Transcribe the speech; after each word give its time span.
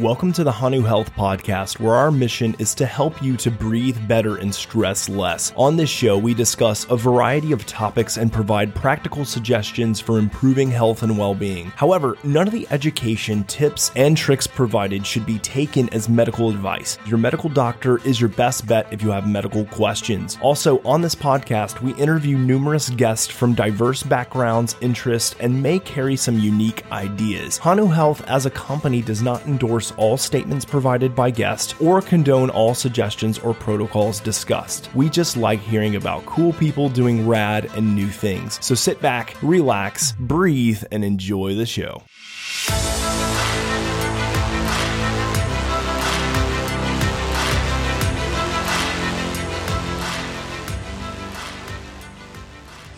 Welcome 0.00 0.32
to 0.34 0.44
the 0.44 0.52
Hanu 0.52 0.82
Health 0.82 1.12
Podcast, 1.16 1.80
where 1.80 1.96
our 1.96 2.12
mission 2.12 2.54
is 2.60 2.72
to 2.76 2.86
help 2.86 3.20
you 3.20 3.36
to 3.38 3.50
breathe 3.50 3.98
better 4.06 4.36
and 4.36 4.54
stress 4.54 5.08
less. 5.08 5.52
On 5.56 5.76
this 5.76 5.90
show, 5.90 6.16
we 6.16 6.34
discuss 6.34 6.86
a 6.88 6.96
variety 6.96 7.50
of 7.50 7.66
topics 7.66 8.16
and 8.16 8.32
provide 8.32 8.76
practical 8.76 9.24
suggestions 9.24 9.98
for 9.98 10.20
improving 10.20 10.70
health 10.70 11.02
and 11.02 11.18
well 11.18 11.34
being. 11.34 11.72
However, 11.74 12.16
none 12.22 12.46
of 12.46 12.52
the 12.52 12.68
education, 12.70 13.42
tips, 13.44 13.90
and 13.96 14.16
tricks 14.16 14.46
provided 14.46 15.04
should 15.04 15.26
be 15.26 15.40
taken 15.40 15.88
as 15.88 16.08
medical 16.08 16.48
advice. 16.48 16.96
Your 17.04 17.18
medical 17.18 17.50
doctor 17.50 17.98
is 18.06 18.20
your 18.20 18.30
best 18.30 18.68
bet 18.68 18.86
if 18.92 19.02
you 19.02 19.10
have 19.10 19.28
medical 19.28 19.64
questions. 19.64 20.38
Also, 20.40 20.80
on 20.84 21.02
this 21.02 21.16
podcast, 21.16 21.82
we 21.82 21.92
interview 21.94 22.38
numerous 22.38 22.88
guests 22.90 23.26
from 23.26 23.52
diverse 23.52 24.04
backgrounds, 24.04 24.76
interests, 24.80 25.34
and 25.40 25.60
may 25.60 25.80
carry 25.80 26.14
some 26.14 26.38
unique 26.38 26.88
ideas. 26.92 27.58
Hanu 27.58 27.86
Health, 27.86 28.22
as 28.28 28.46
a 28.46 28.50
company, 28.50 29.02
does 29.02 29.22
not 29.22 29.44
endorse 29.44 29.87
all 29.92 30.16
statements 30.16 30.64
provided 30.64 31.14
by 31.14 31.30
guests 31.30 31.74
or 31.80 32.02
condone 32.02 32.50
all 32.50 32.74
suggestions 32.74 33.38
or 33.38 33.54
protocols 33.54 34.20
discussed. 34.20 34.88
We 34.94 35.08
just 35.08 35.36
like 35.36 35.60
hearing 35.60 35.96
about 35.96 36.26
cool 36.26 36.52
people 36.52 36.88
doing 36.88 37.26
rad 37.26 37.66
and 37.76 37.94
new 37.94 38.08
things. 38.08 38.64
So 38.64 38.74
sit 38.74 39.00
back, 39.00 39.36
relax, 39.42 40.12
breathe, 40.12 40.82
and 40.90 41.04
enjoy 41.04 41.54
the 41.54 41.66
show. 41.66 42.02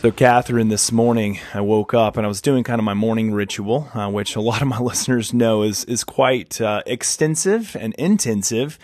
So, 0.01 0.11
Catherine, 0.11 0.69
this 0.69 0.91
morning 0.91 1.41
I 1.53 1.61
woke 1.61 1.93
up 1.93 2.17
and 2.17 2.25
I 2.25 2.29
was 2.29 2.41
doing 2.41 2.65
kind 2.65 2.79
of 2.79 2.87
my 2.87 2.95
morning 2.95 3.35
ritual, 3.35 3.91
uh, 3.93 4.09
which 4.09 4.35
a 4.35 4.41
lot 4.41 4.63
of 4.63 4.69
my 4.69 4.79
listeners 4.81 5.35
know 5.35 5.63
is 5.63 5.85
is 5.85 6.05
quite 6.05 6.59
uh, 6.59 6.83
extensive 6.87 7.77
and 7.79 7.95
intensive. 7.97 8.79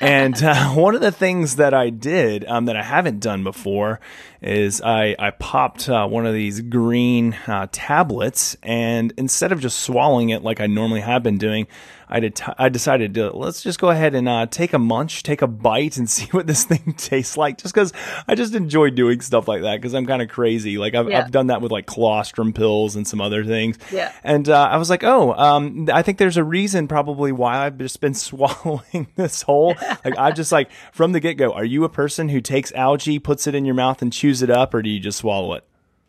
And 0.00 0.40
uh, 0.40 0.68
one 0.74 0.94
of 0.94 1.00
the 1.00 1.10
things 1.10 1.56
that 1.56 1.74
I 1.74 1.90
did 1.90 2.44
um, 2.44 2.66
that 2.66 2.76
I 2.76 2.84
haven't 2.84 3.18
done 3.18 3.42
before 3.42 3.98
is 4.42 4.80
I 4.80 5.14
I 5.18 5.30
popped 5.30 5.88
uh, 5.88 6.06
one 6.06 6.26
of 6.26 6.34
these 6.34 6.60
green 6.60 7.34
uh, 7.46 7.66
tablets, 7.70 8.56
and 8.62 9.12
instead 9.16 9.52
of 9.52 9.60
just 9.60 9.80
swallowing 9.80 10.30
it 10.30 10.42
like 10.42 10.60
I 10.60 10.66
normally 10.66 11.00
have 11.00 11.22
been 11.22 11.38
doing, 11.38 11.66
I 12.08 12.20
did. 12.20 12.40
I 12.58 12.68
decided 12.70 13.14
to 13.14 13.30
let's 13.36 13.62
just 13.62 13.78
go 13.78 13.90
ahead 13.90 14.14
and 14.14 14.28
uh, 14.28 14.46
take 14.46 14.72
a 14.72 14.78
munch, 14.78 15.22
take 15.22 15.42
a 15.42 15.46
bite, 15.46 15.96
and 15.96 16.08
see 16.10 16.26
what 16.30 16.46
this 16.46 16.64
thing 16.64 16.94
tastes 16.98 17.36
like. 17.36 17.58
Just 17.58 17.74
because 17.74 17.92
I 18.26 18.34
just 18.34 18.54
enjoy 18.54 18.90
doing 18.90 19.20
stuff 19.20 19.46
like 19.46 19.62
that 19.62 19.76
because 19.76 19.94
I'm 19.94 20.06
kind 20.06 20.22
of 20.22 20.28
crazy. 20.28 20.78
Like 20.78 20.94
I've, 20.94 21.08
Yeah. 21.10 21.20
I've 21.20 21.30
done 21.30 21.48
that 21.48 21.60
with 21.60 21.70
like 21.70 21.86
colostrum 21.86 22.52
pills 22.52 22.96
and 22.96 23.06
some 23.06 23.20
other 23.20 23.44
things. 23.44 23.78
Yeah. 23.92 24.12
And 24.24 24.48
uh, 24.48 24.68
I 24.70 24.76
was 24.78 24.88
like, 24.90 25.04
oh, 25.04 25.34
um, 25.34 25.88
I 25.92 26.02
think 26.02 26.18
there's 26.18 26.36
a 26.36 26.44
reason 26.44 26.88
probably 26.88 27.32
why 27.32 27.66
I've 27.66 27.78
just 27.78 28.00
been 28.00 28.14
swallowing 28.30 29.06
this 29.16 29.42
whole. 29.42 29.74
like 30.04 30.16
I 30.16 30.32
just 30.32 30.50
like 30.50 30.70
from 30.92 31.12
the 31.12 31.20
get 31.20 31.34
go. 31.34 31.52
Are 31.52 31.64
you 31.64 31.84
a 31.84 31.88
person 31.90 32.28
who 32.30 32.40
takes 32.40 32.72
algae, 32.72 33.18
puts 33.18 33.46
it 33.46 33.54
in 33.54 33.64
your 33.64 33.74
mouth, 33.74 34.00
and 34.02 34.12
chews 34.12 34.29
it 34.42 34.50
up, 34.50 34.72
or 34.74 34.82
do 34.82 34.88
you 34.90 35.00
just 35.00 35.18
swallow 35.18 35.54
it? 35.54 35.64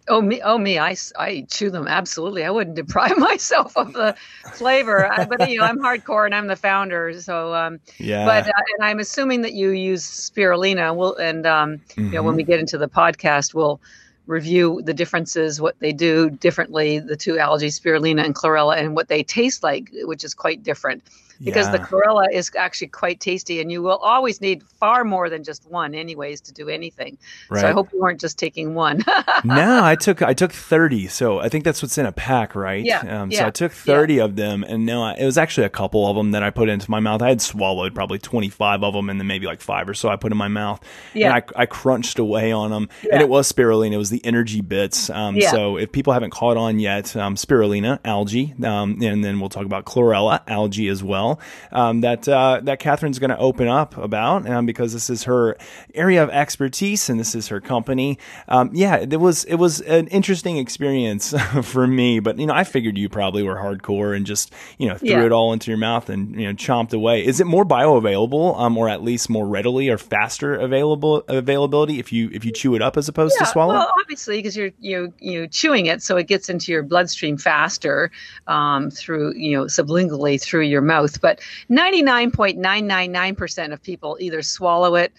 Oh 0.08 0.20
me, 0.22 0.42
oh 0.44 0.58
me, 0.58 0.80
I, 0.80 0.96
I 1.18 1.46
chew 1.50 1.70
them 1.70 1.88
absolutely. 1.88 2.44
I 2.44 2.50
wouldn't 2.50 2.76
deprive 2.76 3.18
myself 3.18 3.78
of 3.78 3.94
the 3.94 4.16
flavor, 4.52 5.06
I, 5.06 5.26
but 5.26 5.48
you 5.50 5.58
know 5.60 5.64
I'm 5.64 5.78
hardcore 5.80 6.26
and 6.26 6.34
I'm 6.34 6.48
the 6.48 6.56
founder. 6.56 7.14
So, 7.22 7.54
um, 7.54 7.80
Yeah. 8.00 8.26
but 8.26 8.48
uh, 8.48 8.52
and 8.78 8.86
I'm 8.90 9.00
assuming 9.00 9.42
that 9.42 9.54
you 9.54 9.70
use 9.70 10.04
spirulina. 10.04 10.96
We'll 10.96 11.16
and 11.16 11.46
um, 11.46 11.72
you 11.96 12.04
know 12.04 12.10
Mm-hmm. 12.22 12.26
when 12.26 12.36
we 12.36 12.44
get 12.44 12.60
into 12.60 12.78
the 12.78 12.90
podcast, 12.90 13.54
we'll 13.54 13.80
review 14.28 14.82
the 14.84 14.94
differences, 14.94 15.60
what 15.62 15.76
they 15.80 15.92
do 15.94 16.30
differently, 16.30 17.00
the 17.00 17.16
two 17.18 17.38
algae, 17.38 17.68
spirulina 17.68 18.24
and 18.26 18.34
chlorella, 18.36 18.78
and 18.78 18.96
what 18.96 19.08
they 19.08 19.24
taste 19.24 19.62
like, 19.64 19.90
which 20.04 20.24
is 20.24 20.34
quite 20.34 20.64
different. 20.64 21.04
Because 21.44 21.70
the 21.72 21.78
Yeah. 21.78 21.86
chlorella 21.86 22.26
is 22.32 22.52
actually 22.58 22.88
quite 22.88 23.20
tasty, 23.20 23.62
and 23.62 23.72
you 23.72 23.82
will 23.82 23.98
always 23.98 24.42
need 24.42 24.64
far 24.80 25.04
more 25.04 25.30
than 25.30 25.44
just 25.44 25.70
one, 25.70 25.96
anyways, 25.96 26.42
to 26.42 26.54
do 26.54 26.70
anything. 26.70 27.18
So 27.50 27.68
I 27.68 27.72
hope 27.72 27.90
you 27.94 28.00
weren't 28.00 28.20
just 28.22 28.38
taking 28.38 28.74
one. 28.76 29.04
no, 29.44 29.84
I 29.84 29.96
took 29.96 30.22
I 30.22 30.34
took 30.34 30.52
thirty. 30.52 31.08
So 31.08 31.40
I 31.40 31.50
think 31.50 31.64
that's 31.64 31.82
what's 31.82 31.98
in 31.98 32.06
a 32.06 32.12
pack, 32.12 32.56
right? 32.56 32.84
Yeah, 32.84 33.22
Um, 33.22 33.32
so 33.32 33.46
I 33.46 33.50
took 33.50 33.72
thirty 33.72 34.20
of 34.20 34.36
them, 34.36 34.64
and 34.68 34.86
no, 34.86 35.04
I- 35.04 35.14
it 35.14 35.26
was 35.26 35.38
actually 35.38 35.66
a 35.66 35.70
couple 35.70 36.08
of 36.10 36.16
them 36.16 36.32
that 36.32 36.44
I 36.44 36.50
put 36.50 36.70
into 36.70 36.90
my 36.92 37.00
mouth. 37.00 37.22
I 37.22 37.30
had 37.30 37.42
swallowed 37.42 37.94
probably 37.96 38.20
twenty 38.20 38.50
five 38.50 38.84
of 38.84 38.94
them, 38.94 39.10
and 39.10 39.20
then 39.20 39.28
maybe 39.28 39.46
like 39.46 39.62
five 39.62 39.88
or 39.90 39.94
so 39.94 40.10
I 40.10 40.16
put 40.16 40.32
in 40.32 40.38
my 40.38 40.48
mouth. 40.48 40.80
Yeah. 41.14 41.36
And 41.36 41.44
I, 41.56 41.62
I 41.64 41.66
crunched 41.66 42.20
away 42.20 42.52
on 42.52 42.72
them, 42.72 42.90
and 43.12 43.22
it 43.22 43.30
was 43.30 43.52
spirulina. 43.52 43.94
It 43.94 43.98
was 43.98 44.10
the 44.10 44.24
energy 44.26 44.62
bits. 44.62 45.10
Um, 45.10 45.36
Yeah. 45.36 45.52
So 45.52 45.78
if 45.78 45.92
people 45.92 46.14
haven't 46.14 46.32
caught 46.32 46.58
on 46.58 46.80
yet, 46.80 47.16
um, 47.16 47.36
spirulina, 47.36 48.00
algae, 48.06 48.54
um, 48.64 48.98
and 49.02 49.24
then 49.24 49.40
we'll 49.40 49.50
talk 49.50 49.66
about 49.66 49.86
chlorella, 49.86 50.42
algae 50.48 50.88
as 50.88 51.04
well. 51.04 51.31
Um, 51.72 52.02
that 52.02 52.28
uh, 52.28 52.62
that 52.64 52.80
Catherine's 52.80 53.20
going 53.20 53.30
to 53.30 53.38
open 53.38 53.68
up 53.68 53.98
about 53.98 54.48
um, 54.50 54.66
because 54.66 54.94
this 54.94 55.10
is 55.10 55.24
her 55.24 55.58
area 55.94 56.24
of 56.24 56.30
expertise 56.30 57.10
and 57.10 57.20
this 57.20 57.36
is 57.36 57.48
her 57.50 57.62
company. 57.62 58.18
Um, 58.48 58.70
yeah, 58.74 58.98
it 58.98 59.20
was 59.20 59.44
it 59.46 59.56
was 59.56 59.82
an 59.82 60.08
interesting 60.08 60.58
experience 60.58 61.34
for 61.64 61.88
me, 61.88 62.20
but 62.20 62.40
you 62.40 62.46
know 62.46 62.54
I 62.54 62.64
figured 62.64 62.98
you 62.98 63.10
probably 63.10 63.44
were 63.44 63.56
hardcore 63.56 64.16
and 64.16 64.26
just 64.26 64.54
you 64.78 64.88
know 64.88 64.98
threw 64.98 65.10
Yeah. 65.10 65.26
it 65.26 65.32
all 65.32 65.54
into 65.54 65.72
your 65.72 65.78
mouth 65.78 66.10
and 66.10 66.40
you 66.40 66.48
know 66.48 66.54
chomped 66.54 66.94
away. 66.94 67.26
Is 67.26 67.40
it 67.40 67.46
more 67.46 67.66
bioavailable, 67.66 68.60
um, 68.60 68.78
or 68.78 68.90
at 68.90 69.04
least 69.04 69.30
more 69.30 69.48
readily 69.48 69.90
or 69.90 69.98
faster 69.98 70.56
available 70.56 71.24
availability 71.28 72.00
if 72.00 72.12
you 72.12 72.30
if 72.34 72.44
you 72.46 72.52
chew 72.52 72.76
it 72.76 72.82
up 72.82 72.98
as 72.98 73.08
opposed 73.08 73.38
to 73.40 73.46
swallow? 73.46 73.74
Well, 73.76 73.94
obviously, 74.02 74.38
because 74.40 74.58
you're 74.58 74.72
you 74.80 75.14
you 75.20 75.48
chewing 75.48 75.86
it, 75.86 76.02
so 76.02 76.18
it 76.18 76.28
gets 76.28 76.50
into 76.50 76.72
your 76.72 76.84
bloodstream 76.84 77.38
faster 77.38 78.12
um, 78.48 78.90
through 78.90 79.34
you 79.36 79.56
know 79.58 79.66
sublingually 79.66 80.42
through 80.42 80.64
your 80.64 80.82
mouth. 80.82 81.21
But 81.22 81.40
ninety 81.70 82.02
nine 82.02 82.32
point 82.32 82.58
nine 82.58 82.88
nine 82.88 83.12
nine 83.12 83.36
percent 83.36 83.74
of 83.74 83.82
people 83.82 84.18
either 84.20 84.42
swallow 84.42 84.96
it. 84.96 85.14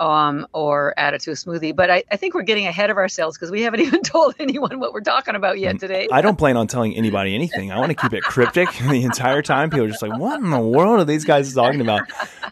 Um, 0.00 0.46
or 0.54 0.94
add 0.96 1.12
it 1.12 1.20
to 1.22 1.30
a 1.30 1.34
smoothie. 1.34 1.76
But 1.76 1.90
I, 1.90 2.02
I 2.10 2.16
think 2.16 2.34
we're 2.34 2.42
getting 2.42 2.66
ahead 2.66 2.88
of 2.88 2.96
ourselves 2.96 3.36
because 3.36 3.50
we 3.50 3.60
haven't 3.60 3.80
even 3.86 4.02
told 4.02 4.34
anyone 4.38 4.80
what 4.80 4.92
we're 4.92 5.02
talking 5.02 5.34
about 5.34 5.58
yet 5.58 5.78
today. 5.78 6.08
I 6.10 6.22
don't 6.22 6.38
plan 6.38 6.56
on 6.56 6.66
telling 6.66 6.96
anybody 6.96 7.34
anything. 7.34 7.70
I 7.70 7.78
want 7.78 7.90
to 7.90 7.94
keep 7.94 8.14
it 8.14 8.22
cryptic 8.22 8.70
the 8.88 9.04
entire 9.04 9.42
time. 9.42 9.70
People 9.70 9.84
are 9.84 9.88
just 9.88 10.02
like, 10.02 10.18
"What 10.18 10.40
in 10.40 10.50
the 10.50 10.58
world 10.58 11.00
are 11.00 11.04
these 11.04 11.24
guys 11.24 11.52
talking 11.54 11.80
about?" 11.80 12.02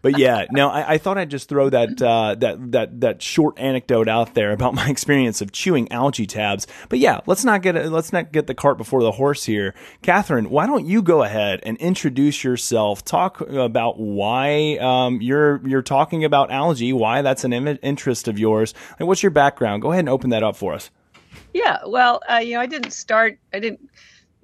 But 0.02 0.18
yeah, 0.18 0.46
no, 0.50 0.68
I, 0.68 0.94
I 0.94 0.98
thought 0.98 1.18
I'd 1.18 1.30
just 1.30 1.48
throw 1.48 1.70
that 1.70 2.00
uh, 2.00 2.34
that 2.36 2.72
that 2.72 3.00
that 3.00 3.22
short 3.22 3.58
anecdote 3.58 4.08
out 4.08 4.34
there 4.34 4.52
about 4.52 4.74
my 4.74 4.88
experience 4.90 5.40
of 5.40 5.52
chewing 5.52 5.90
algae 5.90 6.26
tabs. 6.26 6.66
But 6.88 6.98
yeah, 6.98 7.20
let's 7.26 7.44
not 7.44 7.62
get 7.62 7.90
let's 7.90 8.12
not 8.12 8.32
get 8.32 8.46
the 8.46 8.54
cart 8.54 8.78
before 8.78 9.02
the 9.02 9.12
horse 9.12 9.44
here. 9.44 9.74
Catherine, 10.02 10.50
why 10.50 10.66
don't 10.66 10.86
you 10.86 11.02
go 11.02 11.22
ahead 11.22 11.60
and 11.64 11.76
introduce 11.78 12.44
yourself? 12.44 13.04
Talk 13.04 13.40
about 13.40 13.98
why 13.98 14.76
um, 14.80 15.20
you're 15.20 15.66
you're 15.66 15.82
talking 15.82 16.24
about 16.24 16.50
algae. 16.50 16.92
Why 16.92 17.22
that's 17.22 17.37
an 17.44 17.52
Im- 17.52 17.78
interest 17.82 18.28
of 18.28 18.38
yours. 18.38 18.74
Like, 18.98 19.06
what's 19.06 19.22
your 19.22 19.30
background? 19.30 19.82
Go 19.82 19.92
ahead 19.92 20.00
and 20.00 20.08
open 20.08 20.30
that 20.30 20.42
up 20.42 20.56
for 20.56 20.74
us. 20.74 20.90
Yeah, 21.52 21.78
well, 21.86 22.20
uh, 22.30 22.36
you 22.36 22.54
know, 22.54 22.60
I 22.60 22.66
didn't 22.66 22.92
start. 22.92 23.38
I 23.52 23.60
didn't 23.60 23.80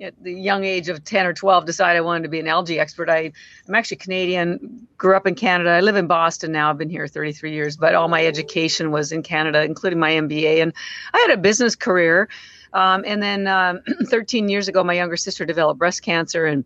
at 0.00 0.21
the 0.22 0.32
young 0.32 0.65
age 0.65 0.88
of 0.88 1.05
ten 1.05 1.25
or 1.27 1.32
twelve 1.32 1.66
decide 1.66 1.97
I 1.97 2.00
wanted 2.00 2.25
to 2.25 2.28
be 2.28 2.41
an 2.41 2.49
algae 2.49 2.78
expert. 2.78 3.09
I, 3.09 3.32
I'm 3.69 3.75
actually 3.75 3.99
Canadian. 3.99 4.87
Grew 4.99 5.16
up 5.16 5.27
in 5.27 5.34
Canada. 5.34 5.71
I 5.71 5.81
live 5.81 5.97
in 5.97 6.06
Boston 6.06 6.53
now. 6.53 6.71
I've 6.71 6.78
been 6.78 6.91
here 6.91 7.06
33 7.06 7.53
years, 7.53 7.77
but 7.77 7.94
all 7.94 8.09
my 8.09 8.27
education 8.27 8.91
was 8.91 9.12
in 9.12 9.22
Canada, 9.22 9.62
including 9.62 9.99
my 9.99 10.12
MBA. 10.12 10.62
And 10.62 10.72
I 11.12 11.19
had 11.19 11.38
a 11.38 11.41
business 11.41 11.76
career. 11.76 12.28
Um, 12.72 13.05
and 13.06 13.22
then 13.22 13.47
um, 13.47 13.81
13 14.06 14.49
years 14.49 14.66
ago, 14.66 14.82
my 14.82 14.94
younger 14.94 15.16
sister 15.16 15.44
developed 15.44 15.78
breast 15.78 16.03
cancer, 16.03 16.44
and 16.44 16.65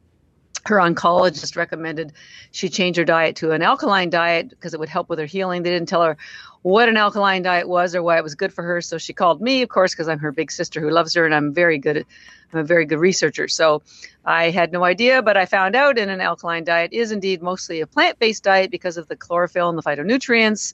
her 0.69 0.77
oncologist 0.77 1.57
recommended 1.57 2.13
she 2.51 2.69
change 2.69 2.97
her 2.97 3.05
diet 3.05 3.37
to 3.37 3.53
an 3.53 3.63
alkaline 3.63 4.11
diet 4.11 4.51
because 4.51 4.75
it 4.75 4.81
would 4.81 4.89
help 4.89 5.09
with 5.09 5.19
her 5.19 5.27
healing. 5.27 5.63
They 5.63 5.71
didn't 5.71 5.89
tell 5.89 6.03
her 6.03 6.17
what 6.63 6.89
an 6.89 6.97
alkaline 6.97 7.43
diet 7.43 7.69
was 7.69 7.95
or 7.95 8.03
why 8.03 8.19
it 8.19 8.23
was 8.23 8.35
good 8.35 8.53
for 8.53 8.63
her. 8.63 8.81
So 8.81 8.99
she 8.99 9.13
called 9.13 9.41
me, 9.41 9.63
of 9.63 9.69
course, 9.69 9.95
because 9.95 10.09
I'm 10.09 10.19
her 10.19 10.33
big 10.33 10.51
sister 10.51 10.81
who 10.81 10.91
loves 10.91 11.15
her, 11.15 11.25
and 11.25 11.35
I'm 11.35 11.53
very 11.53 11.79
good 11.79 11.99
at. 11.99 12.07
I'm 12.53 12.61
a 12.61 12.65
very 12.65 12.87
good 12.87 12.99
researcher. 12.99 13.47
So 13.47 13.83
I 14.25 14.49
had 14.49 14.73
no 14.73 14.83
idea, 14.83 15.21
but 15.21 15.37
I 15.37 15.45
found 15.45 15.77
out 15.77 15.99
in 15.99 16.09
an 16.09 16.23
alkaline 16.23 16.65
diet 16.65 16.95
is 16.95 17.13
indeed 17.13 17.43
mostly 17.43 17.83
a 17.83 17.87
plant-based 17.87 18.43
diet 18.43 18.71
because 18.71 18.97
of 18.97 19.07
the 19.07 19.17
chlorophyll 19.17 19.69
and 19.69 19.77
the 19.77 19.83
phytonutrients 19.83 20.73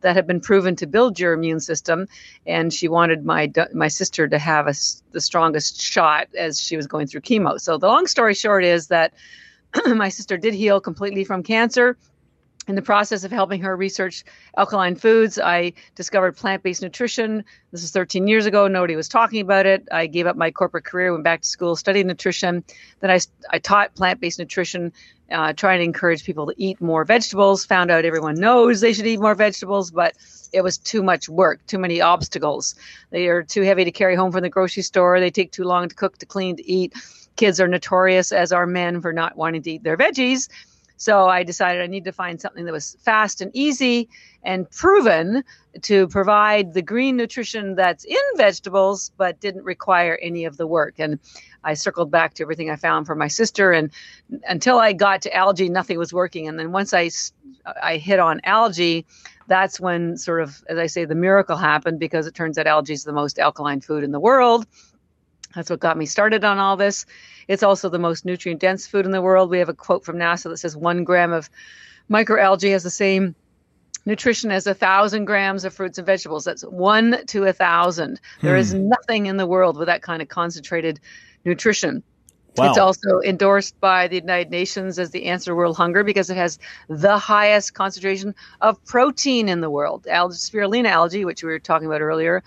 that 0.00 0.16
have 0.16 0.26
been 0.26 0.40
proven 0.40 0.76
to 0.76 0.86
build 0.86 1.18
your 1.18 1.32
immune 1.32 1.60
system. 1.60 2.06
And 2.46 2.72
she 2.72 2.88
wanted 2.88 3.24
my 3.24 3.52
my 3.74 3.88
sister 3.88 4.28
to 4.28 4.38
have 4.38 4.66
a 4.66 4.74
the 5.12 5.20
strongest 5.20 5.80
shot 5.80 6.28
as 6.36 6.60
she 6.60 6.76
was 6.76 6.86
going 6.86 7.06
through 7.06 7.22
chemo. 7.22 7.60
So 7.60 7.78
the 7.78 7.88
long 7.88 8.06
story 8.06 8.34
short 8.34 8.64
is 8.64 8.88
that 8.88 9.12
my 9.86 10.08
sister 10.08 10.36
did 10.36 10.54
heal 10.54 10.80
completely 10.80 11.24
from 11.24 11.42
cancer. 11.42 11.96
In 12.68 12.74
the 12.74 12.82
process 12.82 13.24
of 13.24 13.32
helping 13.32 13.62
her 13.62 13.74
research 13.74 14.22
alkaline 14.56 14.94
foods, 14.94 15.38
I 15.38 15.72
discovered 15.94 16.36
plant 16.36 16.62
based 16.62 16.82
nutrition. 16.82 17.44
This 17.72 17.82
is 17.82 17.90
13 17.90 18.28
years 18.28 18.44
ago. 18.46 18.68
Nobody 18.68 18.96
was 18.96 19.08
talking 19.08 19.40
about 19.40 19.66
it. 19.66 19.88
I 19.90 20.06
gave 20.06 20.26
up 20.26 20.36
my 20.36 20.50
corporate 20.50 20.84
career, 20.84 21.10
went 21.10 21.24
back 21.24 21.40
to 21.40 21.48
school, 21.48 21.74
studied 21.74 22.06
nutrition. 22.06 22.62
Then 23.00 23.10
I, 23.10 23.18
I 23.50 23.58
taught 23.58 23.94
plant 23.94 24.20
based 24.20 24.38
nutrition, 24.38 24.92
uh, 25.32 25.54
trying 25.54 25.78
to 25.78 25.84
encourage 25.84 26.22
people 26.22 26.46
to 26.46 26.54
eat 26.58 26.80
more 26.82 27.04
vegetables. 27.04 27.64
Found 27.64 27.90
out 27.90 28.04
everyone 28.04 28.34
knows 28.34 28.80
they 28.80 28.92
should 28.92 29.06
eat 29.06 29.20
more 29.20 29.34
vegetables, 29.34 29.90
but 29.90 30.14
it 30.52 30.62
was 30.62 30.76
too 30.76 31.02
much 31.02 31.28
work, 31.28 31.66
too 31.66 31.78
many 31.78 32.00
obstacles. 32.02 32.74
They 33.10 33.28
are 33.28 33.42
too 33.42 33.62
heavy 33.62 33.84
to 33.84 33.90
carry 33.90 34.16
home 34.16 34.32
from 34.32 34.42
the 34.42 34.50
grocery 34.50 34.82
store. 34.82 35.18
They 35.18 35.30
take 35.30 35.50
too 35.50 35.64
long 35.64 35.88
to 35.88 35.94
cook, 35.94 36.18
to 36.18 36.26
clean, 36.26 36.56
to 36.56 36.70
eat. 36.70 36.92
Kids 37.36 37.58
are 37.58 37.68
notorious, 37.68 38.32
as 38.32 38.52
are 38.52 38.66
men, 38.66 39.00
for 39.00 39.12
not 39.14 39.36
wanting 39.36 39.62
to 39.62 39.70
eat 39.70 39.82
their 39.82 39.96
veggies. 39.96 40.48
So 41.00 41.28
I 41.28 41.44
decided 41.44 41.80
I 41.80 41.86
need 41.86 42.04
to 42.04 42.12
find 42.12 42.38
something 42.38 42.66
that 42.66 42.72
was 42.72 42.94
fast 43.00 43.40
and 43.40 43.50
easy 43.54 44.10
and 44.42 44.70
proven 44.70 45.42
to 45.80 46.06
provide 46.08 46.74
the 46.74 46.82
green 46.82 47.16
nutrition 47.16 47.74
that's 47.74 48.04
in 48.04 48.18
vegetables, 48.36 49.10
but 49.16 49.40
didn't 49.40 49.64
require 49.64 50.18
any 50.20 50.44
of 50.44 50.58
the 50.58 50.66
work. 50.66 50.96
And 50.98 51.18
I 51.64 51.72
circled 51.72 52.10
back 52.10 52.34
to 52.34 52.42
everything 52.42 52.68
I 52.68 52.76
found 52.76 53.06
for 53.06 53.14
my 53.14 53.28
sister, 53.28 53.72
and 53.72 53.90
until 54.46 54.78
I 54.78 54.92
got 54.92 55.22
to 55.22 55.34
algae, 55.34 55.70
nothing 55.70 55.98
was 55.98 56.12
working. 56.12 56.48
And 56.48 56.58
then 56.58 56.70
once 56.70 56.92
I 56.92 57.08
I 57.82 57.96
hit 57.96 58.18
on 58.18 58.42
algae, 58.44 59.06
that's 59.46 59.80
when 59.80 60.18
sort 60.18 60.42
of, 60.42 60.62
as 60.68 60.78
I 60.78 60.86
say, 60.86 61.06
the 61.06 61.14
miracle 61.14 61.56
happened 61.56 61.98
because 61.98 62.26
it 62.26 62.34
turns 62.34 62.58
out 62.58 62.66
algae 62.66 62.92
is 62.92 63.04
the 63.04 63.12
most 63.12 63.38
alkaline 63.38 63.80
food 63.80 64.04
in 64.04 64.12
the 64.12 64.20
world. 64.20 64.66
That's 65.54 65.70
what 65.70 65.80
got 65.80 65.96
me 65.96 66.06
started 66.06 66.44
on 66.44 66.58
all 66.58 66.76
this. 66.76 67.06
It's 67.48 67.62
also 67.62 67.88
the 67.88 67.98
most 67.98 68.24
nutrient 68.24 68.60
dense 68.60 68.86
food 68.86 69.04
in 69.04 69.10
the 69.10 69.22
world. 69.22 69.50
We 69.50 69.58
have 69.58 69.68
a 69.68 69.74
quote 69.74 70.04
from 70.04 70.16
NASA 70.16 70.44
that 70.44 70.58
says 70.58 70.76
one 70.76 71.04
gram 71.04 71.32
of 71.32 71.50
microalgae 72.08 72.72
has 72.72 72.82
the 72.82 72.90
same 72.90 73.34
nutrition 74.06 74.50
as 74.50 74.66
a 74.66 74.74
thousand 74.74 75.24
grams 75.24 75.64
of 75.64 75.74
fruits 75.74 75.98
and 75.98 76.06
vegetables. 76.06 76.44
That's 76.44 76.62
one 76.62 77.24
to 77.26 77.44
a 77.44 77.52
thousand. 77.52 78.20
Hmm. 78.40 78.46
There 78.46 78.56
is 78.56 78.72
hmm. 78.72 78.88
nothing 78.88 79.26
in 79.26 79.36
the 79.36 79.46
world 79.46 79.76
with 79.76 79.86
that 79.86 80.02
kind 80.02 80.22
of 80.22 80.28
concentrated 80.28 81.00
nutrition. 81.44 82.02
Wow. 82.56 82.70
It's 82.70 82.78
also 82.78 83.20
endorsed 83.20 83.78
by 83.80 84.08
the 84.08 84.16
United 84.16 84.50
Nations 84.50 84.98
as 84.98 85.10
the 85.10 85.26
answer 85.26 85.52
to 85.52 85.54
world 85.54 85.76
hunger 85.76 86.02
because 86.02 86.30
it 86.30 86.36
has 86.36 86.58
the 86.88 87.16
highest 87.16 87.74
concentration 87.74 88.34
of 88.60 88.84
protein 88.84 89.48
in 89.48 89.60
the 89.60 89.70
world. 89.70 90.06
Algae, 90.08 90.34
spirulina 90.34 90.88
algae, 90.88 91.24
which 91.24 91.44
we 91.44 91.50
were 91.50 91.60
talking 91.60 91.86
about 91.86 92.00
earlier, 92.00 92.42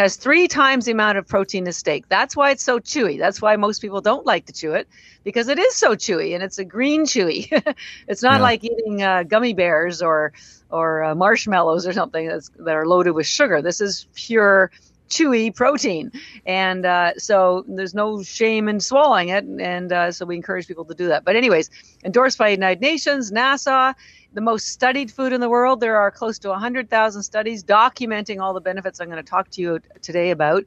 has 0.00 0.16
three 0.16 0.48
times 0.48 0.86
the 0.86 0.92
amount 0.92 1.18
of 1.18 1.28
protein 1.28 1.68
as 1.68 1.76
steak. 1.76 2.08
That's 2.08 2.34
why 2.34 2.50
it's 2.50 2.62
so 2.62 2.80
chewy. 2.80 3.18
That's 3.18 3.42
why 3.42 3.56
most 3.56 3.82
people 3.82 4.00
don't 4.00 4.24
like 4.24 4.46
to 4.46 4.52
chew 4.52 4.72
it 4.72 4.88
because 5.24 5.48
it 5.48 5.58
is 5.58 5.74
so 5.74 5.94
chewy 5.94 6.34
and 6.34 6.42
it's 6.42 6.58
a 6.58 6.64
green 6.64 7.04
chewy. 7.04 7.48
it's 8.08 8.22
not 8.22 8.36
yeah. 8.36 8.42
like 8.42 8.64
eating 8.64 9.02
uh, 9.02 9.24
gummy 9.24 9.52
bears 9.52 10.00
or 10.00 10.32
or 10.70 11.02
uh, 11.02 11.14
marshmallows 11.14 11.86
or 11.86 11.92
something 11.92 12.28
that's, 12.28 12.50
that 12.60 12.76
are 12.76 12.86
loaded 12.86 13.10
with 13.10 13.26
sugar. 13.26 13.60
This 13.60 13.80
is 13.80 14.06
pure 14.14 14.70
chewy 15.10 15.54
protein. 15.54 16.10
And 16.46 16.86
uh, 16.86 17.12
so 17.18 17.64
there's 17.68 17.94
no 17.94 18.22
shame 18.22 18.68
in 18.68 18.80
swallowing 18.80 19.28
it. 19.28 19.44
And 19.44 19.92
uh, 19.92 20.12
so 20.12 20.24
we 20.24 20.36
encourage 20.36 20.66
people 20.66 20.84
to 20.86 20.94
do 20.94 21.08
that. 21.08 21.24
But, 21.24 21.36
anyways, 21.36 21.70
endorsed 22.04 22.38
by 22.38 22.48
United 22.48 22.80
Nations, 22.80 23.30
NASA, 23.30 23.94
the 24.32 24.40
most 24.40 24.68
studied 24.68 25.10
food 25.10 25.32
in 25.32 25.40
the 25.40 25.48
world. 25.48 25.80
There 25.80 25.96
are 25.96 26.10
close 26.10 26.38
to 26.40 26.48
100,000 26.48 27.22
studies 27.22 27.62
documenting 27.62 28.40
all 28.40 28.54
the 28.54 28.60
benefits 28.60 29.00
I'm 29.00 29.10
going 29.10 29.22
to 29.22 29.28
talk 29.28 29.50
to 29.50 29.60
you 29.60 29.80
today 30.00 30.30
about 30.30 30.64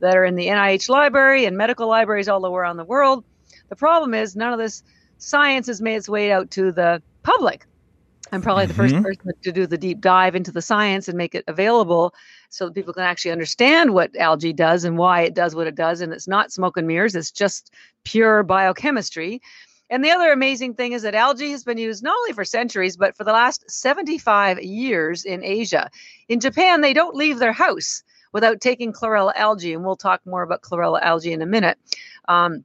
that 0.00 0.16
are 0.16 0.24
in 0.24 0.34
the 0.34 0.48
NIH 0.48 0.88
library 0.88 1.46
and 1.46 1.56
medical 1.56 1.88
libraries 1.88 2.28
all 2.28 2.44
around 2.46 2.76
the 2.76 2.84
world. 2.84 3.24
The 3.68 3.76
problem 3.76 4.14
is 4.14 4.36
none 4.36 4.52
of 4.52 4.58
this 4.58 4.82
science 5.18 5.66
has 5.68 5.80
made 5.80 5.96
its 5.96 6.08
way 6.08 6.32
out 6.32 6.50
to 6.52 6.72
the 6.72 7.02
public. 7.22 7.66
I'm 8.32 8.42
probably 8.42 8.66
the 8.66 8.74
mm-hmm. 8.74 9.02
first 9.02 9.20
person 9.20 9.42
to 9.42 9.52
do 9.52 9.66
the 9.66 9.78
deep 9.78 10.00
dive 10.00 10.34
into 10.34 10.50
the 10.50 10.62
science 10.62 11.08
and 11.08 11.16
make 11.16 11.34
it 11.34 11.44
available 11.46 12.14
so 12.54 12.66
that 12.66 12.74
people 12.74 12.94
can 12.94 13.02
actually 13.02 13.32
understand 13.32 13.92
what 13.92 14.16
algae 14.16 14.52
does 14.52 14.84
and 14.84 14.96
why 14.96 15.22
it 15.22 15.34
does 15.34 15.54
what 15.54 15.66
it 15.66 15.74
does. 15.74 16.00
And 16.00 16.12
it's 16.12 16.28
not 16.28 16.52
smoke 16.52 16.76
and 16.76 16.86
mirrors, 16.86 17.14
it's 17.14 17.30
just 17.30 17.72
pure 18.04 18.42
biochemistry. 18.42 19.40
And 19.90 20.04
the 20.04 20.10
other 20.10 20.32
amazing 20.32 20.74
thing 20.74 20.92
is 20.92 21.02
that 21.02 21.14
algae 21.14 21.50
has 21.50 21.64
been 21.64 21.78
used 21.78 22.02
not 22.02 22.16
only 22.16 22.32
for 22.32 22.44
centuries, 22.44 22.96
but 22.96 23.16
for 23.16 23.24
the 23.24 23.32
last 23.32 23.70
75 23.70 24.62
years 24.62 25.24
in 25.24 25.44
Asia. 25.44 25.90
In 26.28 26.40
Japan, 26.40 26.80
they 26.80 26.92
don't 26.92 27.14
leave 27.14 27.38
their 27.38 27.52
house 27.52 28.02
without 28.32 28.60
taking 28.60 28.92
chlorella 28.92 29.32
algae. 29.36 29.74
And 29.74 29.84
we'll 29.84 29.96
talk 29.96 30.20
more 30.24 30.42
about 30.42 30.62
chlorella 30.62 31.00
algae 31.02 31.32
in 31.32 31.42
a 31.42 31.46
minute. 31.46 31.78
Um, 32.28 32.64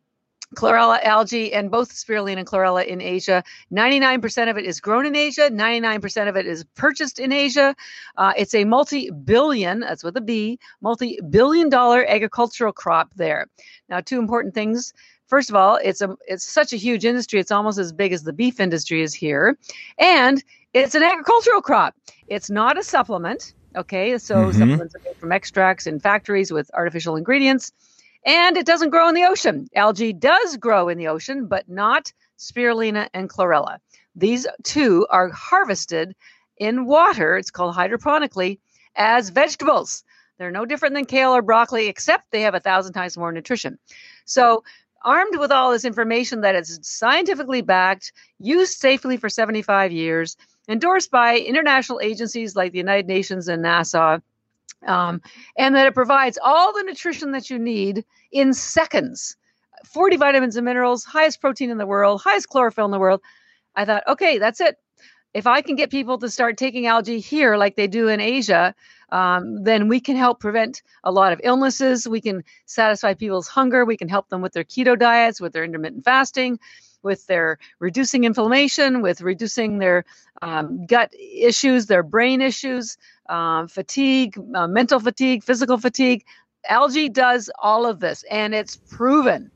chlorella 0.56 1.02
algae 1.04 1.54
and 1.54 1.70
both 1.70 1.92
spirulina 1.94 2.38
and 2.40 2.48
chlorella 2.48 2.86
in 2.86 3.02
Asia. 3.02 3.44
99% 3.72 4.50
of 4.50 4.58
it 4.58 4.66
is 4.66 4.80
grown 4.80 5.06
in 5.06 5.16
Asia. 5.16 5.50
99% 5.52 6.28
of 6.28 6.36
it 6.36 6.46
is 6.46 6.64
purchased 6.76 7.20
in 7.20 7.32
Asia. 7.32 7.76
Uh, 8.18 8.34
it's 8.36 8.56
a 8.56 8.66
multi-billion, 8.66 9.82
that's 9.82 10.04
with 10.04 10.18
a 10.18 10.22
B, 10.22 10.60
multi-billion 10.82 11.70
dollar 11.70 12.06
agricultural 12.08 12.74
crop 12.74 13.14
there. 13.16 13.48
Now, 13.90 14.02
two 14.02 14.20
important 14.20 14.54
things. 14.54 14.94
First 15.28 15.50
of 15.50 15.56
all, 15.56 15.76
it's 15.84 16.02
a 16.02 16.16
it's 16.28 16.44
such 16.44 16.74
a 16.74 16.76
huge 16.76 17.06
industry. 17.06 17.40
It's 17.40 17.52
almost 17.52 17.78
as 17.78 17.94
big 17.94 18.14
as 18.14 18.24
the 18.24 18.34
beef 18.34 18.60
industry 18.60 19.04
is 19.04 19.14
here, 19.14 19.60
and 20.00 20.44
it's 20.74 20.96
an 20.96 21.04
agricultural 21.04 21.62
crop. 21.62 21.94
It's 22.28 22.50
not 22.50 22.80
a 22.80 22.84
supplement. 22.84 23.54
Okay, 23.76 24.18
so 24.18 24.36
mm-hmm. 24.36 24.58
supplements 24.58 24.96
are 24.96 25.02
made 25.06 25.18
from 25.18 25.32
extracts 25.32 25.86
in 25.86 26.00
factories 26.00 26.52
with 26.52 26.72
artificial 26.74 27.16
ingredients 27.16 27.72
and 28.26 28.58
it 28.58 28.66
doesn't 28.66 28.90
grow 28.90 29.08
in 29.10 29.16
the 29.16 29.26
ocean. 29.26 29.68
Algae 29.76 30.14
does 30.14 30.58
grow 30.58 30.90
in 30.90 30.98
the 30.98 31.08
ocean, 31.08 31.48
but 31.48 31.70
not 31.70 32.12
spirulina 32.38 33.10
and 33.14 33.30
chlorella. 33.30 33.80
These 34.16 34.48
two 34.64 35.08
are 35.10 35.30
harvested 35.30 36.16
in 36.58 36.86
water, 36.86 37.38
it's 37.38 37.52
called 37.52 37.76
hydroponically, 37.76 38.60
as 38.96 39.30
vegetables. 39.30 40.04
They're 40.38 40.52
no 40.52 40.66
different 40.66 40.96
than 40.96 41.06
kale 41.06 41.32
or 41.36 41.42
broccoli, 41.42 41.88
except 41.88 42.32
they 42.32 42.42
have 42.42 42.56
a 42.56 42.60
thousand 42.60 42.94
times 42.94 43.18
more 43.18 43.32
nutrition. 43.32 43.78
So, 44.26 44.64
armed 45.06 45.38
with 45.38 45.52
all 45.52 45.72
this 45.72 45.86
information 45.86 46.42
that 46.42 46.56
is 46.56 46.80
scientifically 46.82 47.62
backed, 47.62 48.12
used 48.40 48.78
safely 48.78 49.16
for 49.16 49.30
75 49.30 49.92
years, 49.92 50.36
endorsed 50.68 51.12
by 51.12 51.38
international 51.38 52.02
agencies 52.02 52.56
like 52.56 52.74
the 52.74 52.78
United 52.78 53.08
Nations 53.08 53.48
and 53.48 53.64
NASA, 53.64 54.22
um, 54.88 55.22
and 55.58 55.76
that 55.76 55.88
it 55.88 55.94
provides 55.94 56.38
all 56.44 56.74
the 56.74 56.84
nutrition 56.84 57.32
that 57.32 57.50
you 57.50 57.60
need 57.60 58.06
in 58.32 58.54
seconds 58.54 59.36
40 59.86 60.18
vitamins 60.18 60.56
and 60.56 60.66
minerals, 60.66 61.04
highest 61.04 61.42
protein 61.42 61.70
in 61.70 61.78
the 61.78 61.86
world, 61.86 62.22
highest 62.22 62.50
chlorophyll 62.50 62.86
in 62.86 62.92
the 62.92 63.00
world. 63.00 63.22
I 63.76 63.86
thought, 63.86 64.04
okay, 64.08 64.38
that's 64.38 64.60
it. 64.60 64.78
If 65.34 65.48
I 65.48 65.62
can 65.62 65.76
get 65.76 65.92
people 65.92 66.18
to 66.18 66.30
start 66.30 66.58
taking 66.58 66.88
algae 66.88 67.20
here 67.20 67.56
like 67.56 67.76
they 67.76 67.88
do 67.88 68.08
in 68.08 68.20
Asia, 68.20 68.74
um, 69.12 69.64
then 69.64 69.88
we 69.88 70.00
can 70.00 70.16
help 70.16 70.40
prevent 70.40 70.82
a 71.04 71.12
lot 71.12 71.34
of 71.34 71.42
illnesses. 71.44 72.08
We 72.08 72.20
can 72.20 72.44
satisfy 72.66 73.14
people's 73.14 73.48
hunger. 73.48 73.86
We 73.86 73.98
can 73.98 74.10
help 74.10 74.30
them 74.30 74.42
with 74.42 74.54
their 74.54 74.64
keto 74.64 74.98
diets, 74.98 75.40
with 75.40 75.54
their 75.54 75.64
intermittent 75.64 76.04
fasting, 76.04 76.60
with 77.04 77.26
their 77.28 77.58
reducing 77.80 78.24
inflammation, 78.24 79.02
with 79.02 79.22
reducing 79.22 79.80
their 79.80 80.06
um, 80.42 80.86
gut 80.86 81.14
issues, 81.20 81.86
their 81.86 82.04
brain 82.04 82.42
issues, 82.42 82.98
uh, 83.30 83.68
fatigue, 83.68 84.38
uh, 84.56 84.68
mental 84.68 85.00
fatigue, 85.00 85.44
physical 85.44 85.78
fatigue. 85.78 86.24
Algae 86.68 87.10
does 87.10 87.50
all 87.60 87.86
of 87.86 88.00
this, 88.00 88.24
and 88.30 88.54
it's 88.54 88.76
proven. 88.76 89.52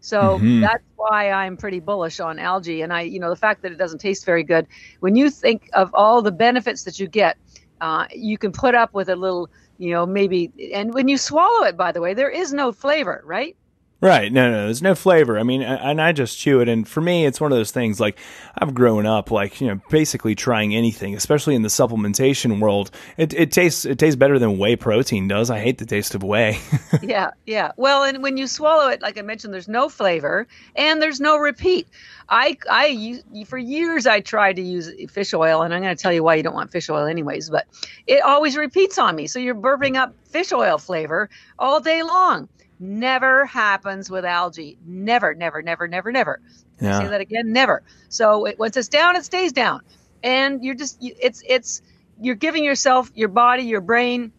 So 0.00 0.38
mm-hmm. 0.38 0.60
that's 0.60 0.84
why 0.96 1.30
I'm 1.30 1.56
pretty 1.56 1.80
bullish 1.80 2.20
on 2.20 2.38
algae. 2.38 2.82
And 2.82 2.92
I, 2.92 3.02
you 3.02 3.18
know, 3.18 3.30
the 3.30 3.36
fact 3.36 3.62
that 3.62 3.72
it 3.72 3.78
doesn't 3.78 3.98
taste 3.98 4.24
very 4.24 4.44
good. 4.44 4.66
When 5.00 5.16
you 5.16 5.30
think 5.30 5.68
of 5.72 5.90
all 5.92 6.22
the 6.22 6.32
benefits 6.32 6.84
that 6.84 6.98
you 6.98 7.08
get, 7.08 7.36
uh, 7.80 8.06
you 8.14 8.38
can 8.38 8.52
put 8.52 8.74
up 8.74 8.94
with 8.94 9.08
a 9.08 9.16
little, 9.16 9.50
you 9.78 9.92
know, 9.92 10.06
maybe. 10.06 10.52
And 10.72 10.94
when 10.94 11.08
you 11.08 11.18
swallow 11.18 11.64
it, 11.64 11.76
by 11.76 11.92
the 11.92 12.00
way, 12.00 12.14
there 12.14 12.30
is 12.30 12.52
no 12.52 12.72
flavor, 12.72 13.22
right? 13.24 13.56
Right. 14.00 14.32
No, 14.32 14.48
no, 14.48 14.64
there's 14.66 14.80
no 14.80 14.94
flavor. 14.94 15.40
I 15.40 15.42
mean, 15.42 15.60
and 15.60 16.00
I 16.00 16.12
just 16.12 16.38
chew 16.38 16.60
it. 16.60 16.68
And 16.68 16.86
for 16.86 17.00
me, 17.00 17.26
it's 17.26 17.40
one 17.40 17.50
of 17.50 17.58
those 17.58 17.72
things 17.72 17.98
like 17.98 18.16
I've 18.56 18.72
grown 18.72 19.06
up 19.06 19.32
like, 19.32 19.60
you 19.60 19.66
know, 19.66 19.80
basically 19.90 20.36
trying 20.36 20.72
anything, 20.72 21.16
especially 21.16 21.56
in 21.56 21.62
the 21.62 21.68
supplementation 21.68 22.60
world. 22.60 22.92
It, 23.16 23.34
it 23.34 23.50
tastes, 23.50 23.84
it 23.84 23.98
tastes 23.98 24.14
better 24.14 24.38
than 24.38 24.56
whey 24.56 24.76
protein 24.76 25.26
does. 25.26 25.50
I 25.50 25.58
hate 25.58 25.78
the 25.78 25.86
taste 25.86 26.14
of 26.14 26.22
whey. 26.22 26.60
yeah. 27.02 27.32
Yeah. 27.44 27.72
Well, 27.76 28.04
and 28.04 28.22
when 28.22 28.36
you 28.36 28.46
swallow 28.46 28.88
it, 28.88 29.02
like 29.02 29.18
I 29.18 29.22
mentioned, 29.22 29.52
there's 29.52 29.66
no 29.66 29.88
flavor 29.88 30.46
and 30.76 31.02
there's 31.02 31.18
no 31.18 31.36
repeat. 31.36 31.88
I, 32.28 32.56
I, 32.70 33.20
for 33.46 33.58
years, 33.58 34.06
I 34.06 34.20
tried 34.20 34.56
to 34.56 34.62
use 34.62 34.92
fish 35.10 35.34
oil 35.34 35.62
and 35.62 35.74
I'm 35.74 35.82
going 35.82 35.96
to 35.96 36.00
tell 36.00 36.12
you 36.12 36.22
why 36.22 36.36
you 36.36 36.44
don't 36.44 36.54
want 36.54 36.70
fish 36.70 36.88
oil 36.88 37.06
anyways, 37.06 37.50
but 37.50 37.66
it 38.06 38.22
always 38.22 38.56
repeats 38.56 38.96
on 38.96 39.16
me. 39.16 39.26
So 39.26 39.40
you're 39.40 39.56
burping 39.56 39.96
up 39.96 40.14
fish 40.26 40.52
oil 40.52 40.78
flavor 40.78 41.28
all 41.58 41.80
day 41.80 42.04
long. 42.04 42.48
Never 42.80 43.44
happens 43.44 44.10
with 44.10 44.24
algae. 44.24 44.78
Never, 44.86 45.34
never, 45.34 45.62
never, 45.62 45.88
never, 45.88 46.12
never. 46.12 46.40
Yeah. 46.80 47.00
Say 47.00 47.08
that 47.08 47.20
again. 47.20 47.52
Never. 47.52 47.82
So 48.08 48.44
it, 48.46 48.58
once 48.58 48.76
it's 48.76 48.88
down, 48.88 49.16
it 49.16 49.24
stays 49.24 49.52
down, 49.52 49.80
and 50.22 50.62
you're 50.62 50.76
just 50.76 50.96
it's 51.00 51.42
it's 51.46 51.82
you're 52.20 52.36
giving 52.36 52.64
yourself, 52.64 53.10
your 53.14 53.28
body, 53.28 53.64
your 53.64 53.80
brain, 53.80 54.32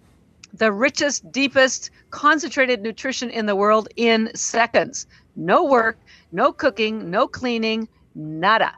the 0.53 0.71
richest, 0.71 1.29
deepest, 1.31 1.91
concentrated 2.11 2.81
nutrition 2.81 3.29
in 3.29 3.45
the 3.45 3.55
world 3.55 3.89
in 3.95 4.31
seconds. 4.35 5.05
No 5.35 5.65
work, 5.65 5.97
no 6.31 6.53
cooking, 6.53 7.09
no 7.09 7.27
cleaning, 7.27 7.87
nada. 8.15 8.73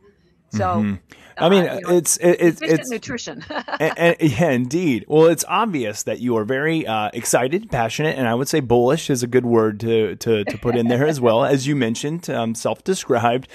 So. 0.50 0.60
Mm-hmm. 0.60 0.96
I 1.42 1.50
mean, 1.50 1.64
you 1.74 1.82
know, 1.82 1.98
it's 1.98 2.18
it, 2.18 2.38
it's 2.40 2.62
it's 2.62 2.90
nutrition. 2.90 3.44
and, 3.50 3.98
and, 3.98 4.22
yeah, 4.22 4.52
indeed. 4.52 5.06
Well, 5.08 5.28
it's 5.28 5.46
obvious 5.48 6.04
that 6.04 6.20
you 6.20 6.38
are 6.38 6.44
very 6.44 6.86
uh, 6.86 7.10
excited, 7.14 7.70
passionate, 7.72 8.18
and 8.18 8.28
I 8.28 8.36
would 8.36 8.48
say 8.48 8.60
bullish 8.60 9.10
is 9.10 9.24
a 9.24 9.28
good 9.28 9.46
word 9.46 9.80
to 9.82 10.16
to, 10.18 10.44
to 10.46 10.58
put 10.58 10.76
in 10.76 10.88
there 10.88 11.06
as 11.06 11.20
well, 11.20 11.44
as 11.44 11.68
you 11.68 11.76
mentioned, 11.76 12.30
um, 12.30 12.56
self-described 12.56 13.48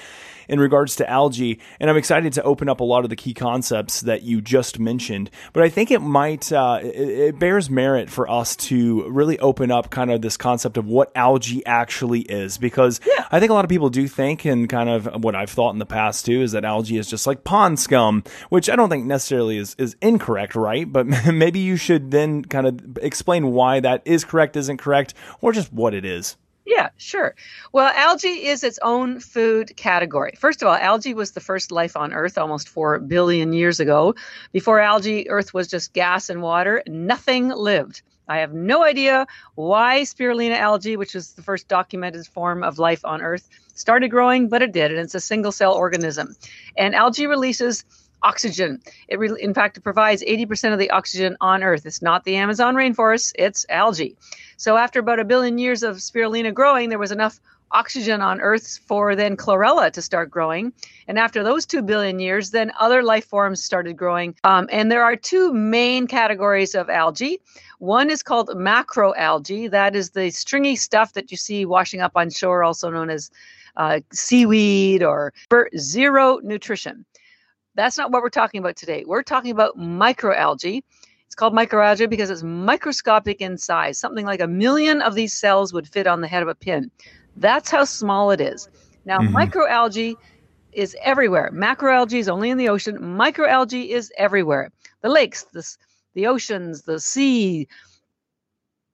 in 0.47 0.59
regards 0.59 0.95
to 0.97 1.09
algae. 1.09 1.59
And 1.79 1.89
I'm 1.89 1.97
excited 1.97 2.33
to 2.33 2.43
open 2.43 2.69
up 2.69 2.79
a 2.79 2.83
lot 2.83 3.03
of 3.03 3.09
the 3.09 3.15
key 3.15 3.33
concepts 3.33 4.01
that 4.01 4.23
you 4.23 4.41
just 4.41 4.79
mentioned. 4.79 5.29
But 5.53 5.63
I 5.63 5.69
think 5.69 5.91
it 5.91 6.01
might, 6.01 6.51
uh, 6.51 6.79
it, 6.81 6.87
it 6.87 7.39
bears 7.39 7.69
merit 7.69 8.09
for 8.09 8.29
us 8.29 8.55
to 8.55 9.07
really 9.09 9.39
open 9.39 9.71
up 9.71 9.89
kind 9.89 10.11
of 10.11 10.21
this 10.21 10.37
concept 10.37 10.77
of 10.77 10.85
what 10.85 11.11
algae 11.15 11.65
actually 11.65 12.21
is. 12.21 12.57
Because 12.57 12.99
yeah. 13.05 13.27
I 13.31 13.39
think 13.39 13.51
a 13.51 13.53
lot 13.53 13.65
of 13.65 13.69
people 13.69 13.89
do 13.89 14.07
think, 14.07 14.45
and 14.45 14.69
kind 14.69 14.89
of 14.89 15.23
what 15.23 15.35
I've 15.35 15.49
thought 15.49 15.71
in 15.71 15.79
the 15.79 15.85
past 15.85 16.25
too, 16.25 16.41
is 16.41 16.51
that 16.53 16.65
algae 16.65 16.97
is 16.97 17.09
just 17.09 17.27
like 17.27 17.43
pond 17.43 17.79
scum, 17.79 18.23
which 18.49 18.69
I 18.69 18.75
don't 18.75 18.89
think 18.89 19.05
necessarily 19.05 19.57
is, 19.57 19.75
is 19.77 19.95
incorrect, 20.01 20.55
right? 20.55 20.91
But 20.91 21.07
maybe 21.33 21.59
you 21.59 21.75
should 21.75 22.11
then 22.11 22.43
kind 22.43 22.67
of 22.67 22.97
explain 23.01 23.51
why 23.51 23.79
that 23.79 24.01
is 24.05 24.23
correct, 24.23 24.55
isn't 24.55 24.77
correct, 24.77 25.13
or 25.41 25.51
just 25.51 25.71
what 25.73 25.93
it 25.93 26.05
is. 26.05 26.37
Yeah, 26.67 26.89
sure. 26.97 27.33
Well, 27.71 27.87
algae 27.95 28.45
is 28.47 28.61
its 28.61 28.77
own 28.81 29.21
food 29.21 29.77
category. 29.77 30.33
First 30.37 30.61
of 30.61 30.67
all, 30.67 30.75
algae 30.75 31.13
was 31.13 31.31
the 31.31 31.39
first 31.39 31.71
life 31.71 31.95
on 31.95 32.11
Earth 32.13 32.37
almost 32.37 32.67
4 32.67 32.99
billion 32.99 33.53
years 33.53 33.79
ago. 33.79 34.15
Before 34.51 34.81
algae, 34.81 35.29
Earth 35.29 35.53
was 35.53 35.69
just 35.69 35.93
gas 35.93 36.29
and 36.29 36.41
water. 36.41 36.83
Nothing 36.85 37.47
lived. 37.47 38.01
I 38.27 38.39
have 38.39 38.53
no 38.53 38.83
idea 38.83 39.27
why 39.55 40.01
spirulina 40.01 40.57
algae, 40.57 40.97
which 40.97 41.13
was 41.15 41.31
the 41.31 41.41
first 41.41 41.69
documented 41.69 42.27
form 42.27 42.63
of 42.63 42.79
life 42.79 43.05
on 43.05 43.21
Earth, 43.21 43.47
started 43.73 44.09
growing, 44.09 44.49
but 44.49 44.61
it 44.61 44.73
did, 44.73 44.91
and 44.91 44.99
it's 44.99 45.15
a 45.15 45.21
single 45.21 45.53
cell 45.53 45.73
organism. 45.73 46.35
And 46.75 46.93
algae 46.93 47.27
releases 47.27 47.85
oxygen. 48.23 48.81
It 49.07 49.19
re- 49.19 49.41
in 49.41 49.53
fact, 49.53 49.77
it 49.77 49.81
provides 49.81 50.23
80% 50.23 50.73
of 50.73 50.79
the 50.79 50.89
oxygen 50.91 51.37
on 51.41 51.63
Earth. 51.63 51.85
It's 51.85 52.01
not 52.01 52.23
the 52.23 52.35
Amazon 52.35 52.75
rainforest, 52.75 53.33
it's 53.35 53.65
algae. 53.69 54.15
So 54.57 54.77
after 54.77 54.99
about 54.99 55.19
a 55.19 55.25
billion 55.25 55.57
years 55.57 55.83
of 55.83 55.97
spirulina 55.97 56.53
growing, 56.53 56.89
there 56.89 56.99
was 56.99 57.11
enough 57.11 57.39
oxygen 57.71 58.21
on 58.21 58.39
Earth 58.39 58.79
for 58.87 59.15
then 59.15 59.35
chlorella 59.35 59.91
to 59.91 60.01
start 60.01 60.31
growing. 60.31 60.71
And 61.07 61.19
after 61.19 61.43
those 61.43 61.65
two 61.65 61.81
billion 61.81 62.19
years, 62.19 62.51
then 62.51 62.71
other 62.79 63.03
life 63.03 63.25
forms 63.25 63.63
started 63.63 63.97
growing. 63.97 64.35
Um, 64.43 64.67
and 64.71 64.91
there 64.91 65.03
are 65.03 65.15
two 65.15 65.53
main 65.53 66.07
categories 66.07 66.75
of 66.75 66.89
algae. 66.89 67.41
One 67.79 68.09
is 68.09 68.23
called 68.23 68.49
macroalgae. 68.49 69.69
That 69.69 69.95
is 69.95 70.11
the 70.11 70.29
stringy 70.31 70.75
stuff 70.75 71.13
that 71.13 71.29
you 71.29 71.37
see 71.37 71.65
washing 71.65 72.01
up 72.01 72.13
on 72.15 72.29
shore, 72.29 72.63
also 72.63 72.89
known 72.89 73.09
as 73.09 73.29
uh, 73.75 73.99
seaweed 74.11 75.03
or 75.03 75.33
zero 75.77 76.39
nutrition. 76.43 77.05
That's 77.77 77.95
not 77.95 78.11
what 78.11 78.23
we're 78.23 78.29
talking 78.29 78.57
about 78.57 78.75
today. 78.75 79.05
We're 79.05 79.21
talking 79.21 79.51
about 79.51 79.77
microalgae. 79.77 80.81
It's 81.27 81.35
called 81.35 81.53
microalgae 81.53 82.09
because 82.09 82.31
it's 82.31 82.41
microscopic 82.41 83.39
in 83.39 83.55
size. 83.55 83.99
Something 83.99 84.25
like 84.25 84.41
a 84.41 84.47
million 84.47 84.99
of 85.03 85.13
these 85.13 85.31
cells 85.31 85.73
would 85.73 85.87
fit 85.87 86.07
on 86.07 86.21
the 86.21 86.27
head 86.27 86.41
of 86.41 86.49
a 86.49 86.55
pin. 86.55 86.89
That's 87.35 87.69
how 87.69 87.83
small 87.83 88.31
it 88.31 88.41
is. 88.41 88.67
Now, 89.05 89.19
mm-hmm. 89.19 89.37
microalgae 89.37 90.15
is 90.71 90.97
everywhere. 91.03 91.51
Macroalgae 91.53 92.17
is 92.17 92.27
only 92.27 92.49
in 92.49 92.57
the 92.57 92.67
ocean. 92.67 92.97
Microalgae 92.97 93.89
is 93.89 94.11
everywhere. 94.17 94.71
The 95.01 95.09
lakes, 95.09 95.43
the, 95.43 95.63
the 96.15 96.25
oceans, 96.25 96.81
the 96.81 96.99
sea, 96.99 97.67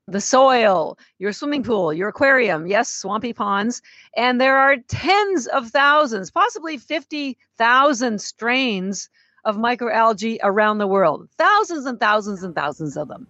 the 0.08 0.22
soil, 0.22 0.98
your 1.18 1.32
swimming 1.32 1.64
pool, 1.64 1.94
your 1.94 2.10
aquarium, 2.10 2.68
yes, 2.68 2.90
swampy 2.90 3.34
ponds. 3.34 3.82
And 4.16 4.40
there 4.40 4.58
are 4.58 4.78
tens 4.78 5.48
of 5.48 5.70
thousands, 5.70 6.32
possibly 6.32 6.78
50,000 6.78 8.22
strains 8.22 9.10
of 9.46 9.58
microalgae 9.58 10.40
around 10.44 10.78
the 10.78 10.88
world. 10.88 11.30
Thousands 11.38 11.86
and 11.86 12.00
thousands 12.00 12.44
and 12.44 12.56
thousands 12.56 12.98
of 12.98 13.08
them. 13.08 13.28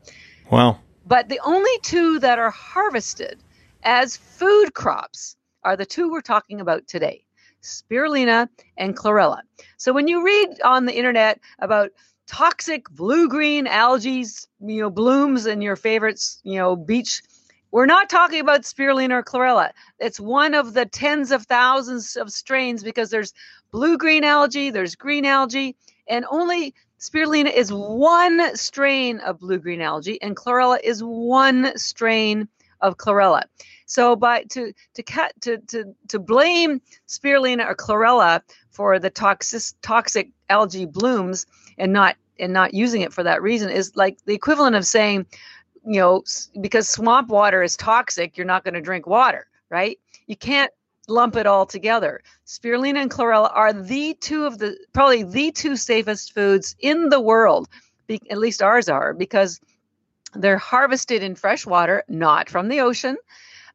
Wow. 0.49 0.79
But 1.05 1.29
the 1.29 1.39
only 1.43 1.77
two 1.81 2.19
that 2.19 2.39
are 2.39 2.51
harvested 2.51 3.39
as 3.83 4.17
food 4.17 4.73
crops 4.73 5.35
are 5.63 5.75
the 5.75 5.85
two 5.85 6.11
we're 6.11 6.21
talking 6.21 6.61
about 6.61 6.87
today 6.87 7.25
spirulina 7.61 8.49
and 8.77 8.95
chlorella. 8.95 9.39
So 9.77 9.93
when 9.93 10.09
you 10.09 10.23
read 10.23 10.61
on 10.65 10.85
the 10.85 10.93
internet 10.93 11.39
about 11.59 11.91
toxic 12.27 12.89
blue 12.89 13.27
green 13.27 13.67
algae, 13.67 14.25
you 14.61 14.81
know, 14.81 14.89
blooms 14.89 15.45
in 15.45 15.61
your 15.61 15.75
favorites, 15.75 16.39
you 16.43 16.57
know, 16.57 16.75
beach 16.75 17.21
we're 17.73 17.87
not 17.87 18.07
talking 18.07 18.39
about 18.39 18.61
spirulina 18.61 19.13
or 19.13 19.23
chlorella. 19.23 19.71
It's 19.97 20.19
one 20.19 20.53
of 20.53 20.75
the 20.75 20.85
tens 20.85 21.31
of 21.31 21.47
thousands 21.47 22.15
of 22.15 22.31
strains 22.31 22.83
because 22.83 23.09
there's 23.09 23.33
blue 23.71 23.97
green 23.97 24.23
algae, 24.23 24.69
there's 24.69 24.93
green 24.93 25.25
algae, 25.25 25.75
and 26.07 26.23
only 26.29 26.75
spirulina 26.99 27.51
is 27.51 27.73
one 27.73 28.55
strain 28.55 29.17
of 29.21 29.39
blue 29.39 29.57
green 29.57 29.81
algae, 29.81 30.21
and 30.21 30.35
chlorella 30.35 30.77
is 30.83 31.01
one 31.01 31.75
strain 31.75 32.47
of 32.79 32.97
chlorella. 32.97 33.41
So 33.87 34.15
by 34.15 34.43
to 34.51 34.71
to 34.93 35.01
cut 35.01 35.33
to 35.41 35.57
to 35.69 35.95
to 36.09 36.19
blame 36.19 36.79
spirulina 37.07 37.67
or 37.67 37.73
chlorella 37.75 38.41
for 38.69 38.99
the 38.99 39.09
toxic 39.09 39.63
toxic 39.81 40.29
algae 40.47 40.85
blooms 40.85 41.47
and 41.77 41.93
not 41.93 42.15
and 42.39 42.53
not 42.53 42.73
using 42.73 43.01
it 43.01 43.13
for 43.13 43.23
that 43.23 43.41
reason 43.41 43.69
is 43.69 43.95
like 43.95 44.17
the 44.25 44.33
equivalent 44.33 44.75
of 44.75 44.85
saying, 44.85 45.25
you 45.85 45.99
know, 45.99 46.23
because 46.61 46.89
swamp 46.89 47.29
water 47.29 47.61
is 47.61 47.77
toxic, 47.77 48.37
you're 48.37 48.45
not 48.45 48.63
going 48.63 48.73
to 48.73 48.81
drink 48.81 49.05
water, 49.05 49.47
right? 49.69 49.99
You 50.27 50.35
can't 50.35 50.71
lump 51.07 51.35
it 51.35 51.45
all 51.45 51.65
together. 51.65 52.21
Spirulina 52.45 53.01
and 53.01 53.11
chlorella 53.11 53.51
are 53.53 53.73
the 53.73 54.15
two 54.15 54.45
of 54.45 54.57
the 54.57 54.77
probably 54.93 55.23
the 55.23 55.51
two 55.51 55.75
safest 55.75 56.33
foods 56.33 56.75
in 56.79 57.09
the 57.09 57.19
world. 57.19 57.67
Be, 58.07 58.19
at 58.29 58.37
least 58.37 58.61
ours 58.61 58.89
are 58.89 59.13
because 59.13 59.61
they're 60.33 60.57
harvested 60.57 61.23
in 61.23 61.35
fresh 61.35 61.65
water, 61.65 62.03
not 62.07 62.49
from 62.49 62.67
the 62.67 62.81
ocean. 62.81 63.17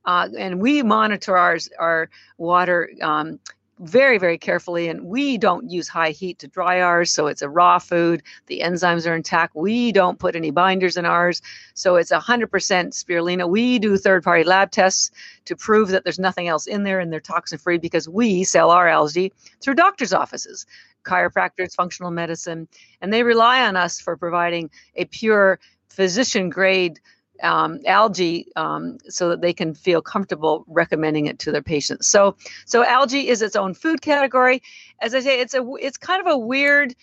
Uh, 0.04 0.28
and 0.38 0.60
we 0.60 0.82
monitor 0.82 1.36
ours, 1.36 1.68
our 1.78 2.08
water 2.38 2.90
um, 3.02 3.38
very, 3.80 4.18
very 4.18 4.38
carefully. 4.38 4.88
And 4.88 5.04
we 5.04 5.38
don't 5.38 5.70
use 5.70 5.88
high 5.88 6.10
heat 6.10 6.38
to 6.40 6.48
dry 6.48 6.80
ours. 6.80 7.12
So 7.12 7.26
it's 7.26 7.42
a 7.42 7.48
raw 7.48 7.78
food. 7.78 8.22
The 8.46 8.60
enzymes 8.60 9.08
are 9.10 9.14
intact. 9.14 9.54
We 9.54 9.92
don't 9.92 10.18
put 10.18 10.36
any 10.36 10.50
binders 10.50 10.96
in 10.96 11.06
ours. 11.06 11.42
So 11.74 11.96
it's 11.96 12.10
100% 12.10 12.48
spirulina. 12.48 13.48
We 13.48 13.78
do 13.78 13.96
third 13.96 14.22
party 14.24 14.44
lab 14.44 14.70
tests 14.70 15.10
to 15.46 15.56
prove 15.56 15.88
that 15.88 16.04
there's 16.04 16.18
nothing 16.18 16.48
else 16.48 16.66
in 16.66 16.84
there 16.84 17.00
and 17.00 17.12
they're 17.12 17.20
toxin 17.20 17.58
free 17.58 17.78
because 17.78 18.08
we 18.08 18.44
sell 18.44 18.70
our 18.70 18.88
algae 18.88 19.32
through 19.60 19.74
doctors' 19.74 20.12
offices, 20.12 20.66
chiropractors, 21.04 21.74
functional 21.74 22.10
medicine, 22.10 22.68
and 23.00 23.12
they 23.12 23.22
rely 23.22 23.66
on 23.66 23.76
us 23.76 24.00
for 24.00 24.16
providing 24.16 24.70
a 24.94 25.04
pure 25.04 25.58
physician 25.88 26.50
grade 26.50 27.00
um, 27.42 27.80
algae 27.86 28.46
um, 28.56 28.98
so 29.08 29.28
that 29.28 29.40
they 29.40 29.52
can 29.52 29.74
feel 29.74 30.02
comfortable 30.02 30.64
recommending 30.68 31.26
it 31.26 31.38
to 31.40 31.52
their 31.52 31.62
patients. 31.62 32.06
So, 32.06 32.36
so 32.66 32.84
algae 32.84 33.28
is 33.28 33.42
its 33.42 33.56
own 33.56 33.74
food 33.74 34.00
category. 34.00 34.62
As 35.00 35.14
I 35.14 35.20
say, 35.20 35.40
it's 35.40 35.54
a 35.54 35.64
it's 35.80 35.96
kind 35.96 36.20
of 36.20 36.32
a 36.32 36.38
weird 36.38 36.94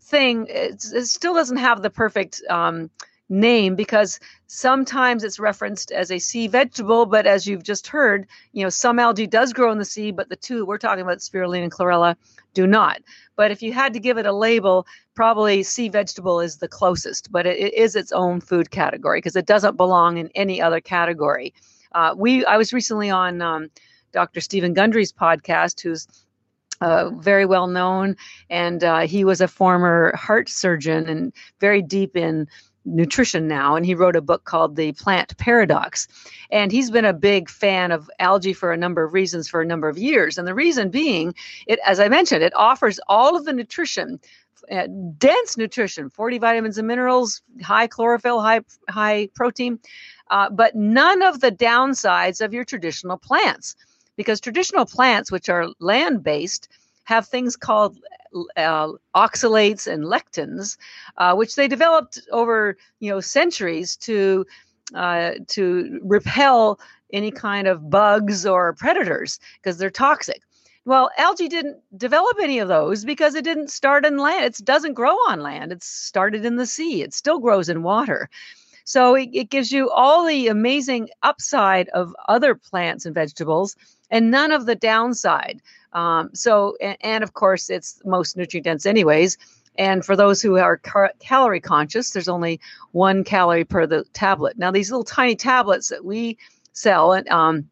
thing. 0.00 0.46
It's, 0.48 0.92
it 0.92 1.06
still 1.06 1.34
doesn't 1.34 1.58
have 1.58 1.82
the 1.82 1.90
perfect 1.90 2.42
um, 2.48 2.90
name 3.28 3.76
because 3.76 4.20
sometimes 4.46 5.24
it's 5.24 5.38
referenced 5.38 5.92
as 5.92 6.10
a 6.10 6.18
sea 6.18 6.48
vegetable, 6.48 7.06
but 7.06 7.26
as 7.26 7.46
you've 7.46 7.62
just 7.62 7.86
heard, 7.86 8.26
you 8.52 8.62
know, 8.62 8.70
some 8.70 8.98
algae 8.98 9.26
does 9.26 9.52
grow 9.52 9.70
in 9.70 9.78
the 9.78 9.84
sea, 9.84 10.10
but 10.10 10.28
the 10.28 10.36
two 10.36 10.64
we're 10.64 10.78
talking 10.78 11.02
about, 11.02 11.18
spirulina 11.18 11.64
and 11.64 11.72
chlorella, 11.72 12.16
do 12.54 12.66
not. 12.66 13.02
But 13.36 13.50
if 13.50 13.62
you 13.62 13.72
had 13.72 13.92
to 13.92 14.00
give 14.00 14.18
it 14.18 14.26
a 14.26 14.32
label, 14.32 14.86
probably 15.14 15.62
sea 15.62 15.88
vegetable 15.88 16.40
is 16.40 16.56
the 16.56 16.68
closest, 16.68 17.30
but 17.30 17.46
it, 17.46 17.58
it 17.58 17.74
is 17.74 17.94
its 17.94 18.12
own 18.12 18.40
food 18.40 18.70
category 18.70 19.18
because 19.18 19.36
it 19.36 19.46
doesn't 19.46 19.76
belong 19.76 20.16
in 20.16 20.30
any 20.34 20.60
other 20.60 20.80
category. 20.80 21.54
Uh, 21.92 22.14
we 22.16 22.44
I 22.44 22.56
was 22.56 22.72
recently 22.72 23.10
on 23.10 23.42
um, 23.42 23.70
Dr. 24.12 24.40
Steven 24.40 24.74
Gundry's 24.74 25.12
podcast, 25.12 25.80
who's 25.80 26.06
uh, 26.80 27.10
very 27.10 27.44
well 27.44 27.66
known, 27.66 28.16
and 28.50 28.84
uh, 28.84 29.00
he 29.00 29.24
was 29.24 29.40
a 29.40 29.48
former 29.48 30.14
heart 30.16 30.48
surgeon 30.48 31.08
and 31.08 31.32
very 31.60 31.82
deep 31.82 32.16
in 32.16 32.46
nutrition 32.84 33.48
now 33.48 33.76
and 33.76 33.84
he 33.84 33.94
wrote 33.94 34.16
a 34.16 34.20
book 34.20 34.44
called 34.44 34.76
the 34.76 34.92
plant 34.92 35.36
paradox. 35.36 36.08
And 36.50 36.72
he's 36.72 36.90
been 36.90 37.04
a 37.04 37.12
big 37.12 37.48
fan 37.50 37.92
of 37.92 38.10
algae 38.18 38.52
for 38.52 38.72
a 38.72 38.76
number 38.76 39.04
of 39.04 39.12
reasons 39.12 39.48
for 39.48 39.60
a 39.60 39.66
number 39.66 39.88
of 39.88 39.98
years. 39.98 40.38
And 40.38 40.46
the 40.46 40.54
reason 40.54 40.90
being 40.90 41.34
it 41.66 41.78
as 41.84 42.00
i 42.00 42.08
mentioned 42.08 42.42
it 42.42 42.54
offers 42.54 43.00
all 43.08 43.36
of 43.36 43.44
the 43.44 43.52
nutrition 43.52 44.20
uh, 44.70 44.86
dense 45.18 45.56
nutrition 45.56 46.10
40 46.10 46.38
vitamins 46.38 46.78
and 46.78 46.88
minerals 46.88 47.42
high 47.62 47.86
chlorophyll 47.86 48.40
high 48.40 48.60
high 48.88 49.28
protein 49.34 49.78
uh, 50.30 50.50
but 50.50 50.74
none 50.74 51.22
of 51.22 51.40
the 51.40 51.52
downsides 51.52 52.44
of 52.44 52.52
your 52.52 52.64
traditional 52.64 53.16
plants. 53.16 53.76
Because 54.16 54.40
traditional 54.40 54.84
plants 54.84 55.30
which 55.30 55.48
are 55.48 55.68
land 55.78 56.22
based 56.22 56.68
have 57.04 57.26
things 57.26 57.56
called 57.56 57.98
uh, 58.56 58.92
oxalates 59.14 59.86
and 59.86 60.04
lectins, 60.04 60.76
uh, 61.16 61.34
which 61.34 61.56
they 61.56 61.68
developed 61.68 62.20
over 62.32 62.76
you 63.00 63.10
know 63.10 63.20
centuries 63.20 63.96
to 63.96 64.44
uh, 64.94 65.32
to 65.48 66.00
repel 66.02 66.80
any 67.12 67.30
kind 67.30 67.66
of 67.66 67.90
bugs 67.90 68.46
or 68.46 68.74
predators 68.74 69.38
because 69.62 69.78
they're 69.78 69.90
toxic. 69.90 70.42
Well, 70.84 71.10
algae 71.18 71.48
didn't 71.48 71.76
develop 71.98 72.38
any 72.40 72.60
of 72.60 72.68
those 72.68 73.04
because 73.04 73.34
it 73.34 73.44
didn't 73.44 73.70
start 73.70 74.06
in 74.06 74.16
land. 74.16 74.46
It 74.46 74.64
doesn't 74.64 74.94
grow 74.94 75.14
on 75.28 75.40
land. 75.40 75.70
It's 75.70 75.86
started 75.86 76.46
in 76.46 76.56
the 76.56 76.64
sea. 76.64 77.02
It 77.02 77.12
still 77.12 77.38
grows 77.40 77.68
in 77.68 77.82
water. 77.82 78.30
So 78.84 79.14
it, 79.14 79.28
it 79.34 79.50
gives 79.50 79.70
you 79.70 79.90
all 79.90 80.24
the 80.24 80.48
amazing 80.48 81.10
upside 81.22 81.90
of 81.90 82.16
other 82.26 82.54
plants 82.54 83.04
and 83.04 83.14
vegetables 83.14 83.76
and 84.10 84.30
none 84.30 84.50
of 84.50 84.64
the 84.64 84.76
downside. 84.76 85.60
Um, 85.92 86.30
so, 86.34 86.76
and, 86.80 86.96
and, 87.00 87.24
of 87.24 87.34
course, 87.34 87.70
it's 87.70 88.00
most 88.04 88.36
nutrient 88.36 88.64
dense, 88.64 88.86
anyways. 88.86 89.38
And 89.76 90.04
for 90.04 90.16
those 90.16 90.42
who 90.42 90.56
are 90.56 90.76
car- 90.76 91.12
calorie 91.20 91.60
conscious, 91.60 92.10
there's 92.10 92.28
only 92.28 92.60
one 92.92 93.24
calorie 93.24 93.64
per 93.64 93.86
the 93.86 94.04
tablet. 94.12 94.58
Now, 94.58 94.70
these 94.70 94.90
little 94.90 95.04
tiny 95.04 95.36
tablets 95.36 95.88
that 95.88 96.04
we 96.04 96.36
sell, 96.72 97.12
and 97.12 97.28
um, 97.28 97.70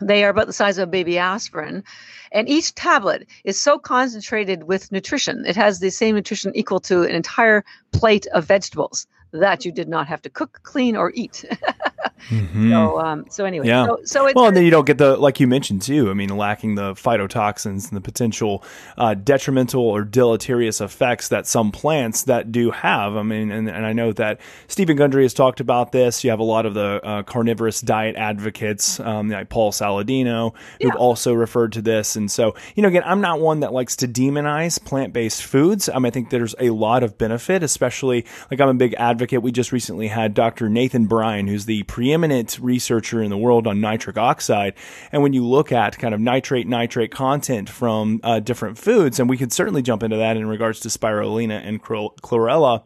they 0.00 0.24
are 0.24 0.30
about 0.30 0.46
the 0.46 0.52
size 0.52 0.78
of 0.78 0.88
a 0.88 0.90
baby 0.90 1.18
aspirin. 1.18 1.82
And 2.30 2.48
each 2.48 2.74
tablet 2.74 3.26
is 3.44 3.60
so 3.60 3.78
concentrated 3.78 4.64
with 4.64 4.92
nutrition. 4.92 5.44
It 5.46 5.56
has 5.56 5.80
the 5.80 5.90
same 5.90 6.14
nutrition 6.14 6.52
equal 6.54 6.80
to 6.80 7.02
an 7.02 7.14
entire 7.14 7.64
plate 7.90 8.26
of 8.28 8.44
vegetables 8.44 9.06
that 9.32 9.64
you 9.64 9.72
did 9.72 9.88
not 9.88 10.06
have 10.08 10.22
to 10.22 10.30
cook, 10.30 10.60
clean, 10.62 10.96
or 10.96 11.12
eat. 11.14 11.44
mm-hmm. 12.28 12.70
So, 12.70 13.00
um, 13.00 13.24
so 13.28 13.44
anyway, 13.44 13.66
yeah. 13.66 13.86
So, 13.86 14.00
so 14.04 14.32
well, 14.34 14.46
and 14.46 14.56
then 14.56 14.64
you 14.64 14.70
don't 14.70 14.86
get 14.86 14.98
the 14.98 15.16
like 15.16 15.40
you 15.40 15.46
mentioned 15.46 15.82
too. 15.82 16.10
I 16.10 16.14
mean, 16.14 16.30
lacking 16.36 16.74
the 16.74 16.94
phytotoxins 16.94 17.88
and 17.88 17.96
the 17.96 18.00
potential 18.00 18.64
uh, 18.96 19.14
detrimental 19.14 19.82
or 19.82 20.02
deleterious 20.02 20.80
effects 20.80 21.28
that 21.28 21.46
some 21.46 21.72
plants 21.72 22.22
that 22.24 22.52
do 22.52 22.70
have. 22.70 23.16
I 23.16 23.22
mean, 23.22 23.50
and, 23.50 23.68
and 23.68 23.84
I 23.84 23.92
know 23.92 24.12
that 24.12 24.40
Steven 24.68 24.96
Gundry 24.96 25.24
has 25.24 25.34
talked 25.34 25.60
about 25.60 25.92
this. 25.92 26.24
You 26.24 26.30
have 26.30 26.40
a 26.40 26.44
lot 26.44 26.66
of 26.66 26.74
the 26.74 27.00
uh, 27.04 27.22
carnivorous 27.22 27.80
diet 27.80 28.16
advocates, 28.16 29.00
um, 29.00 29.28
like 29.28 29.48
Paul 29.48 29.72
Saladino, 29.72 30.54
who've 30.80 30.92
yeah. 30.94 30.98
also 30.98 31.34
referred 31.34 31.72
to 31.72 31.82
this. 31.82 32.16
And 32.16 32.30
so, 32.30 32.54
you 32.74 32.82
know, 32.82 32.88
again, 32.88 33.02
I'm 33.04 33.20
not 33.20 33.40
one 33.40 33.60
that 33.60 33.72
likes 33.72 33.96
to 33.96 34.08
demonize 34.08 34.82
plant 34.82 35.12
based 35.12 35.42
foods. 35.44 35.88
Um, 35.88 36.04
I 36.04 36.10
think 36.10 36.30
there's 36.30 36.54
a 36.58 36.70
lot 36.70 37.02
of 37.02 37.18
benefit, 37.18 37.62
especially 37.62 38.24
like 38.50 38.60
I'm 38.60 38.68
a 38.68 38.74
big 38.74 38.94
advocate 38.94 39.17
advocate. 39.18 39.42
We 39.42 39.50
just 39.50 39.72
recently 39.72 40.06
had 40.06 40.32
Dr. 40.32 40.68
Nathan 40.68 41.06
Bryan, 41.06 41.48
who's 41.48 41.64
the 41.64 41.82
preeminent 41.84 42.56
researcher 42.62 43.20
in 43.20 43.30
the 43.30 43.36
world 43.36 43.66
on 43.66 43.80
nitric 43.80 44.16
oxide. 44.16 44.74
And 45.10 45.24
when 45.24 45.32
you 45.32 45.44
look 45.44 45.72
at 45.72 45.98
kind 45.98 46.14
of 46.14 46.20
nitrate, 46.20 46.68
nitrate 46.68 47.10
content 47.10 47.68
from 47.68 48.20
uh, 48.22 48.38
different 48.38 48.78
foods, 48.78 49.18
and 49.18 49.28
we 49.28 49.36
could 49.36 49.52
certainly 49.52 49.82
jump 49.82 50.04
into 50.04 50.16
that 50.18 50.36
in 50.36 50.46
regards 50.46 50.78
to 50.80 50.88
spirulina 50.88 51.60
and 51.66 51.82
chlorella 51.82 52.84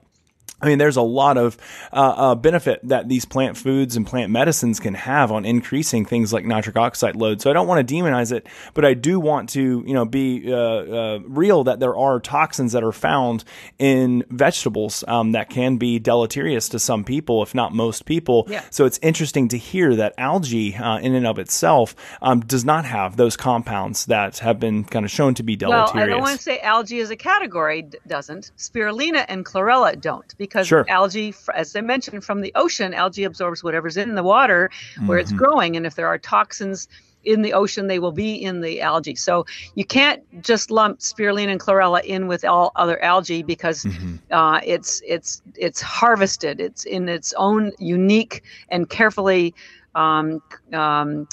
I 0.63 0.67
mean, 0.67 0.79
there's 0.79 0.97
a 0.97 1.03
lot 1.03 1.37
of 1.37 1.59
uh, 1.93 1.97
uh, 2.17 2.35
benefit 2.37 2.81
that 2.85 3.09
these 3.09 3.25
plant 3.25 3.57
foods 3.57 3.97
and 3.97 4.07
plant 4.07 4.31
medicines 4.31 4.79
can 4.79 4.95
have 4.95 5.33
on 5.33 5.45
increasing 5.45 6.05
things 6.05 6.33
like 6.33 6.45
nitric 6.45 6.77
oxide 6.77 7.17
load. 7.17 7.41
So 7.41 7.51
I 7.51 7.53
don't 7.53 7.67
want 7.67 7.87
to 7.87 7.95
demonize 7.95 8.31
it, 8.31 8.47
but 8.73 8.85
I 8.85 8.95
do 8.95 9.19
want 9.19 9.49
to, 9.51 9.83
you 9.85 9.93
know, 9.93 10.05
be 10.05 10.53
uh, 10.53 10.57
uh 10.57 11.19
real 11.27 11.65
that 11.65 11.81
there 11.81 11.97
are 11.97 12.21
toxins 12.21 12.73
that 12.73 12.85
are 12.85 12.93
found 12.93 13.43
in 13.81 14.25
vegetables 14.31 15.03
um, 15.09 15.33
that 15.33 15.51
can 15.51 15.79
be 15.79 15.99
deleterious 15.99 16.69
to 16.71 16.79
some 16.79 17.03
people, 17.03 17.43
if 17.43 17.55
not 17.55 17.75
most 17.75 18.05
people. 18.05 18.47
Yeah. 18.49 18.63
So 18.71 18.87
it's 18.87 19.01
interesting 19.03 19.49
to 19.49 19.59
hear 19.59 19.97
that 19.97 20.15
algae, 20.17 20.77
uh, 20.77 20.99
in 20.99 21.15
and 21.15 21.27
of 21.27 21.41
itself, 21.41 21.97
um, 22.21 22.41
does 22.41 22.65
not 22.65 22.85
have 22.85 23.17
those 23.17 23.37
compounds 23.37 24.07
that 24.07 24.39
have 24.39 24.61
been 24.61 24.85
kind 24.85 25.05
of 25.05 25.11
shown 25.11 25.35
to 25.35 25.43
be 25.43 25.57
deleterious. 25.57 25.95
Well, 25.95 26.05
I 26.05 26.07
don't 26.07 26.21
want 26.21 26.37
to 26.37 26.43
say 26.43 26.61
algae 26.61 27.01
as 27.01 27.11
a 27.11 27.17
category 27.17 27.89
doesn't. 28.07 28.53
Spirulina 28.57 29.25
and 29.29 29.45
chlorella 29.45 30.01
don't 30.01 30.37
because 30.39 30.52
because 30.53 30.67
sure. 30.67 30.85
algae, 30.89 31.35
as 31.55 31.75
I 31.75 31.81
mentioned, 31.81 32.23
from 32.25 32.43
the 32.43 32.53
ocean, 32.55 32.93
algae 32.93 33.25
absorbs 33.25 33.65
whatever's 33.65 33.97
in 33.97 34.15
the 34.17 34.23
water 34.23 34.71
where 35.07 35.19
mm-hmm. 35.19 35.23
it's 35.23 35.33
growing. 35.33 35.77
And 35.77 35.87
if 35.87 35.95
there 35.95 36.07
are 36.07 36.19
toxins 36.19 36.89
in 37.25 37.41
the 37.41 37.55
ocean, 37.55 37.87
they 37.87 37.99
will 37.99 38.13
be 38.13 38.35
in 38.35 38.61
the 38.61 38.83
algae. 38.83 39.15
So 39.15 39.47
you 39.77 39.87
can't 39.87 40.23
just 40.43 40.71
lump 40.71 40.99
spirulina 40.99 41.53
and 41.53 41.61
chlorella 41.61 42.05
in 42.05 42.27
with 42.27 42.45
all 42.45 42.73
other 42.77 43.03
algae 43.03 43.43
because 43.43 43.85
mm-hmm. 43.85 44.17
uh, 44.31 44.61
it's 44.63 45.01
it's 45.07 45.41
it's 45.57 45.81
harvested. 45.81 46.61
It's 46.61 46.85
in 46.85 47.09
its 47.09 47.33
own 47.39 47.73
unique 47.79 48.43
and 48.69 48.91
carefully 48.91 49.55
um, 49.95 50.43
um, 50.75 51.29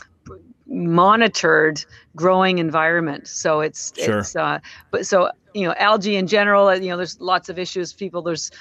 monitored 0.66 1.84
growing 2.16 2.60
environment. 2.60 3.28
So 3.28 3.60
it's 3.60 3.92
sure. 3.98 4.20
it's 4.20 4.36
uh, 4.36 4.60
but 4.92 5.06
so 5.06 5.32
you 5.54 5.68
know 5.68 5.74
algae 5.78 6.16
in 6.16 6.28
general. 6.28 6.74
You 6.76 6.90
know, 6.90 6.98
there's 6.98 7.20
lots 7.20 7.50
of 7.50 7.58
issues. 7.60 7.92
People 7.92 8.22
there's 8.22 8.52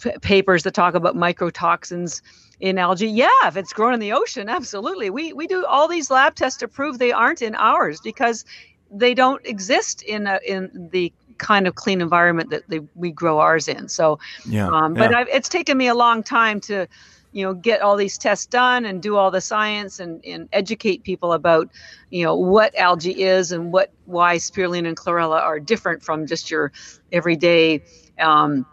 p- 0.00 0.18
papers 0.20 0.62
that 0.64 0.74
talk 0.74 0.94
about 0.94 1.16
mycotoxins 1.16 2.22
in 2.60 2.78
algae. 2.78 3.08
Yeah, 3.08 3.28
if 3.44 3.56
it's 3.56 3.72
grown 3.72 3.94
in 3.94 4.00
the 4.00 4.12
ocean, 4.12 4.48
absolutely. 4.48 5.10
We 5.10 5.32
we 5.32 5.46
do 5.46 5.64
all 5.66 5.88
these 5.88 6.10
lab 6.10 6.34
tests 6.34 6.58
to 6.60 6.68
prove 6.68 6.98
they 6.98 7.12
aren't 7.12 7.42
in 7.42 7.54
ours 7.54 8.00
because 8.00 8.44
they 8.90 9.14
don't 9.14 9.44
exist 9.46 10.02
in 10.02 10.26
a, 10.26 10.40
in 10.46 10.88
the 10.92 11.12
kind 11.38 11.66
of 11.66 11.74
clean 11.74 12.00
environment 12.00 12.50
that 12.50 12.68
they, 12.68 12.80
we 12.94 13.10
grow 13.10 13.38
ours 13.38 13.68
in. 13.68 13.88
So, 13.88 14.18
yeah, 14.46 14.68
um, 14.68 14.94
but 14.94 15.10
yeah. 15.10 15.24
it's 15.28 15.48
taken 15.48 15.78
me 15.78 15.86
a 15.86 15.94
long 15.94 16.22
time 16.22 16.60
to, 16.62 16.86
you 17.32 17.44
know, 17.44 17.54
get 17.54 17.80
all 17.80 17.96
these 17.96 18.18
tests 18.18 18.46
done 18.46 18.84
and 18.84 19.00
do 19.00 19.16
all 19.16 19.30
the 19.30 19.40
science 19.40 20.00
and, 20.00 20.22
and 20.24 20.48
educate 20.52 21.04
people 21.04 21.32
about, 21.32 21.70
you 22.10 22.24
know, 22.24 22.34
what 22.34 22.74
algae 22.74 23.22
is 23.22 23.52
and 23.52 23.72
what 23.72 23.92
why 24.06 24.36
spirulina 24.36 24.88
and 24.88 24.96
chlorella 24.96 25.40
are 25.40 25.60
different 25.60 26.02
from 26.02 26.26
just 26.26 26.50
your 26.50 26.72
everyday. 27.12 27.82
Um, 28.18 28.66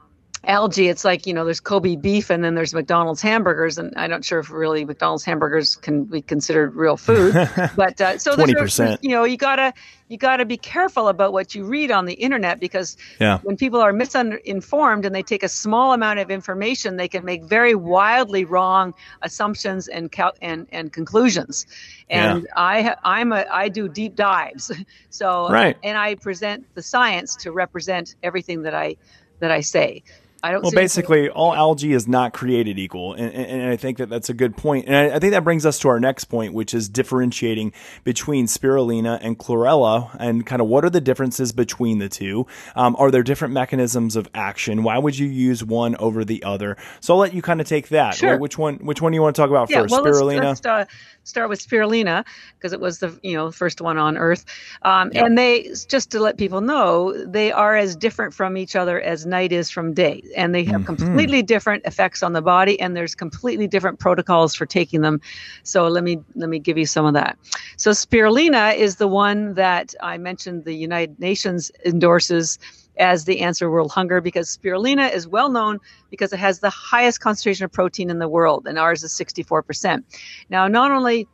algae 0.44 0.88
it's 0.88 1.04
like 1.04 1.26
you 1.26 1.34
know 1.34 1.44
there's 1.44 1.60
kobe 1.60 1.96
beef 1.96 2.30
and 2.30 2.44
then 2.44 2.56
there's 2.56 2.74
mcdonald's 2.74 3.22
hamburgers 3.22 3.78
and 3.78 3.94
i'm 3.98 4.10
not 4.10 4.24
sure 4.24 4.40
if 4.40 4.50
really 4.52 4.86
mcdonald's 4.86 5.24
hamburgers 5.24 5.76
can 5.76 6.04
be 6.04 6.22
considered 6.22 6.76
real 6.76 6.98
food 6.98 7.34
but 7.76 8.00
uh, 8.00 8.18
so 8.18 8.36
20%. 8.36 8.98
you 9.02 9.10
know 9.10 9.24
you 9.24 9.38
gotta 9.38 9.74
you 10.10 10.18
gotta 10.18 10.46
be 10.46 10.58
careful 10.58 11.08
about 11.08 11.34
what 11.34 11.54
you 11.54 11.66
read 11.66 11.92
on 11.92 12.06
the 12.06 12.14
internet 12.14 12.60
because 12.60 12.98
yeah. 13.20 13.40
when 13.40 13.58
people 13.58 13.82
are 13.82 13.92
misinformed 13.92 15.06
and 15.06 15.14
they 15.14 15.24
take 15.24 15.44
a 15.44 15.50
small 15.50 15.94
amount 15.94 16.20
of 16.20 16.32
information 16.32 16.98
they 16.98 17.08
can 17.08 17.26
make 17.26 17.44
very 17.44 17.76
wildly 17.76 18.46
wrong 18.46 18.94
assumptions 19.24 19.88
and 19.88 20.12
cal- 20.12 20.36
and 20.42 20.68
and 20.72 20.94
conclusions 20.94 21.66
and 22.10 22.44
yeah. 22.44 22.50
i 22.56 22.96
i'm 23.04 23.34
a 23.34 23.46
i 23.52 23.68
do 23.68 23.90
deep 23.90 24.16
dives 24.16 24.72
so 25.10 25.50
right. 25.50 25.78
and 25.84 25.98
i 25.98 26.16
present 26.16 26.66
the 26.76 26.82
science 26.82 27.36
to 27.36 27.52
represent 27.52 28.16
everything 28.24 28.62
that 28.62 28.74
i 28.74 28.96
that 29.40 29.52
i 29.52 29.62
say 29.62 30.04
I 30.44 30.52
don't. 30.52 30.62
Well, 30.62 30.72
basically, 30.72 31.30
all 31.30 31.54
algae 31.54 31.94
is 31.94 32.08
not 32.08 32.34
created 32.34 32.78
equal, 32.78 33.14
and, 33.14 33.34
and, 33.34 33.72
I 33.72 33.76
think 33.76 33.98
that 33.98 34.10
that's 34.10 34.30
a 34.30 34.34
good 34.34 34.56
point. 34.56 34.86
And 34.88 34.96
I, 34.96 35.16
I, 35.16 35.20
think 35.20 35.32
that 35.32 35.44
brings 35.44 35.66
us 35.66 35.80
to 35.80 35.88
our 35.88 36.00
next 36.00 36.26
point, 36.26 36.54
which 36.54 36.74
is 36.74 36.88
differentiating 36.90 37.74
between 38.04 38.46
spirulina 38.46 39.18
and 39.22 39.38
chlorella, 39.38 40.16
and 40.20 40.46
kind 40.46 40.62
of 40.62 40.68
what 40.68 40.86
are 40.86 40.90
the 40.90 41.02
differences 41.02 41.52
between 41.52 41.98
the 41.98 42.08
two? 42.08 42.46
Um, 42.76 42.96
are 43.00 43.10
there 43.10 43.24
different 43.24 43.54
mechanisms 43.54 44.16
of 44.16 44.30
action? 44.34 44.84
Why 44.84 45.00
would 45.00 45.18
you 45.18 45.28
use 45.28 45.64
one 45.64 45.96
over 45.96 46.24
the 46.24 46.44
other? 46.44 46.78
So 47.00 47.16
I'll 47.16 47.20
let 47.20 47.34
you 47.34 47.42
kind 47.42 47.60
of 47.60 47.68
take 47.68 47.90
that. 47.90 48.16
Sure. 48.16 48.38
Which 48.38 48.58
one? 48.58 48.76
Which 48.76 49.02
one 49.02 49.12
do 49.12 49.16
you 49.16 49.22
want 49.24 49.36
to 49.36 49.42
talk 49.42 49.50
about 49.50 49.70
yeah, 49.72 49.82
first? 49.82 49.92
Well, 49.92 50.04
spirulina. 50.04 50.44
Let's, 50.44 50.64
let's 50.64 50.90
uh, 50.92 50.94
start 51.28 51.50
with 51.50 51.60
spirulina 51.60 52.26
because 52.56 52.74
it 52.74 52.80
was 52.80 53.00
the 53.00 53.18
you 53.22 53.36
know 53.36 53.52
first 53.52 53.82
one 53.82 53.98
on 53.98 54.18
Earth, 54.18 54.46
um, 54.84 55.12
yep. 55.14 55.26
and 55.26 55.38
they 55.38 55.70
just 55.88 56.10
to 56.12 56.20
let 56.20 56.38
people 56.38 56.62
know 56.62 57.14
they 57.26 57.52
are 57.52 57.76
as 57.76 57.96
different 57.96 58.34
from 58.34 58.58
each 58.58 58.76
other 58.76 59.02
as 59.02 59.26
night 59.26 59.52
is 59.52 59.70
from 59.70 59.94
day 59.94 60.24
and 60.36 60.56
they 60.56 60.64
have 60.64 60.82
mm-hmm. 60.82 60.96
completely 60.96 61.42
different 61.42 61.86
effects 61.86 62.24
on 62.24 62.34
the 62.34 62.42
body 62.42 62.80
and 62.80 62.96
there's 62.96 63.16
completely 63.16 63.68
different 63.68 64.00
protocols 64.00 64.56
for 64.56 64.66
taking 64.66 65.02
them 65.02 65.20
so 65.64 65.88
let 65.88 66.04
me 66.04 66.20
let 66.36 66.50
me 66.50 66.60
give 66.60 66.78
you 66.78 66.86
some 66.86 67.06
of 67.06 67.14
that 67.14 67.38
so 67.78 67.92
spirulina 67.92 68.76
is 68.76 68.96
the 68.96 69.08
one 69.08 69.54
that 69.56 69.94
i 70.02 70.18
mentioned 70.18 70.64
the 70.66 70.74
united 70.74 71.20
nations 71.20 71.72
endorses 71.86 72.58
as 73.00 73.26
the 73.26 73.42
answer 73.42 73.70
world 73.70 73.92
hunger 73.92 74.22
because 74.22 74.56
spirulina 74.56 75.14
is 75.14 75.28
well 75.28 75.50
known 75.50 75.80
because 76.10 76.34
it 76.34 76.40
has 76.40 76.60
the 76.60 76.70
highest 76.70 77.20
concentration 77.20 77.66
of 77.66 77.72
protein 77.72 78.10
in 78.10 78.20
the 78.20 78.28
world 78.28 78.68
and 78.68 78.78
ours 78.78 79.04
is 79.04 79.12
64% 79.14 80.04
now 80.50 80.68
not 80.68 80.92
only 80.92 81.28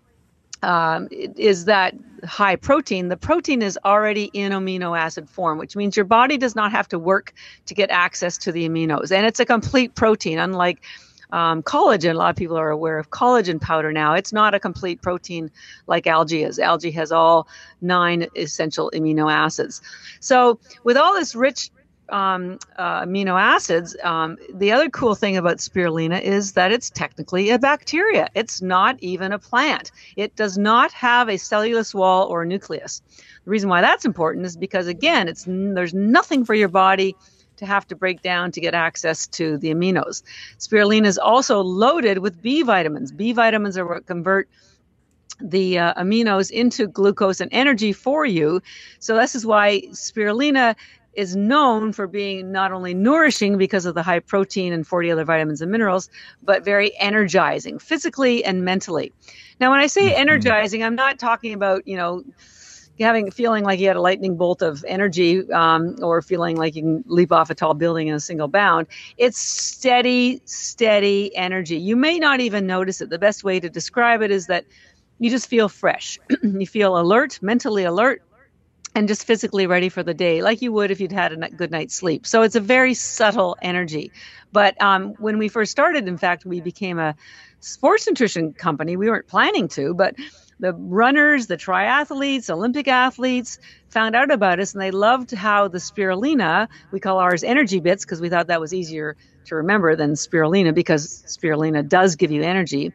um, 0.64 1.10
is 1.12 1.66
that 1.66 1.94
high 2.24 2.56
protein, 2.56 3.10
the 3.10 3.18
protein 3.18 3.62
is 3.62 3.78
already 3.84 4.32
in 4.34 4.54
amino 4.54 4.98
acid 4.98 5.30
form, 5.30 5.58
which 5.58 5.76
means 5.76 5.98
your 5.98 6.06
body 6.06 6.38
does 6.38 6.56
not 6.56 6.72
have 6.72 6.88
to 6.88 6.98
work 6.98 7.34
to 7.66 7.74
get 7.74 7.92
access 7.92 8.38
to 8.40 8.52
the 8.52 8.68
aminos. 8.68 9.12
And 9.12 9.26
it's 9.26 9.42
a 9.42 9.46
complete 9.46 9.94
protein, 9.94 10.40
unlike 10.40 10.82
um, 11.34 11.64
collagen. 11.64 12.12
A 12.12 12.18
lot 12.18 12.30
of 12.30 12.36
people 12.36 12.58
are 12.58 12.70
aware 12.70 12.98
of 12.98 13.10
collagen 13.10 13.60
powder 13.60 13.92
now. 13.92 14.14
It's 14.14 14.32
not 14.32 14.54
a 14.54 14.60
complete 14.60 15.02
protein 15.02 15.52
like 15.88 16.08
algae 16.08 16.44
is. 16.44 16.60
Algae 16.60 16.92
has 16.92 17.12
all 17.12 17.48
nine 17.82 18.28
essential 18.38 18.92
amino 18.94 19.32
acids. 19.32 19.82
So, 20.22 20.60
with 20.84 20.96
all 20.96 21.14
this 21.14 21.36
rich 21.36 21.72
um, 22.10 22.60
uh, 22.78 23.06
amino 23.06 23.40
acids. 23.40 23.96
Um, 24.04 24.38
the 24.54 24.72
other 24.72 24.90
cool 24.90 25.16
thing 25.16 25.38
about 25.38 25.58
spirulina 25.58 26.22
is 26.22 26.52
that 26.52 26.72
it's 26.72 26.90
technically 26.90 27.50
a 27.50 27.58
bacteria. 27.58 28.30
It's 28.36 28.62
not 28.62 28.98
even 29.00 29.32
a 29.32 29.40
plant. 29.40 29.92
It 30.16 30.36
does 30.36 30.58
not 30.58 30.92
have 30.92 31.30
a 31.30 31.38
cellulose 31.38 31.94
wall 31.94 32.28
or 32.28 32.44
a 32.44 32.46
nucleus. 32.46 33.02
The 33.46 33.52
reason 33.52 33.70
why 33.70 33.82
that's 33.82 34.06
important 34.06 34.46
is 34.46 34.56
because 34.56 34.88
again, 34.88 35.28
it's 35.28 35.46
there's 35.48 35.94
nothing 35.94 36.46
for 36.46 36.54
your 36.54 36.70
body 36.70 37.16
to 37.58 37.66
have 37.66 37.88
to 37.88 37.96
break 37.96 38.22
down 38.22 38.52
to 38.52 38.62
get 38.62 38.74
access 38.74 39.28
to 39.28 39.58
the 39.58 39.74
aminos. 39.74 40.24
Spirulina 40.60 41.06
is 41.06 41.18
also 41.18 41.62
loaded 41.62 42.20
with 42.20 42.42
B 42.42 42.62
vitamins. 42.62 43.12
B 43.12 43.34
vitamins 43.34 43.78
are 43.78 43.86
what 43.86 44.06
convert 44.06 44.50
the 45.42 45.80
uh, 45.80 45.94
aminos 45.96 46.52
into 46.52 46.88
glucose 46.88 47.40
and 47.40 47.52
energy 47.52 47.92
for 47.94 48.26
you. 48.26 48.62
So 49.00 49.16
this 49.16 49.36
is 49.36 49.46
why 49.46 49.82
spirulina 49.92 50.76
is 51.14 51.36
known 51.36 51.94
for 51.94 52.08
being 52.08 52.52
not 52.52 52.72
only 52.72 52.94
nourishing 52.94 53.58
because 53.58 53.86
of 53.86 53.94
the 53.94 54.04
high 54.04 54.20
protein 54.20 54.74
and 54.74 54.86
40 54.86 55.12
other 55.12 55.26
vitamins 55.26 55.62
and 55.62 55.72
minerals, 55.72 56.10
but 56.42 56.66
very 56.66 56.98
energizing 57.00 57.78
physically 57.78 58.44
and 58.44 58.66
mentally. 58.66 59.12
Now, 59.60 59.70
when 59.70 59.80
I 59.80 59.88
say 59.88 60.10
mm-hmm. 60.10 60.22
energizing, 60.22 60.84
I'm 60.84 60.96
not 60.96 61.20
talking 61.20 61.54
about, 61.54 61.88
you 61.88 61.98
know, 61.98 62.24
having 63.04 63.32
feeling 63.32 63.64
like 63.64 63.80
you 63.80 63.88
had 63.88 63.96
a 63.96 64.02
lightning 64.02 64.38
bolt 64.38 64.62
of 64.62 64.84
energy 64.88 65.50
um, 65.52 65.96
or 66.02 66.22
feeling 66.22 66.58
like 66.58 66.76
you 66.76 66.82
can 66.82 67.04
leap 67.08 67.32
off 67.32 67.50
a 67.50 67.56
tall 67.56 67.74
building 67.74 68.08
in 68.08 68.16
a 68.16 68.20
single 68.20 68.48
bound 68.48 68.88
it's 69.18 69.38
steady 69.38 70.42
steady 70.46 71.36
energy 71.36 71.78
you 71.78 71.96
may 71.96 72.20
not 72.20 72.40
even 72.40 72.66
notice 72.66 73.02
it 73.02 73.10
the 73.10 73.20
best 73.20 73.44
way 73.44 73.60
to 73.60 73.70
describe 73.70 74.22
it 74.22 74.32
is 74.32 74.48
that 74.48 74.66
you 75.20 75.30
just 75.30 75.48
feel 75.48 75.70
fresh 75.70 76.20
you 76.44 76.66
feel 76.66 76.98
alert 76.98 77.40
mentally 77.42 77.84
alert 77.84 78.22
and 78.96 79.08
just 79.08 79.26
physically 79.26 79.66
ready 79.68 79.90
for 79.90 80.04
the 80.04 80.14
day, 80.14 80.42
like 80.42 80.62
you 80.62 80.72
would 80.72 80.92
if 80.92 81.00
you'd 81.00 81.12
had 81.12 81.32
a 81.34 81.50
good 81.50 81.72
night's 81.72 81.96
sleep. 81.96 82.28
So 82.28 82.44
it's 82.44 82.56
a 82.56 82.60
very 82.60 82.94
subtle 82.94 83.58
energy. 83.62 84.12
But 84.52 84.80
um, 84.82 85.16
when 85.18 85.38
we 85.38 85.48
first 85.48 85.72
started, 85.72 86.08
in 86.08 86.18
fact, 86.18 86.46
we 86.46 86.62
became 86.62 87.00
a 87.00 87.16
sports 87.60 88.08
nutrition 88.08 88.54
company. 88.54 88.96
We 88.96 89.10
weren't 89.10 89.28
planning 89.28 89.68
to, 89.70 89.94
but 89.94 90.16
the 90.60 90.74
runners, 90.74 91.48
the 91.48 91.58
triathletes, 91.58 92.50
Olympic 92.50 92.88
athletes 92.88 93.60
found 93.90 94.16
out 94.16 94.32
about 94.32 94.60
us 94.60 94.74
and 94.74 94.82
they 94.82 94.92
loved 94.92 95.32
how 95.32 95.68
the 95.68 95.78
spirulina, 95.78 96.68
we 96.92 97.00
call 97.00 97.20
ours 97.20 97.44
energy 97.44 97.80
bits 97.80 98.06
because 98.06 98.22
we 98.22 98.30
thought 98.30 98.48
that 98.48 98.62
was 98.62 98.74
easier 98.74 99.16
to 99.46 99.56
remember 99.56 99.96
than 99.96 100.14
spirulina 100.14 100.74
because 100.74 101.24
spirulina 101.28 101.88
does 101.88 102.16
give 102.16 102.32
you 102.32 102.44
energy. 102.44 102.94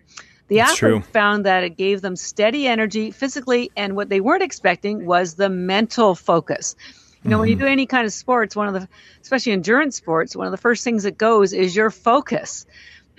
The 0.48 0.60
athletes 0.60 1.06
found 1.08 1.44
that 1.44 1.62
it 1.62 1.76
gave 1.76 2.00
them 2.00 2.16
steady 2.16 2.66
energy 2.66 3.10
physically, 3.10 3.70
and 3.76 3.94
what 3.94 4.08
they 4.08 4.20
weren't 4.20 4.42
expecting 4.42 5.04
was 5.04 5.34
the 5.34 5.50
mental 5.50 6.14
focus. 6.14 6.74
You 7.22 7.30
know, 7.30 7.34
mm-hmm. 7.34 7.40
when 7.40 7.48
you 7.50 7.56
mm-hmm. 7.56 7.64
do 7.64 7.70
any 7.70 7.86
kind 7.86 8.06
of 8.06 8.12
sports, 8.14 8.56
one 8.56 8.68
of 8.68 8.74
the, 8.74 8.88
especially 9.20 9.52
endurance 9.52 9.96
sports, 9.96 10.34
one 10.34 10.46
of 10.46 10.50
the 10.50 10.56
first 10.56 10.84
things 10.84 11.02
that 11.02 11.18
goes 11.18 11.52
is 11.52 11.76
your 11.76 11.90
focus. 11.90 12.64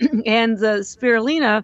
and 0.26 0.58
the 0.58 0.80
spirulina, 0.80 1.62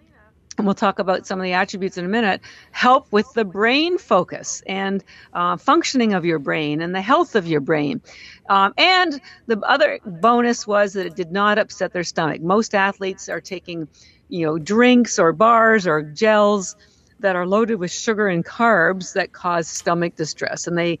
and 0.57 0.65
we'll 0.65 0.73
talk 0.73 0.99
about 0.99 1.27
some 1.27 1.39
of 1.39 1.43
the 1.43 1.53
attributes 1.53 1.97
in 1.97 2.05
a 2.05 2.07
minute, 2.07 2.41
help 2.71 3.11
with 3.11 3.31
the 3.33 3.45
brain 3.45 3.97
focus 3.97 4.63
and 4.65 5.03
uh, 5.33 5.55
functioning 5.57 6.13
of 6.13 6.25
your 6.25 6.39
brain 6.39 6.81
and 6.81 6.95
the 6.95 7.01
health 7.01 7.35
of 7.35 7.47
your 7.47 7.61
brain. 7.61 8.01
Um, 8.49 8.73
and 8.77 9.21
the 9.45 9.59
other 9.59 9.99
bonus 10.05 10.65
was 10.65 10.93
that 10.93 11.05
it 11.05 11.15
did 11.15 11.31
not 11.31 11.59
upset 11.59 11.93
their 11.93 12.03
stomach. 12.03 12.41
Most 12.41 12.73
athletes 12.73 13.29
are 13.29 13.41
taking 13.41 13.87
you 14.29 14.45
know, 14.45 14.57
drinks 14.57 15.19
or 15.19 15.31
bars 15.31 15.87
or 15.87 16.01
gels 16.01 16.75
that 17.19 17.35
are 17.35 17.47
loaded 17.47 17.75
with 17.75 17.91
sugar 17.91 18.27
and 18.27 18.45
carbs 18.45 19.13
that 19.13 19.31
cause 19.31 19.67
stomach 19.67 20.15
distress. 20.15 20.67
And 20.67 20.77
they 20.77 20.99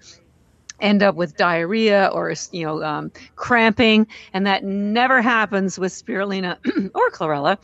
end 0.79 1.01
up 1.01 1.15
with 1.15 1.35
diarrhea 1.37 2.09
or 2.13 2.33
you 2.51 2.63
know 2.63 2.83
um, 2.83 3.11
cramping 3.35 4.05
and 4.33 4.45
that 4.45 4.63
never 4.63 5.23
happens 5.23 5.79
with 5.79 5.91
spirulina 5.91 6.55
or 6.93 7.09
chlorella 7.09 7.57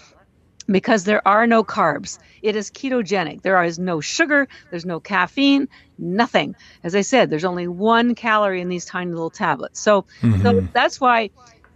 because 0.67 1.03
there 1.03 1.25
are 1.27 1.45
no 1.47 1.63
carbs 1.63 2.19
it 2.41 2.55
is 2.55 2.71
ketogenic 2.71 3.41
there 3.41 3.61
is 3.63 3.79
no 3.79 3.99
sugar 4.01 4.47
there's 4.69 4.85
no 4.85 4.99
caffeine 4.99 5.67
nothing 5.97 6.55
as 6.83 6.95
i 6.95 7.01
said 7.01 7.29
there's 7.29 7.45
only 7.45 7.67
one 7.67 8.15
calorie 8.15 8.61
in 8.61 8.69
these 8.69 8.85
tiny 8.85 9.11
little 9.11 9.29
tablets 9.29 9.79
so, 9.79 10.03
mm-hmm. 10.21 10.41
so 10.41 10.61
that's 10.73 10.99
why 10.99 11.29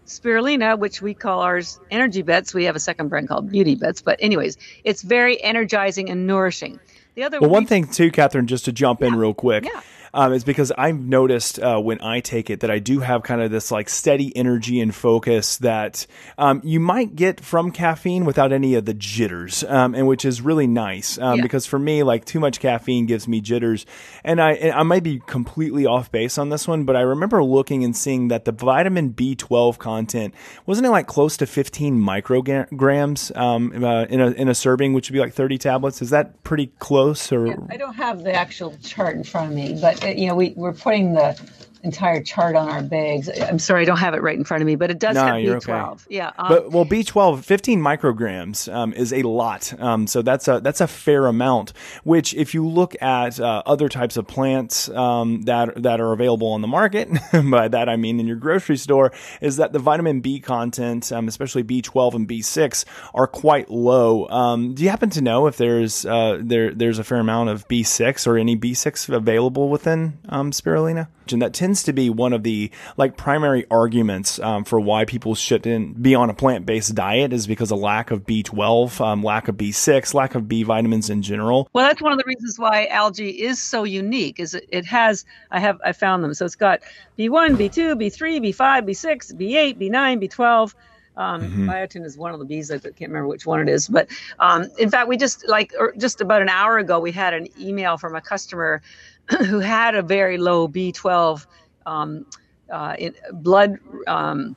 spirulina, 0.08 0.80
which 0.80 1.02
we 1.02 1.14
call 1.14 1.42
ours 1.42 1.80
energy 1.92 2.22
bits. 2.22 2.54
We 2.54 2.64
have 2.64 2.76
a 2.76 2.80
second 2.80 3.10
brand 3.10 3.28
called 3.28 3.52
Beauty 3.52 3.76
Bits. 3.76 4.02
But, 4.02 4.18
anyways, 4.22 4.58
it's 4.84 5.02
very 5.02 5.42
energizing 5.44 6.10
and 6.10 6.26
nourishing. 6.26 6.80
The 7.16 7.24
other 7.24 7.40
well, 7.40 7.50
one 7.50 7.66
thing 7.66 7.88
too, 7.88 8.10
Catherine, 8.10 8.48
just 8.48 8.66
to 8.66 8.72
jump 8.72 9.02
yeah. 9.02 9.08
in 9.08 9.16
real 9.16 9.34
quick. 9.34 9.66
Yeah 9.66 9.82
um, 10.18 10.34
is 10.34 10.44
because 10.44 10.72
I've 10.76 11.00
noticed 11.00 11.60
uh, 11.60 11.80
when 11.80 12.02
I 12.02 12.22
take 12.22 12.50
it 12.50 12.62
that 12.62 12.72
I 12.72 12.80
do 12.80 13.02
have 13.02 13.22
kind 13.22 13.40
of 13.40 13.52
this 13.52 13.70
like 13.70 13.88
steady 13.88 14.36
energy 14.36 14.82
and 14.82 14.94
focus 14.94 15.58
that 15.58 16.08
um, 16.40 16.60
you 16.64 16.80
might 16.80 17.16
get 17.16 17.40
from 17.40 17.72
caffeine 17.72 18.26
without 18.26 18.52
any 18.52 18.74
of 18.74 18.86
the 18.86 18.96
jitters, 18.96 19.64
um, 19.66 19.94
and 19.94 20.08
which 20.08 20.26
is 20.26 20.42
really 20.42 20.66
nice 20.66 21.20
um, 21.20 21.38
yeah. 21.38 21.44
because 21.44 21.68
for 21.68 21.78
me, 21.78 22.02
like 22.02 22.26
too 22.26 22.40
much 22.40 22.60
caffeine 22.60 23.06
gives 23.06 23.28
me 23.28 23.42
jitters, 23.42 23.86
and 24.24 24.42
I 24.42 24.54
and 24.54 24.72
I 24.74 24.82
might 24.82 25.04
be 25.04 25.20
completely 25.20 25.86
off 25.86 26.12
base 26.12 26.40
on 26.40 26.50
this 26.50 26.68
one, 26.68 26.84
but 26.84 26.96
I 26.96 27.02
remember 27.02 27.44
looking 27.44 27.84
and 27.84 27.96
seeing 27.96 28.30
that 28.30 28.46
the 28.46 28.52
vitamin 28.52 29.14
B12 29.14 29.78
content 29.78 30.34
wasn't 30.66 30.88
it 30.88 30.90
like 30.90 31.06
close 31.06 31.38
to 31.38 31.46
15 31.46 31.96
micrograms 31.96 33.38
um, 33.38 33.84
uh, 33.84 34.06
in 34.06 34.20
a 34.20 34.32
in 34.32 34.50
a 34.50 34.56
serving, 34.56 34.94
which 34.94 35.12
would 35.12 35.14
be 35.14 35.20
like 35.20 35.34
30 35.34 35.60
tablets. 35.60 36.02
Is 36.02 36.10
that 36.10 36.42
pretty 36.44 36.72
close? 36.80 37.32
Or 37.32 37.46
yeah, 37.46 37.58
I 37.70 37.78
don't 37.78 37.94
have 37.94 38.24
the 38.24 38.34
actual 38.34 38.76
chart 38.78 39.16
in 39.16 39.24
front 39.24 39.52
of 39.52 39.56
me, 39.56 39.78
but 39.80 40.07
you 40.16 40.28
know, 40.28 40.36
we, 40.36 40.54
we're 40.56 40.74
putting 40.74 41.14
the 41.14 41.40
entire 41.84 42.22
chart 42.22 42.56
on 42.56 42.70
our 42.70 42.82
bags. 42.82 43.30
I'm 43.30 43.60
sorry, 43.60 43.84
I 43.84 43.86
don't 43.86 43.98
have 43.98 44.14
it 44.14 44.22
right 44.22 44.38
in 44.38 44.44
front 44.44 44.62
of 44.62 44.68
me, 44.68 44.76
but 44.76 44.92
it 44.92 45.00
does 45.00 45.16
no, 45.16 45.26
have 45.26 45.36
B12. 45.36 45.92
Okay. 45.92 46.04
Yeah. 46.10 46.32
Um, 46.38 46.50
but 46.50 46.72
well, 46.72 46.86
B12, 46.86 47.44
15 47.44 47.80
micrograms 47.80 48.72
um, 48.74 48.94
is 48.94 49.14
a 49.14 49.24
lot. 49.24 49.74
Um, 49.80 50.08
so 50.08 50.22
that's 50.22 50.48
a 50.48 50.60
that's 50.60 50.82
a 50.82 50.88
fair 50.88 51.26
amount. 51.26 51.74
Which, 52.04 52.34
if 52.34 52.54
you 52.54 52.68
look 52.68 52.96
at 53.02 53.40
uh, 53.40 53.64
other 53.66 53.90
types 53.90 54.18
of 54.18 54.28
plants 54.28 54.90
um, 54.90 55.44
that 55.44 55.82
that 55.84 56.02
are 56.02 56.14
available 56.14 56.48
on 56.50 56.62
the 56.62 56.68
market, 56.68 57.10
by 57.50 57.68
that 57.68 57.90
I 57.90 57.96
mean 57.96 58.20
in 58.20 58.28
your 58.28 58.38
grocery 58.38 58.78
store, 58.78 59.12
is 59.42 59.58
that 59.58 59.74
the 59.74 59.80
vitamin 59.80 60.22
B 60.22 60.40
content, 60.40 61.12
um, 61.12 61.28
especially 61.28 61.64
B12 61.64 62.14
and 62.14 62.28
B6, 62.28 62.86
are 63.14 63.28
quite 63.28 63.70
low. 63.70 64.28
Um, 64.30 64.74
do 64.74 64.84
you 64.84 64.90
happen 64.90 65.10
to 65.12 65.22
know 65.22 65.48
if 65.48 65.58
there's 65.58 66.06
uh, 66.06 66.40
there 66.42 66.74
there's 66.74 67.00
a 67.00 67.04
fair 67.04 67.20
amount 67.20 67.50
of 67.50 67.68
B6 67.68 68.28
or 68.28 68.38
any 68.38 68.58
B6 68.58 69.10
available 69.10 69.70
within 69.70 70.18
spirulina? 70.28 71.08
And 71.34 71.42
that 71.42 71.54
tends 71.54 71.67
to 71.76 71.94
be 71.94 72.10
one 72.10 72.34
of 72.34 72.44
the 72.44 72.72
like 72.98 73.18
primary 73.18 73.66
arguments 73.70 74.40
um, 74.40 74.64
for 74.64 74.80
why 74.80 75.06
people 75.06 75.36
shouldn't 75.36 76.02
be 76.02 76.16
on 76.16 76.30
a 76.30 76.34
plant 76.34 76.66
based 76.66 76.96
diet 76.96 77.34
is 77.34 77.48
because 77.48 77.72
of 77.72 77.80
lack 77.80 78.12
of 78.12 78.26
B12, 78.26 79.00
um, 79.02 79.24
lack 79.24 79.48
of 79.48 79.56
B6, 79.56 80.14
lack 80.14 80.36
of 80.36 80.48
B 80.48 80.64
vitamins 80.64 81.10
in 81.10 81.22
general. 81.22 81.70
Well, 81.74 81.86
that's 81.86 82.02
one 82.02 82.12
of 82.12 82.18
the 82.18 82.26
reasons 82.26 82.58
why 82.58 82.88
algae 82.88 83.30
is 83.30 83.62
so 83.62 83.84
unique. 83.84 84.40
Is 84.40 84.54
it, 84.54 84.68
it 84.70 84.86
has 84.86 85.26
I 85.52 85.60
have 85.60 85.80
I 85.84 85.92
found 85.92 86.24
them. 86.24 86.34
So 86.34 86.46
it's 86.46 86.56
got 86.56 86.82
B1, 87.18 87.58
B2, 87.58 87.96
B3, 87.96 88.40
B5, 88.50 88.88
B6, 88.88 89.34
B8, 89.34 89.80
B9, 89.80 90.24
B12. 90.24 90.74
Um, 91.18 91.42
mm-hmm. 91.42 91.70
Biotin 91.70 92.06
is 92.06 92.16
one 92.16 92.32
of 92.32 92.40
the 92.40 92.46
bees. 92.46 92.70
I 92.70 92.78
can't 92.78 93.00
remember 93.00 93.28
which 93.28 93.46
one 93.46 93.60
it 93.60 93.68
is, 93.68 93.88
but 93.88 94.08
um, 94.40 94.68
in 94.78 94.90
fact, 94.92 95.08
we 95.08 95.18
just 95.18 95.48
like 95.48 95.74
just 95.98 96.22
about 96.22 96.44
an 96.44 96.50
hour 96.50 96.78
ago, 96.78 97.00
we 97.00 97.12
had 97.12 97.34
an 97.34 97.48
email 97.60 97.98
from 97.98 98.16
a 98.16 98.22
customer 98.22 98.84
who 99.46 99.60
had 99.60 99.96
a 99.96 100.04
very 100.04 100.38
low 100.38 100.68
B12 100.68 101.46
um, 101.88 102.26
uh, 102.72 102.96
blood 103.32 103.80
um, 104.08 104.56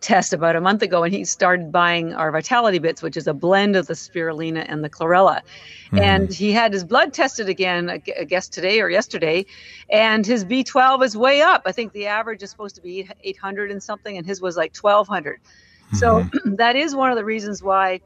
test 0.00 0.32
about 0.32 0.56
a 0.56 0.60
month 0.60 0.82
ago, 0.82 1.04
and 1.04 1.14
he 1.14 1.24
started 1.24 1.70
buying 1.70 2.12
our 2.14 2.32
Vitality 2.32 2.78
Bits, 2.78 3.02
which 3.02 3.16
is 3.16 3.26
a 3.26 3.32
blend 3.32 3.76
of 3.76 3.86
the 3.86 3.94
spirulina 3.94 4.64
and 4.68 4.82
the 4.82 4.90
chlorella. 4.90 5.40
Mm-hmm. 5.86 5.98
And 5.98 6.32
he 6.32 6.52
had 6.52 6.72
his 6.72 6.84
blood 6.84 7.12
tested 7.12 7.48
again, 7.48 7.88
I 7.88 7.98
guess 7.98 8.48
today 8.48 8.80
or 8.80 8.90
yesterday, 8.90 9.46
and 9.90 10.26
his 10.26 10.44
B12 10.44 11.04
is 11.04 11.16
way 11.16 11.40
up. 11.40 11.62
I 11.66 11.72
think 11.72 11.92
the 11.92 12.06
average 12.06 12.42
is 12.42 12.50
supposed 12.50 12.74
to 12.74 12.82
be 12.82 13.08
800 13.22 13.70
and 13.70 13.82
something, 13.82 14.16
and 14.16 14.26
his 14.26 14.40
was 14.40 14.56
like 14.56 14.74
1200. 14.76 15.40
Mm-hmm. 15.40 15.96
So 15.96 16.28
that 16.56 16.76
is 16.76 16.94
one 16.94 17.10
of 17.10 17.16
the 17.16 17.24
reasons 17.24 17.62
why 17.62 18.00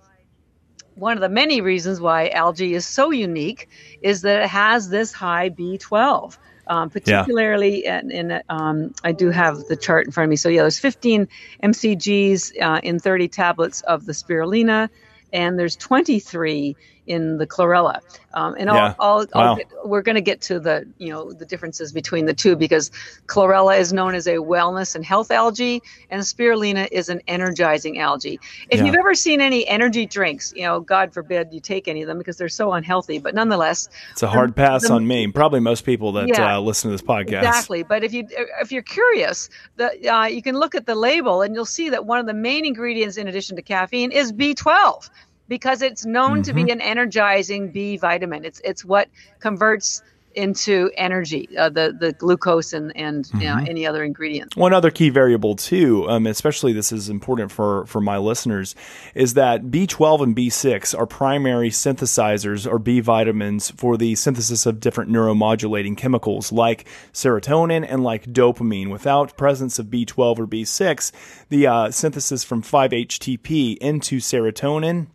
one 0.97 1.15
of 1.17 1.21
the 1.21 1.29
many 1.29 1.61
reasons 1.61 2.01
why 2.01 2.31
algae 2.31 2.73
is 2.73 2.87
so 2.87 3.11
unique 3.11 3.69
is 4.01 4.23
that 4.23 4.43
it 4.43 4.49
has 4.49 4.89
this 4.89 5.13
high 5.13 5.51
B12. 5.51 6.39
Um, 6.69 6.91
particularly 6.91 7.85
yeah. 7.85 8.01
in, 8.01 8.11
in 8.11 8.43
um, 8.49 8.93
I 9.05 9.13
do 9.13 9.31
have 9.31 9.67
the 9.69 9.77
chart 9.77 10.07
in 10.07 10.13
front 10.13 10.27
of 10.27 10.31
me. 10.31 10.37
So 10.37 10.49
yeah, 10.49 10.63
there's 10.63 10.81
15 10.81 11.29
mcgs 11.63 12.61
uh, 12.61 12.81
in 12.83 12.99
30 12.99 13.29
tablets 13.29 13.83
of 13.83 14.05
the 14.05 14.13
spirulina, 14.13 14.89
and 15.33 15.59
there's 15.59 15.77
23 15.77 16.77
in 17.07 17.39
the 17.39 17.47
chlorella. 17.47 18.01
Um, 18.35 18.55
and 18.59 18.69
yeah. 18.69 18.95
I'll, 18.99 19.27
I'll, 19.35 19.43
I'll 19.43 19.57
get, 19.57 19.69
we're 19.85 20.03
going 20.03 20.17
to 20.17 20.21
get 20.21 20.41
to 20.43 20.61
the 20.61 20.87
you 20.99 21.11
know 21.11 21.33
the 21.33 21.47
differences 21.47 21.93
between 21.93 22.27
the 22.27 22.35
two 22.35 22.55
because 22.57 22.91
chlorella 23.27 23.79
is 23.79 23.93
known 23.93 24.15
as 24.15 24.27
a 24.27 24.37
wellness 24.37 24.95
and 24.95 25.05
health 25.05 25.31
algae, 25.31 25.83
and 26.11 26.23
spirulina 26.23 26.89
is 26.93 27.09
an 27.09 27.23
energizing 27.27 27.99
algae. 27.99 28.39
If 28.69 28.81
yeah. 28.81 28.87
you've 28.87 28.95
ever 28.95 29.15
seen 29.15 29.41
any 29.41 29.67
energy 29.67 30.07
drinks, 30.07 30.53
you 30.55 30.63
know, 30.63 30.81
God 30.81 31.15
forbid 31.15 31.53
you 31.53 31.61
take 31.61 31.89
any 31.89 32.03
of 32.03 32.09
them 32.09 32.19
because 32.19 32.37
they're 32.37 32.49
so 32.49 32.73
unhealthy. 32.73 33.19
But 33.19 33.35
nonetheless, 33.35 33.89
it's 34.13 34.23
a 34.23 34.29
hard 34.29 34.55
pass 34.55 34.87
the, 34.87 34.93
on 34.93 35.07
me. 35.07 35.29
Probably 35.29 35.61
most 35.61 35.85
people 35.85 36.13
that 36.13 36.29
yeah, 36.29 36.57
uh, 36.57 36.61
listen 36.61 36.91
to 36.91 36.95
this 36.95 37.07
podcast. 37.07 37.39
Exactly. 37.39 37.83
But 37.83 38.05
if 38.05 38.13
you 38.13 38.27
if 38.61 38.71
you're 38.71 38.83
curious, 38.83 39.49
the, 39.77 40.09
uh, 40.09 40.27
you 40.27 40.43
can 40.43 40.57
look 40.57 40.75
at 40.75 40.87
the 40.87 40.95
label 40.95 41.43
and 41.43 41.55
you'll 41.55 41.65
see 41.65 41.89
that 41.91 42.05
one 42.05 42.19
of 42.19 42.27
the 42.27 42.35
main 42.35 42.67
ingredients, 42.67 43.17
in 43.17 43.29
addition 43.29 43.57
to 43.57 43.63
caffeine, 43.63 44.13
is 44.13 44.33
B12 44.33 45.09
because 45.49 45.83
it's 45.83 46.05
known 46.05 46.35
mm-hmm. 46.35 46.43
to 46.43 46.53
be 46.53 46.63
mm-hmm. 46.63 46.71
an 46.73 46.81
energizing 46.81 47.71
B 47.71 47.97
vitamin. 47.97 48.45
It's 48.45 48.61
it's 48.65 48.85
what 48.85 49.09
converts 49.41 50.03
into 50.37 50.91
energy, 50.97 51.49
uh, 51.57 51.71
the 51.71 51.97
the 51.99 52.13
glucose 52.13 52.73
and 52.75 52.95
and 52.95 53.25
mm-hmm. 53.25 53.41
you 53.41 53.47
know, 53.49 53.57
mm-hmm. 53.57 53.67
any 53.69 53.87
other 53.87 54.05
ingredients. 54.05 54.55
One 54.55 54.73
other 54.73 54.91
key 54.91 55.09
variable 55.09 55.57
too, 55.57 56.09
um, 56.09 56.27
especially 56.27 56.73
this 56.73 56.93
is 56.93 57.09
important 57.09 57.51
for 57.51 57.87
for 57.87 58.01
my 58.01 58.19
listeners, 58.19 58.75
is 59.15 59.35
that 59.35 59.65
B12 59.65 60.23
and 60.23 60.37
B6 60.37 60.97
are 60.97 61.07
primary 61.07 61.71
synthesizers 61.71 62.71
or 62.71 62.79
B 62.79 63.01
vitamins 63.01 63.71
for 63.71 63.97
the 63.97 64.15
synthesis 64.15 64.67
of 64.67 64.79
different 64.79 65.11
neuromodulating 65.11 65.97
chemicals 65.97 66.53
like 66.53 66.87
serotonin 67.13 67.85
and 67.89 68.05
like 68.05 68.27
dopamine. 68.27 68.91
Without 68.91 69.37
presence 69.37 69.79
of 69.79 69.87
B12 69.87 70.39
or 70.39 70.47
B6, 70.47 71.13
the 71.49 71.67
uh, 71.67 71.91
synthesis 71.91 72.45
from 72.45 72.63
5-HTP 72.63 73.79
into 73.79 74.19
serotonin 74.19 75.07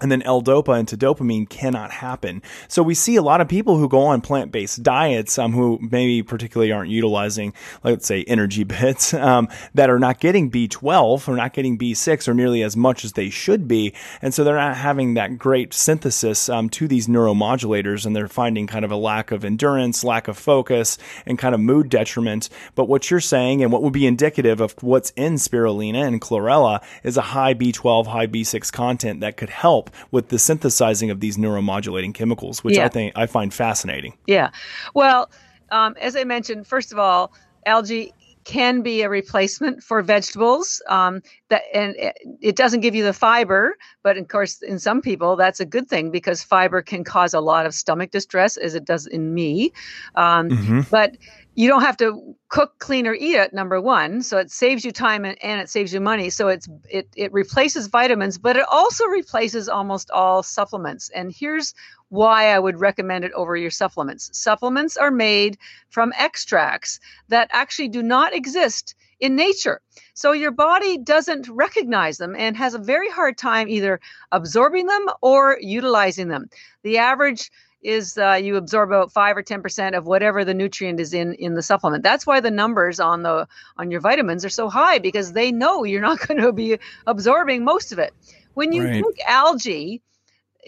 and 0.00 0.10
then 0.10 0.22
L-DOPA 0.22 0.78
into 0.78 0.96
dopamine 0.96 1.48
cannot 1.48 1.90
happen. 1.90 2.42
So 2.68 2.82
we 2.82 2.94
see 2.94 3.16
a 3.16 3.22
lot 3.22 3.40
of 3.40 3.48
people 3.48 3.78
who 3.78 3.88
go 3.88 4.02
on 4.02 4.20
plant-based 4.20 4.82
diets, 4.82 5.38
um, 5.38 5.52
who 5.52 5.78
maybe 5.90 6.22
particularly 6.22 6.72
aren't 6.72 6.90
utilizing, 6.90 7.52
let's 7.82 8.06
say, 8.06 8.24
energy 8.24 8.64
bits, 8.64 9.14
um, 9.14 9.48
that 9.74 9.90
are 9.90 9.98
not 9.98 10.20
getting 10.20 10.50
B12 10.50 11.28
or 11.28 11.36
not 11.36 11.52
getting 11.52 11.78
B6 11.78 12.28
or 12.28 12.34
nearly 12.34 12.62
as 12.62 12.76
much 12.76 13.04
as 13.04 13.12
they 13.12 13.30
should 13.30 13.66
be, 13.66 13.92
and 14.22 14.32
so 14.32 14.44
they're 14.44 14.56
not 14.56 14.76
having 14.76 15.14
that 15.14 15.38
great 15.38 15.74
synthesis 15.74 16.48
um, 16.48 16.68
to 16.70 16.86
these 16.86 17.06
neuromodulators, 17.06 18.06
and 18.06 18.14
they're 18.14 18.28
finding 18.28 18.66
kind 18.66 18.84
of 18.84 18.90
a 18.90 18.96
lack 18.96 19.30
of 19.30 19.44
endurance, 19.44 20.04
lack 20.04 20.28
of 20.28 20.38
focus, 20.38 20.98
and 21.26 21.38
kind 21.38 21.54
of 21.54 21.60
mood 21.60 21.88
detriment. 21.88 22.48
But 22.74 22.88
what 22.88 23.10
you're 23.10 23.20
saying, 23.20 23.62
and 23.62 23.72
what 23.72 23.82
would 23.82 23.92
be 23.92 24.06
indicative 24.06 24.60
of 24.60 24.74
what's 24.82 25.10
in 25.16 25.34
spirulina 25.34 26.06
and 26.06 26.20
chlorella, 26.20 26.82
is 27.02 27.16
a 27.16 27.22
high 27.22 27.54
B12, 27.54 28.06
high 28.06 28.26
B6 28.26 28.72
content 28.72 29.20
that 29.20 29.36
could 29.36 29.50
help 29.50 29.87
with 30.10 30.28
the 30.28 30.38
synthesizing 30.38 31.10
of 31.10 31.20
these 31.20 31.36
neuromodulating 31.36 32.14
chemicals, 32.14 32.62
which 32.64 32.76
yeah. 32.76 32.84
I 32.84 32.88
think 32.88 33.12
I 33.16 33.26
find 33.26 33.52
fascinating. 33.52 34.16
Yeah. 34.26 34.50
Well, 34.94 35.30
um, 35.70 35.94
as 36.00 36.16
I 36.16 36.24
mentioned, 36.24 36.66
first 36.66 36.92
of 36.92 36.98
all, 36.98 37.32
algae 37.66 38.12
can 38.48 38.80
be 38.80 39.02
a 39.02 39.10
replacement 39.10 39.82
for 39.82 40.00
vegetables. 40.00 40.80
Um, 40.88 41.22
that 41.50 41.62
and 41.74 41.94
it 42.40 42.56
doesn't 42.56 42.80
give 42.80 42.94
you 42.94 43.04
the 43.04 43.12
fiber, 43.12 43.76
but 44.02 44.16
of 44.16 44.26
course, 44.28 44.62
in 44.62 44.78
some 44.78 45.02
people, 45.02 45.36
that's 45.36 45.60
a 45.60 45.66
good 45.66 45.86
thing 45.86 46.10
because 46.10 46.42
fiber 46.42 46.80
can 46.80 47.04
cause 47.04 47.34
a 47.34 47.40
lot 47.40 47.66
of 47.66 47.74
stomach 47.74 48.10
distress, 48.10 48.56
as 48.56 48.74
it 48.74 48.86
does 48.86 49.06
in 49.06 49.34
me. 49.34 49.70
Um, 50.14 50.48
mm-hmm. 50.48 50.80
But 50.90 51.18
you 51.58 51.66
don't 51.66 51.82
have 51.82 51.96
to 51.96 52.36
cook, 52.50 52.78
clean, 52.78 53.04
or 53.08 53.14
eat 53.14 53.34
it. 53.34 53.52
Number 53.52 53.80
one, 53.80 54.22
so 54.22 54.38
it 54.38 54.48
saves 54.48 54.84
you 54.84 54.92
time 54.92 55.24
and, 55.24 55.36
and 55.42 55.60
it 55.60 55.68
saves 55.68 55.92
you 55.92 56.00
money. 56.00 56.30
So 56.30 56.46
it's 56.46 56.68
it 56.88 57.08
it 57.16 57.32
replaces 57.32 57.88
vitamins, 57.88 58.38
but 58.38 58.56
it 58.56 58.64
also 58.70 59.06
replaces 59.06 59.68
almost 59.68 60.08
all 60.12 60.44
supplements. 60.44 61.10
And 61.10 61.34
here's 61.36 61.74
why 62.10 62.54
I 62.54 62.60
would 62.60 62.78
recommend 62.78 63.24
it 63.24 63.32
over 63.32 63.56
your 63.56 63.72
supplements. 63.72 64.30
Supplements 64.38 64.96
are 64.96 65.10
made 65.10 65.58
from 65.90 66.12
extracts 66.16 67.00
that 67.26 67.50
actually 67.50 67.88
do 67.88 68.04
not 68.04 68.32
exist 68.36 68.94
in 69.18 69.34
nature. 69.34 69.80
So 70.14 70.30
your 70.30 70.52
body 70.52 70.96
doesn't 70.96 71.48
recognize 71.48 72.18
them 72.18 72.36
and 72.38 72.56
has 72.56 72.74
a 72.74 72.78
very 72.78 73.10
hard 73.10 73.36
time 73.36 73.68
either 73.68 73.98
absorbing 74.30 74.86
them 74.86 75.06
or 75.22 75.58
utilizing 75.60 76.28
them. 76.28 76.50
The 76.84 76.98
average 76.98 77.50
is 77.82 78.18
uh, 78.18 78.32
you 78.32 78.56
absorb 78.56 78.90
about 78.90 79.12
five 79.12 79.36
or 79.36 79.42
ten 79.42 79.62
percent 79.62 79.94
of 79.94 80.06
whatever 80.06 80.44
the 80.44 80.54
nutrient 80.54 81.00
is 81.00 81.14
in 81.14 81.34
in 81.34 81.54
the 81.54 81.62
supplement. 81.62 82.02
That's 82.02 82.26
why 82.26 82.40
the 82.40 82.50
numbers 82.50 83.00
on 83.00 83.22
the 83.22 83.46
on 83.76 83.90
your 83.90 84.00
vitamins 84.00 84.44
are 84.44 84.50
so 84.50 84.68
high 84.68 84.98
because 84.98 85.32
they 85.32 85.52
know 85.52 85.84
you're 85.84 86.00
not 86.00 86.20
going 86.26 86.40
to 86.40 86.52
be 86.52 86.78
absorbing 87.06 87.64
most 87.64 87.92
of 87.92 87.98
it. 87.98 88.12
When 88.54 88.72
you 88.72 88.84
right. 88.84 89.04
take 89.04 89.24
algae, 89.26 90.02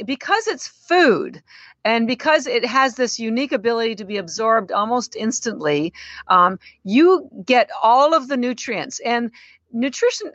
because 0.05 0.47
it's 0.47 0.69
food 0.69 1.43
and 1.85 2.07
because 2.07 2.47
it 2.47 2.65
has 2.65 2.95
this 2.95 3.19
unique 3.19 3.53
ability 3.53 3.97
to 3.97 4.05
be 4.05 4.19
absorbed 4.19 4.71
almost 4.71 5.17
instantly, 5.17 5.93
um, 6.29 6.59
you 6.85 7.29
get 7.45 7.71
all 7.83 8.15
of 8.15 8.29
the 8.29 8.37
nutrients 8.37 9.01
and 9.01 9.31
nutrition 9.73 10.31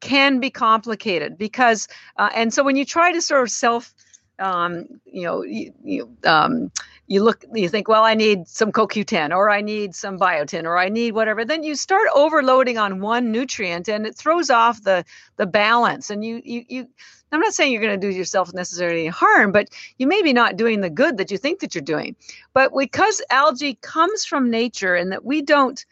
can 0.00 0.40
be 0.40 0.50
complicated 0.50 1.38
because 1.38 1.88
uh, 2.16 2.30
and 2.34 2.52
so 2.52 2.62
when 2.62 2.76
you 2.76 2.84
try 2.84 3.12
to 3.12 3.20
sort 3.20 3.42
of 3.42 3.50
self 3.50 3.94
um, 4.38 4.86
you 5.04 5.22
know, 5.22 5.42
you, 5.42 5.72
you, 5.82 6.16
um, 6.24 6.70
you 7.06 7.22
look, 7.22 7.44
you 7.54 7.68
think, 7.68 7.88
well, 7.88 8.02
I 8.02 8.14
need 8.14 8.48
some 8.48 8.72
CoQ10 8.72 9.30
or 9.34 9.50
I 9.50 9.60
need 9.60 9.94
some 9.94 10.18
biotin 10.18 10.64
or 10.64 10.76
I 10.76 10.88
need 10.88 11.12
whatever. 11.12 11.44
Then 11.44 11.62
you 11.62 11.74
start 11.74 12.08
overloading 12.14 12.78
on 12.78 13.00
one 13.00 13.30
nutrient 13.30 13.88
and 13.88 14.06
it 14.06 14.16
throws 14.16 14.50
off 14.50 14.82
the 14.82 15.04
the 15.36 15.46
balance. 15.46 16.10
And 16.10 16.24
you 16.24 16.42
you 16.44 16.64
you. 16.68 16.88
I'm 17.32 17.40
not 17.40 17.54
saying 17.54 17.72
you're 17.72 17.82
going 17.82 18.00
to 18.00 18.06
do 18.10 18.14
yourself 18.14 18.54
necessarily 18.54 19.08
harm, 19.08 19.50
but 19.50 19.68
you 19.98 20.06
may 20.06 20.22
be 20.22 20.32
not 20.32 20.56
doing 20.56 20.80
the 20.80 20.88
good 20.88 21.18
that 21.18 21.30
you 21.30 21.38
think 21.38 21.58
that 21.58 21.74
you're 21.74 21.82
doing. 21.82 22.14
But 22.54 22.72
because 22.76 23.20
algae 23.30 23.78
comes 23.82 24.24
from 24.24 24.48
nature 24.48 24.94
and 24.94 25.10
that 25.10 25.24
we 25.24 25.42
don't 25.42 25.84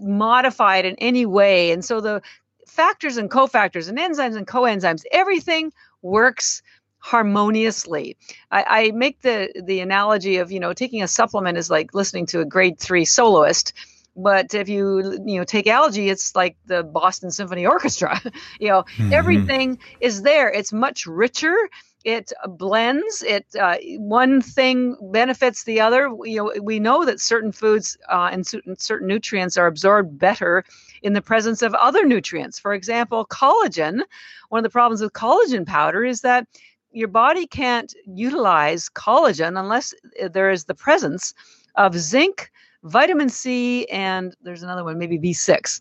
modify 0.00 0.78
it 0.78 0.86
in 0.86 0.96
any 0.96 1.26
way, 1.26 1.72
and 1.72 1.84
so 1.84 2.00
the 2.00 2.22
factors 2.66 3.18
and 3.18 3.30
cofactors 3.30 3.88
and 3.88 3.98
enzymes 3.98 4.34
and 4.34 4.46
coenzymes, 4.46 5.04
everything 5.12 5.72
works 6.00 6.62
harmoniously. 7.02 8.16
I, 8.50 8.64
I, 8.68 8.90
make 8.92 9.20
the 9.22 9.52
the 9.66 9.80
analogy 9.80 10.36
of 10.36 10.52
you 10.52 10.60
know 10.60 10.72
taking 10.72 11.02
a 11.02 11.08
supplement 11.08 11.58
is 11.58 11.68
like 11.68 11.94
listening 11.94 12.26
to 12.26 12.40
a 12.40 12.44
grade 12.44 12.78
three 12.78 13.04
soloist. 13.04 13.72
But 14.14 14.54
if 14.54 14.68
you 14.68 15.20
you 15.26 15.38
know 15.38 15.44
take 15.44 15.66
algae, 15.66 16.08
it's 16.08 16.36
like 16.36 16.56
the 16.66 16.84
Boston 16.84 17.30
Symphony 17.32 17.66
Orchestra. 17.66 18.20
you 18.60 18.68
know 18.68 18.84
mm-hmm. 18.84 19.12
everything 19.12 19.78
is 20.00 20.22
there. 20.22 20.48
It's 20.48 20.72
much 20.72 21.06
richer. 21.06 21.56
It 22.04 22.32
blends. 22.46 23.22
It 23.22 23.46
uh, 23.60 23.78
one 23.98 24.40
thing 24.40 24.96
benefits 25.12 25.64
the 25.64 25.80
other. 25.80 26.08
You 26.22 26.36
know 26.36 26.52
we 26.62 26.78
know 26.78 27.04
that 27.04 27.20
certain 27.20 27.50
foods 27.50 27.98
uh, 28.08 28.30
and 28.30 28.46
certain 28.46 29.08
nutrients 29.08 29.56
are 29.56 29.66
absorbed 29.66 30.18
better 30.18 30.64
in 31.02 31.14
the 31.14 31.22
presence 31.22 31.62
of 31.62 31.74
other 31.74 32.06
nutrients. 32.06 32.60
For 32.60 32.74
example, 32.74 33.26
collagen. 33.26 34.02
One 34.50 34.60
of 34.60 34.64
the 34.64 34.70
problems 34.70 35.00
with 35.00 35.12
collagen 35.12 35.66
powder 35.66 36.04
is 36.04 36.20
that 36.20 36.46
your 36.92 37.08
body 37.08 37.46
can't 37.46 37.94
utilize 38.06 38.88
collagen 38.88 39.58
unless 39.58 39.94
uh, 40.22 40.28
there 40.28 40.50
is 40.50 40.64
the 40.64 40.74
presence 40.74 41.34
of 41.76 41.96
zinc, 41.96 42.50
vitamin 42.84 43.28
C, 43.28 43.86
and 43.86 44.36
there's 44.42 44.62
another 44.62 44.84
one, 44.84 44.98
maybe 44.98 45.18
B6. 45.18 45.80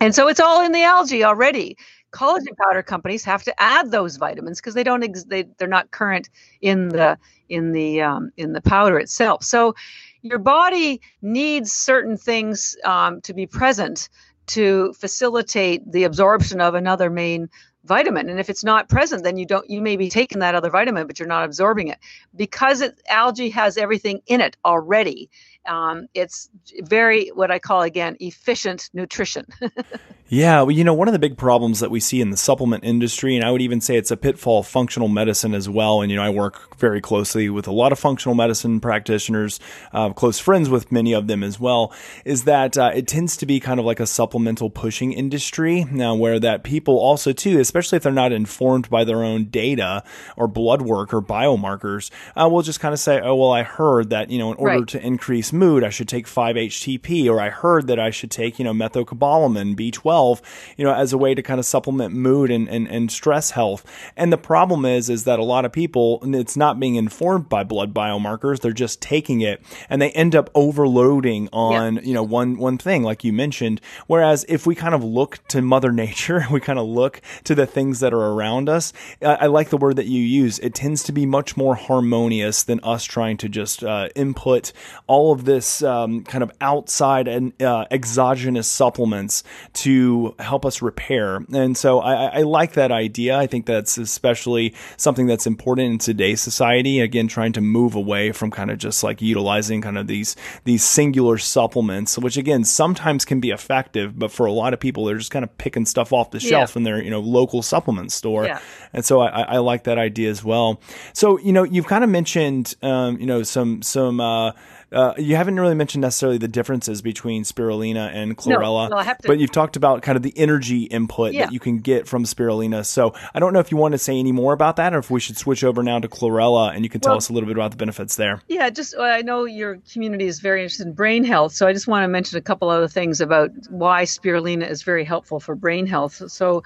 And 0.00 0.14
so 0.14 0.28
it's 0.28 0.40
all 0.40 0.64
in 0.64 0.72
the 0.72 0.82
algae 0.82 1.24
already. 1.24 1.76
Collagen 2.12 2.56
powder 2.56 2.82
companies 2.82 3.24
have 3.24 3.44
to 3.44 3.60
add 3.60 3.90
those 3.90 4.16
vitamins 4.16 4.60
because 4.60 4.74
they 4.74 4.84
don't 4.84 5.04
ex- 5.04 5.24
they 5.24 5.44
they're 5.58 5.68
not 5.68 5.90
current 5.90 6.30
in 6.62 6.88
the 6.88 7.18
in 7.50 7.72
the 7.72 8.00
um, 8.00 8.30
in 8.38 8.54
the 8.54 8.62
powder 8.62 8.98
itself. 8.98 9.44
So 9.44 9.74
your 10.22 10.38
body 10.38 11.02
needs 11.20 11.70
certain 11.70 12.16
things 12.16 12.76
um, 12.84 13.20
to 13.22 13.34
be 13.34 13.46
present 13.46 14.08
to 14.46 14.94
facilitate 14.94 15.92
the 15.92 16.04
absorption 16.04 16.60
of 16.62 16.74
another 16.74 17.10
main 17.10 17.48
vitamin. 17.84 18.28
And 18.28 18.40
if 18.40 18.50
it's 18.50 18.64
not 18.64 18.88
present 18.88 19.24
then 19.24 19.36
you 19.36 19.46
don't 19.46 19.68
you 19.68 19.80
may 19.80 19.96
be 19.96 20.10
taking 20.10 20.40
that 20.40 20.54
other 20.54 20.70
vitamin 20.70 21.06
but 21.06 21.18
you're 21.18 21.28
not 21.28 21.44
absorbing 21.44 21.88
it. 21.88 21.98
Because 22.34 22.80
it, 22.80 23.00
algae 23.08 23.50
has 23.50 23.76
everything 23.76 24.20
in 24.26 24.40
it 24.40 24.56
already 24.64 25.30
um, 25.68 26.08
it's 26.14 26.48
very 26.80 27.28
what 27.28 27.50
I 27.50 27.58
call 27.58 27.82
again 27.82 28.16
efficient 28.20 28.88
nutrition. 28.94 29.46
yeah, 30.28 30.62
well, 30.62 30.70
you 30.70 30.82
know, 30.82 30.94
one 30.94 31.08
of 31.08 31.12
the 31.12 31.18
big 31.18 31.36
problems 31.36 31.80
that 31.80 31.90
we 31.90 32.00
see 32.00 32.20
in 32.20 32.30
the 32.30 32.36
supplement 32.36 32.84
industry, 32.84 33.36
and 33.36 33.44
I 33.44 33.50
would 33.50 33.60
even 33.60 33.80
say 33.80 33.96
it's 33.96 34.10
a 34.10 34.16
pitfall 34.16 34.60
of 34.60 34.66
functional 34.66 35.08
medicine 35.08 35.54
as 35.54 35.68
well. 35.68 36.00
And 36.00 36.10
you 36.10 36.16
know, 36.16 36.22
I 36.22 36.30
work 36.30 36.76
very 36.78 37.00
closely 37.00 37.50
with 37.50 37.66
a 37.66 37.72
lot 37.72 37.92
of 37.92 37.98
functional 37.98 38.34
medicine 38.34 38.80
practitioners, 38.80 39.60
uh, 39.92 40.12
close 40.12 40.38
friends 40.38 40.70
with 40.70 40.90
many 40.90 41.12
of 41.12 41.26
them 41.26 41.42
as 41.42 41.60
well. 41.60 41.92
Is 42.24 42.44
that 42.44 42.78
uh, 42.78 42.90
it 42.94 43.06
tends 43.06 43.36
to 43.36 43.46
be 43.46 43.60
kind 43.60 43.78
of 43.78 43.86
like 43.86 44.00
a 44.00 44.06
supplemental 44.06 44.70
pushing 44.70 45.12
industry 45.12 45.84
now, 45.84 46.14
where 46.14 46.40
that 46.40 46.64
people 46.64 46.98
also 46.98 47.32
too, 47.32 47.60
especially 47.60 47.96
if 47.96 48.02
they're 48.02 48.12
not 48.12 48.32
informed 48.32 48.88
by 48.88 49.04
their 49.04 49.22
own 49.22 49.44
data 49.46 50.02
or 50.36 50.48
blood 50.48 50.82
work 50.82 51.12
or 51.12 51.20
biomarkers, 51.20 52.10
uh, 52.34 52.48
will 52.48 52.62
just 52.62 52.80
kind 52.80 52.94
of 52.94 52.98
say, 52.98 53.20
"Oh, 53.20 53.36
well, 53.36 53.52
I 53.52 53.62
heard 53.62 54.10
that 54.10 54.30
you 54.30 54.38
know, 54.38 54.52
in 54.52 54.56
order 54.58 54.78
right. 54.78 54.88
to 54.88 55.04
increase 55.04 55.52
mood, 55.58 55.84
I 55.84 55.90
should 55.90 56.08
take 56.08 56.26
5-HTP, 56.26 57.28
or 57.30 57.40
I 57.40 57.50
heard 57.50 57.86
that 57.88 57.98
I 57.98 58.10
should 58.10 58.30
take, 58.30 58.58
you 58.58 58.64
know, 58.64 58.72
methylcobalamin, 58.72 59.76
B12, 59.76 60.40
you 60.76 60.84
know, 60.84 60.94
as 60.94 61.12
a 61.12 61.18
way 61.18 61.34
to 61.34 61.42
kind 61.42 61.58
of 61.58 61.66
supplement 61.66 62.14
mood 62.14 62.50
and, 62.50 62.68
and, 62.68 62.88
and 62.88 63.10
stress 63.10 63.50
health. 63.50 63.84
And 64.16 64.32
the 64.32 64.38
problem 64.38 64.84
is, 64.84 65.10
is 65.10 65.24
that 65.24 65.38
a 65.38 65.44
lot 65.44 65.64
of 65.64 65.72
people, 65.72 66.20
it's 66.22 66.56
not 66.56 66.80
being 66.80 66.94
informed 66.94 67.48
by 67.48 67.64
blood 67.64 67.92
biomarkers. 67.92 68.60
They're 68.60 68.72
just 68.72 69.00
taking 69.00 69.40
it 69.40 69.62
and 69.88 70.00
they 70.00 70.10
end 70.12 70.34
up 70.34 70.50
overloading 70.54 71.48
on, 71.52 72.00
you 72.04 72.14
know, 72.14 72.22
one, 72.22 72.56
one 72.58 72.78
thing, 72.78 73.02
like 73.02 73.24
you 73.24 73.32
mentioned. 73.32 73.80
Whereas 74.06 74.44
if 74.48 74.66
we 74.66 74.74
kind 74.74 74.94
of 74.94 75.02
look 75.02 75.46
to 75.48 75.62
mother 75.62 75.92
nature, 75.98 76.44
we 76.50 76.60
kind 76.60 76.78
of 76.78 76.86
look 76.86 77.20
to 77.44 77.54
the 77.54 77.66
things 77.66 78.00
that 78.00 78.14
are 78.14 78.32
around 78.32 78.68
us. 78.68 78.92
I, 79.20 79.34
I 79.34 79.46
like 79.46 79.70
the 79.70 79.76
word 79.76 79.96
that 79.96 80.06
you 80.06 80.20
use. 80.20 80.58
It 80.60 80.74
tends 80.74 81.02
to 81.04 81.12
be 81.12 81.26
much 81.26 81.56
more 81.56 81.74
harmonious 81.74 82.62
than 82.62 82.80
us 82.80 83.04
trying 83.04 83.36
to 83.38 83.48
just 83.48 83.82
uh, 83.82 84.08
input 84.14 84.72
all 85.06 85.32
of 85.32 85.37
of 85.38 85.44
this 85.44 85.82
um, 85.82 86.24
kind 86.24 86.42
of 86.42 86.50
outside 86.60 87.28
and 87.28 87.60
uh, 87.62 87.86
exogenous 87.90 88.66
supplements 88.66 89.44
to 89.72 90.34
help 90.38 90.66
us 90.66 90.82
repair. 90.82 91.44
And 91.52 91.76
so 91.76 92.00
I, 92.00 92.38
I 92.38 92.42
like 92.42 92.72
that 92.72 92.90
idea. 92.90 93.38
I 93.38 93.46
think 93.46 93.66
that's 93.66 93.98
especially 93.98 94.74
something 94.96 95.26
that's 95.26 95.46
important 95.46 95.92
in 95.92 95.98
today's 95.98 96.40
society. 96.40 97.00
Again, 97.00 97.28
trying 97.28 97.52
to 97.52 97.60
move 97.60 97.94
away 97.94 98.32
from 98.32 98.50
kind 98.50 98.70
of 98.70 98.78
just 98.78 99.04
like 99.04 99.22
utilizing 99.22 99.80
kind 99.80 99.96
of 99.96 100.06
these 100.06 100.34
these 100.64 100.82
singular 100.82 101.38
supplements, 101.38 102.18
which 102.18 102.36
again 102.36 102.64
sometimes 102.64 103.24
can 103.24 103.40
be 103.40 103.50
effective, 103.50 104.18
but 104.18 104.32
for 104.32 104.46
a 104.46 104.52
lot 104.52 104.74
of 104.74 104.80
people, 104.80 105.04
they're 105.04 105.18
just 105.18 105.30
kind 105.30 105.44
of 105.44 105.56
picking 105.58 105.86
stuff 105.86 106.12
off 106.12 106.32
the 106.32 106.40
shelf 106.40 106.74
yeah. 106.74 106.78
in 106.78 106.82
their 106.82 107.02
you 107.02 107.10
know 107.10 107.20
local 107.20 107.62
supplement 107.62 108.10
store. 108.10 108.46
Yeah. 108.46 108.60
And 108.92 109.04
so 109.04 109.20
I, 109.20 109.42
I 109.42 109.58
like 109.58 109.84
that 109.84 109.98
idea 109.98 110.30
as 110.30 110.42
well. 110.42 110.80
So 111.12 111.38
you 111.38 111.52
know 111.52 111.62
you've 111.62 111.86
kind 111.86 112.02
of 112.02 112.10
mentioned 112.10 112.74
um, 112.82 113.20
you 113.20 113.26
know 113.26 113.44
some 113.44 113.82
some 113.82 114.20
uh, 114.20 114.52
uh, 114.90 115.14
you 115.18 115.36
haven't 115.36 115.58
really 115.60 115.74
mentioned 115.74 116.02
necessarily 116.02 116.38
the 116.38 116.48
differences 116.48 117.02
between 117.02 117.44
spirulina 117.44 118.10
and 118.12 118.36
chlorella, 118.36 118.88
no, 118.88 119.14
but 119.26 119.38
you've 119.38 119.52
talked 119.52 119.76
about 119.76 120.02
kind 120.02 120.16
of 120.16 120.22
the 120.22 120.32
energy 120.36 120.84
input 120.84 121.34
yeah. 121.34 121.44
that 121.44 121.52
you 121.52 121.60
can 121.60 121.78
get 121.78 122.08
from 122.08 122.24
spirulina. 122.24 122.84
So 122.84 123.14
I 123.34 123.40
don't 123.40 123.52
know 123.52 123.60
if 123.60 123.70
you 123.70 123.76
want 123.76 123.92
to 123.92 123.98
say 123.98 124.18
any 124.18 124.32
more 124.32 124.52
about 124.52 124.76
that, 124.76 124.94
or 124.94 124.98
if 124.98 125.10
we 125.10 125.20
should 125.20 125.36
switch 125.36 125.62
over 125.62 125.82
now 125.82 125.98
to 125.98 126.08
chlorella, 126.08 126.74
and 126.74 126.84
you 126.84 126.90
can 126.90 127.00
tell 127.00 127.12
well, 127.12 127.18
us 127.18 127.28
a 127.28 127.32
little 127.32 127.46
bit 127.46 127.56
about 127.56 127.70
the 127.70 127.76
benefits 127.76 128.16
there. 128.16 128.40
Yeah, 128.48 128.70
just 128.70 128.94
uh, 128.94 129.02
I 129.02 129.22
know 129.22 129.44
your 129.44 129.78
community 129.92 130.26
is 130.26 130.40
very 130.40 130.62
interested 130.62 130.86
in 130.86 130.94
brain 130.94 131.24
health, 131.24 131.52
so 131.52 131.66
I 131.66 131.72
just 131.72 131.86
want 131.86 132.04
to 132.04 132.08
mention 132.08 132.38
a 132.38 132.42
couple 132.42 132.70
other 132.70 132.88
things 132.88 133.20
about 133.20 133.50
why 133.68 134.04
spirulina 134.04 134.68
is 134.68 134.82
very 134.82 135.04
helpful 135.04 135.38
for 135.38 135.54
brain 135.54 135.86
health. 135.86 136.22
So 136.30 136.62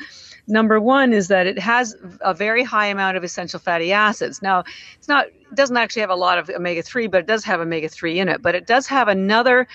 number 0.46 0.80
one 0.80 1.12
is 1.12 1.28
that 1.28 1.46
it 1.46 1.58
has 1.58 1.96
a 2.20 2.34
very 2.34 2.64
high 2.64 2.86
amount 2.86 3.16
of 3.16 3.24
essential 3.24 3.60
fatty 3.60 3.92
acids. 3.92 4.42
Now, 4.42 4.64
it's 4.96 5.08
not 5.08 5.26
it 5.26 5.54
doesn't 5.54 5.76
actually 5.76 6.00
have 6.00 6.10
a 6.10 6.16
lot 6.16 6.38
of 6.38 6.48
omega 6.50 6.82
3, 6.82 7.06
but 7.08 7.20
it 7.20 7.26
does 7.26 7.44
have 7.44 7.60
omega 7.60 7.88
3 7.88 8.18
in 8.18 8.28
it. 8.28 8.42
But 8.42 8.54
it 8.54 8.66
does 8.66 8.86
have 8.86 9.08
another 9.08 9.68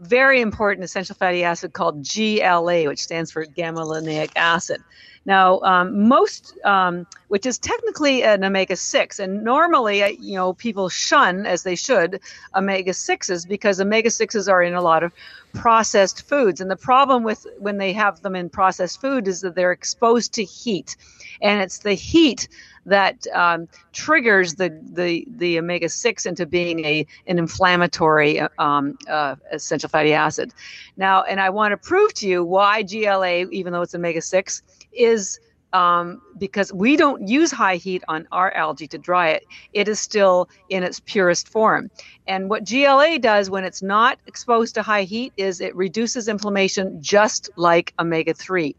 very 0.00 0.40
important 0.40 0.84
essential 0.84 1.14
fatty 1.14 1.44
acid 1.44 1.72
called 1.72 2.06
GLA, 2.06 2.84
which 2.84 3.02
stands 3.02 3.30
for 3.30 3.44
gamma 3.44 3.80
linolenic 3.80 4.32
acid. 4.36 4.82
Now, 5.26 5.60
um, 5.60 6.08
most, 6.08 6.54
um, 6.64 7.06
which 7.28 7.46
is 7.46 7.58
technically 7.58 8.22
an 8.22 8.44
omega 8.44 8.76
6, 8.76 9.18
and 9.18 9.42
normally, 9.42 10.02
uh, 10.02 10.08
you 10.08 10.34
know, 10.34 10.52
people 10.52 10.88
shun, 10.88 11.46
as 11.46 11.62
they 11.62 11.76
should, 11.76 12.20
omega 12.54 12.90
6s 12.90 13.48
because 13.48 13.80
omega 13.80 14.10
6s 14.10 14.48
are 14.50 14.62
in 14.62 14.74
a 14.74 14.82
lot 14.82 15.02
of 15.02 15.12
processed 15.54 16.28
foods. 16.28 16.60
And 16.60 16.70
the 16.70 16.76
problem 16.76 17.22
with 17.22 17.46
when 17.58 17.78
they 17.78 17.92
have 17.92 18.20
them 18.20 18.36
in 18.36 18.50
processed 18.50 19.00
food 19.00 19.26
is 19.26 19.40
that 19.40 19.54
they're 19.54 19.72
exposed 19.72 20.34
to 20.34 20.44
heat. 20.44 20.96
And 21.40 21.62
it's 21.62 21.78
the 21.78 21.94
heat 21.94 22.48
that 22.86 23.26
um, 23.28 23.66
triggers 23.92 24.56
the, 24.56 24.78
the, 24.82 25.26
the 25.36 25.58
omega 25.58 25.88
6 25.88 26.26
into 26.26 26.44
being 26.44 26.84
a, 26.84 27.06
an 27.26 27.38
inflammatory 27.38 28.40
um, 28.58 28.98
uh, 29.08 29.36
essential 29.52 29.88
fatty 29.88 30.12
acid. 30.12 30.52
Now, 30.96 31.22
and 31.22 31.40
I 31.40 31.50
want 31.50 31.72
to 31.72 31.76
prove 31.76 32.12
to 32.14 32.28
you 32.28 32.44
why 32.44 32.82
GLA, 32.82 33.46
even 33.50 33.72
though 33.72 33.82
it's 33.82 33.94
omega 33.94 34.20
6, 34.20 34.62
is 34.96 35.40
um, 35.74 36.22
because 36.38 36.72
we 36.72 36.96
don't 36.96 37.26
use 37.26 37.50
high 37.50 37.76
heat 37.76 38.04
on 38.06 38.28
our 38.30 38.52
algae 38.52 38.86
to 38.86 38.96
dry 38.96 39.30
it. 39.30 39.44
It 39.72 39.88
is 39.88 39.98
still 39.98 40.48
in 40.68 40.84
its 40.84 41.00
purest 41.00 41.48
form. 41.48 41.90
And 42.28 42.48
what 42.48 42.64
GLA 42.64 43.18
does 43.18 43.50
when 43.50 43.64
it's 43.64 43.82
not 43.82 44.20
exposed 44.26 44.76
to 44.76 44.82
high 44.82 45.02
heat 45.02 45.32
is 45.36 45.60
it 45.60 45.74
reduces 45.74 46.28
inflammation 46.28 47.02
just 47.02 47.50
like 47.56 47.92
omega 47.98 48.34
3. 48.34 48.76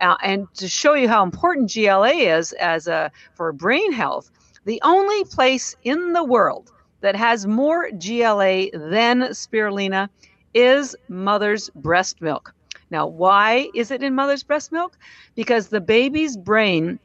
Uh, 0.00 0.16
and 0.22 0.48
to 0.54 0.66
show 0.66 0.94
you 0.94 1.08
how 1.08 1.22
important 1.22 1.70
GLA 1.72 2.12
is 2.12 2.52
as 2.54 2.88
a 2.88 3.12
for 3.34 3.52
brain 3.52 3.92
health, 3.92 4.30
the 4.64 4.80
only 4.82 5.24
place 5.24 5.76
in 5.84 6.14
the 6.14 6.24
world 6.24 6.72
that 7.02 7.16
has 7.16 7.46
more 7.46 7.90
GLA 7.90 8.70
than 8.72 9.20
spirulina 9.32 10.08
is 10.54 10.96
mother's 11.08 11.68
breast 11.70 12.22
milk. 12.22 12.54
Now, 12.90 13.06
why 13.06 13.68
is 13.74 13.90
it 13.90 14.02
in 14.02 14.14
mother's 14.14 14.42
breast 14.42 14.72
milk? 14.72 14.98
Because 15.34 15.68
the 15.68 15.80
baby's 15.80 16.36
brain 16.36 16.98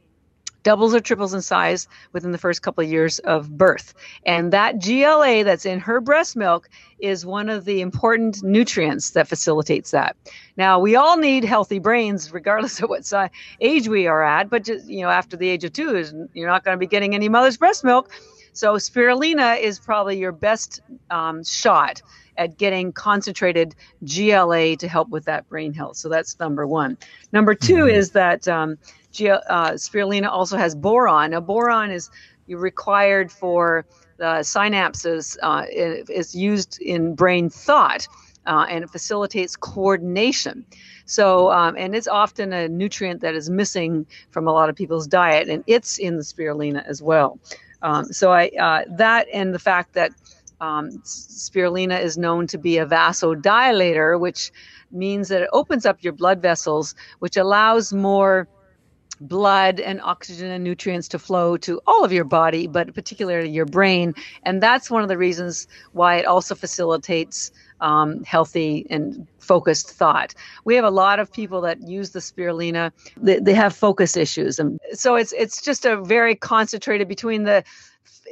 doubles 0.65 0.95
or 0.95 0.99
triples 0.99 1.33
in 1.33 1.41
size 1.41 1.87
within 2.11 2.31
the 2.31 2.37
first 2.39 2.63
couple 2.63 2.83
of 2.83 2.89
years 2.89 3.19
of 3.19 3.55
birth. 3.55 3.93
And 4.25 4.51
that 4.51 4.81
GLA 4.83 5.43
that's 5.43 5.65
in 5.65 5.79
her 5.79 6.01
breast 6.01 6.35
milk 6.35 6.67
is 6.97 7.25
one 7.25 7.49
of 7.49 7.65
the 7.65 7.81
important 7.81 8.43
nutrients 8.43 9.11
that 9.11 9.27
facilitates 9.27 9.91
that. 9.91 10.17
Now, 10.57 10.79
we 10.79 10.95
all 10.95 11.17
need 11.17 11.45
healthy 11.45 11.77
brains 11.77 12.33
regardless 12.33 12.79
of 12.81 12.89
what 12.89 13.05
size, 13.05 13.29
age 13.61 13.87
we 13.87 14.07
are 14.07 14.23
at, 14.23 14.49
but 14.49 14.63
just, 14.63 14.87
you 14.87 15.03
know, 15.03 15.09
after 15.09 15.37
the 15.37 15.47
age 15.47 15.63
of 15.63 15.71
2 15.71 15.95
is 15.95 16.13
you're 16.33 16.49
not 16.49 16.65
going 16.65 16.75
to 16.75 16.79
be 16.79 16.87
getting 16.87 17.13
any 17.13 17.29
mother's 17.29 17.57
breast 17.57 17.83
milk. 17.83 18.09
So 18.53 18.75
spirulina 18.75 19.59
is 19.59 19.79
probably 19.79 20.17
your 20.17 20.31
best 20.31 20.81
um, 21.11 21.43
shot 21.43 22.01
at 22.37 22.57
getting 22.57 22.91
concentrated 22.91 23.75
GLA 24.03 24.75
to 24.77 24.87
help 24.87 25.09
with 25.09 25.25
that 25.25 25.47
brain 25.49 25.73
health. 25.73 25.97
So 25.97 26.09
that's 26.09 26.39
number 26.39 26.67
one. 26.67 26.97
Number 27.31 27.55
2 27.55 27.73
mm-hmm. 27.73 27.89
is 27.89 28.11
that 28.11 28.47
um, 28.47 28.77
G- 29.11 29.29
uh, 29.29 29.71
spirulina 29.71 30.29
also 30.29 30.57
has 30.57 30.75
boron. 30.75 31.31
Now, 31.31 31.39
boron 31.39 31.91
is 31.91 32.09
required 32.47 33.31
for 33.31 33.85
the 34.17 34.41
synapses, 34.41 35.37
uh, 35.41 35.65
it 35.67 36.09
is 36.09 36.35
used 36.35 36.81
in 36.81 37.15
brain 37.15 37.49
thought. 37.49 38.07
Uh, 38.47 38.67
and 38.69 38.83
it 38.83 38.91
facilitates 38.91 39.55
coordination. 39.55 40.63
So, 41.07 41.51
um, 41.51 41.75
and 41.79 41.95
it's 41.95 42.07
often 42.07 42.53
a 42.53 42.67
nutrient 42.67 43.21
that 43.21 43.33
is 43.33 43.49
missing 43.49 44.05
from 44.29 44.47
a 44.47 44.51
lot 44.51 44.69
of 44.69 44.75
people's 44.75 45.07
diet, 45.07 45.49
and 45.49 45.63
it's 45.65 45.97
in 45.97 46.17
the 46.17 46.21
spirulina 46.21 46.85
as 46.85 47.01
well. 47.01 47.39
Um, 47.81 48.05
so, 48.05 48.31
I 48.31 48.49
uh, 48.59 48.83
that 48.97 49.27
and 49.33 49.51
the 49.51 49.57
fact 49.57 49.93
that 49.93 50.11
um, 50.61 50.89
spirulina 51.03 52.01
is 52.01 52.17
known 52.17 52.47
to 52.47 52.57
be 52.57 52.77
a 52.77 52.85
vasodilator, 52.85 54.19
which 54.19 54.51
means 54.91 55.29
that 55.29 55.41
it 55.41 55.49
opens 55.51 55.85
up 55.85 56.03
your 56.03 56.13
blood 56.13 56.41
vessels, 56.41 56.95
which 57.19 57.37
allows 57.37 57.93
more 57.93 58.47
blood 59.21 59.79
and 59.79 60.01
oxygen 60.01 60.51
and 60.51 60.63
nutrients 60.63 61.07
to 61.07 61.19
flow 61.19 61.57
to 61.57 61.79
all 61.87 62.03
of 62.03 62.11
your 62.11 62.23
body, 62.23 62.67
but 62.67 62.93
particularly 62.93 63.49
your 63.49 63.65
brain. 63.65 64.13
And 64.43 64.61
that's 64.61 64.91
one 64.91 65.03
of 65.03 65.09
the 65.09 65.17
reasons 65.17 65.67
why 65.93 66.17
it 66.17 66.25
also 66.25 66.55
facilitates 66.55 67.51
um, 67.81 68.23
healthy 68.23 68.85
and 68.89 69.27
focused 69.39 69.89
thought. 69.89 70.33
We 70.63 70.75
have 70.75 70.85
a 70.85 70.89
lot 70.89 71.19
of 71.19 71.31
people 71.31 71.61
that 71.61 71.87
use 71.87 72.11
the 72.11 72.19
spirulina. 72.19 72.91
They, 73.17 73.39
they 73.39 73.53
have 73.53 73.75
focus 73.75 74.15
issues, 74.17 74.59
and 74.59 74.79
so 74.93 75.15
it's 75.15 75.33
it's 75.33 75.61
just 75.61 75.85
a 75.85 76.01
very 76.01 76.35
concentrated 76.35 77.07
between 77.07 77.43
the 77.43 77.63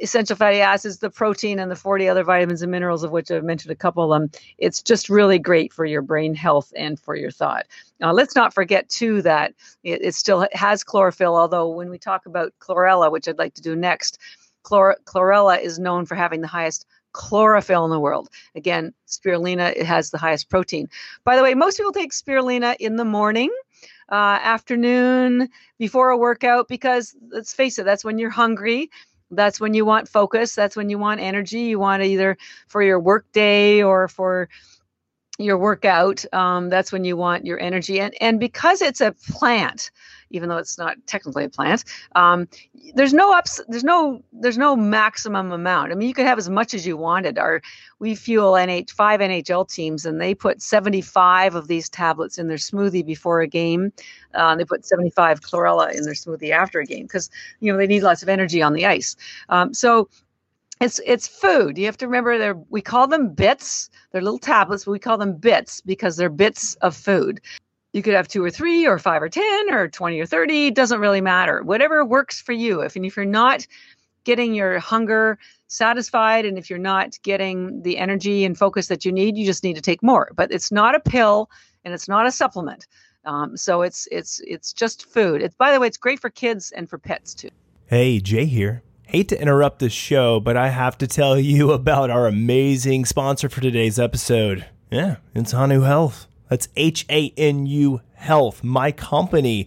essential 0.00 0.36
fatty 0.36 0.60
acids, 0.60 0.98
the 0.98 1.10
protein, 1.10 1.58
and 1.58 1.70
the 1.70 1.76
40 1.76 2.08
other 2.08 2.24
vitamins 2.24 2.62
and 2.62 2.70
minerals, 2.70 3.04
of 3.04 3.10
which 3.10 3.30
I've 3.30 3.44
mentioned 3.44 3.72
a 3.72 3.76
couple 3.76 4.12
of 4.12 4.20
them. 4.20 4.30
It's 4.58 4.82
just 4.82 5.08
really 5.08 5.38
great 5.38 5.72
for 5.72 5.84
your 5.84 6.02
brain 6.02 6.34
health 6.34 6.72
and 6.76 6.98
for 6.98 7.14
your 7.14 7.30
thought. 7.30 7.66
Now, 8.00 8.12
let's 8.12 8.34
not 8.34 8.54
forget, 8.54 8.88
too, 8.88 9.22
that 9.22 9.54
it, 9.82 10.02
it 10.02 10.14
still 10.14 10.46
has 10.52 10.84
chlorophyll, 10.84 11.36
although 11.36 11.68
when 11.68 11.90
we 11.90 11.98
talk 11.98 12.26
about 12.26 12.52
chlorella, 12.58 13.10
which 13.10 13.28
I'd 13.28 13.38
like 13.38 13.54
to 13.54 13.62
do 13.62 13.76
next, 13.76 14.18
chlor- 14.64 14.96
chlorella 15.04 15.60
is 15.60 15.78
known 15.78 16.06
for 16.06 16.14
having 16.14 16.40
the 16.40 16.48
highest 16.48 16.86
chlorophyll 17.12 17.84
in 17.84 17.90
the 17.90 18.00
world. 18.00 18.28
Again, 18.54 18.92
spirulina 19.06 19.70
it 19.76 19.86
has 19.86 20.10
the 20.10 20.18
highest 20.18 20.50
protein. 20.50 20.88
By 21.24 21.36
the 21.36 21.42
way, 21.42 21.54
most 21.54 21.76
people 21.76 21.92
take 21.92 22.12
spirulina 22.12 22.76
in 22.80 22.96
the 22.96 23.04
morning, 23.04 23.50
uh, 24.10 24.38
afternoon, 24.42 25.48
before 25.78 26.10
a 26.10 26.16
workout 26.16 26.68
because 26.68 27.14
let's 27.30 27.54
face 27.54 27.78
it, 27.78 27.84
that's 27.84 28.04
when 28.04 28.18
you're 28.18 28.30
hungry 28.30 28.90
that's 29.34 29.60
when 29.60 29.74
you 29.74 29.84
want 29.84 30.08
focus. 30.08 30.54
That's 30.54 30.76
when 30.76 30.90
you 30.90 30.98
want 30.98 31.20
energy. 31.20 31.60
You 31.60 31.78
want 31.78 32.02
either 32.02 32.36
for 32.66 32.82
your 32.82 33.00
work 33.00 33.26
day 33.32 33.82
or 33.82 34.08
for 34.08 34.48
your 35.38 35.58
workout. 35.58 36.24
Um, 36.32 36.68
that's 36.70 36.92
when 36.92 37.04
you 37.04 37.16
want 37.16 37.44
your 37.44 37.60
energy. 37.60 38.00
And 38.00 38.14
and 38.20 38.38
because 38.40 38.80
it's 38.82 39.00
a 39.00 39.12
plant 39.30 39.90
even 40.34 40.48
though 40.48 40.56
it's 40.56 40.78
not 40.78 40.96
technically 41.06 41.44
a 41.44 41.48
plant. 41.48 41.84
Um, 42.14 42.48
there's 42.94 43.14
no 43.14 43.32
ups, 43.32 43.60
there's 43.68 43.84
no 43.84 44.22
there's 44.32 44.58
no 44.58 44.76
maximum 44.76 45.52
amount. 45.52 45.92
I 45.92 45.94
mean, 45.94 46.08
you 46.08 46.14
could 46.14 46.26
have 46.26 46.38
as 46.38 46.50
much 46.50 46.74
as 46.74 46.86
you 46.86 46.96
wanted. 46.96 47.38
Our 47.38 47.62
we 47.98 48.14
fuel 48.14 48.52
NH 48.52 48.90
five 48.90 49.20
NHL 49.20 49.68
teams, 49.68 50.04
and 50.04 50.20
they 50.20 50.34
put 50.34 50.60
75 50.60 51.54
of 51.54 51.68
these 51.68 51.88
tablets 51.88 52.38
in 52.38 52.48
their 52.48 52.56
smoothie 52.56 53.06
before 53.06 53.40
a 53.40 53.46
game. 53.46 53.92
Uh, 54.34 54.56
they 54.56 54.64
put 54.64 54.84
75 54.84 55.40
chlorella 55.40 55.94
in 55.94 56.02
their 56.02 56.14
smoothie 56.14 56.50
after 56.50 56.80
a 56.80 56.84
game 56.86 57.04
because 57.04 57.30
you 57.60 57.72
know 57.72 57.78
they 57.78 57.86
need 57.86 58.02
lots 58.02 58.22
of 58.22 58.28
energy 58.28 58.62
on 58.62 58.72
the 58.72 58.86
ice. 58.86 59.16
Um, 59.48 59.72
so 59.72 60.08
it's 60.80 61.00
it's 61.06 61.28
food. 61.28 61.78
You 61.78 61.86
have 61.86 61.96
to 61.98 62.06
remember 62.06 62.36
they're 62.38 62.58
we 62.68 62.82
call 62.82 63.06
them 63.06 63.30
bits. 63.30 63.90
They're 64.10 64.22
little 64.22 64.38
tablets, 64.38 64.84
but 64.84 64.90
we 64.92 64.98
call 64.98 65.18
them 65.18 65.36
bits 65.36 65.80
because 65.80 66.16
they're 66.16 66.28
bits 66.28 66.74
of 66.76 66.96
food. 66.96 67.40
You 67.94 68.02
could 68.02 68.14
have 68.14 68.26
two 68.26 68.44
or 68.44 68.50
three 68.50 68.86
or 68.88 68.98
five 68.98 69.22
or 69.22 69.28
10 69.28 69.72
or 69.72 69.86
20 69.86 70.18
or 70.18 70.26
30, 70.26 70.72
doesn't 70.72 70.98
really 70.98 71.20
matter. 71.20 71.62
Whatever 71.62 72.04
works 72.04 72.42
for 72.42 72.50
you. 72.50 72.80
If, 72.80 72.96
and 72.96 73.06
if 73.06 73.16
you're 73.16 73.24
not 73.24 73.68
getting 74.24 74.52
your 74.52 74.80
hunger 74.80 75.38
satisfied 75.68 76.44
and 76.44 76.58
if 76.58 76.68
you're 76.68 76.78
not 76.80 77.16
getting 77.22 77.82
the 77.82 77.98
energy 77.98 78.44
and 78.44 78.58
focus 78.58 78.88
that 78.88 79.04
you 79.04 79.12
need, 79.12 79.36
you 79.36 79.46
just 79.46 79.62
need 79.62 79.76
to 79.76 79.80
take 79.80 80.02
more. 80.02 80.32
But 80.34 80.50
it's 80.50 80.72
not 80.72 80.96
a 80.96 81.00
pill 81.00 81.48
and 81.84 81.94
it's 81.94 82.08
not 82.08 82.26
a 82.26 82.32
supplement. 82.32 82.88
Um, 83.26 83.56
so 83.56 83.82
it's 83.82 84.08
it's 84.10 84.40
it's 84.44 84.72
just 84.72 85.06
food. 85.06 85.40
It's 85.40 85.54
by 85.54 85.72
the 85.72 85.78
way, 85.78 85.86
it's 85.86 85.96
great 85.96 86.20
for 86.20 86.30
kids 86.30 86.72
and 86.72 86.90
for 86.90 86.98
pets 86.98 87.32
too. 87.32 87.50
Hey, 87.86 88.18
Jay 88.18 88.44
here. 88.44 88.82
Hate 89.04 89.28
to 89.28 89.40
interrupt 89.40 89.78
the 89.78 89.88
show, 89.88 90.40
but 90.40 90.56
I 90.56 90.70
have 90.70 90.98
to 90.98 91.06
tell 91.06 91.38
you 91.38 91.70
about 91.80 92.10
our 92.10 92.26
amazing 92.26 93.04
sponsor 93.04 93.48
for 93.48 93.60
today's 93.60 94.00
episode. 94.00 94.66
Yeah, 94.90 95.16
it's 95.32 95.52
Hanu 95.52 95.82
Health. 95.82 96.26
That's 96.54 96.68
H 96.76 97.04
A 97.10 97.32
N 97.36 97.66
U 97.66 98.00
Health, 98.14 98.62
my 98.62 98.92
company. 98.92 99.66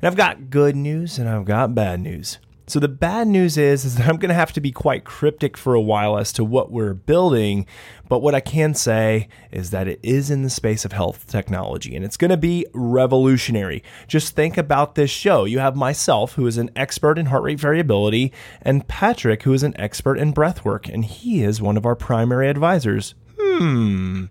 And 0.00 0.06
I've 0.06 0.16
got 0.16 0.48
good 0.48 0.76
news 0.76 1.18
and 1.18 1.28
I've 1.28 1.44
got 1.44 1.74
bad 1.74 1.98
news. 1.98 2.38
So 2.68 2.78
the 2.78 2.86
bad 2.86 3.26
news 3.26 3.58
is, 3.58 3.84
is 3.84 3.96
that 3.96 4.06
I'm 4.06 4.16
going 4.16 4.28
to 4.28 4.34
have 4.36 4.52
to 4.52 4.60
be 4.60 4.70
quite 4.70 5.02
cryptic 5.02 5.56
for 5.56 5.74
a 5.74 5.80
while 5.80 6.16
as 6.16 6.32
to 6.34 6.44
what 6.44 6.70
we're 6.70 6.94
building, 6.94 7.66
but 8.08 8.20
what 8.20 8.36
I 8.36 8.38
can 8.38 8.74
say 8.74 9.26
is 9.50 9.70
that 9.70 9.88
it 9.88 9.98
is 10.04 10.30
in 10.30 10.44
the 10.44 10.50
space 10.50 10.84
of 10.84 10.92
health 10.92 11.26
technology 11.26 11.96
and 11.96 12.04
it's 12.04 12.16
going 12.16 12.30
to 12.30 12.36
be 12.36 12.64
revolutionary. 12.72 13.82
Just 14.06 14.36
think 14.36 14.56
about 14.56 14.94
this 14.94 15.10
show. 15.10 15.46
You 15.46 15.58
have 15.58 15.74
myself 15.74 16.34
who 16.34 16.46
is 16.46 16.58
an 16.58 16.70
expert 16.76 17.18
in 17.18 17.26
heart 17.26 17.42
rate 17.42 17.58
variability 17.58 18.32
and 18.62 18.86
Patrick 18.86 19.42
who 19.42 19.52
is 19.52 19.64
an 19.64 19.74
expert 19.80 20.16
in 20.16 20.30
breath 20.30 20.64
work 20.64 20.86
and 20.86 21.04
he 21.04 21.42
is 21.42 21.60
one 21.60 21.76
of 21.76 21.84
our 21.84 21.96
primary 21.96 22.48
advisors. 22.48 23.16
Hmm. 23.36 24.26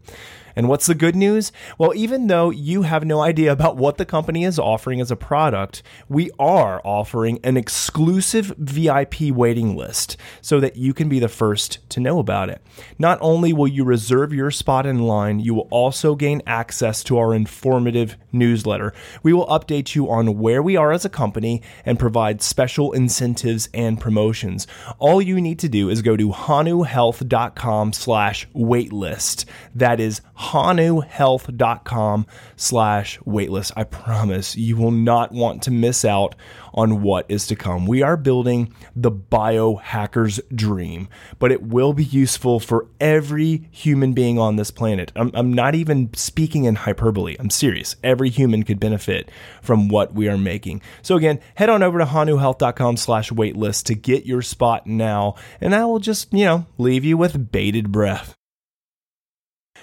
And 0.60 0.68
what's 0.68 0.88
the 0.88 0.94
good 0.94 1.16
news? 1.16 1.54
Well, 1.78 1.94
even 1.96 2.28
though 2.28 2.50
you 2.50 2.82
have 2.82 3.06
no 3.06 3.22
idea 3.22 3.50
about 3.50 3.78
what 3.78 3.96
the 3.96 4.04
company 4.04 4.44
is 4.44 4.60
offering 4.60 5.00
as 5.00 5.10
a 5.10 5.16
product, 5.16 5.82
we 6.10 6.32
are 6.38 6.82
offering 6.84 7.40
an 7.46 7.56
exclusive 7.56 8.48
VIP 8.58 9.32
waiting 9.32 9.78
list 9.78 10.18
so 10.42 10.60
that 10.60 10.76
you 10.76 10.94
can 10.94 11.08
be 11.08 11.18
the 11.18 11.30
first 11.30 11.80
to 11.92 12.02
know 12.02 12.20
about 12.20 12.50
it. 12.50 12.62
Not 12.98 13.18
only 13.22 13.54
will 13.54 13.70
you 13.70 13.86
reserve 13.86 14.34
your 14.34 14.52
spot 14.52 14.86
in 14.86 15.00
line, 15.04 15.40
you 15.40 15.54
will 15.54 15.70
also 15.72 16.14
gain 16.14 16.42
access 16.46 17.06
to 17.06 17.18
our 17.18 17.34
informative 17.34 18.18
newsletter. 18.34 18.94
We 19.24 19.32
will 19.32 19.48
update 19.48 19.96
you 19.96 20.10
on 20.10 20.40
where 20.40 20.62
we 20.62 20.76
are 20.76 20.92
as 20.92 21.06
a 21.06 21.10
company 21.10 21.62
and 21.86 21.98
provide 21.98 22.42
special 22.42 22.92
incentives 22.92 23.70
and 23.74 23.98
promotions. 23.98 24.68
All 24.98 25.22
you 25.22 25.40
need 25.40 25.60
to 25.60 25.70
do 25.70 25.90
is 25.90 26.02
go 26.02 26.18
to 26.18 26.32
hanuhealth.com 26.32 27.94
slash 27.94 28.46
waitlist. 28.54 29.46
That 29.74 30.02
is 30.02 30.20
hanuhealth.com 30.40 32.26
slash 32.56 33.20
waitlist. 33.20 33.72
I 33.76 33.84
promise 33.84 34.56
you 34.56 34.78
will 34.78 34.92
not 34.92 35.32
want 35.32 35.64
to 35.64 35.72
miss 35.72 36.06
out 36.06 36.36
on 36.74 37.02
what 37.02 37.26
is 37.30 37.48
to 37.48 37.56
come. 37.56 37.86
We 37.86 38.02
are 38.02 38.16
building 38.16 38.74
the 38.96 39.12
biohacker's 39.12 40.40
dream, 40.54 41.10
but 41.40 41.52
it 41.52 41.64
will 41.64 41.94
be 41.94 42.04
useful 42.04 42.60
for 42.60 42.88
every 43.02 43.68
human 43.72 44.14
being 44.14 44.40
on 44.40 44.56
this 44.56 44.72
planet. 44.72 45.12
I'm, 45.16 45.32
I'm 45.34 45.52
not 45.52 45.76
even 45.76 46.14
speaking 46.14 46.66
in 46.66 46.76
hyperbole. 46.76 47.36
I'm 47.40 47.50
serious. 47.50 47.96
Every 48.04 48.30
human 48.30 48.64
could 48.64 48.80
benefit 48.80 49.30
from 49.62 49.90
what 49.90 50.14
we 50.14 50.30
are 50.30 50.38
making. 50.38 50.82
So 51.02 51.18
again, 51.18 51.40
head 51.56 51.70
on 51.70 51.84
over 51.84 52.00
to 52.00 52.06
hanuhealth.com 52.06 52.98
slash 52.98 53.32
waitlist 53.32 53.84
to 53.86 53.96
get 53.96 54.26
your 54.26 54.42
spot 54.42 54.88
now, 54.88 55.36
and 55.60 55.76
I 55.76 55.86
will 55.86 56.00
just, 56.00 56.32
you 56.32 56.46
know, 56.46 56.66
leave 56.78 57.04
you 57.04 57.18
with 57.18 57.52
bated 57.52 57.92
breath. 57.92 58.39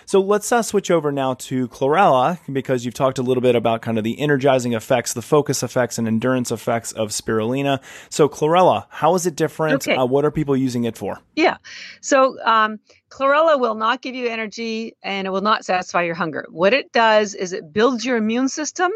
So 0.07 0.21
let's 0.21 0.53
uh, 0.53 0.63
switch 0.63 0.91
over 0.91 1.11
now 1.11 1.35
to 1.35 1.67
chlorella 1.67 2.39
because 2.53 2.85
you've 2.85 2.95
talked 2.95 3.19
a 3.19 3.23
little 3.23 3.41
bit 3.41 3.57
about 3.57 3.83
kind 3.83 3.99
of 3.99 4.05
the 4.05 4.21
energizing 4.21 4.73
effects, 4.73 5.15
the 5.15 5.23
focus 5.23 5.65
effects, 5.65 5.99
and 5.99 6.07
endurance 6.07 6.53
effects 6.53 6.93
of 6.93 7.11
spirulina. 7.11 7.83
So 8.09 8.29
chlorella, 8.29 8.87
how 8.89 9.17
is 9.17 9.27
it 9.27 9.35
different? 9.35 9.87
Okay. 9.89 9.97
Uh, 9.97 10.07
what 10.07 10.25
are 10.25 10.31
people 10.31 10.57
using 10.57 10.85
it 10.85 10.97
for? 10.97 11.19
Yeah. 11.35 11.57
So 12.01 12.41
um, 12.45 12.79
chlorella 13.11 13.59
will 13.59 13.75
not 13.75 14.01
give 14.01 14.15
you 14.15 14.29
energy 14.29 14.97
and 15.03 15.27
it 15.27 15.31
will 15.31 15.41
not 15.41 15.65
satisfy 15.65 16.05
your 16.05 16.15
hunger. 16.15 16.47
What 16.51 16.73
it 16.73 16.93
does 16.93 17.35
is 17.35 17.53
it 17.53 17.73
builds 17.73 18.05
your 18.05 18.17
immune 18.17 18.49
system 18.49 18.93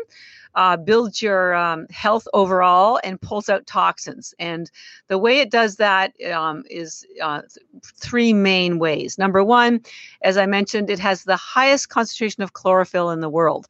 uh, 0.54 0.76
builds 0.76 1.22
your 1.22 1.54
um, 1.54 1.86
health 1.90 2.26
overall 2.34 3.00
and 3.04 3.20
pulls 3.20 3.48
out 3.48 3.66
toxins. 3.66 4.34
And 4.38 4.70
the 5.08 5.18
way 5.18 5.40
it 5.40 5.50
does 5.50 5.76
that 5.76 6.12
um, 6.32 6.64
is 6.70 7.06
uh, 7.22 7.42
th- 7.42 7.84
three 7.96 8.32
main 8.32 8.78
ways. 8.78 9.18
Number 9.18 9.44
one, 9.44 9.80
as 10.22 10.36
I 10.36 10.46
mentioned, 10.46 10.90
it 10.90 10.98
has 10.98 11.24
the 11.24 11.36
highest 11.36 11.88
concentration 11.88 12.42
of 12.42 12.52
chlorophyll 12.52 13.10
in 13.10 13.20
the 13.20 13.28
world. 13.28 13.66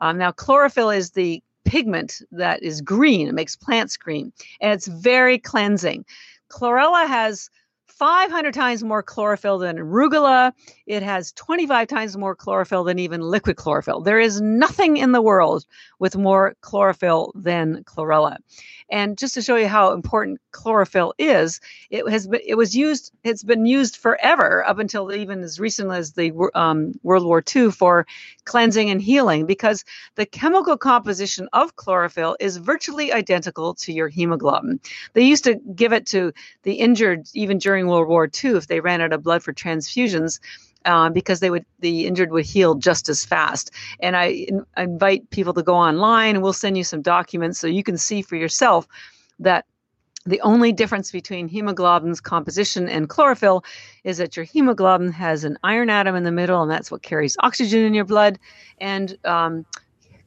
Um, 0.00 0.18
now, 0.18 0.32
chlorophyll 0.32 0.90
is 0.90 1.10
the 1.10 1.42
pigment 1.64 2.20
that 2.30 2.62
is 2.62 2.80
green, 2.80 3.28
it 3.28 3.34
makes 3.34 3.56
plants 3.56 3.96
green, 3.96 4.32
and 4.60 4.72
it's 4.72 4.86
very 4.86 5.38
cleansing. 5.38 6.04
Chlorella 6.50 7.06
has 7.08 7.50
500 7.98 8.52
times 8.52 8.82
more 8.82 9.02
chlorophyll 9.02 9.58
than 9.58 9.76
arugula. 9.76 10.52
It 10.86 11.02
has 11.02 11.32
25 11.32 11.86
times 11.88 12.16
more 12.16 12.34
chlorophyll 12.34 12.84
than 12.84 12.98
even 12.98 13.20
liquid 13.20 13.56
chlorophyll. 13.56 14.00
There 14.00 14.20
is 14.20 14.40
nothing 14.40 14.96
in 14.96 15.12
the 15.12 15.22
world 15.22 15.64
with 15.98 16.16
more 16.16 16.56
chlorophyll 16.60 17.32
than 17.34 17.84
chlorella. 17.84 18.38
And 18.90 19.16
just 19.16 19.34
to 19.34 19.42
show 19.42 19.56
you 19.56 19.66
how 19.66 19.92
important 19.92 20.40
chlorophyll 20.50 21.14
is, 21.18 21.60
it 21.90 22.08
has 22.08 22.26
been 22.26 22.40
it 22.46 22.54
was 22.56 22.76
used 22.76 23.12
it's 23.24 23.42
been 23.42 23.64
used 23.64 23.96
forever 23.96 24.64
up 24.66 24.78
until 24.78 25.12
even 25.12 25.42
as 25.42 25.58
recent 25.58 25.90
as 25.90 26.12
the 26.12 26.32
um, 26.54 26.92
World 27.02 27.24
War 27.24 27.42
II 27.54 27.70
for 27.70 28.06
cleansing 28.44 28.90
and 28.90 29.00
healing 29.00 29.46
because 29.46 29.84
the 30.16 30.26
chemical 30.26 30.76
composition 30.76 31.48
of 31.52 31.76
chlorophyll 31.76 32.36
is 32.40 32.58
virtually 32.58 33.12
identical 33.12 33.74
to 33.74 33.92
your 33.92 34.08
hemoglobin. 34.08 34.80
They 35.14 35.22
used 35.22 35.44
to 35.44 35.54
give 35.74 35.92
it 35.92 36.06
to 36.08 36.32
the 36.62 36.74
injured 36.74 37.26
even 37.34 37.58
during 37.58 37.86
World 37.94 38.08
War 38.08 38.30
II 38.44 38.56
if 38.56 38.66
they 38.66 38.80
ran 38.80 39.00
out 39.00 39.12
of 39.12 39.22
blood 39.22 39.42
for 39.42 39.52
transfusions 39.52 40.40
uh, 40.84 41.08
because 41.10 41.40
they 41.40 41.50
would 41.50 41.64
the 41.80 42.06
injured 42.06 42.30
would 42.30 42.44
heal 42.44 42.74
just 42.74 43.08
as 43.08 43.24
fast. 43.24 43.70
And 44.00 44.16
I, 44.16 44.46
I 44.76 44.82
invite 44.82 45.30
people 45.30 45.54
to 45.54 45.62
go 45.62 45.74
online, 45.74 46.36
and 46.36 46.42
we'll 46.42 46.52
send 46.52 46.76
you 46.76 46.84
some 46.84 47.02
documents 47.02 47.58
so 47.58 47.66
you 47.66 47.82
can 47.82 47.96
see 47.96 48.22
for 48.22 48.36
yourself 48.36 48.86
that 49.38 49.64
the 50.26 50.40
only 50.40 50.72
difference 50.72 51.10
between 51.10 51.48
hemoglobin's 51.48 52.20
composition 52.20 52.88
and 52.88 53.10
chlorophyll 53.10 53.62
is 54.04 54.16
that 54.16 54.36
your 54.36 54.44
hemoglobin 54.44 55.12
has 55.12 55.44
an 55.44 55.58
iron 55.62 55.90
atom 55.90 56.16
in 56.16 56.24
the 56.24 56.32
middle, 56.32 56.62
and 56.62 56.70
that's 56.70 56.90
what 56.90 57.02
carries 57.02 57.36
oxygen 57.40 57.82
in 57.82 57.94
your 57.94 58.06
blood. 58.06 58.38
And 58.78 59.18
um, 59.24 59.66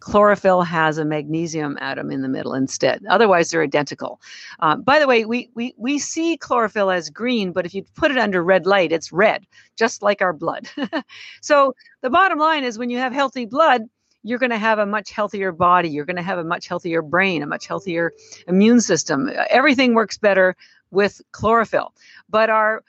chlorophyll 0.08 0.62
has 0.62 0.97
a 0.97 1.03
magnesium 1.03 1.78
atom 1.82 2.12
in 2.12 2.22
the 2.22 2.30
middle 2.30 2.53
instead. 2.53 3.03
Otherwise, 3.10 3.51
they're 3.51 3.62
identical. 3.62 4.22
Uh, 4.62 4.78
by 4.78 4.99
the 4.99 5.08
way, 5.08 5.26
we, 5.26 5.49
we, 5.53 5.74
we 5.76 5.99
see 5.99 6.38
chlorophyll 6.38 6.89
as 6.89 7.10
green, 7.10 7.51
but 7.51 7.66
if 7.66 7.76
you 7.76 7.84
put 7.93 8.10
it 8.10 8.18
under 8.18 8.41
red 8.41 8.66
light, 8.66 8.93
it's 8.93 9.12
red, 9.12 9.45
just 9.76 10.01
like 10.01 10.22
our 10.22 10.32
blood. 10.32 10.70
so 11.41 11.76
the 11.99 12.10
bottom 12.10 12.39
line 12.39 12.64
is 12.64 12.80
when 12.80 12.89
you 12.89 12.97
have 12.99 13.12
healthy 13.12 13.45
blood, 13.45 13.82
you're 14.24 14.39
going 14.39 14.49
to 14.49 14.58
have 14.58 14.80
a 14.80 14.86
much 14.86 15.12
healthier 15.12 15.51
body. 15.51 15.89
You're 15.89 16.05
going 16.05 16.16
to 16.16 16.22
have 16.22 16.39
a 16.39 16.43
much 16.45 16.70
healthier 16.70 17.01
brain, 17.01 17.43
a 17.43 17.45
much 17.45 17.68
healthier 17.68 18.14
immune 18.47 18.80
system. 18.80 19.30
Everything 19.49 19.93
works 19.93 20.18
better 20.18 20.55
with 20.89 21.22
chlorophyll. 21.34 21.93
But 22.30 22.49
our 22.49 22.82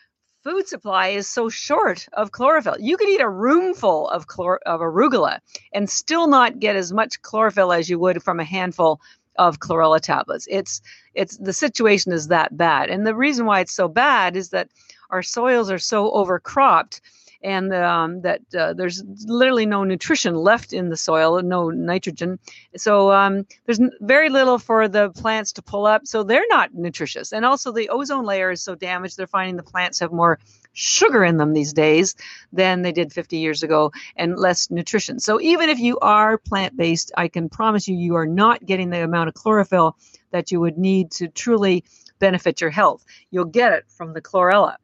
food 0.49 0.67
supply 0.67 1.09
is 1.09 1.29
so 1.29 1.51
short 1.51 2.07
of 2.15 2.33
chlorophyll. 2.33 2.77
You 2.81 2.97
could 2.97 3.11
eat 3.11 3.21
a 3.21 3.29
roomful 3.29 4.09
of 4.09 4.29
chlor- 4.29 4.63
of 4.65 4.81
arugula 4.81 5.41
and 5.75 5.91
still 5.91 6.27
not 6.27 6.59
get 6.59 6.75
as 6.75 6.91
much 6.91 7.21
chlorophyll 7.21 7.71
as 7.71 7.91
you 7.91 7.99
would 7.99 8.23
from 8.23 8.41
a 8.41 8.45
handful 8.45 8.99
of 9.37 9.61
chlorella 9.61 10.01
tablets. 10.01 10.47
It's 10.51 10.81
it's 11.13 11.37
the 11.37 11.53
situation 11.53 12.13
is 12.13 12.29
that 12.29 12.57
bad. 12.57 12.89
And 12.89 13.07
the 13.07 13.15
reason 13.15 13.45
why 13.45 13.61
it's 13.61 13.75
so 13.75 13.89
bad 13.89 14.37
is 14.37 14.49
that 14.49 14.71
our 15.11 15.23
soils 15.23 15.71
are 15.71 15.79
so 15.79 16.11
overcropped 16.13 17.03
and 17.43 17.73
um, 17.73 18.23
that 18.23 18.41
uh, 18.59 18.73
there's 18.73 19.03
literally 19.27 19.67
no 19.67 19.85
nutrition 19.85 20.35
left 20.35 20.73
in 20.73 20.89
the 20.89 20.97
soil, 20.97 21.41
no 21.43 21.71
nitrogen. 21.71 22.39
So 22.77 23.13
um, 23.13 23.47
there's 23.65 23.81
very 24.01 24.29
little 24.29 24.59
for 24.59 24.89
the 24.89 25.11
plants 25.11 25.53
to 25.53 25.63
pull 25.63 25.87
up. 25.87 26.07
So 26.07 26.23
they're 26.23 26.49
not 26.49 26.75
nutritious. 26.75 27.33
And 27.33 27.45
also 27.45 27.73
the 27.73 27.91
ozone 27.91 28.25
layer 28.25 28.51
is 28.51 28.63
so 28.63 28.75
damaged, 28.75 29.17
they're 29.17 29.27
finding 29.27 29.57
the 29.57 29.63
plants 29.63 30.01
have 30.01 30.13
more 30.13 30.39
sugar 30.73 31.25
in 31.25 31.37
them 31.37 31.53
these 31.53 31.73
days 31.73 32.15
than 32.53 32.83
they 32.83 32.93
did 32.93 33.13
50 33.13 33.39
years 33.39 33.63
ago 33.63 33.93
and 34.17 34.37
less 34.37 34.71
nutrition. 34.71 35.21
So 35.21 35.41
even 35.41 35.69
if 35.69 35.79
you 35.79 35.99
are 36.01 36.39
plant 36.39 36.77
based, 36.77 37.13
I 37.17 37.29
can 37.29 37.49
promise 37.49 37.89
you, 37.89 37.97
you 37.97 38.17
are 38.17 38.27
not 38.27 38.65
getting 38.65 38.91
the 38.91 39.03
amount 39.03 39.29
of 39.29 39.35
chlorophyll 39.35 39.97
that 40.31 40.51
you 40.51 40.61
would 40.61 40.79
need 40.79 41.11
to 41.13 41.29
truly 41.29 41.85
benefit 42.19 42.61
your 42.61 42.71
health. 42.71 43.05
You'll 43.31 43.45
get 43.45 43.73
it 43.73 43.85
from 43.89 44.13
the 44.13 44.21
chlorella. 44.21 44.77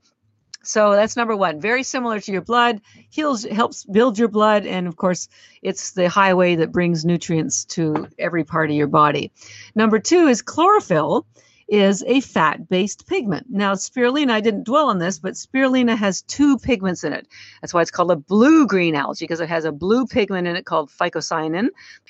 So 0.64 0.92
that's 0.92 1.16
number 1.16 1.36
one. 1.36 1.60
Very 1.60 1.82
similar 1.82 2.20
to 2.20 2.32
your 2.32 2.42
blood, 2.42 2.80
heals, 3.10 3.44
helps 3.44 3.84
build 3.84 4.18
your 4.18 4.28
blood, 4.28 4.66
and 4.66 4.86
of 4.86 4.96
course, 4.96 5.28
it's 5.62 5.92
the 5.92 6.08
highway 6.08 6.56
that 6.56 6.72
brings 6.72 7.04
nutrients 7.04 7.64
to 7.66 8.08
every 8.18 8.44
part 8.44 8.70
of 8.70 8.76
your 8.76 8.86
body. 8.86 9.32
Number 9.74 9.98
two 9.98 10.26
is 10.26 10.42
chlorophyll 10.42 11.26
is 11.68 12.04
a 12.06 12.20
fat-based 12.20 13.06
pigment. 13.06 13.46
Now, 13.48 13.74
spirulina, 13.74 14.30
I 14.30 14.40
didn't 14.40 14.64
dwell 14.64 14.88
on 14.88 14.98
this, 14.98 15.18
but 15.18 15.34
spirulina 15.34 15.96
has 15.96 16.22
two 16.22 16.58
pigments 16.58 17.04
in 17.04 17.12
it. 17.12 17.26
That's 17.60 17.72
why 17.72 17.82
it's 17.82 17.90
called 17.90 18.10
a 18.10 18.16
blue-green 18.16 18.94
algae 18.94 19.24
because 19.24 19.40
it 19.40 19.48
has 19.48 19.64
a 19.64 19.72
blue 19.72 20.06
pigment 20.06 20.46
in 20.46 20.56
it 20.56 20.66
called 20.66 20.90
phycocyanin. 20.90 21.68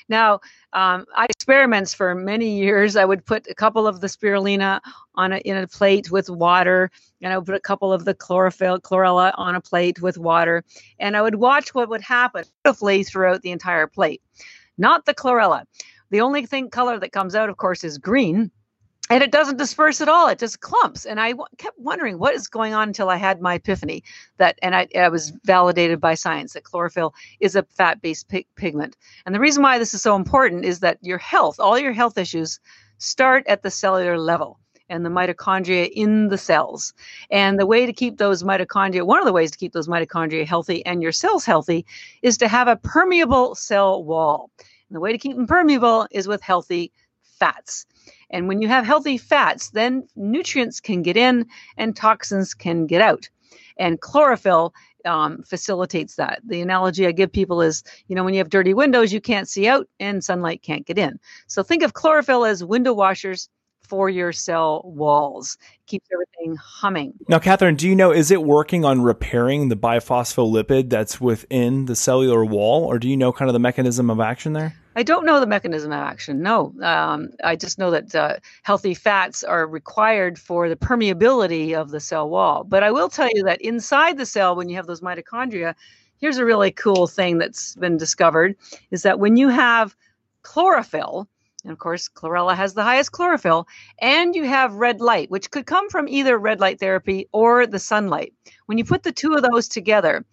Now, 0.09 0.41
um, 0.73 1.05
I 1.15 1.27
experiments 1.45 1.93
for 1.93 2.15
many 2.15 2.57
years. 2.57 2.95
I 2.95 3.05
would 3.05 3.23
put 3.23 3.47
a 3.47 3.53
couple 3.53 3.85
of 3.85 4.01
the 4.01 4.07
spirulina 4.07 4.81
on 5.13 5.31
a, 5.31 5.37
in 5.37 5.57
a 5.57 5.67
plate 5.67 6.09
with 6.09 6.27
water, 6.27 6.89
and 7.21 7.31
I 7.31 7.37
would 7.37 7.45
put 7.45 7.55
a 7.55 7.59
couple 7.59 7.93
of 7.93 8.03
the 8.03 8.15
chlorophyll 8.15 8.79
chlorella 8.79 9.31
on 9.37 9.53
a 9.53 9.61
plate 9.61 10.01
with 10.01 10.17
water, 10.17 10.63
and 10.99 11.15
I 11.15 11.21
would 11.21 11.35
watch 11.35 11.75
what 11.75 11.87
would 11.89 12.01
happen 12.01 12.45
beautifully 12.63 13.03
throughout 13.03 13.43
the 13.43 13.51
entire 13.51 13.85
plate. 13.85 14.23
Not 14.79 15.05
the 15.05 15.13
chlorella. 15.13 15.65
The 16.09 16.21
only 16.21 16.47
thing 16.47 16.71
color 16.71 16.99
that 16.99 17.11
comes 17.11 17.35
out, 17.35 17.49
of 17.49 17.57
course, 17.57 17.83
is 17.83 17.99
green 17.99 18.49
and 19.09 19.21
it 19.21 19.31
doesn't 19.31 19.57
disperse 19.57 20.01
at 20.01 20.09
all 20.09 20.27
it 20.27 20.39
just 20.39 20.59
clumps 20.59 21.05
and 21.05 21.19
i 21.19 21.31
w- 21.31 21.47
kept 21.57 21.77
wondering 21.79 22.17
what 22.17 22.33
is 22.33 22.47
going 22.47 22.73
on 22.73 22.89
until 22.89 23.09
i 23.09 23.17
had 23.17 23.41
my 23.41 23.55
epiphany 23.55 24.03
that 24.37 24.57
and 24.61 24.75
i, 24.75 24.87
I 24.95 25.09
was 25.09 25.31
validated 25.43 25.99
by 26.01 26.15
science 26.15 26.53
that 26.53 26.63
chlorophyll 26.63 27.13
is 27.39 27.55
a 27.55 27.63
fat-based 27.63 28.27
pigment 28.55 28.95
and 29.25 29.35
the 29.35 29.39
reason 29.39 29.63
why 29.63 29.79
this 29.79 29.93
is 29.93 30.01
so 30.01 30.15
important 30.15 30.65
is 30.65 30.79
that 30.79 30.97
your 31.01 31.17
health 31.17 31.59
all 31.59 31.77
your 31.77 31.93
health 31.93 32.17
issues 32.17 32.59
start 32.97 33.45
at 33.47 33.63
the 33.63 33.71
cellular 33.71 34.17
level 34.17 34.59
and 34.89 35.05
the 35.05 35.09
mitochondria 35.09 35.89
in 35.91 36.27
the 36.27 36.37
cells. 36.37 36.93
And 37.31 37.59
the 37.59 37.65
way 37.65 37.85
to 37.85 37.93
keep 37.93 38.17
those 38.17 38.43
mitochondria, 38.43 39.05
one 39.05 39.19
of 39.19 39.25
the 39.25 39.33
ways 39.33 39.51
to 39.51 39.57
keep 39.57 39.73
those 39.73 39.87
mitochondria 39.87 40.45
healthy 40.45 40.85
and 40.85 41.01
your 41.01 41.11
cells 41.11 41.45
healthy 41.45 41.85
is 42.21 42.37
to 42.37 42.47
have 42.47 42.67
a 42.67 42.75
permeable 42.75 43.55
cell 43.55 44.03
wall. 44.03 44.51
And 44.59 44.95
the 44.95 44.99
way 44.99 45.11
to 45.11 45.17
keep 45.17 45.35
them 45.35 45.47
permeable 45.47 46.07
is 46.11 46.27
with 46.27 46.41
healthy 46.41 46.91
fats. 47.39 47.85
And 48.35 48.49
when 48.49 48.61
you 48.61 48.67
have 48.67 48.85
healthy 48.85 49.17
fats, 49.17 49.69
then 49.69 50.05
nutrients 50.17 50.81
can 50.81 51.03
get 51.03 51.15
in 51.15 51.45
and 51.77 51.95
toxins 51.95 52.53
can 52.53 52.85
get 52.85 52.99
out. 52.99 53.29
And 53.77 54.01
chlorophyll 54.01 54.73
um, 55.05 55.41
facilitates 55.43 56.15
that. 56.15 56.41
The 56.45 56.59
analogy 56.59 57.07
I 57.07 57.13
give 57.13 57.31
people 57.31 57.61
is, 57.61 57.81
you 58.09 58.15
know, 58.15 58.25
when 58.25 58.33
you 58.33 58.39
have 58.39 58.49
dirty 58.49 58.73
windows, 58.73 59.13
you 59.13 59.21
can't 59.21 59.47
see 59.47 59.69
out 59.69 59.87
and 60.01 60.21
sunlight 60.21 60.63
can't 60.63 60.85
get 60.85 60.97
in. 60.97 61.17
So 61.47 61.63
think 61.63 61.81
of 61.81 61.93
chlorophyll 61.93 62.43
as 62.43 62.61
window 62.61 62.91
washers 62.91 63.47
for 63.83 64.09
your 64.09 64.33
cell 64.33 64.81
walls. 64.83 65.57
Keeps 65.87 66.09
everything 66.11 66.57
humming. 66.57 67.13
Now, 67.29 67.39
Catherine, 67.39 67.77
do 67.77 67.87
you 67.87 67.95
know, 67.95 68.11
is 68.11 68.31
it 68.31 68.43
working 68.43 68.83
on 68.83 69.01
repairing 69.01 69.69
the 69.69 69.77
biphospholipid 69.77 70.89
that's 70.89 71.21
within 71.21 71.85
the 71.85 71.95
cellular 71.95 72.43
wall, 72.43 72.83
or 72.83 72.99
do 72.99 73.07
you 73.07 73.15
know 73.15 73.31
kind 73.31 73.47
of 73.47 73.53
the 73.53 73.59
mechanism 73.59 74.09
of 74.09 74.19
action 74.19 74.51
there? 74.51 74.75
I 74.97 75.03
don't 75.03 75.25
know 75.25 75.39
the 75.39 75.47
mechanism 75.47 75.91
of 75.91 75.99
action. 75.99 76.41
No, 76.41 76.73
um, 76.81 77.29
I 77.43 77.55
just 77.55 77.77
know 77.77 77.91
that 77.91 78.15
uh, 78.15 78.37
healthy 78.63 78.93
fats 78.93 79.43
are 79.43 79.67
required 79.67 80.39
for 80.39 80.69
the 80.69 80.77
permeability 80.77 81.73
of 81.73 81.91
the 81.91 81.99
cell 81.99 82.29
wall. 82.29 82.63
But 82.63 82.83
I 82.83 82.91
will 82.91 83.09
tell 83.09 83.29
you 83.33 83.43
that 83.43 83.61
inside 83.61 84.17
the 84.17 84.25
cell, 84.25 84.55
when 84.55 84.69
you 84.69 84.77
have 84.77 84.87
those 84.87 85.01
mitochondria, 85.01 85.75
here's 86.19 86.37
a 86.37 86.45
really 86.45 86.71
cool 86.71 87.07
thing 87.07 87.37
that's 87.37 87.75
been 87.75 87.97
discovered: 87.97 88.55
is 88.91 89.03
that 89.03 89.19
when 89.19 89.35
you 89.35 89.49
have 89.49 89.95
chlorophyll, 90.43 91.27
and 91.65 91.71
of 91.71 91.79
course, 91.79 92.07
chlorella 92.07 92.55
has 92.55 92.75
the 92.75 92.83
highest 92.83 93.11
chlorophyll. 93.11 93.67
And 93.99 94.35
you 94.35 94.43
have 94.43 94.75
red 94.75 95.01
light, 95.01 95.31
which 95.31 95.49
could 95.49 95.65
come 95.65 95.89
from 95.89 96.07
either 96.07 96.37
red 96.37 96.59
light 96.59 96.79
therapy 96.79 97.27
or 97.33 97.65
the 97.65 97.79
sunlight. 97.79 98.33
When 98.67 98.77
you 98.77 98.85
put 98.85 99.03
the 99.03 99.11
two 99.11 99.33
of 99.33 99.41
those 99.41 99.67
together, 99.67 100.23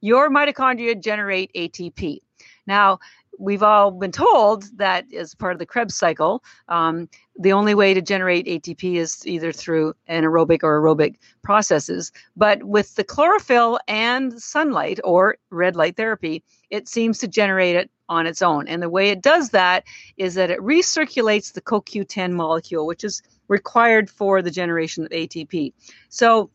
your 0.00 0.30
mitochondria 0.30 1.02
generate 1.02 1.50
ATP. 1.54 2.20
Now, 2.68 3.00
we've 3.38 3.62
all 3.62 3.90
been 3.90 4.12
told 4.12 4.64
that 4.78 5.12
as 5.12 5.34
part 5.34 5.52
of 5.52 5.58
the 5.58 5.66
Krebs 5.66 5.94
cycle, 5.94 6.42
um, 6.68 7.08
the 7.38 7.52
only 7.52 7.74
way 7.74 7.94
to 7.94 8.00
generate 8.00 8.46
ATP 8.46 8.96
is 8.96 9.26
either 9.26 9.52
through 9.52 9.94
anaerobic 10.08 10.62
or 10.62 10.80
aerobic 10.80 11.16
processes. 11.42 12.12
But 12.36 12.64
with 12.64 12.94
the 12.94 13.04
chlorophyll 13.04 13.78
and 13.88 14.40
sunlight 14.40 15.00
or 15.04 15.36
red 15.50 15.76
light 15.76 15.96
therapy, 15.96 16.42
it 16.70 16.88
seems 16.88 17.18
to 17.18 17.28
generate 17.28 17.76
it 17.76 17.90
on 18.08 18.26
its 18.26 18.42
own. 18.42 18.68
And 18.68 18.82
the 18.82 18.88
way 18.88 19.10
it 19.10 19.22
does 19.22 19.50
that 19.50 19.84
is 20.16 20.34
that 20.34 20.50
it 20.50 20.60
recirculates 20.60 21.52
the 21.52 21.60
CoQ10 21.60 22.32
molecule, 22.32 22.86
which 22.86 23.04
is 23.04 23.22
required 23.48 24.10
for 24.10 24.42
the 24.42 24.50
generation 24.50 25.04
of 25.04 25.10
ATP. 25.10 25.72
So 26.08 26.50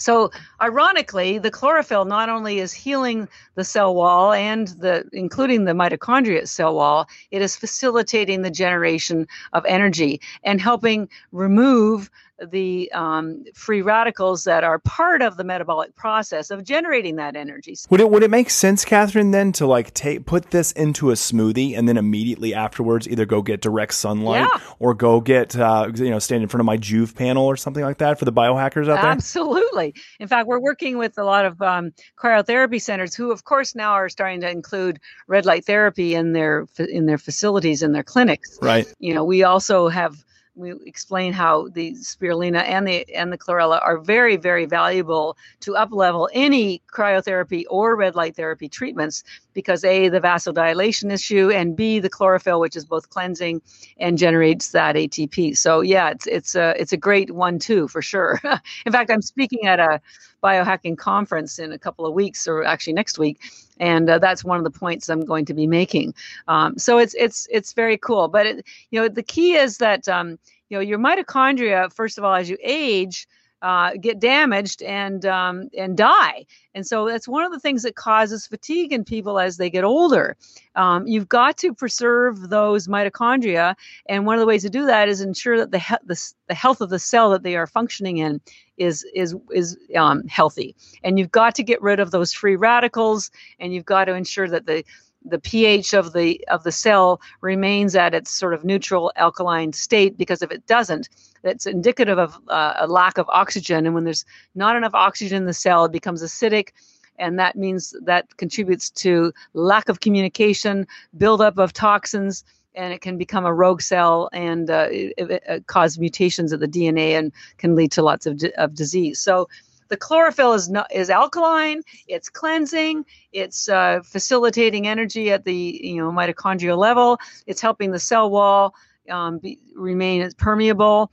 so 0.00 0.30
ironically, 0.62 1.38
the 1.38 1.50
chlorophyll 1.50 2.06
not 2.06 2.28
only 2.30 2.58
is 2.58 2.72
healing 2.72 3.28
the 3.54 3.64
cell 3.64 3.94
wall 3.94 4.32
and 4.32 4.68
the 4.68 5.04
including 5.12 5.64
the 5.64 5.72
mitochondria 5.72 6.48
cell 6.48 6.74
wall, 6.74 7.06
it 7.30 7.42
is 7.42 7.54
facilitating 7.56 8.42
the 8.42 8.50
generation 8.50 9.28
of 9.52 9.64
energy 9.66 10.20
and 10.42 10.60
helping 10.60 11.08
remove 11.32 12.10
the 12.50 12.90
um, 12.92 13.44
free 13.54 13.82
radicals 13.82 14.44
that 14.44 14.64
are 14.64 14.78
part 14.80 15.22
of 15.22 15.36
the 15.36 15.44
metabolic 15.44 15.94
process 15.94 16.50
of 16.50 16.64
generating 16.64 17.16
that 17.16 17.36
energy. 17.36 17.76
Would 17.90 18.00
it 18.00 18.10
would 18.10 18.22
it 18.22 18.30
make 18.30 18.50
sense, 18.50 18.84
Catherine, 18.84 19.30
then 19.30 19.52
to 19.52 19.66
like 19.66 19.92
take 19.94 20.26
put 20.26 20.50
this 20.50 20.72
into 20.72 21.10
a 21.10 21.14
smoothie 21.14 21.76
and 21.76 21.88
then 21.88 21.96
immediately 21.96 22.54
afterwards 22.54 23.08
either 23.08 23.26
go 23.26 23.42
get 23.42 23.60
direct 23.60 23.94
sunlight 23.94 24.48
yeah. 24.52 24.60
or 24.78 24.94
go 24.94 25.20
get 25.20 25.56
uh, 25.56 25.90
you 25.94 26.10
know 26.10 26.18
stand 26.18 26.42
in 26.42 26.48
front 26.48 26.60
of 26.60 26.66
my 26.66 26.76
Joovv 26.76 27.14
panel 27.14 27.44
or 27.44 27.56
something 27.56 27.84
like 27.84 27.98
that 27.98 28.18
for 28.18 28.24
the 28.24 28.32
biohackers 28.32 28.88
out 28.88 29.02
there? 29.02 29.10
Absolutely. 29.10 29.94
In 30.18 30.28
fact, 30.28 30.46
we're 30.46 30.60
working 30.60 30.98
with 30.98 31.18
a 31.18 31.24
lot 31.24 31.44
of 31.44 31.60
um, 31.62 31.92
cryotherapy 32.18 32.80
centers 32.80 33.14
who, 33.14 33.30
of 33.30 33.44
course, 33.44 33.74
now 33.74 33.92
are 33.92 34.08
starting 34.08 34.40
to 34.40 34.50
include 34.50 34.98
red 35.28 35.46
light 35.46 35.64
therapy 35.64 36.14
in 36.14 36.32
their 36.32 36.66
in 36.78 37.06
their 37.06 37.18
facilities 37.18 37.82
in 37.82 37.92
their 37.92 38.02
clinics. 38.02 38.58
Right. 38.62 38.92
You 38.98 39.14
know, 39.14 39.24
we 39.24 39.42
also 39.42 39.88
have 39.88 40.24
we 40.54 40.72
explain 40.86 41.32
how 41.32 41.68
the 41.68 41.92
spirulina 41.92 42.62
and 42.64 42.86
the 42.86 43.08
and 43.14 43.32
the 43.32 43.38
chlorella 43.38 43.80
are 43.82 43.98
very 43.98 44.36
very 44.36 44.66
valuable 44.66 45.36
to 45.60 45.72
uplevel 45.72 46.28
any 46.32 46.82
cryotherapy 46.92 47.64
or 47.70 47.96
red 47.96 48.14
light 48.14 48.36
therapy 48.36 48.68
treatments 48.68 49.22
because 49.54 49.84
a 49.84 50.08
the 50.08 50.20
vasodilation 50.20 51.12
issue 51.12 51.50
and 51.50 51.76
b 51.76 51.98
the 51.98 52.10
chlorophyll 52.10 52.60
which 52.60 52.76
is 52.76 52.84
both 52.84 53.10
cleansing 53.10 53.60
and 53.98 54.18
generates 54.18 54.70
that 54.70 54.96
ATP. 54.96 55.56
So 55.56 55.80
yeah, 55.80 56.10
it's 56.10 56.26
it's 56.26 56.54
a 56.54 56.74
it's 56.80 56.92
a 56.92 56.96
great 56.96 57.30
one 57.32 57.58
too 57.58 57.88
for 57.88 58.02
sure. 58.02 58.40
In 58.86 58.92
fact, 58.92 59.10
I'm 59.10 59.22
speaking 59.22 59.66
at 59.66 59.80
a 59.80 60.00
biohacking 60.42 60.96
conference 60.96 61.58
in 61.58 61.72
a 61.72 61.78
couple 61.78 62.06
of 62.06 62.14
weeks 62.14 62.48
or 62.48 62.64
actually 62.64 62.94
next 62.94 63.18
week 63.18 63.40
and 63.80 64.08
uh, 64.08 64.18
that's 64.20 64.44
one 64.44 64.58
of 64.58 64.64
the 64.64 64.78
points 64.78 65.08
I'm 65.08 65.24
going 65.24 65.46
to 65.46 65.54
be 65.54 65.66
making. 65.66 66.14
Um, 66.46 66.78
so 66.78 66.98
it's 66.98 67.14
it's 67.14 67.48
it's 67.50 67.72
very 67.72 67.98
cool. 67.98 68.28
But 68.28 68.46
it, 68.46 68.66
you 68.90 69.00
know, 69.00 69.08
the 69.08 69.24
key 69.24 69.54
is 69.54 69.78
that 69.78 70.08
um, 70.08 70.38
you 70.68 70.76
know 70.76 70.80
your 70.80 70.98
mitochondria, 70.98 71.92
first 71.92 72.18
of 72.18 72.24
all, 72.24 72.34
as 72.34 72.48
you 72.48 72.58
age, 72.62 73.26
uh, 73.62 73.92
get 74.00 74.20
damaged 74.20 74.82
and 74.82 75.26
um, 75.26 75.68
and 75.76 75.96
die. 75.96 76.46
And 76.74 76.86
so 76.86 77.08
that's 77.08 77.26
one 77.26 77.44
of 77.44 77.52
the 77.52 77.58
things 77.58 77.82
that 77.82 77.96
causes 77.96 78.46
fatigue 78.46 78.92
in 78.92 79.04
people 79.04 79.40
as 79.40 79.56
they 79.56 79.70
get 79.70 79.82
older. 79.82 80.36
Um, 80.76 81.06
you've 81.06 81.28
got 81.28 81.58
to 81.58 81.74
preserve 81.74 82.48
those 82.48 82.86
mitochondria, 82.86 83.74
and 84.06 84.24
one 84.24 84.36
of 84.36 84.40
the 84.40 84.46
ways 84.46 84.62
to 84.62 84.70
do 84.70 84.86
that 84.86 85.08
is 85.08 85.20
ensure 85.20 85.58
that 85.58 85.72
the 85.72 85.78
he- 85.78 86.04
the, 86.04 86.32
the 86.48 86.54
health 86.54 86.80
of 86.80 86.90
the 86.90 86.98
cell 86.98 87.30
that 87.30 87.42
they 87.42 87.56
are 87.56 87.66
functioning 87.66 88.18
in 88.18 88.40
is 88.80 89.04
is 89.14 89.36
is 89.52 89.78
um, 89.94 90.26
healthy. 90.26 90.74
And 91.04 91.18
you've 91.18 91.30
got 91.30 91.54
to 91.56 91.62
get 91.62 91.80
rid 91.82 92.00
of 92.00 92.10
those 92.10 92.32
free 92.32 92.56
radicals, 92.56 93.30
and 93.60 93.72
you've 93.72 93.84
got 93.84 94.06
to 94.06 94.14
ensure 94.14 94.48
that 94.48 94.66
the 94.66 94.84
the 95.22 95.38
pH 95.38 95.92
of 95.92 96.14
the 96.14 96.42
of 96.48 96.64
the 96.64 96.72
cell 96.72 97.20
remains 97.42 97.94
at 97.94 98.14
its 98.14 98.30
sort 98.30 98.54
of 98.54 98.64
neutral 98.64 99.12
alkaline 99.16 99.72
state 99.74 100.16
because 100.16 100.40
if 100.40 100.50
it 100.50 100.66
doesn't, 100.66 101.10
that's 101.42 101.66
indicative 101.66 102.18
of 102.18 102.38
uh, 102.48 102.74
a 102.78 102.86
lack 102.86 103.18
of 103.18 103.28
oxygen. 103.28 103.84
And 103.84 103.94
when 103.94 104.04
there's 104.04 104.24
not 104.54 104.76
enough 104.76 104.94
oxygen 104.94 105.36
in 105.36 105.44
the 105.44 105.52
cell, 105.52 105.84
it 105.84 105.92
becomes 105.92 106.22
acidic, 106.22 106.70
and 107.18 107.38
that 107.38 107.56
means 107.56 107.94
that 108.04 108.34
contributes 108.38 108.88
to 108.90 109.32
lack 109.52 109.90
of 109.90 110.00
communication, 110.00 110.86
buildup 111.18 111.58
of 111.58 111.74
toxins, 111.74 112.44
and 112.74 112.92
it 112.92 113.00
can 113.00 113.18
become 113.18 113.44
a 113.44 113.52
rogue 113.52 113.82
cell 113.82 114.28
and 114.32 114.70
uh, 114.70 114.88
it, 114.90 115.14
it, 115.16 115.42
it 115.46 115.66
cause 115.66 115.98
mutations 115.98 116.52
of 116.52 116.60
the 116.60 116.68
DNA 116.68 117.18
and 117.18 117.32
can 117.58 117.74
lead 117.74 117.92
to 117.92 118.02
lots 118.02 118.26
of, 118.26 118.42
of 118.56 118.74
disease. 118.74 119.18
So 119.18 119.48
the 119.90 119.96
chlorophyll 119.96 120.54
is 120.54 120.72
is 120.92 121.10
alkaline. 121.10 121.82
It's 122.06 122.28
cleansing. 122.28 123.04
It's 123.32 123.68
uh, 123.68 124.00
facilitating 124.04 124.86
energy 124.86 125.30
at 125.30 125.44
the 125.44 125.80
you 125.82 125.96
know 125.96 126.10
mitochondrial 126.10 126.78
level. 126.78 127.18
It's 127.46 127.60
helping 127.60 127.90
the 127.90 127.98
cell 127.98 128.30
wall 128.30 128.74
um, 129.10 129.38
be, 129.38 129.58
remain 129.74 130.30
permeable. 130.38 131.10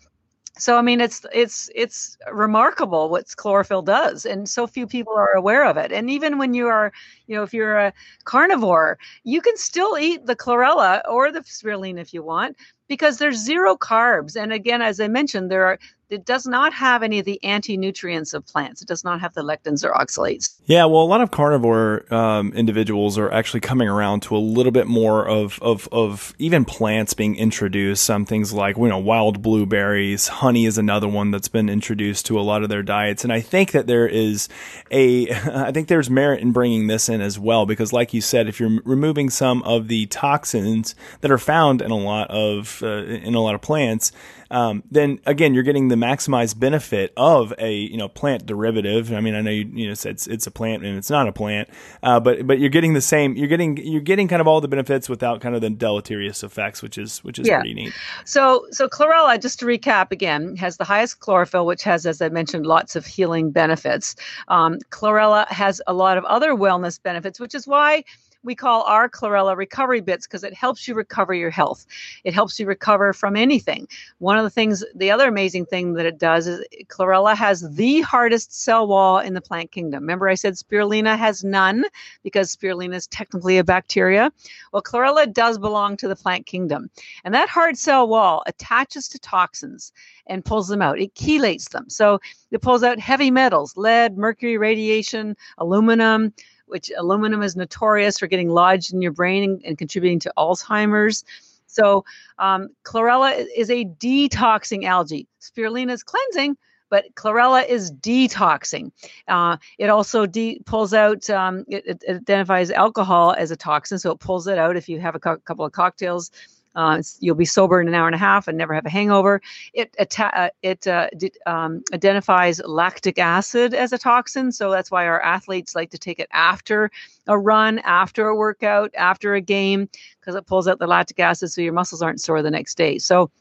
So 0.59 0.77
I 0.77 0.81
mean, 0.81 1.01
it's 1.01 1.25
it's 1.33 1.69
it's 1.75 2.17
remarkable 2.31 3.09
what 3.09 3.25
chlorophyll 3.35 3.81
does, 3.81 4.25
and 4.25 4.47
so 4.47 4.67
few 4.67 4.87
people 4.87 5.13
are 5.13 5.33
aware 5.33 5.65
of 5.65 5.77
it. 5.77 5.91
And 5.91 6.09
even 6.09 6.37
when 6.37 6.53
you 6.53 6.67
are, 6.67 6.93
you 7.27 7.35
know, 7.35 7.43
if 7.43 7.53
you're 7.53 7.77
a 7.77 7.93
carnivore, 8.23 8.97
you 9.23 9.41
can 9.41 9.57
still 9.57 9.97
eat 9.97 10.25
the 10.25 10.35
chlorella 10.35 11.01
or 11.09 11.31
the 11.31 11.41
spirulina 11.41 11.99
if 11.99 12.13
you 12.13 12.23
want, 12.23 12.57
because 12.87 13.17
there's 13.17 13.37
zero 13.37 13.75
carbs. 13.75 14.35
And 14.35 14.51
again, 14.51 14.81
as 14.81 14.99
I 14.99 15.07
mentioned, 15.07 15.51
there 15.51 15.65
are 15.65 15.79
it 16.09 16.25
does 16.25 16.47
not 16.47 16.73
have 16.73 17.03
any 17.03 17.19
of 17.19 17.25
the 17.25 17.43
anti-nutrients 17.43 18.33
of 18.33 18.45
plants. 18.45 18.81
It 18.81 18.87
does 18.87 19.03
not 19.03 19.19
have 19.19 19.33
the 19.33 19.41
lectins 19.41 19.83
or 19.83 19.91
oxalates. 19.91 20.55
Yeah, 20.65 20.85
well, 20.85 21.01
a 21.01 21.05
lot 21.05 21.19
of 21.19 21.31
carnivore 21.31 22.11
um, 22.13 22.53
individuals 22.53 23.17
are 23.17 23.29
actually 23.31 23.59
coming 23.59 23.89
around 23.89 24.21
to 24.23 24.37
a 24.37 24.39
little 24.39 24.71
bit 24.71 24.87
more 24.87 25.27
of, 25.27 25.59
of, 25.61 25.89
of 25.91 26.33
even 26.39 26.63
plants 26.63 27.13
being 27.13 27.35
introduced. 27.35 28.03
Some 28.03 28.25
things 28.25 28.53
like, 28.53 28.77
you 28.77 28.87
know, 28.87 28.97
wild 28.97 29.41
blueberries, 29.41 30.29
honey 30.29 30.65
is 30.65 30.77
another 30.77 31.09
one 31.09 31.31
that's 31.31 31.49
been 31.49 31.67
introduced 31.67 32.25
to 32.27 32.39
a 32.39 32.41
lot 32.41 32.63
of 32.63 32.69
their 32.69 32.83
diets. 32.83 33.25
And 33.25 33.33
I 33.33 33.41
think 33.41 33.71
that 33.71 33.87
there 33.87 34.07
is 34.07 34.47
a, 34.89 35.29
I 35.31 35.73
think 35.73 35.89
there's 35.89 36.09
merit 36.09 36.41
in 36.41 36.53
bringing 36.53 36.87
this 36.87 37.09
in 37.09 37.16
excellent 37.17 37.27
as 37.27 37.39
well 37.39 37.65
because, 37.65 37.93
like 37.93 38.13
you 38.13 38.21
said, 38.21 38.47
if 38.47 38.59
you're 38.59 38.81
removing 38.85 39.29
some 39.29 39.63
of 39.63 39.87
the 39.87 40.05
toxins 40.07 40.95
that 41.21 41.31
are 41.31 41.37
found 41.37 41.81
in 41.81 41.91
a 41.91 41.97
lot 41.97 42.29
of 42.29 42.81
uh, 42.83 43.03
in 43.03 43.35
a 43.35 43.41
lot 43.41 43.55
of 43.55 43.61
plants, 43.61 44.11
um, 44.51 44.83
then 44.89 45.19
again, 45.25 45.53
you're 45.53 45.63
getting 45.63 45.87
the 45.87 45.95
maximized 45.95 46.59
benefit 46.59 47.13
of 47.17 47.53
a 47.57 47.73
you 47.73 47.97
know 47.97 48.07
plant 48.07 48.45
derivative. 48.45 49.13
I 49.13 49.21
mean, 49.21 49.35
I 49.35 49.41
know 49.41 49.51
you 49.51 49.69
you 49.73 49.87
know 49.87 49.93
said 49.93 50.13
it's, 50.13 50.27
it's 50.27 50.47
a 50.47 50.51
plant 50.51 50.85
and 50.85 50.97
it's 50.97 51.09
not 51.09 51.27
a 51.27 51.31
plant, 51.31 51.69
uh, 52.03 52.19
but 52.19 52.47
but 52.47 52.59
you're 52.59 52.69
getting 52.69 52.93
the 52.93 53.01
same. 53.01 53.35
You're 53.35 53.47
getting 53.47 53.77
you're 53.77 54.01
getting 54.01 54.27
kind 54.27 54.41
of 54.41 54.47
all 54.47 54.61
the 54.61 54.67
benefits 54.67 55.09
without 55.09 55.41
kind 55.41 55.55
of 55.55 55.61
the 55.61 55.69
deleterious 55.69 56.43
effects, 56.43 56.81
which 56.81 56.97
is 56.97 57.23
which 57.23 57.39
is 57.39 57.47
yeah. 57.47 57.59
pretty 57.59 57.73
neat. 57.73 57.93
So 58.25 58.65
so 58.71 58.87
chlorella, 58.87 59.41
just 59.41 59.59
to 59.59 59.65
recap 59.65 60.11
again, 60.11 60.55
has 60.57 60.77
the 60.77 60.85
highest 60.85 61.19
chlorophyll, 61.19 61.65
which 61.65 61.83
has, 61.83 62.05
as 62.05 62.21
I 62.21 62.29
mentioned, 62.29 62.65
lots 62.65 62.95
of 62.95 63.05
healing 63.05 63.51
benefits. 63.51 64.15
Um, 64.47 64.79
chlorella 64.89 65.47
has 65.47 65.81
a 65.87 65.93
lot 65.93 66.17
of 66.17 66.25
other 66.25 66.53
wellness 66.53 67.01
benefits, 67.01 67.39
which 67.39 67.55
is 67.55 67.67
why 67.67 68.03
we 68.43 68.55
call 68.55 68.83
our 68.83 69.09
chlorella 69.09 69.55
recovery 69.55 70.01
bits 70.01 70.27
because 70.27 70.43
it 70.43 70.53
helps 70.53 70.87
you 70.87 70.93
recover 70.95 71.33
your 71.33 71.49
health. 71.49 71.85
It 72.23 72.33
helps 72.33 72.59
you 72.59 72.65
recover 72.65 73.13
from 73.13 73.35
anything. 73.35 73.87
One 74.19 74.37
of 74.37 74.43
the 74.43 74.49
things, 74.49 74.83
the 74.95 75.11
other 75.11 75.27
amazing 75.27 75.65
thing 75.65 75.93
that 75.93 76.05
it 76.05 76.17
does 76.17 76.47
is 76.47 76.65
chlorella 76.87 77.35
has 77.35 77.69
the 77.75 78.01
hardest 78.01 78.61
cell 78.63 78.87
wall 78.87 79.19
in 79.19 79.33
the 79.33 79.41
plant 79.41 79.71
kingdom. 79.71 80.03
Remember, 80.03 80.29
I 80.29 80.35
said 80.35 80.53
spirulina 80.53 81.17
has 81.17 81.43
none 81.43 81.85
because 82.23 82.55
spirulina 82.55 82.95
is 82.95 83.07
technically 83.07 83.57
a 83.57 83.63
bacteria. 83.63 84.31
Well, 84.71 84.81
chlorella 84.81 85.31
does 85.31 85.57
belong 85.57 85.97
to 85.97 86.07
the 86.07 86.15
plant 86.15 86.45
kingdom. 86.45 86.89
And 87.23 87.33
that 87.33 87.49
hard 87.49 87.77
cell 87.77 88.07
wall 88.07 88.43
attaches 88.45 89.07
to 89.09 89.19
toxins 89.19 89.91
and 90.27 90.45
pulls 90.45 90.67
them 90.67 90.81
out. 90.81 90.99
It 90.99 91.13
chelates 91.15 91.69
them. 91.69 91.89
So 91.89 92.19
it 92.51 92.61
pulls 92.61 92.83
out 92.83 92.99
heavy 92.99 93.31
metals, 93.31 93.75
lead, 93.75 94.17
mercury, 94.17 94.57
radiation, 94.57 95.35
aluminum 95.57 96.33
which 96.67 96.91
aluminum 96.97 97.41
is 97.41 97.55
notorious 97.55 98.19
for 98.19 98.27
getting 98.27 98.49
lodged 98.49 98.93
in 98.93 99.01
your 99.01 99.11
brain 99.11 99.43
and, 99.43 99.61
and 99.65 99.77
contributing 99.77 100.19
to 100.19 100.33
Alzheimer's. 100.37 101.23
So, 101.67 102.05
um, 102.39 102.69
chlorella 102.83 103.45
is 103.55 103.69
a 103.69 103.85
detoxing 103.85 104.85
algae. 104.85 105.27
Spirulina 105.41 105.91
is 105.91 106.03
cleansing, 106.03 106.57
but 106.89 107.13
chlorella 107.15 107.67
is 107.67 107.91
detoxing. 107.91 108.91
Uh, 109.27 109.57
it 109.77 109.89
also 109.89 110.25
de- 110.25 110.59
pulls 110.65 110.93
out, 110.93 111.29
um, 111.29 111.65
it, 111.67 111.83
it, 111.85 112.03
identifies 112.09 112.71
alcohol 112.71 113.35
as 113.37 113.51
a 113.51 113.57
toxin, 113.57 113.99
so 113.99 114.11
it 114.11 114.19
pulls 114.19 114.47
it 114.47 114.57
out 114.57 114.77
if 114.77 114.87
you 114.87 114.99
have 114.99 115.15
a 115.15 115.19
co- 115.19 115.37
couple 115.37 115.65
of 115.65 115.71
cocktails 115.71 116.31
uh, 116.77 117.01
you'll 117.19 117.35
be 117.35 117.43
sober 117.43 117.81
in 117.81 117.87
an 117.87 117.95
hour 117.95 118.07
and 118.07 118.15
a 118.15 118.19
half 118.19 118.47
and 118.47 118.57
never 118.57 118.73
have 118.73 118.85
a 118.85 118.89
hangover. 118.89 119.41
It 119.73 119.93
atta- 119.99 120.39
uh, 120.39 120.49
it 120.61 120.87
uh, 120.87 121.09
d- 121.17 121.31
um, 121.47 121.83
identifies 121.91 122.61
lactic 122.63 123.17
acid 123.17 123.73
as 123.73 123.91
a 123.91 123.97
toxin, 123.97 124.51
so 124.51 124.69
that's 124.69 124.91
why 124.91 125.07
our 125.07 125.21
athletes 125.21 125.75
like 125.75 125.89
to 125.89 125.97
take 125.97 126.19
it 126.19 126.29
after 126.31 126.91
a 127.25 127.37
run, 127.37 127.79
after 127.79 128.27
a 128.27 128.35
workout, 128.35 128.91
after 128.95 129.33
a 129.33 129.41
game, 129.41 129.89
because 130.19 130.35
it 130.35 130.45
pulls 130.45 130.67
out 130.67 130.77
the 130.77 130.87
lactic 130.87 131.19
acid, 131.19 131.51
so 131.51 131.61
your 131.61 131.73
muscles 131.73 132.01
aren't 132.03 132.21
sore 132.21 132.43
the 132.43 132.51
next 132.51 132.77
day. 132.77 132.99
So 132.99 133.31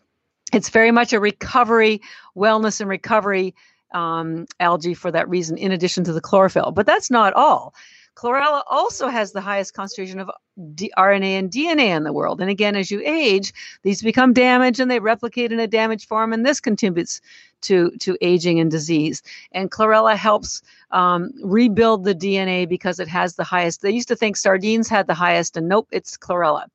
it's 0.52 0.70
very 0.70 0.90
much 0.90 1.12
a 1.12 1.20
recovery, 1.20 2.00
wellness, 2.34 2.80
and 2.80 2.88
recovery 2.88 3.54
um, 3.92 4.46
algae 4.60 4.94
for 4.94 5.10
that 5.10 5.28
reason, 5.28 5.58
in 5.58 5.72
addition 5.72 6.04
to 6.04 6.12
the 6.12 6.20
chlorophyll. 6.22 6.72
But 6.72 6.86
that's 6.86 7.10
not 7.10 7.34
all. 7.34 7.74
Chlorella 8.16 8.62
also 8.68 9.08
has 9.08 9.32
the 9.32 9.42
highest 9.42 9.74
concentration 9.74 10.18
of 10.18 10.30
D- 10.74 10.90
RNA 10.96 11.38
and 11.38 11.50
DNA 11.50 11.94
in 11.94 12.04
the 12.04 12.14
world. 12.14 12.40
And 12.40 12.48
again, 12.48 12.74
as 12.74 12.90
you 12.90 13.02
age, 13.04 13.52
these 13.82 14.00
become 14.00 14.32
damaged 14.32 14.80
and 14.80 14.90
they 14.90 15.00
replicate 15.00 15.52
in 15.52 15.60
a 15.60 15.66
damaged 15.66 16.08
form, 16.08 16.32
and 16.32 16.44
this 16.44 16.58
contributes 16.58 17.20
to, 17.62 17.90
to 17.98 18.16
aging 18.22 18.58
and 18.58 18.70
disease. 18.70 19.22
And 19.52 19.70
chlorella 19.70 20.16
helps 20.16 20.62
um, 20.92 21.30
rebuild 21.42 22.04
the 22.04 22.14
DNA 22.14 22.66
because 22.66 22.98
it 22.98 23.08
has 23.08 23.36
the 23.36 23.44
highest. 23.44 23.82
They 23.82 23.90
used 23.90 24.08
to 24.08 24.16
think 24.16 24.38
sardines 24.38 24.88
had 24.88 25.06
the 25.06 25.14
highest, 25.14 25.56
and 25.58 25.68
nope, 25.68 25.88
it's 25.92 26.16
chlorella. 26.16 26.68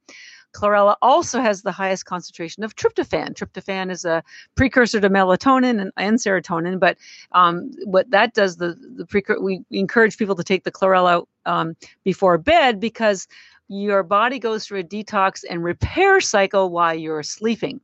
Chlorella 0.53 0.95
also 1.01 1.41
has 1.41 1.61
the 1.61 1.71
highest 1.71 2.05
concentration 2.05 2.63
of 2.63 2.75
tryptophan. 2.75 3.33
Tryptophan 3.33 3.91
is 3.91 4.05
a 4.05 4.23
precursor 4.55 4.99
to 4.99 5.09
melatonin 5.09 5.81
and, 5.81 5.91
and 5.97 6.17
serotonin, 6.17 6.79
but 6.79 6.97
um, 7.31 7.71
what 7.85 8.09
that 8.11 8.33
does, 8.33 8.57
the, 8.57 8.75
the 8.95 9.05
we 9.41 9.61
encourage 9.71 10.17
people 10.17 10.35
to 10.35 10.43
take 10.43 10.63
the 10.63 10.71
chlorella 10.71 11.25
um, 11.45 11.75
before 12.03 12.37
bed 12.37 12.79
because 12.79 13.27
your 13.71 14.03
body 14.03 14.37
goes 14.37 14.65
through 14.65 14.79
a 14.79 14.83
detox 14.83 15.45
and 15.49 15.63
repair 15.63 16.19
cycle 16.19 16.69
while 16.69 16.93
you're 16.93 17.23
sleeping. 17.23 17.79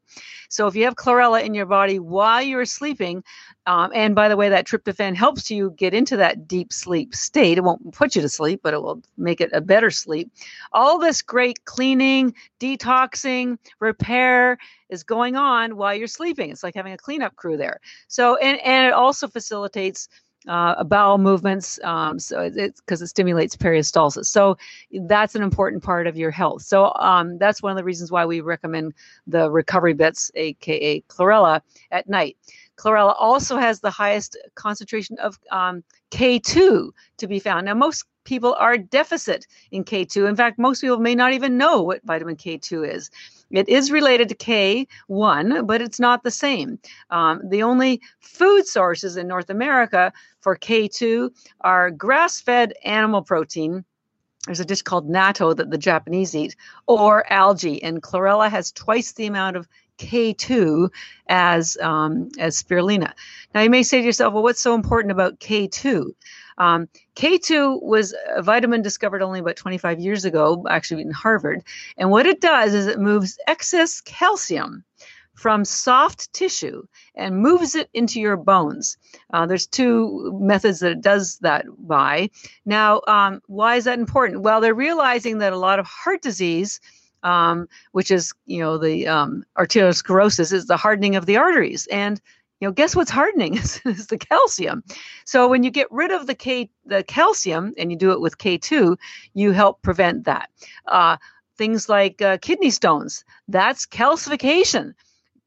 So 0.49 0.67
if 0.67 0.75
you 0.75 0.83
have 0.83 0.95
chlorella 0.95 1.43
in 1.43 1.53
your 1.53 1.65
body 1.65 1.97
while 1.97 2.41
you're 2.41 2.65
sleeping, 2.65 3.23
um, 3.65 3.91
and 3.95 4.13
by 4.13 4.27
the 4.27 4.35
way, 4.35 4.49
that 4.49 4.67
tryptophan 4.67 5.15
helps 5.15 5.49
you 5.49 5.71
get 5.77 5.93
into 5.93 6.17
that 6.17 6.45
deep 6.45 6.73
sleep 6.73 7.15
state. 7.15 7.57
It 7.57 7.63
won't 7.63 7.93
put 7.93 8.17
you 8.17 8.21
to 8.21 8.29
sleep, 8.29 8.59
but 8.63 8.73
it 8.73 8.81
will 8.81 9.01
make 9.17 9.39
it 9.39 9.51
a 9.53 9.61
better 9.61 9.89
sleep. 9.89 10.29
All 10.73 10.99
this 10.99 11.21
great 11.21 11.63
cleaning, 11.63 12.35
detoxing, 12.59 13.57
repair 13.79 14.57
is 14.89 15.03
going 15.03 15.37
on 15.37 15.77
while 15.77 15.95
you're 15.95 16.07
sleeping. 16.07 16.49
It's 16.49 16.63
like 16.63 16.75
having 16.75 16.93
a 16.93 16.97
cleanup 16.97 17.35
crew 17.37 17.55
there. 17.55 17.79
So, 18.09 18.35
and, 18.35 18.59
and 18.59 18.87
it 18.87 18.93
also 18.93 19.27
facilitates 19.29 20.09
uh, 20.47 20.83
bowel 20.83 21.17
movements. 21.17 21.79
Um, 21.83 22.19
so 22.19 22.41
it's 22.41 22.81
because 22.81 23.01
it 23.01 23.07
stimulates 23.07 23.55
peristalsis. 23.55 24.25
So 24.25 24.57
that's 25.01 25.35
an 25.35 25.43
important 25.43 25.83
part 25.83 26.07
of 26.07 26.17
your 26.17 26.31
health. 26.31 26.61
So 26.63 26.93
um, 26.95 27.37
that's 27.37 27.61
one 27.61 27.71
of 27.71 27.77
the 27.77 27.83
reasons 27.83 28.11
why 28.11 28.25
we 28.25 28.41
recommend 28.41 28.93
the 29.25 29.49
recovery 29.51 29.93
bits, 29.93 30.31
aka 30.35 31.01
chlorella, 31.01 31.61
at 31.91 32.07
night. 32.09 32.37
Chlorella 32.77 33.15
also 33.17 33.57
has 33.57 33.79
the 33.79 33.89
highest 33.89 34.37
concentration 34.55 35.17
of 35.19 35.39
um, 35.51 35.83
K2 36.11 36.91
to 37.17 37.27
be 37.27 37.39
found. 37.39 37.65
Now, 37.65 37.73
most 37.73 38.05
people 38.23 38.55
are 38.59 38.77
deficit 38.77 39.47
in 39.71 39.83
K2. 39.83 40.29
In 40.29 40.35
fact, 40.35 40.59
most 40.59 40.81
people 40.81 40.99
may 40.99 41.15
not 41.15 41.33
even 41.33 41.57
know 41.57 41.81
what 41.81 42.03
vitamin 42.03 42.35
K2 42.35 42.93
is. 42.95 43.09
It 43.51 43.69
is 43.69 43.91
related 43.91 44.29
to 44.29 44.35
K1, 44.35 45.67
but 45.67 45.81
it's 45.81 45.99
not 45.99 46.23
the 46.23 46.31
same. 46.31 46.79
Um, 47.09 47.41
the 47.47 47.63
only 47.63 48.01
food 48.19 48.67
sources 48.67 49.17
in 49.17 49.27
North 49.27 49.49
America 49.49 50.11
for 50.41 50.57
K2 50.57 51.31
are 51.61 51.91
grass 51.91 52.41
fed 52.41 52.73
animal 52.83 53.21
protein. 53.21 53.85
There's 54.45 54.59
a 54.59 54.65
dish 54.65 54.81
called 54.81 55.09
natto 55.09 55.55
that 55.55 55.71
the 55.71 55.77
Japanese 55.77 56.35
eat, 56.35 56.55
or 56.87 57.29
algae. 57.31 57.83
And 57.83 58.01
chlorella 58.01 58.49
has 58.49 58.71
twice 58.71 59.11
the 59.11 59.25
amount 59.25 59.57
of 59.57 59.67
K2 59.97 60.89
as 61.27 61.77
um, 61.81 62.29
as 62.39 62.61
spirulina. 62.61 63.13
Now 63.53 63.61
you 63.61 63.69
may 63.69 63.83
say 63.83 63.99
to 63.99 64.05
yourself, 64.05 64.33
well, 64.33 64.43
what's 64.43 64.61
so 64.61 64.75
important 64.75 65.11
about 65.11 65.39
K2? 65.39 66.11
Um, 66.57 66.87
K2 67.15 67.81
was 67.83 68.15
a 68.35 68.41
vitamin 68.41 68.81
discovered 68.81 69.21
only 69.21 69.39
about 69.39 69.55
25 69.55 69.99
years 69.99 70.25
ago, 70.25 70.65
actually 70.69 71.01
in 71.01 71.11
Harvard. 71.11 71.63
And 71.97 72.09
what 72.09 72.25
it 72.25 72.41
does 72.41 72.73
is 72.73 72.87
it 72.87 72.99
moves 72.99 73.37
excess 73.47 74.01
calcium 74.01 74.83
from 75.37 75.63
soft 75.63 76.33
tissue 76.33 76.83
and 77.13 77.37
moves 77.37 77.75
it 77.75 77.89
into 77.93 78.19
your 78.19 78.35
bones. 78.35 78.97
Uh, 79.31 79.45
there's 79.45 79.67
two 79.67 80.35
methods 80.41 80.79
that 80.79 80.91
it 80.91 81.01
does 81.01 81.37
that 81.39 81.65
by. 81.77 82.29
Now, 82.65 83.01
um, 83.07 83.41
why 83.45 83.75
is 83.75 83.83
that 83.85 83.99
important? 83.99 84.41
Well, 84.41 84.61
they're 84.61 84.73
realizing 84.73 85.37
that 85.37 85.53
a 85.53 85.57
lot 85.57 85.79
of 85.79 85.85
heart 85.85 86.21
disease. 86.21 86.81
Um, 87.23 87.67
which 87.93 88.11
is, 88.11 88.31
you 88.45 88.59
know, 88.59 88.77
the 88.77 89.07
um, 89.07 89.43
arteriosclerosis 89.57 90.53
is 90.53 90.67
the 90.67 90.77
hardening 90.77 91.15
of 91.15 91.25
the 91.25 91.35
arteries. 91.35 91.87
And 91.87 92.21
you 92.59 92.67
know 92.67 92.71
guess 92.71 92.95
what's 92.95 93.11
hardening 93.11 93.55
is, 93.57 93.81
the 94.07 94.17
calcium. 94.17 94.83
So 95.25 95.47
when 95.47 95.63
you 95.63 95.71
get 95.71 95.91
rid 95.91 96.11
of 96.11 96.27
the 96.27 96.35
k 96.35 96.69
the 96.85 97.03
calcium 97.03 97.73
and 97.77 97.91
you 97.91 97.97
do 97.97 98.11
it 98.11 98.21
with 98.21 98.37
k2 98.37 98.97
you 99.33 99.51
help 99.51 99.81
prevent 99.81 100.25
that. 100.25 100.49
Uh, 100.85 101.17
things 101.57 101.89
like 101.89 102.21
uh, 102.21 102.37
kidney 102.37 102.69
stones 102.69 103.23
that's 103.47 103.85
calcification. 103.85 104.93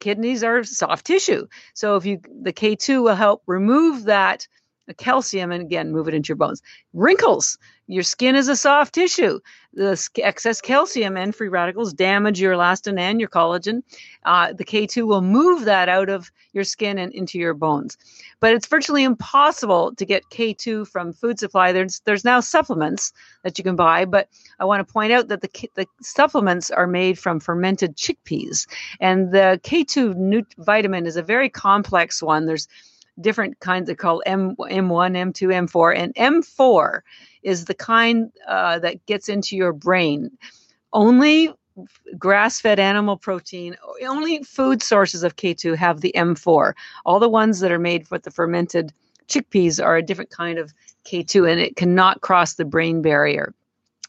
Kidneys 0.00 0.42
are 0.42 0.64
soft 0.64 1.06
tissue. 1.06 1.46
So 1.74 1.96
if 1.96 2.06
you 2.06 2.20
the 2.42 2.52
k2 2.52 3.02
will 3.02 3.14
help 3.14 3.42
remove 3.46 4.04
that 4.04 4.46
calcium 4.95 5.53
and 5.53 5.62
again 5.62 5.93
move 5.93 6.09
it 6.09 6.14
into 6.14 6.28
your 6.28 6.36
bones 6.36 6.62
wrinkles 6.93 7.59
your 7.91 8.05
skin 8.05 8.36
is 8.36 8.47
a 8.47 8.55
soft 8.55 8.95
tissue. 8.95 9.41
The 9.74 10.01
excess 10.22 10.61
calcium 10.61 11.16
and 11.16 11.34
free 11.34 11.49
radicals 11.49 11.93
damage 11.93 12.41
your 12.41 12.55
elastin 12.55 13.01
and 13.01 13.18
your 13.18 13.28
collagen. 13.28 13.82
Uh, 14.24 14.53
the 14.53 14.64
K2 14.64 15.09
will 15.09 15.22
move 15.22 15.64
that 15.64 15.88
out 15.88 16.09
of 16.09 16.30
your 16.53 16.62
skin 16.62 16.99
and 16.99 17.12
into 17.12 17.36
your 17.36 17.53
bones. 17.53 17.99
But 18.38 18.55
it's 18.55 18.68
virtually 18.68 19.03
impossible 19.03 19.93
to 19.97 20.05
get 20.05 20.22
K2 20.30 20.86
from 20.86 21.12
food 21.12 21.41
supply. 21.41 21.72
There's 21.72 22.01
there's 22.05 22.24
now 22.24 22.38
supplements 22.38 23.12
that 23.43 23.59
you 23.59 23.64
can 23.64 23.74
buy, 23.74 24.05
but 24.05 24.28
I 24.61 24.66
want 24.66 24.86
to 24.86 24.93
point 24.93 25.12
out 25.12 25.26
that 25.26 25.41
the 25.41 25.70
the 25.74 25.86
supplements 26.01 26.70
are 26.70 26.86
made 26.86 27.18
from 27.18 27.41
fermented 27.41 27.97
chickpeas, 27.97 28.68
and 29.01 29.32
the 29.32 29.61
K2 29.64 30.14
nut- 30.14 30.55
vitamin 30.59 31.07
is 31.07 31.16
a 31.16 31.24
very 31.24 31.49
complex 31.49 32.22
one. 32.22 32.47
There's 32.47 32.68
different 33.20 33.58
kinds 33.61 33.86
they 33.86 33.94
call 33.94 34.22
M 34.26 34.56
M1, 34.56 35.12
M2, 35.12 35.68
M4, 35.68 35.96
and 35.96 36.14
M4 36.14 37.00
is 37.42 37.64
the 37.64 37.74
kind 37.74 38.30
uh, 38.46 38.78
that 38.80 39.04
gets 39.06 39.28
into 39.28 39.56
your 39.56 39.72
brain. 39.72 40.30
Only 40.92 41.52
grass-fed 42.18 42.78
animal 42.78 43.16
protein, 43.16 43.76
only 44.06 44.42
food 44.42 44.82
sources 44.82 45.22
of 45.22 45.36
K2 45.36 45.76
have 45.76 46.00
the 46.00 46.12
M4. 46.16 46.74
All 47.04 47.20
the 47.20 47.28
ones 47.28 47.61
that 47.61 47.72
are 47.72 47.78
made 47.78 48.11
with 48.11 48.24
the 48.24 48.30
fermented 48.30 48.92
chickpeas 49.28 49.82
are 49.82 49.96
a 49.96 50.02
different 50.02 50.30
kind 50.30 50.58
of 50.58 50.74
K2, 51.04 51.50
and 51.50 51.61
it 51.61 51.76
cannot 51.76 52.20
cross 52.20 52.54
the 52.54 52.64
brain 52.64 53.00
barrier. 53.02 53.54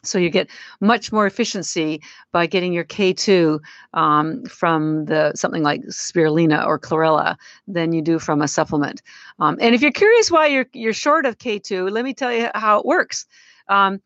So 0.04 0.18
you 0.18 0.30
get 0.30 0.50
much 0.80 1.12
more 1.12 1.28
efficiency 1.28 2.02
by 2.32 2.48
getting 2.48 2.74
your 2.74 2.84
K2 2.84 3.60
um, 3.94 4.44
from 4.46 5.06
the 5.06 5.34
something 5.36 5.64
like 5.64 5.82
spirulina 5.84 6.66
or 6.66 6.80
chlorella 6.80 7.36
than 7.68 7.94
you 7.94 8.02
do 8.02 8.18
from 8.18 8.42
a 8.42 8.48
supplement. 8.48 9.02
Um, 9.40 9.58
and 9.62 9.76
if 9.76 9.82
you're 9.82 9.92
curious 9.92 10.32
why 10.32 10.48
you're 10.48 10.68
you're 10.74 10.94
short 10.94 11.26
of 11.26 11.38
K2, 11.38 11.92
let 11.92 12.04
me 12.04 12.14
tell 12.14 12.34
you 12.34 12.50
how 12.56 12.80
it 12.80 12.86
works. 12.86 13.28
Um, 13.68 14.02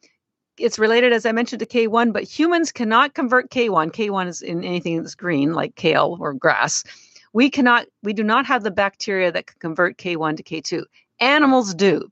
it's 0.58 0.80
related, 0.80 1.14
as 1.14 1.26
I 1.26 1.32
mentioned, 1.32 1.60
to 1.60 1.66
K1, 1.66 2.14
but 2.14 2.24
humans 2.24 2.72
cannot 2.72 3.14
convert 3.14 3.50
K1. 3.50 3.92
K1 3.92 4.28
is 4.28 4.42
in 4.42 4.64
anything 4.64 5.02
that's 5.02 5.16
green, 5.16 5.54
like 5.54 5.76
kale 5.76 6.18
or 6.20 6.34
grass. 6.34 6.84
We 7.34 7.50
cannot. 7.50 7.88
We 8.04 8.14
do 8.14 8.24
not 8.24 8.46
have 8.46 8.64
the 8.64 8.72
bacteria 8.72 9.32
that 9.32 9.48
can 9.48 9.60
convert 9.60 9.98
K1 9.98 10.38
to 10.38 10.44
K2. 10.44 10.84
Animals 11.20 11.74
do. 11.74 12.10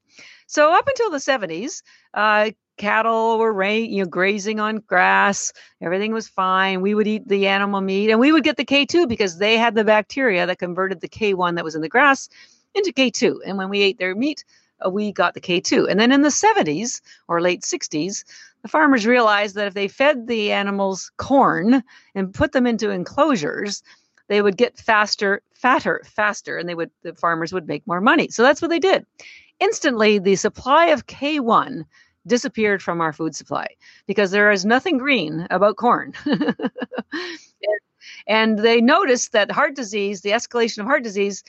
So 0.47 0.73
up 0.73 0.88
until 0.88 1.09
the 1.09 1.17
70s, 1.17 1.81
uh, 2.13 2.51
cattle 2.78 3.38
were 3.38 3.53
ra- 3.53 3.69
you 3.69 4.03
know 4.03 4.09
grazing 4.09 4.59
on 4.59 4.78
grass. 4.78 5.53
Everything 5.82 6.13
was 6.13 6.28
fine. 6.28 6.82
We 6.82 6.95
would 6.95 7.07
eat 7.07 7.28
the 7.28 7.47
animal 7.47 7.82
meat 7.82 8.09
and 8.09 8.19
we 8.19 8.32
would 8.32 8.43
get 8.43 8.57
the 8.57 8.65
k2 8.65 9.07
because 9.07 9.38
they 9.38 9.57
had 9.57 9.76
the 9.76 9.84
bacteria 9.84 10.45
that 10.45 10.59
converted 10.59 11.01
the 11.01 11.09
k1 11.09 11.55
that 11.55 11.63
was 11.63 11.76
in 11.76 11.82
the 11.82 11.89
grass 11.89 12.30
into 12.74 12.91
k2 12.91 13.39
and 13.45 13.57
when 13.57 13.69
we 13.69 13.82
ate 13.82 13.99
their 13.99 14.15
meat 14.15 14.43
uh, 14.86 14.89
we 14.89 15.11
got 15.11 15.34
the 15.34 15.41
k2 15.41 15.89
and 15.89 15.99
then 15.99 16.11
in 16.11 16.21
the 16.21 16.30
70s 16.30 17.01
or 17.28 17.41
late 17.41 17.61
60s 17.61 18.24
the 18.63 18.67
farmers 18.67 19.05
realized 19.05 19.55
that 19.55 19.67
if 19.67 19.74
they 19.74 19.88
fed 19.88 20.28
the 20.28 20.51
animals 20.51 21.11
corn 21.17 21.84
and 22.15 22.34
put 22.34 22.51
them 22.51 22.65
into 22.65 22.89
enclosures 22.89 23.84
they 24.28 24.41
would 24.41 24.57
get 24.57 24.78
faster 24.78 25.41
fatter 25.53 26.01
faster 26.05 26.57
and 26.57 26.67
they 26.67 26.76
would 26.76 26.91
the 27.03 27.13
farmers 27.15 27.53
would 27.53 27.67
make 27.67 27.86
more 27.88 28.01
money. 28.01 28.28
So 28.30 28.43
that's 28.43 28.61
what 28.61 28.69
they 28.69 28.80
did. 28.80 29.05
Instantly 29.59 30.19
the 30.19 30.36
supply 30.36 30.88
of 30.88 31.07
k1 31.07 31.86
disappeared 32.26 32.82
from 32.82 33.01
our 33.01 33.13
food 33.13 33.36
supply 33.36 33.67
because 34.07 34.32
there 34.32 34.51
is 34.51 34.65
nothing 34.65 34.97
green 34.97 35.47
about 35.49 35.78
corn. 35.78 36.13
and 38.28 38.59
they 38.59 38.82
noticed 38.82 39.32
that 39.32 39.51
heart 39.51 39.76
disease, 39.76 40.21
the 40.21 40.32
escalation 40.32 40.80
of 40.80 40.86
heart 40.86 41.03
disease, 41.03 41.43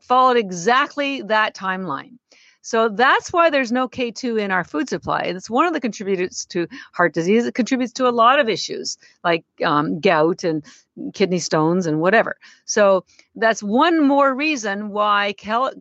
followed 0.00 0.36
exactly 0.36 1.22
that 1.22 1.54
timeline. 1.54 2.14
So 2.60 2.90
that's 2.90 3.32
why 3.32 3.48
there's 3.48 3.72
no 3.72 3.88
K2 3.88 4.40
in 4.40 4.50
our 4.50 4.64
food 4.64 4.90
supply. 4.90 5.20
It's 5.20 5.48
one 5.48 5.66
of 5.66 5.72
the 5.72 5.80
contributors 5.80 6.44
to 6.50 6.66
heart 6.92 7.14
disease. 7.14 7.46
It 7.46 7.54
contributes 7.54 7.92
to 7.94 8.08
a 8.08 8.10
lot 8.10 8.40
of 8.40 8.48
issues 8.48 8.98
like 9.24 9.44
um, 9.64 10.00
gout 10.00 10.44
and 10.44 10.62
kidney 11.14 11.38
stones 11.38 11.86
and 11.86 12.00
whatever. 12.00 12.36
So 12.66 13.04
that's 13.36 13.62
one 13.62 14.06
more 14.06 14.34
reason 14.34 14.90
why 14.90 15.34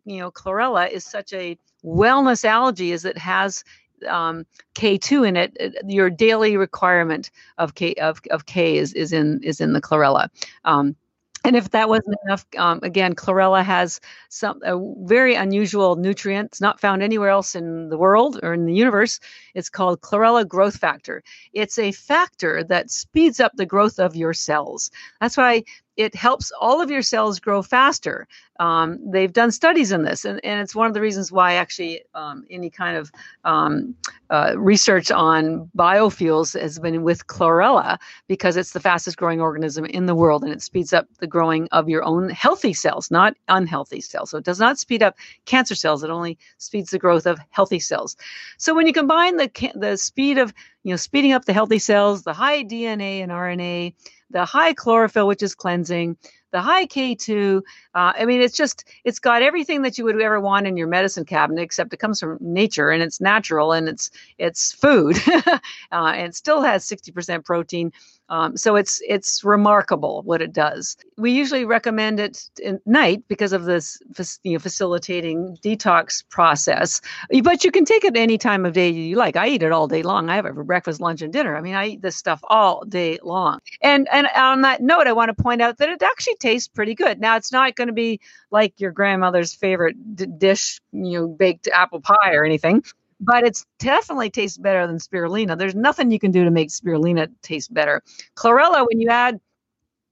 you 0.05 0.19
know 0.19 0.31
chlorella 0.31 0.89
is 0.89 1.03
such 1.03 1.33
a 1.33 1.57
wellness 1.83 2.45
algae 2.45 2.91
is 2.91 3.05
it 3.05 3.17
has 3.17 3.63
um, 4.07 4.45
K2 4.75 5.27
in 5.27 5.37
it, 5.37 5.57
your 5.87 6.09
daily 6.09 6.57
requirement 6.57 7.31
of 7.57 7.75
K 7.75 7.93
of, 7.95 8.21
of 8.31 8.45
K 8.45 8.77
is, 8.77 8.93
is 8.93 9.13
in 9.13 9.41
is 9.43 9.61
in 9.61 9.73
the 9.73 9.81
chlorella. 9.81 10.29
Um, 10.65 10.95
and 11.43 11.55
if 11.55 11.69
that 11.69 11.87
wasn't 11.87 12.17
enough, 12.25 12.45
um, 12.57 12.81
again, 12.83 13.15
chlorella 13.15 13.63
has 13.63 14.01
some 14.27 14.59
a 14.63 14.77
very 15.05 15.35
unusual 15.35 15.95
nutrient. 15.95 16.47
It's 16.47 16.59
not 16.59 16.81
found 16.81 17.01
anywhere 17.01 17.29
else 17.29 17.55
in 17.55 17.87
the 17.87 17.97
world 17.97 18.39
or 18.43 18.53
in 18.53 18.65
the 18.65 18.73
universe. 18.73 19.21
It's 19.53 19.69
called 19.69 20.01
chlorella 20.01 20.45
growth 20.45 20.75
factor. 20.75 21.23
It's 21.53 21.79
a 21.79 21.93
factor 21.93 22.65
that 22.65 22.91
speeds 22.91 23.39
up 23.39 23.53
the 23.55 23.65
growth 23.65 23.97
of 23.97 24.13
your 24.13 24.33
cells. 24.33 24.91
That's 25.21 25.37
why 25.37 25.63
it 25.97 26.13
helps 26.15 26.51
all 26.61 26.79
of 26.79 26.91
your 26.91 27.01
cells 27.01 27.39
grow 27.39 27.61
faster. 27.61 28.27
Um, 28.59 28.99
they've 29.03 29.33
done 29.33 29.51
studies 29.51 29.91
in 29.91 30.03
this, 30.03 30.25
and, 30.25 30.43
and 30.43 30.61
it's 30.61 30.75
one 30.75 30.87
of 30.87 30.93
the 30.93 31.01
reasons 31.01 31.31
why 31.31 31.53
actually 31.53 32.01
um, 32.15 32.45
any 32.49 32.69
kind 32.69 32.97
of 32.97 33.11
um, 33.43 33.95
uh, 34.29 34.53
research 34.57 35.11
on 35.11 35.69
biofuels 35.77 36.59
has 36.59 36.79
been 36.79 37.03
with 37.03 37.27
chlorella 37.27 37.97
because 38.27 38.57
it's 38.57 38.71
the 38.71 38.79
fastest 38.79 39.17
growing 39.17 39.41
organism 39.41 39.85
in 39.85 40.05
the 40.05 40.15
world 40.15 40.43
and 40.43 40.53
it 40.53 40.61
speeds 40.61 40.93
up 40.93 41.07
the 41.19 41.27
growing 41.27 41.67
of 41.71 41.89
your 41.89 42.03
own 42.03 42.29
healthy 42.29 42.73
cells, 42.73 43.11
not 43.11 43.35
unhealthy 43.47 44.01
cells. 44.01 44.31
So 44.31 44.37
it 44.37 44.43
does 44.43 44.59
not 44.59 44.79
speed 44.79 45.03
up 45.03 45.15
cancer 45.45 45.75
cells, 45.75 46.03
it 46.03 46.09
only 46.09 46.37
speeds 46.57 46.91
the 46.91 46.99
growth 46.99 47.25
of 47.25 47.39
healthy 47.49 47.79
cells. 47.79 48.15
So 48.57 48.75
when 48.75 48.87
you 48.87 48.93
combine 48.93 49.37
the, 49.37 49.71
the 49.75 49.97
speed 49.97 50.37
of 50.37 50.53
you 50.87 50.93
know, 50.93 50.97
speeding 50.97 51.33
up 51.33 51.43
the 51.43 51.51
healthy 51.51 51.79
cells, 51.79 52.23
the 52.23 52.31
high 52.31 52.63
DNA 52.63 53.21
and 53.21 53.29
RNA, 53.29 53.93
the 54.29 54.45
high 54.45 54.73
chlorophyll, 54.73 55.27
which 55.27 55.43
is 55.43 55.53
cleansing, 55.53 56.15
the 56.53 56.61
high 56.61 56.85
K2. 56.85 57.57
Uh, 57.93 58.13
I 58.17 58.23
mean, 58.23 58.41
it's 58.41 58.55
just, 58.55 58.85
it's 59.03 59.19
got 59.19 59.41
everything 59.41 59.81
that 59.81 59.97
you 59.97 60.05
would 60.05 60.21
ever 60.21 60.39
want 60.39 60.65
in 60.65 60.77
your 60.77 60.87
medicine 60.87 61.25
cabinet, 61.25 61.61
except 61.61 61.91
it 61.91 61.97
comes 61.97 62.21
from 62.21 62.37
nature 62.39 62.89
and 62.89 63.03
it's 63.03 63.19
natural 63.19 63.73
and 63.73 63.89
it's, 63.89 64.11
it's 64.37 64.71
food 64.71 65.17
uh, 65.27 65.59
and 65.91 66.33
still 66.33 66.61
has 66.61 66.87
60% 66.87 67.43
protein. 67.43 67.91
Um, 68.29 68.57
so 68.57 68.75
it's 68.75 69.01
it's 69.07 69.43
remarkable 69.43 70.21
what 70.23 70.41
it 70.41 70.51
does. 70.51 70.97
We 71.17 71.31
usually 71.31 71.65
recommend 71.65 72.19
it 72.19 72.43
at 72.65 72.85
night 72.85 73.23
because 73.27 73.53
of 73.53 73.65
this 73.65 73.99
you 74.43 74.53
know, 74.53 74.59
facilitating 74.59 75.57
detox 75.63 76.23
process. 76.29 77.01
But 77.43 77.63
you 77.63 77.71
can 77.71 77.85
take 77.85 78.03
it 78.03 78.17
any 78.17 78.37
time 78.37 78.65
of 78.65 78.73
day 78.73 78.89
you 78.89 79.15
like. 79.15 79.35
I 79.37 79.47
eat 79.47 79.63
it 79.63 79.71
all 79.71 79.87
day 79.87 80.03
long. 80.03 80.29
I 80.29 80.35
have 80.35 80.45
it 80.45 80.53
for 80.53 80.63
breakfast, 80.63 80.99
lunch, 80.99 81.21
and 81.21 81.31
dinner. 81.31 81.55
I 81.55 81.61
mean, 81.61 81.75
I 81.75 81.87
eat 81.87 82.01
this 82.01 82.15
stuff 82.15 82.41
all 82.43 82.83
day 82.85 83.19
long. 83.23 83.59
And 83.81 84.07
and 84.11 84.27
on 84.35 84.61
that 84.61 84.81
note, 84.81 85.07
I 85.07 85.13
want 85.13 85.35
to 85.35 85.41
point 85.41 85.61
out 85.61 85.77
that 85.77 85.89
it 85.89 86.03
actually 86.03 86.35
tastes 86.35 86.67
pretty 86.67 86.95
good. 86.95 87.19
Now, 87.19 87.37
it's 87.37 87.51
not 87.51 87.75
going 87.75 87.87
to 87.87 87.93
be 87.93 88.19
like 88.51 88.79
your 88.79 88.91
grandmother's 88.91 89.53
favorite 89.53 89.95
d- 90.15 90.25
dish, 90.25 90.81
you 90.91 91.19
know, 91.19 91.27
baked 91.27 91.67
apple 91.67 92.01
pie 92.01 92.33
or 92.33 92.43
anything 92.43 92.83
but 93.19 93.43
it's 93.45 93.65
definitely 93.79 94.29
tastes 94.29 94.57
better 94.57 94.87
than 94.87 94.97
spirulina. 94.97 95.57
There's 95.57 95.75
nothing 95.75 96.11
you 96.11 96.19
can 96.19 96.31
do 96.31 96.43
to 96.43 96.51
make 96.51 96.69
spirulina 96.69 97.29
taste 97.41 97.73
better. 97.73 98.01
Chlorella, 98.35 98.85
when 98.87 98.99
you 98.99 99.09
add 99.09 99.39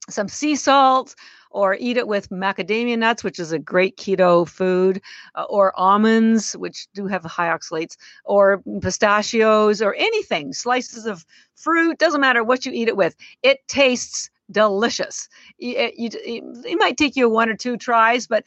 some 0.10 0.28
sea 0.28 0.56
salt 0.56 1.16
or 1.52 1.78
eat 1.80 1.98
it 1.98 2.08
with 2.08 2.30
macadamia 2.30 2.98
nuts, 2.98 3.24
which 3.24 3.40
is 3.40 3.52
a 3.52 3.60
great 3.60 3.98
keto 3.98 4.48
food, 4.48 5.02
uh, 5.36 5.44
or 5.50 5.78
almonds, 5.80 6.54
which 6.58 6.88
do 6.94 7.08
have 7.08 7.24
high 7.24 7.48
oxalates, 7.48 7.96
or 8.26 8.62
pistachios, 8.82 9.82
or 9.82 9.96
anything, 9.96 10.52
slices 10.54 11.06
of 11.06 11.26
fruit, 11.56 11.98
doesn't 11.98 12.22
matter 12.22 12.44
what 12.44 12.66
you 12.66 12.72
eat 12.74 12.90
it 12.90 12.98
with. 12.98 13.16
It 13.42 13.60
tastes 13.68 14.30
delicious. 14.52 15.28
It, 15.58 15.94
it, 15.98 16.16
it, 16.66 16.78
might 16.78 16.98
take 16.98 17.16
you 17.16 17.30
one 17.30 17.50
or 17.50 17.56
two 17.56 17.78
tries, 17.78 18.28
but 18.28 18.44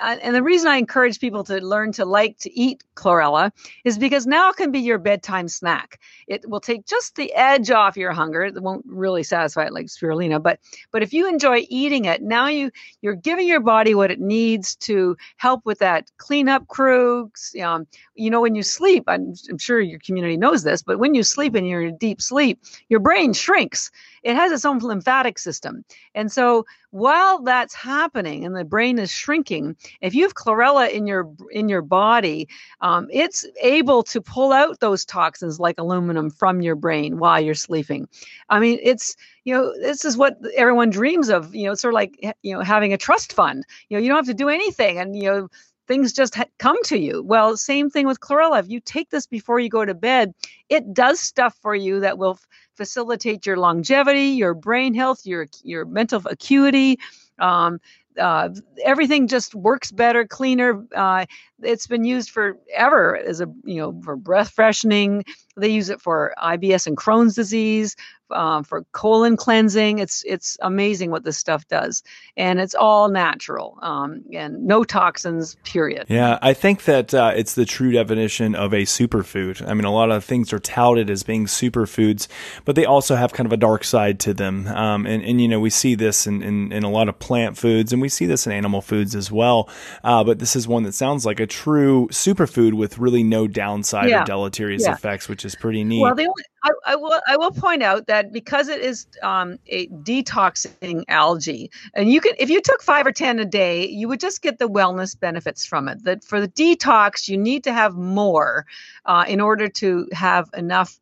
uh, 0.00 0.16
and 0.22 0.34
the 0.34 0.42
reason 0.42 0.68
I 0.68 0.76
encourage 0.76 1.20
people 1.20 1.44
to 1.44 1.58
learn 1.58 1.92
to 1.92 2.04
like 2.04 2.38
to 2.40 2.58
eat 2.58 2.84
chlorella 2.94 3.52
is 3.84 3.98
because 3.98 4.26
now 4.26 4.50
it 4.50 4.56
can 4.56 4.70
be 4.70 4.80
your 4.80 4.98
bedtime 4.98 5.48
snack. 5.48 6.00
It 6.26 6.48
will 6.48 6.60
take 6.60 6.86
just 6.86 7.16
the 7.16 7.32
edge 7.34 7.70
off 7.70 7.96
your 7.96 8.12
hunger. 8.12 8.42
It 8.42 8.62
won't 8.62 8.84
really 8.86 9.22
satisfy 9.22 9.64
it 9.64 9.72
like 9.72 9.86
spirulina, 9.86 10.42
but 10.42 10.60
but 10.90 11.02
if 11.02 11.12
you 11.12 11.28
enjoy 11.28 11.66
eating 11.68 12.04
it, 12.04 12.22
now 12.22 12.48
you 12.48 12.70
you're 13.00 13.14
giving 13.14 13.48
your 13.48 13.60
body 13.60 13.94
what 13.94 14.10
it 14.10 14.20
needs 14.20 14.76
to 14.76 15.16
help 15.36 15.64
with 15.64 15.78
that 15.78 16.10
cleanup 16.18 16.68
crew. 16.68 17.30
Um, 17.62 17.86
you 18.18 18.30
know, 18.30 18.40
when 18.40 18.54
you 18.54 18.62
sleep, 18.62 19.04
I'm, 19.06 19.34
I'm 19.48 19.58
sure 19.58 19.80
your 19.80 20.00
community 20.00 20.36
knows 20.36 20.62
this, 20.62 20.82
but 20.82 20.98
when 20.98 21.14
you 21.14 21.22
sleep 21.22 21.54
and 21.54 21.66
you're 21.66 21.82
in 21.82 21.96
deep 21.96 22.20
sleep, 22.20 22.60
your 22.88 23.00
brain 23.00 23.32
shrinks. 23.32 23.90
It 24.22 24.34
has 24.34 24.52
its 24.52 24.64
own 24.64 24.78
lymphatic 24.78 25.38
system, 25.38 25.84
and 26.14 26.30
so 26.30 26.66
while 26.90 27.42
that's 27.42 27.74
happening 27.74 28.46
and 28.46 28.56
the 28.56 28.64
brain 28.64 28.98
is 28.98 29.10
shrinking 29.10 29.76
if 30.00 30.14
you 30.14 30.22
have 30.22 30.34
chlorella 30.34 30.90
in 30.90 31.06
your 31.06 31.30
in 31.50 31.68
your 31.68 31.82
body 31.82 32.48
um, 32.80 33.06
it's 33.12 33.44
able 33.62 34.02
to 34.02 34.20
pull 34.20 34.52
out 34.52 34.80
those 34.80 35.04
toxins 35.04 35.60
like 35.60 35.78
aluminum 35.78 36.30
from 36.30 36.62
your 36.62 36.74
brain 36.74 37.18
while 37.18 37.40
you're 37.40 37.54
sleeping. 37.54 38.08
I 38.48 38.58
mean 38.58 38.78
it's 38.82 39.16
you 39.44 39.54
know 39.54 39.72
this 39.80 40.04
is 40.04 40.16
what 40.16 40.38
everyone 40.56 40.88
dreams 40.90 41.28
of 41.28 41.54
you 41.54 41.66
know 41.66 41.74
sort 41.74 41.92
of 41.92 41.96
like 41.96 42.18
you 42.42 42.54
know 42.54 42.62
having 42.62 42.92
a 42.92 42.98
trust 42.98 43.34
fund. 43.34 43.64
You 43.88 43.96
know 43.96 44.02
you 44.02 44.08
don't 44.08 44.16
have 44.16 44.26
to 44.26 44.34
do 44.34 44.48
anything 44.48 44.98
and 44.98 45.14
you 45.14 45.24
know 45.24 45.48
things 45.88 46.12
just 46.12 46.36
ha- 46.36 46.44
come 46.58 46.76
to 46.84 46.98
you. 46.98 47.22
Well, 47.24 47.56
same 47.56 47.90
thing 47.90 48.06
with 48.06 48.20
chlorella. 48.20 48.60
If 48.60 48.68
you 48.68 48.80
take 48.80 49.10
this 49.10 49.26
before 49.26 49.58
you 49.58 49.70
go 49.70 49.84
to 49.84 49.94
bed, 49.94 50.34
it 50.68 50.94
does 50.94 51.20
stuff 51.20 51.56
for 51.62 51.74
you 51.74 52.00
that 52.00 52.18
will 52.18 52.34
f- 52.34 52.46
facilitate 52.76 53.46
your 53.46 53.56
longevity, 53.56 54.28
your 54.28 54.54
brain 54.54 54.94
health, 54.94 55.26
your 55.26 55.46
your 55.64 55.84
mental 55.86 56.22
acuity. 56.26 56.98
Um, 57.38 57.80
uh, 58.18 58.50
everything 58.84 59.28
just 59.28 59.54
works 59.54 59.92
better, 59.92 60.26
cleaner. 60.26 60.84
Uh, 60.94 61.26
it's 61.62 61.86
been 61.86 62.04
used 62.04 62.30
forever 62.30 63.16
as 63.16 63.40
a 63.40 63.46
you 63.64 63.76
know 63.76 64.00
for 64.04 64.16
breath 64.16 64.50
freshening. 64.50 65.24
They 65.56 65.68
use 65.70 65.88
it 65.90 66.00
for 66.00 66.34
IBS 66.38 66.86
and 66.86 66.96
Crohn's 66.96 67.34
disease, 67.34 67.96
um, 68.30 68.64
for 68.64 68.84
colon 68.92 69.36
cleansing. 69.36 69.98
It's 69.98 70.22
it's 70.26 70.56
amazing 70.60 71.10
what 71.10 71.24
this 71.24 71.36
stuff 71.36 71.66
does, 71.68 72.02
and 72.36 72.60
it's 72.60 72.74
all 72.74 73.08
natural 73.08 73.78
um, 73.82 74.22
and 74.32 74.64
no 74.64 74.84
toxins. 74.84 75.56
Period. 75.64 76.06
Yeah, 76.08 76.38
I 76.42 76.54
think 76.54 76.84
that 76.84 77.14
uh, 77.14 77.32
it's 77.34 77.54
the 77.54 77.64
true 77.64 77.92
definition 77.92 78.54
of 78.54 78.72
a 78.72 78.82
superfood. 78.82 79.66
I 79.66 79.74
mean, 79.74 79.84
a 79.84 79.92
lot 79.92 80.10
of 80.10 80.24
things 80.24 80.52
are 80.52 80.58
touted 80.58 81.10
as 81.10 81.22
being 81.22 81.46
superfoods, 81.46 82.28
but 82.64 82.76
they 82.76 82.84
also 82.84 83.16
have 83.16 83.32
kind 83.32 83.46
of 83.46 83.52
a 83.52 83.56
dark 83.56 83.84
side 83.84 84.20
to 84.20 84.34
them. 84.34 84.66
Um, 84.68 85.06
and 85.06 85.22
and 85.22 85.40
you 85.40 85.48
know 85.48 85.60
we 85.60 85.70
see 85.70 85.94
this 85.94 86.26
in, 86.26 86.42
in, 86.42 86.72
in 86.72 86.84
a 86.84 86.90
lot 86.90 87.08
of 87.08 87.18
plant 87.18 87.56
foods, 87.56 87.92
and 87.92 88.02
we 88.02 88.08
see 88.08 88.26
this 88.26 88.46
in 88.46 88.52
animal 88.52 88.80
foods 88.80 89.14
as 89.14 89.30
well. 89.30 89.68
Uh, 90.04 90.24
but 90.24 90.38
this 90.38 90.56
is 90.56 90.68
one 90.68 90.84
that 90.84 90.94
sounds 90.94 91.24
like 91.26 91.40
a 91.40 91.46
true 91.46 92.08
superfood 92.08 92.74
with 92.74 92.98
really 92.98 93.22
no 93.22 93.46
downside 93.46 94.08
yeah. 94.08 94.22
or 94.22 94.24
deleterious 94.24 94.82
yeah. 94.82 94.92
effects, 94.92 95.28
which 95.28 95.44
is 95.44 95.54
pretty 95.54 95.84
neat. 95.84 96.02
Well, 96.02 96.14
the 96.14 96.26
only, 96.26 96.44
I, 96.86 96.96
will 96.96 97.20
I 97.26 97.36
will 97.36 97.50
point 97.50 97.82
out 97.82 98.06
that 98.06 98.32
because 98.32 98.68
it 98.68 98.80
is 98.80 99.06
um, 99.22 99.58
a 99.66 99.86
detoxing 99.88 101.04
algae, 101.08 101.70
and 101.94 102.10
you 102.10 102.20
can 102.20 102.34
if 102.38 102.50
you 102.50 102.60
took 102.60 102.82
five 102.82 103.06
or 103.06 103.12
ten 103.12 103.38
a 103.38 103.44
day, 103.44 103.86
you 103.86 104.08
would 104.08 104.20
just 104.20 104.42
get 104.42 104.58
the 104.58 104.68
wellness 104.68 105.18
benefits 105.18 105.66
from 105.66 105.88
it. 105.88 106.04
That 106.04 106.24
for 106.24 106.40
the 106.40 106.48
detox, 106.48 107.28
you 107.28 107.36
need 107.36 107.64
to 107.64 107.72
have 107.72 107.94
more 107.94 108.66
uh, 109.04 109.24
in 109.28 109.40
order 109.40 109.68
to 109.68 110.08
have 110.12 110.48
enough 110.54 110.98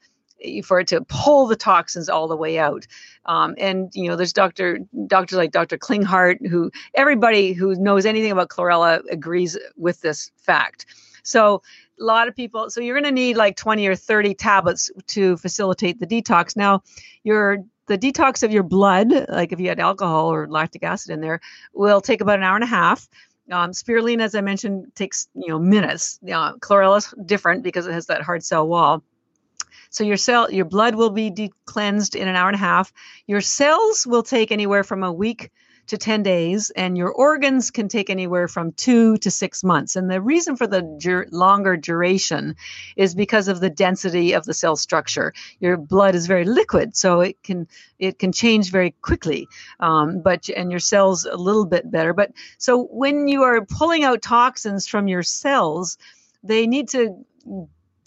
for 0.64 0.80
it 0.80 0.88
to 0.88 1.00
pull 1.02 1.46
the 1.46 1.56
toxins 1.56 2.08
all 2.08 2.28
the 2.28 2.36
way 2.36 2.58
out. 2.58 2.86
Um, 3.24 3.54
and 3.58 3.90
you 3.94 4.08
know, 4.08 4.16
there's 4.16 4.32
doctor 4.32 4.78
doctors 5.06 5.38
like 5.38 5.50
Dr. 5.50 5.78
Klinghardt, 5.78 6.46
who 6.46 6.70
everybody 6.94 7.52
who 7.52 7.74
knows 7.74 8.06
anything 8.06 8.30
about 8.32 8.48
chlorella 8.48 9.00
agrees 9.10 9.56
with 9.76 10.00
this 10.00 10.30
fact. 10.36 10.86
So 11.22 11.62
a 11.99 12.05
lot 12.05 12.28
of 12.28 12.36
people, 12.36 12.70
so 12.70 12.80
you're 12.80 12.94
going 12.94 13.05
to 13.05 13.12
need 13.12 13.36
like 13.36 13.57
20 13.57 13.86
or 13.86 13.94
30 13.94 14.34
tablets 14.34 14.90
to 15.09 15.36
facilitate 15.36 15.99
the 15.99 16.07
detox. 16.07 16.57
Now, 16.57 16.82
your 17.24 17.59
the 17.86 17.97
detox 17.97 18.42
of 18.42 18.51
your 18.51 18.64
blood, 18.64 19.12
like 19.28 19.53
if 19.53 19.61
you 19.61 19.68
had 19.68 19.78
alcohol 19.78 20.32
or 20.32 20.49
lactic 20.49 20.82
acid 20.82 21.12
in 21.12 21.20
there, 21.20 21.40
will 21.72 22.01
take 22.01 22.20
about 22.20 22.38
an 22.38 22.44
hour 22.44 22.57
and 22.57 22.64
a 22.64 22.68
half. 22.68 23.09
Um, 23.51 23.70
spirulina, 23.70 24.22
as 24.22 24.34
I 24.34 24.40
mentioned, 24.40 24.92
takes 24.94 25.28
you 25.34 25.49
know 25.49 25.59
minutes. 25.59 26.18
Uh, 26.24 26.55
chlorella 26.55 26.99
is 26.99 27.14
different 27.24 27.62
because 27.62 27.86
it 27.86 27.92
has 27.92 28.07
that 28.07 28.22
hard 28.22 28.44
cell 28.44 28.66
wall. 28.66 29.03
So 29.90 30.03
your 30.03 30.16
cell, 30.16 30.51
your 30.51 30.64
blood 30.64 30.97
will 30.97 31.11
be 31.11 31.30
de- 31.30 31.53
cleansed 31.64 32.16
in 32.16 32.26
an 32.26 32.34
hour 32.34 32.49
and 32.49 32.57
a 32.57 32.59
half. 32.59 32.92
Your 33.26 33.40
cells 33.40 34.07
will 34.07 34.24
take 34.24 34.51
anywhere 34.51 34.82
from 34.82 35.05
a 35.05 35.12
week 35.12 35.53
to 35.89 35.99
10 35.99 36.22
days, 36.22 36.70
and 36.70 36.97
your 36.97 37.12
organs 37.12 37.70
can 37.70 37.89
take 37.89 38.11
anywhere 38.11 38.49
from 38.49 38.72
two 38.72 39.16
to 39.18 39.30
six 39.30 39.62
months. 39.62 39.97
And 39.97 40.11
the 40.11 40.20
reason 40.20 40.57
for 40.57 40.66
the 40.66 40.82
dur- 40.82 41.28
longer 41.30 41.76
duration 41.76 42.57
is 42.97 43.14
because 43.14 43.49
of 43.49 43.61
the 43.61 43.70
density 43.70 44.32
of 44.32 44.45
the 44.45 44.55
cell 44.55 44.76
structure. 44.76 45.32
Your 45.61 45.76
blood 45.76 46.14
is 46.14 46.26
very 46.26 46.45
liquid, 46.45 46.97
so 46.97 47.20
it 47.20 47.43
can 47.43 47.68
it 47.99 48.18
can 48.18 48.32
change 48.32 48.70
very 48.70 48.91
quickly. 49.03 49.49
Um, 49.80 50.20
but 50.22 50.49
and 50.49 50.70
your 50.70 50.80
cells 50.80 51.24
a 51.24 51.37
little 51.37 51.66
bit 51.66 51.91
better. 51.91 52.12
But 52.12 52.32
so 52.59 52.84
when 52.84 53.28
you 53.28 53.43
are 53.43 53.64
pulling 53.64 54.05
out 54.05 54.22
toxins 54.22 54.87
from 54.87 55.09
your 55.09 55.22
cells, 55.22 55.99
they 56.43 56.66
need 56.66 56.89
to 56.91 57.24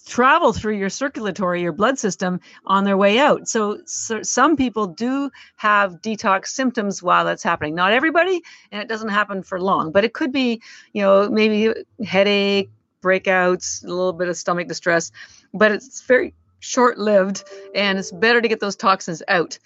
travel 0.09 0.51
through 0.51 0.75
your 0.75 0.89
circulatory 0.89 1.61
your 1.61 1.71
blood 1.71 1.99
system 1.99 2.39
on 2.65 2.83
their 2.83 2.97
way 2.97 3.19
out. 3.19 3.47
So, 3.47 3.79
so, 3.85 4.23
some 4.23 4.57
people 4.57 4.87
do 4.87 5.29
have 5.55 6.01
detox 6.01 6.47
symptoms 6.47 7.01
while 7.01 7.23
that's 7.23 7.43
happening. 7.43 7.75
Not 7.75 7.93
everybody 7.93 8.41
and 8.71 8.81
it 8.81 8.89
doesn't 8.89 9.09
happen 9.09 9.43
for 9.43 9.61
long 9.61 9.91
but 9.91 10.03
it 10.03 10.13
could 10.13 10.31
be 10.31 10.61
you 10.93 11.01
know 11.01 11.29
maybe 11.29 11.73
headache 12.05 12.69
breakouts 13.01 13.83
a 13.83 13.87
little 13.87 14.13
bit 14.13 14.27
of 14.27 14.35
stomach 14.35 14.67
distress 14.67 15.11
but 15.53 15.71
it's 15.71 16.01
very 16.01 16.33
short 16.59 16.97
lived 16.97 17.43
and 17.73 17.97
it's 17.97 18.11
better 18.11 18.41
to 18.41 18.47
get 18.47 18.59
those 18.59 18.75
toxins 18.75 19.23
out 19.27 19.57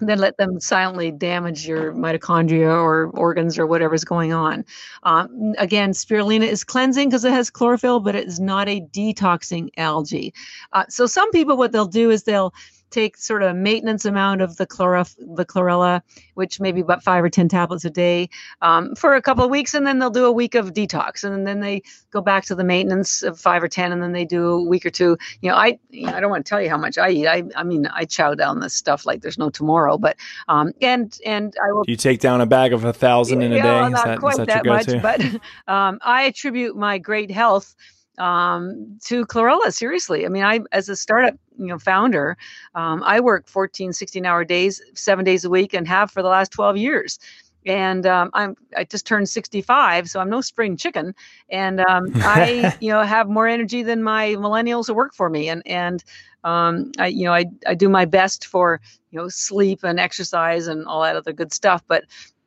then 0.00 0.18
let 0.18 0.36
them 0.36 0.60
silently 0.60 1.10
damage 1.10 1.66
your 1.66 1.92
mitochondria 1.92 2.70
or 2.70 3.06
organs 3.14 3.58
or 3.58 3.66
whatever's 3.66 4.04
going 4.04 4.32
on. 4.32 4.64
Um, 5.02 5.54
again, 5.58 5.90
spirulina 5.92 6.46
is 6.46 6.64
cleansing 6.64 7.08
because 7.08 7.24
it 7.24 7.32
has 7.32 7.50
chlorophyll, 7.50 8.00
but 8.00 8.14
it 8.14 8.26
is 8.26 8.38
not 8.38 8.68
a 8.68 8.80
detoxing 8.80 9.70
algae. 9.76 10.32
Uh, 10.72 10.84
so 10.88 11.06
some 11.06 11.30
people, 11.32 11.56
what 11.56 11.72
they'll 11.72 11.86
do 11.86 12.10
is 12.10 12.22
they'll 12.22 12.54
take 12.90 13.16
sort 13.16 13.42
of 13.42 13.50
a 13.50 13.54
maintenance 13.54 14.04
amount 14.04 14.40
of 14.40 14.56
the 14.56 14.66
chlorif- 14.66 15.16
the 15.36 15.44
chlorella, 15.44 16.02
which 16.34 16.60
maybe 16.60 16.80
about 16.80 17.02
five 17.02 17.22
or 17.22 17.28
ten 17.28 17.48
tablets 17.48 17.84
a 17.84 17.90
day, 17.90 18.28
um, 18.62 18.94
for 18.94 19.14
a 19.14 19.22
couple 19.22 19.44
of 19.44 19.50
weeks, 19.50 19.74
and 19.74 19.86
then 19.86 19.98
they'll 19.98 20.10
do 20.10 20.24
a 20.24 20.32
week 20.32 20.54
of 20.54 20.72
detox, 20.72 21.24
and 21.24 21.46
then 21.46 21.60
they 21.60 21.82
go 22.10 22.20
back 22.20 22.44
to 22.46 22.54
the 22.54 22.64
maintenance 22.64 23.22
of 23.22 23.38
five 23.38 23.62
or 23.62 23.68
ten, 23.68 23.92
and 23.92 24.02
then 24.02 24.12
they 24.12 24.24
do 24.24 24.48
a 24.48 24.62
week 24.62 24.86
or 24.86 24.90
two. 24.90 25.16
You 25.40 25.50
know, 25.50 25.56
I 25.56 25.78
you 25.90 26.06
know, 26.06 26.14
I 26.14 26.20
don't 26.20 26.30
want 26.30 26.44
to 26.44 26.48
tell 26.48 26.60
you 26.60 26.70
how 26.70 26.78
much 26.78 26.98
I 26.98 27.10
eat. 27.10 27.26
I 27.26 27.44
I 27.56 27.64
mean, 27.64 27.86
I 27.86 28.04
chow 28.04 28.34
down 28.34 28.60
this 28.60 28.74
stuff 28.74 29.06
like 29.06 29.22
there's 29.22 29.38
no 29.38 29.50
tomorrow, 29.50 29.98
but 29.98 30.16
um, 30.48 30.72
and 30.80 31.18
and 31.24 31.54
I 31.62 31.72
will. 31.72 31.84
You 31.86 31.96
take 31.96 32.20
down 32.20 32.40
a 32.40 32.46
bag 32.46 32.72
of 32.72 32.84
a 32.84 32.92
thousand 32.92 33.42
in 33.42 33.52
a 33.52 33.56
day. 33.56 33.88
Not 33.88 34.04
that, 34.04 34.18
quite 34.18 34.36
that, 34.36 34.48
that 34.48 34.66
much, 34.66 34.86
but 35.02 35.20
um, 35.72 35.98
I 36.02 36.22
attribute 36.24 36.76
my 36.76 36.98
great 36.98 37.30
health 37.30 37.74
um, 38.18 38.98
to 39.04 39.24
chlorella 39.26 39.72
seriously. 39.72 40.26
I 40.26 40.28
mean 40.28 40.44
i 40.44 40.60
as 40.72 40.88
a 40.88 40.96
startup 40.96 41.34
you 41.58 41.66
know 41.66 41.78
founder 41.78 42.36
um, 42.74 43.02
i 43.04 43.20
work 43.20 43.48
14 43.48 43.92
16 43.92 44.24
hour 44.26 44.44
days 44.44 44.80
seven 44.94 45.24
days 45.24 45.44
a 45.44 45.50
week 45.50 45.74
and 45.74 45.86
have 45.88 46.10
for 46.10 46.22
the 46.22 46.28
last 46.28 46.52
12 46.52 46.76
years. 46.76 47.18
And 47.66 48.06
um, 48.06 48.30
I'm 48.34 48.56
I 48.76 48.84
just 48.84 49.06
turned 49.06 49.28
65, 49.28 50.08
so 50.08 50.20
I'm 50.20 50.30
no 50.30 50.40
spring 50.40 50.76
chicken, 50.76 51.14
and 51.50 51.80
um, 51.80 52.06
I 52.14 52.74
you 52.80 52.90
know 52.90 53.02
have 53.02 53.28
more 53.28 53.46
energy 53.46 53.82
than 53.82 54.02
my 54.02 54.36
millennials 54.36 54.86
who 54.86 54.94
work 54.94 55.12
for 55.12 55.28
me, 55.28 55.48
and 55.48 55.62
and 55.66 56.02
um, 56.44 56.92
I 56.98 57.08
you 57.08 57.24
know 57.24 57.34
I 57.34 57.46
I 57.66 57.74
do 57.74 57.88
my 57.88 58.04
best 58.04 58.46
for 58.46 58.80
you 59.10 59.18
know 59.18 59.28
sleep 59.28 59.80
and 59.82 59.98
exercise 59.98 60.66
and 60.68 60.86
all 60.86 61.02
that 61.02 61.16
other 61.16 61.32
good 61.32 61.52
stuff, 61.52 61.82
but 61.88 62.04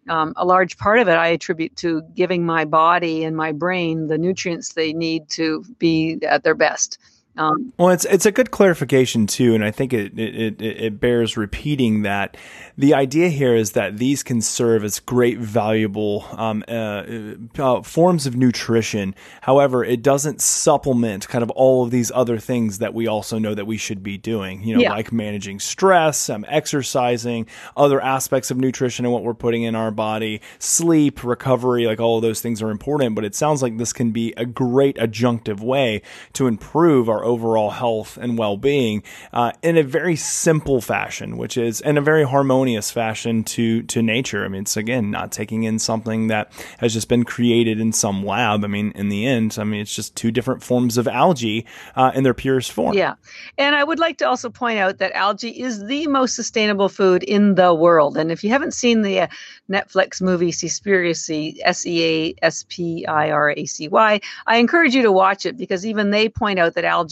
um, 0.09 0.33
a 0.35 0.45
large 0.45 0.77
part 0.77 0.99
of 0.99 1.07
it 1.07 1.13
I 1.13 1.27
attribute 1.27 1.75
to 1.77 2.01
giving 2.15 2.45
my 2.45 2.65
body 2.65 3.23
and 3.23 3.35
my 3.35 3.51
brain 3.51 4.07
the 4.07 4.17
nutrients 4.17 4.73
they 4.73 4.93
need 4.93 5.29
to 5.31 5.63
be 5.79 6.19
at 6.27 6.43
their 6.43 6.55
best. 6.55 6.97
Um, 7.37 7.71
well, 7.77 7.89
it's 7.89 8.03
it's 8.05 8.25
a 8.25 8.31
good 8.31 8.51
clarification 8.51 9.25
too, 9.25 9.55
and 9.55 9.63
I 9.63 9.71
think 9.71 9.93
it, 9.93 10.19
it 10.19 10.61
it 10.61 10.99
bears 10.99 11.37
repeating 11.37 12.01
that 12.01 12.35
the 12.77 12.93
idea 12.93 13.29
here 13.29 13.55
is 13.55 13.71
that 13.71 13.97
these 13.97 14.21
can 14.21 14.41
serve 14.41 14.83
as 14.83 14.99
great, 14.99 15.37
valuable 15.37 16.25
um, 16.33 16.61
uh, 16.67 17.03
uh, 17.57 17.81
forms 17.83 18.27
of 18.27 18.35
nutrition. 18.35 19.15
However, 19.41 19.81
it 19.81 20.01
doesn't 20.01 20.41
supplement 20.41 21.29
kind 21.29 21.41
of 21.41 21.49
all 21.51 21.85
of 21.85 21.91
these 21.91 22.11
other 22.13 22.37
things 22.37 22.79
that 22.79 22.93
we 22.93 23.07
also 23.07 23.39
know 23.39 23.55
that 23.55 23.65
we 23.65 23.77
should 23.77 24.03
be 24.03 24.17
doing. 24.17 24.61
You 24.63 24.75
know, 24.75 24.81
yeah. 24.81 24.91
like 24.91 25.13
managing 25.13 25.61
stress, 25.61 26.29
um, 26.29 26.43
exercising, 26.49 27.47
other 27.77 28.01
aspects 28.01 28.51
of 28.51 28.57
nutrition 28.57 29.05
and 29.05 29.13
what 29.13 29.23
we're 29.23 29.33
putting 29.33 29.63
in 29.63 29.73
our 29.73 29.91
body, 29.91 30.41
sleep, 30.59 31.23
recovery. 31.23 31.85
Like 31.85 32.01
all 32.01 32.17
of 32.17 32.23
those 32.23 32.41
things 32.41 32.61
are 32.61 32.71
important, 32.71 33.15
but 33.15 33.23
it 33.23 33.35
sounds 33.35 33.61
like 33.61 33.77
this 33.77 33.93
can 33.93 34.11
be 34.11 34.33
a 34.35 34.45
great 34.45 34.97
adjunctive 34.97 35.61
way 35.61 36.01
to 36.33 36.47
improve 36.47 37.07
our 37.07 37.20
overall 37.23 37.69
health 37.69 38.17
and 38.17 38.37
well 38.37 38.57
being 38.57 39.03
uh, 39.33 39.51
in 39.61 39.77
a 39.77 39.83
very 39.83 40.15
simple 40.15 40.81
fashion, 40.81 41.37
which 41.37 41.57
is 41.57 41.81
in 41.81 41.97
a 41.97 42.01
very 42.01 42.23
harmonious 42.23 42.91
fashion 42.91 43.43
to 43.43 43.83
to 43.83 44.01
nature. 44.01 44.45
I 44.45 44.47
mean, 44.47 44.61
it's 44.61 44.77
again 44.77 45.11
not 45.11 45.31
taking 45.31 45.63
in 45.63 45.79
something 45.79 46.27
that 46.27 46.51
has 46.79 46.93
just 46.93 47.07
been 47.07 47.23
created 47.23 47.79
in 47.79 47.91
some 47.93 48.25
lab. 48.25 48.63
I 48.63 48.67
mean, 48.67 48.91
in 48.95 49.09
the 49.09 49.25
end, 49.25 49.57
I 49.59 49.63
mean, 49.63 49.81
it's 49.81 49.93
just 49.93 50.15
two 50.15 50.31
different 50.31 50.63
forms 50.63 50.97
of 50.97 51.07
algae 51.07 51.65
uh, 51.95 52.11
in 52.15 52.23
their 52.23 52.33
purest 52.33 52.71
form. 52.71 52.95
Yeah, 52.95 53.15
and 53.57 53.75
I 53.75 53.83
would 53.83 53.99
like 53.99 54.17
to 54.19 54.27
also 54.27 54.49
point 54.49 54.79
out 54.79 54.97
that 54.99 55.11
algae 55.13 55.61
is 55.61 55.85
the 55.85 56.07
most 56.07 56.35
sustainable 56.35 56.89
food 56.89 57.23
in 57.23 57.55
the 57.55 57.73
world. 57.73 58.17
And 58.17 58.31
if 58.31 58.43
you 58.43 58.49
haven't 58.49 58.73
seen 58.73 59.01
the 59.01 59.21
uh, 59.21 59.27
Netflix 59.69 60.21
movie 60.21 60.51
Seaspiracy, 60.51 61.57
S 61.63 61.85
E 61.85 62.03
A 62.03 62.45
S 62.45 62.65
P 62.67 63.05
I 63.05 63.31
R 63.31 63.51
A 63.51 63.65
C 63.65 63.87
Y, 63.87 64.19
I 64.47 64.57
encourage 64.57 64.95
you 64.95 65.03
to 65.03 65.11
watch 65.11 65.45
it 65.45 65.57
because 65.57 65.85
even 65.85 66.11
they 66.11 66.29
point 66.29 66.59
out 66.59 66.75
that 66.75 66.85
algae 66.85 67.10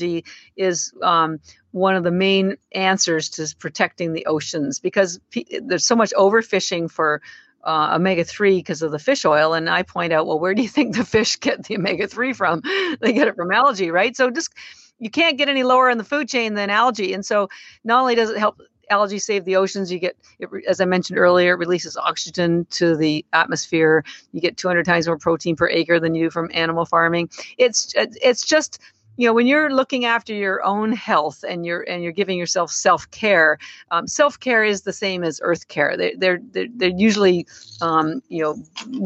is 0.56 0.94
um, 1.02 1.40
one 1.72 1.96
of 1.96 2.04
the 2.04 2.12
main 2.12 2.56
answers 2.74 3.30
to 3.30 3.56
protecting 3.60 4.14
the 4.14 4.26
oceans 4.26 4.80
because 4.80 5.20
p- 5.30 5.60
there's 5.62 5.86
so 5.86 5.96
much 5.96 6.14
overfishing 6.18 6.90
for 6.90 7.22
uh, 7.64 7.92
omega 7.96 8.24
3 8.24 8.58
because 8.58 8.82
of 8.82 8.92
the 8.92 9.00
fish 9.00 9.26
oil. 9.26 9.54
And 9.54 9.70
I 9.70 9.84
point 9.84 10.14
out, 10.14 10.26
well, 10.26 10.40
where 10.40 10.54
do 10.54 10.62
you 10.62 10.70
think 10.70 10.96
the 10.96 11.06
fish 11.06 11.40
get 11.40 11.66
the 11.66 11.78
omega 11.78 12.08
3 12.08 12.34
from? 12.34 12.62
they 13.02 13.14
get 13.14 13.28
it 13.28 13.36
from 13.36 13.52
algae, 13.52 13.92
right? 13.92 14.16
So 14.16 14.30
just 14.32 14.54
you 15.00 15.10
can't 15.10 15.38
get 15.38 15.50
any 15.50 15.64
lower 15.64 15.90
in 15.90 15.98
the 15.98 16.04
food 16.04 16.28
chain 16.30 16.54
than 16.54 16.70
algae. 16.70 17.14
And 17.14 17.26
so 17.26 17.50
not 17.84 18.02
only 18.02 18.16
does 18.16 18.30
it 18.30 18.38
help 18.38 18.60
algae 18.90 19.20
save 19.20 19.46
the 19.46 19.56
oceans, 19.56 19.92
you 19.92 20.00
get, 20.00 20.18
it, 20.40 20.50
as 20.68 20.82
I 20.82 20.86
mentioned 20.86 21.20
earlier, 21.20 21.54
it 21.54 21.58
releases 21.58 21.96
oxygen 21.96 22.66
to 22.72 22.96
the 22.98 23.26
atmosphere. 23.34 24.04
You 24.32 24.42
get 24.42 24.58
200 24.58 24.86
times 24.86 25.08
more 25.08 25.18
protein 25.18 25.56
per 25.56 25.70
acre 25.70 26.00
than 26.00 26.16
you 26.16 26.26
do 26.26 26.30
from 26.30 26.50
animal 26.54 26.86
farming. 26.86 27.30
It's 27.58 27.94
it's 27.96 28.46
just 28.46 28.80
you 29.20 29.28
know 29.28 29.34
when 29.34 29.48
you're 29.48 29.70
looking 29.70 30.06
after 30.06 30.34
your 30.34 30.64
own 30.64 30.94
health 30.94 31.44
and 31.48 31.66
you're 31.66 31.82
and 31.90 32.02
you're 32.02 32.14
giving 32.14 32.38
yourself 32.38 32.72
self-care 32.72 33.58
um, 33.92 34.08
self-care 34.08 34.64
is 34.64 34.84
the 34.84 34.94
same 34.94 35.24
as 35.24 35.40
earth 35.44 35.68
care. 35.68 35.98
They, 35.98 36.14
they're, 36.16 36.40
they're 36.52 36.68
they're 36.76 36.90
usually 36.90 37.46
um, 37.82 38.22
you 38.30 38.42
know 38.42 38.56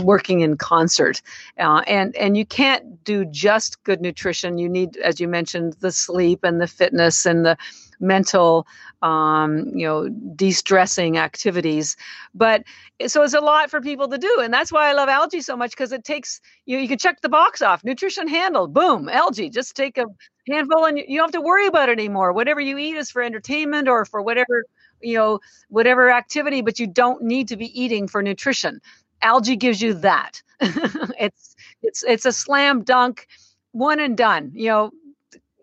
working 0.04 0.42
in 0.42 0.58
concert. 0.58 1.22
Uh, 1.58 1.82
and 1.88 2.16
and 2.16 2.38
you 2.38 2.46
can't 2.46 3.04
do 3.04 3.26
just 3.26 3.84
good 3.84 4.02
nutrition. 4.02 4.58
You 4.58 4.70
need 4.70 4.98
as 4.98 5.20
you 5.20 5.28
mentioned 5.28 5.74
the 5.80 5.92
sleep 5.92 6.44
and 6.44 6.62
the 6.62 6.68
fitness 6.68 7.26
and 7.26 7.46
the 7.46 7.58
mental 8.00 8.68
um, 9.04 9.68
you 9.76 9.86
know 9.86 10.10
de-stressing 10.10 11.18
activities 11.18 11.96
but 12.34 12.64
so 13.08 13.24
it's 13.24 13.34
a 13.34 13.42
lot 13.42 13.70
for 13.70 13.82
people 13.82 14.08
to 14.08 14.18
do 14.18 14.40
and 14.42 14.54
that's 14.54 14.72
why 14.72 14.90
i 14.90 14.94
love 14.94 15.10
algae 15.10 15.42
so 15.42 15.58
much 15.58 15.72
because 15.72 15.92
it 15.92 16.04
takes 16.04 16.40
you 16.66 16.78
you 16.78 16.88
can 16.88 16.98
check 16.98 17.22
the 17.22 17.30
box 17.30 17.62
off 17.62 17.84
nutrition 17.84 18.28
handled 18.28 18.74
boom 18.74 19.10
algae 19.10 19.50
just 19.50 19.76
take 19.76 19.98
a 19.98 20.06
handful 20.50 20.86
and 20.86 20.98
you 20.98 21.18
don't 21.18 21.28
have 21.28 21.32
to 21.32 21.42
worry 21.42 21.68
about 21.68 21.90
it 21.90 22.00
anymore 22.00 22.34
whatever 22.34 22.62
you 22.62 22.78
eat 22.78 22.96
is 22.96 23.12
for 23.12 23.22
entertainment 23.22 23.88
or 23.88 24.06
for 24.06 24.22
whatever 24.22 24.64
you 25.02 25.18
know 25.18 25.40
whatever 25.70 26.10
activity 26.12 26.62
but 26.62 26.80
you 26.80 26.88
don't 26.88 27.22
need 27.22 27.48
to 27.50 27.58
be 27.58 27.80
eating 27.80 28.08
for 28.08 28.24
nutrition 28.24 28.80
algae 29.24 29.56
gives 29.56 29.82
you 29.82 29.94
that. 29.96 30.42
it's 30.62 31.56
it's 31.82 32.04
it's 32.04 32.26
a 32.26 32.32
slam 32.32 32.84
dunk, 32.84 33.28
one 33.72 34.00
and 34.00 34.18
done. 34.18 34.52
You 34.54 34.70
know, 34.70 34.92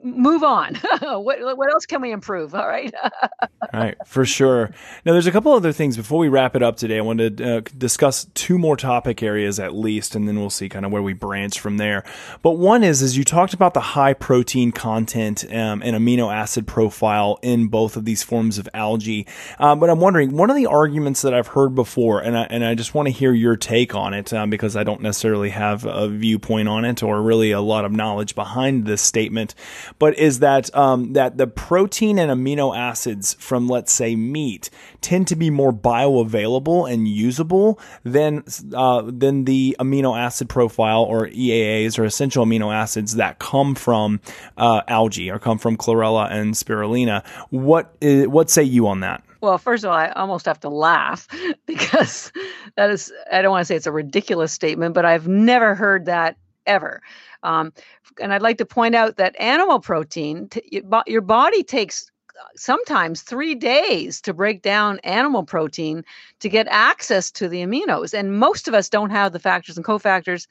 move 0.03 0.43
on. 0.43 0.75
what 1.01 1.57
what 1.57 1.71
else 1.73 1.87
can 1.87 2.01
we 2.01 2.13
improve? 2.13 2.55
All 2.55 2.67
right. 2.67 2.93
All 3.03 3.69
right, 3.75 3.97
for 4.07 4.25
sure. 4.25 4.71
Now, 5.05 5.13
there's 5.13 5.27
a 5.27 5.33
couple 5.33 5.53
other 5.53 5.73
things 5.73 5.97
before 5.97 6.19
we 6.19 6.29
wrap 6.29 6.57
it 6.57 6.63
up 6.63 6.77
today. 6.77 6.99
I 6.99 7.03
want 7.03 7.19
to 7.19 7.57
uh, 7.57 7.61
discuss 7.77 8.27
two 8.35 8.59
more 8.59 8.77
topic 8.77 9.23
areas 9.23 9.61
at 9.61 9.75
least, 9.75 10.15
and 10.15 10.27
then 10.27 10.39
we'll 10.39 10.51
see 10.51 10.69
kind 10.69 10.85
of 10.85 10.93
where 10.93 11.03
we 11.03 11.13
branch 11.13 11.61
from 11.61 11.77
there. 11.77 12.05
But 12.43 12.53
one 12.53 12.83
is, 12.83 13.03
as 13.03 13.17
you 13.17 13.25
talked 13.25 13.55
about 13.55 13.75
the 13.75 13.81
high 13.81 14.15
protein 14.15 14.73
content 14.73 15.45
um, 15.45 15.83
and 15.83 15.97
amino 15.97 16.33
acid 16.33 16.67
profile 16.67 17.39
in 17.43 17.69
both 17.69 17.97
of 17.97 18.05
these 18.05 18.23
forms 18.23 18.59
of 18.59 18.69
algae. 18.75 19.27
Um, 19.59 19.81
but 19.81 19.91
I'm 19.91 20.01
wondering, 20.01 20.37
one 20.37 20.51
of 20.51 20.57
the 20.57 20.67
arguments 20.67 21.23
that 21.23 21.35
I've 21.35 21.49
heard 21.49 21.75
before, 21.75 22.21
and 22.21 22.37
I, 22.37 22.45
and 22.45 22.65
I 22.65 22.75
just 22.75 22.95
want 22.95 23.07
to 23.07 23.13
hear 23.13 23.33
your 23.33 23.57
take 23.57 23.95
on 23.95 24.15
it 24.15 24.33
um, 24.33 24.51
because 24.51 24.77
I 24.77 24.85
don't 24.85 25.03
necessarily 25.03 25.51
have 25.51 25.85
a 25.85 26.09
viewpoint 26.09 26.69
on 26.69 26.85
it 26.85 27.03
or 27.03 27.23
really 27.23 27.51
a 27.51 27.61
lot 27.61 27.85
of 27.85 27.93
knowledge 27.93 28.35
behind 28.35 28.87
this 28.87 29.03
statement 29.03 29.55
but 30.01 30.19
is 30.19 30.41
that 30.41 30.75
um, 30.75 31.13
that 31.13 31.37
the 31.37 31.47
protein 31.47 32.19
and 32.19 32.33
amino 32.33 32.77
acids 32.77 33.35
from 33.35 33.69
let's 33.69 33.93
say 33.93 34.17
meat 34.17 34.69
tend 35.01 35.29
to 35.29 35.37
be 35.37 35.51
more 35.51 35.73
bioavailable 35.73 36.91
and 36.93 37.07
usable 37.07 37.79
than 38.03 38.43
uh, 38.75 39.03
than 39.07 39.45
the 39.45 39.77
amino 39.79 40.19
acid 40.19 40.49
profile 40.49 41.03
or 41.03 41.29
EAAs 41.29 41.99
or 41.99 42.05
essential 42.05 42.45
amino 42.45 42.75
acids 42.75 43.15
that 43.15 43.39
come 43.39 43.77
from 43.77 44.21
uh, 44.57 44.81
algae 44.89 45.31
or 45.31 45.39
come 45.39 45.59
from 45.59 45.77
chlorella 45.77 46.29
and 46.33 46.55
spirulina. 46.55 47.25
What 47.51 47.95
is, 48.01 48.27
what 48.27 48.51
say 48.51 48.65
you 48.65 48.89
on 48.89 49.01
that? 49.01 49.23
Well, 49.43 49.57
first 49.59 49.85
of 49.85 49.91
all, 49.91 49.97
I 49.97 50.09
almost 50.11 50.47
have 50.47 50.61
to 50.61 50.69
laugh 50.69 51.29
because 51.67 52.33
that 52.77 52.91
is, 52.91 53.13
I 53.31 53.43
don't 53.43 53.51
want 53.51 53.63
to 53.63 53.65
say 53.67 53.77
it's 53.77 53.87
a 53.87 53.93
ridiculous 53.93 54.53
statement, 54.53 54.95
but 54.95 55.05
I've 55.05 55.29
never 55.29 55.75
heard 55.75 56.07
that 56.07 56.37
ever. 56.67 57.03
Um, 57.43 57.73
and 58.21 58.33
I'd 58.33 58.43
like 58.43 58.59
to 58.59 58.67
point 58.67 58.95
out 58.95 59.17
that 59.17 59.39
animal 59.39 59.81
protein, 59.81 60.49
t- 60.49 60.83
your 61.07 61.21
body 61.21 61.63
takes 61.63 62.11
uh, 62.31 62.45
sometimes 62.57 63.23
three 63.23 63.55
days 63.55 64.21
to 64.23 64.35
break 64.35 64.63
down 64.63 64.99
animal 65.01 65.45
protein 65.45 66.05
to 66.41 66.49
get 66.49 66.67
access 66.69 67.31
to 67.33 67.49
the 67.49 67.63
aminos. 67.63 68.13
And 68.13 68.39
most 68.39 68.69
of 68.69 68.75
us 68.75 68.89
don't 68.89 69.11
have 69.11 69.33
the 69.33 69.39
factors 69.39 69.77
and 69.77 69.87
cofactors 69.87 70.47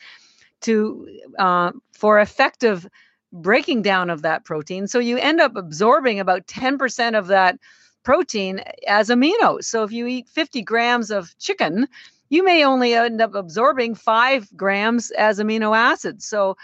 to 0.62 1.07
uh, 1.38 1.72
for 1.93 2.20
effective 2.20 2.88
breaking 3.32 3.82
down 3.82 4.10
of 4.10 4.24
that 4.24 4.45
protein. 4.45 4.88
So 4.88 4.99
you 4.99 5.18
end 5.18 5.39
up 5.39 5.55
absorbing 5.55 6.20
about 6.20 6.47
10% 6.47 7.18
of 7.18 7.28
that 7.28 7.60
protein 8.03 8.62
as 8.88 9.10
aminos. 9.10 9.66
So 9.66 9.84
if 9.84 9.91
you 9.91 10.07
eat 10.07 10.28
50 10.30 10.62
grams 10.64 11.12
of 11.12 11.38
chicken, 11.38 11.88
you 12.30 12.43
may 12.43 12.63
only 12.63 12.93
end 12.93 13.21
up 13.21 13.36
absorbing 13.36 13.95
five 13.95 14.47
grams 14.55 15.11
as 15.11 15.39
amino 15.39 15.75
acids. 15.75 16.25
So 16.25 16.55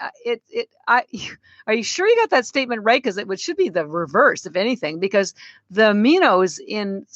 uh, 0.00 0.08
it 0.24 0.42
it 0.48 0.68
I 0.86 1.04
are 1.66 1.74
you 1.74 1.84
sure 1.84 2.08
you 2.08 2.16
got 2.16 2.30
that 2.30 2.46
statement 2.46 2.82
right? 2.82 3.02
Because 3.02 3.18
it 3.18 3.28
would, 3.28 3.40
should 3.40 3.56
be 3.56 3.68
the 3.68 3.86
reverse, 3.86 4.46
if 4.46 4.56
anything, 4.56 4.98
because 4.98 5.34
the 5.70 5.92
aminos 5.92 6.58
in 6.66 7.06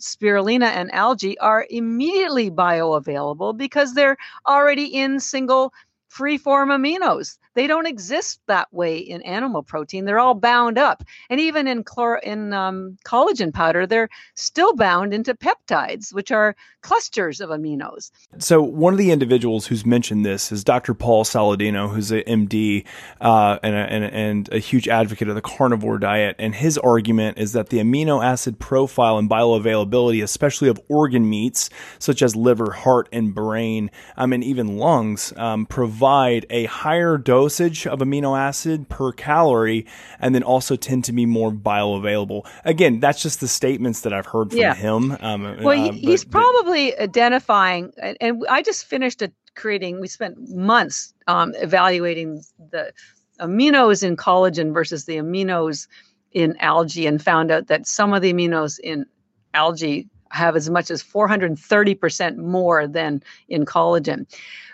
spirulina 0.00 0.66
and 0.66 0.92
algae 0.92 1.38
are 1.38 1.66
immediately 1.70 2.50
bioavailable 2.50 3.56
because 3.56 3.94
they're 3.94 4.16
already 4.46 4.86
in 4.86 5.20
single 5.20 5.72
free 6.12 6.36
form 6.36 6.68
aminos. 6.68 7.38
They 7.54 7.66
don't 7.66 7.86
exist 7.86 8.40
that 8.46 8.72
way 8.72 8.98
in 8.98 9.22
animal 9.22 9.62
protein. 9.62 10.04
They're 10.04 10.18
all 10.18 10.34
bound 10.34 10.78
up. 10.78 11.02
And 11.30 11.40
even 11.40 11.66
in 11.66 11.84
chlor- 11.84 12.22
in 12.22 12.52
um, 12.52 12.98
collagen 13.04 13.52
powder, 13.52 13.86
they're 13.86 14.10
still 14.34 14.74
bound 14.74 15.14
into 15.14 15.34
peptides, 15.34 16.12
which 16.12 16.30
are 16.30 16.54
clusters 16.82 17.40
of 17.40 17.50
aminos. 17.50 18.10
So 18.38 18.62
one 18.62 18.92
of 18.92 18.98
the 18.98 19.10
individuals 19.10 19.66
who's 19.66 19.86
mentioned 19.86 20.24
this 20.24 20.52
is 20.52 20.64
Dr. 20.64 20.92
Paul 20.94 21.24
Saladino, 21.24 21.88
who's 21.88 22.10
an 22.10 22.22
MD 22.26 22.84
uh, 23.20 23.58
and, 23.62 23.74
a, 23.74 23.78
and, 23.78 24.04
a, 24.04 24.14
and 24.14 24.48
a 24.52 24.58
huge 24.58 24.88
advocate 24.88 25.28
of 25.28 25.34
the 25.34 25.42
carnivore 25.42 25.98
diet. 25.98 26.36
And 26.38 26.54
his 26.54 26.76
argument 26.78 27.38
is 27.38 27.52
that 27.52 27.70
the 27.70 27.78
amino 27.78 28.22
acid 28.22 28.58
profile 28.58 29.18
and 29.18 29.30
bioavailability, 29.30 30.22
especially 30.22 30.68
of 30.68 30.80
organ 30.88 31.28
meats 31.28 31.70
such 31.98 32.22
as 32.22 32.34
liver, 32.34 32.72
heart, 32.72 33.08
and 33.12 33.34
brain, 33.34 33.90
um, 34.16 34.32
and 34.32 34.42
even 34.42 34.76
lungs, 34.78 35.32
um, 35.36 35.66
provide 35.66 36.01
a 36.04 36.64
higher 36.64 37.16
dosage 37.18 37.86
of 37.86 38.00
amino 38.00 38.38
acid 38.38 38.88
per 38.88 39.12
calorie 39.12 39.86
and 40.18 40.34
then 40.34 40.42
also 40.42 40.76
tend 40.76 41.04
to 41.04 41.12
be 41.12 41.26
more 41.26 41.50
bioavailable. 41.50 42.46
Again, 42.64 43.00
that's 43.00 43.22
just 43.22 43.40
the 43.40 43.48
statements 43.48 44.00
that 44.02 44.12
I've 44.12 44.26
heard 44.26 44.50
from 44.50 44.58
yeah. 44.58 44.74
him. 44.74 45.16
Um, 45.20 45.62
well, 45.62 45.88
uh, 45.88 45.92
he's 45.92 46.24
but, 46.24 46.40
probably 46.40 46.90
but, 46.90 47.00
identifying, 47.00 47.92
and 48.20 48.44
I 48.48 48.62
just 48.62 48.86
finished 48.86 49.22
a, 49.22 49.32
creating, 49.54 50.00
we 50.00 50.08
spent 50.08 50.36
months 50.48 51.14
um, 51.26 51.52
evaluating 51.56 52.42
the 52.70 52.92
aminos 53.40 54.02
in 54.02 54.16
collagen 54.16 54.72
versus 54.72 55.04
the 55.04 55.16
aminos 55.16 55.86
in 56.32 56.56
algae 56.58 57.06
and 57.06 57.22
found 57.22 57.50
out 57.50 57.66
that 57.66 57.86
some 57.86 58.12
of 58.14 58.22
the 58.22 58.32
aminos 58.32 58.78
in 58.78 59.06
algae 59.54 60.08
have 60.30 60.56
as 60.56 60.70
much 60.70 60.90
as 60.90 61.02
430% 61.02 62.36
more 62.36 62.86
than 62.86 63.22
in 63.48 63.64
collagen. 63.64 64.26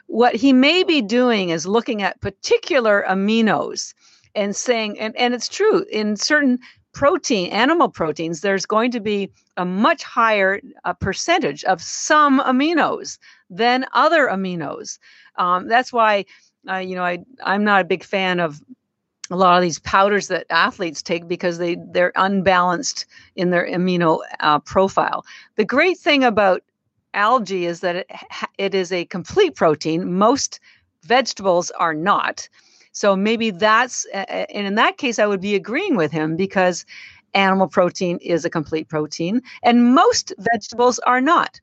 What 0.09 0.35
he 0.35 0.53
may 0.53 0.83
be 0.83 1.01
doing 1.01 1.51
is 1.51 1.67
looking 1.67 2.03
at 2.03 2.21
particular 2.21 3.05
aminos 3.09 3.95
and 4.35 4.57
saying, 4.57 4.99
and, 4.99 5.15
and 5.17 5.35
it's 5.35 5.49
true, 5.49 5.85
in 5.91 6.17
certain 6.17 6.59
protein, 6.93 7.51
animal 7.53 7.89
proteins, 7.89 8.41
there's 8.41 8.67
going 8.67 8.91
to 8.91 9.01
be 9.01 9.31
a 9.57 9.65
much 9.65 10.03
higher 10.03 10.61
uh, 10.85 10.95
percentage 10.95 11.63
of 11.65 11.81
some 11.83 12.41
aminos 12.41 13.19
than 13.51 13.87
other 13.93 14.29
aminos. 14.29 14.99
Um, 15.37 15.69
that's 15.69 15.93
why, 15.93 16.25
uh, 16.69 16.79
you 16.79 16.97
know, 16.97 17.05
I, 17.05 17.19
I'm 17.45 17.63
not 17.63 17.83
a 17.83 17.85
big 17.85 18.03
fan 18.03 18.41
of 18.41 18.61
a 19.31 19.37
lot 19.37 19.57
of 19.57 19.63
these 19.63 19.79
powders 19.79 20.29
that 20.29 20.47
athletes 20.51 21.03
take 21.03 21.29
because 21.29 21.59
they 21.59 21.77
they're 21.93 22.13
unbalanced 22.17 23.05
in 23.37 23.51
their 23.51 23.69
amino 23.69 24.21
uh, 24.41 24.59
profile. 24.59 25.25
The 25.57 25.67
great 25.67 25.99
thing 25.99 26.25
about 26.25 26.63
algae 27.15 27.67
is 27.67 27.81
that 27.81 27.97
it, 27.97 28.11
it 28.59 28.75
is 28.75 28.93
a 28.93 29.05
complete 29.05 29.55
protein. 29.55 30.15
Most 30.15 30.61
vegetables 31.05 31.71
are 31.73 31.95
not. 31.95 32.49
So 32.93 33.15
maybe 33.15 33.51
that's, 33.51 34.07
and 34.13 34.67
in 34.67 34.75
that 34.77 34.99
case, 34.99 35.19
I 35.19 35.27
would 35.27 35.41
be 35.41 35.55
agreeing 35.55 35.97
with 35.97 36.11
him 36.11 36.37
because 36.37 36.85
animal 37.35 37.69
protein 37.69 38.19
is 38.19 38.45
a 38.45 38.51
complete 38.51 38.89
protein 38.89 39.43
and 39.63 39.95
most 39.95 40.33
vegetables 40.39 40.99
are 41.01 41.21
not 41.21 41.61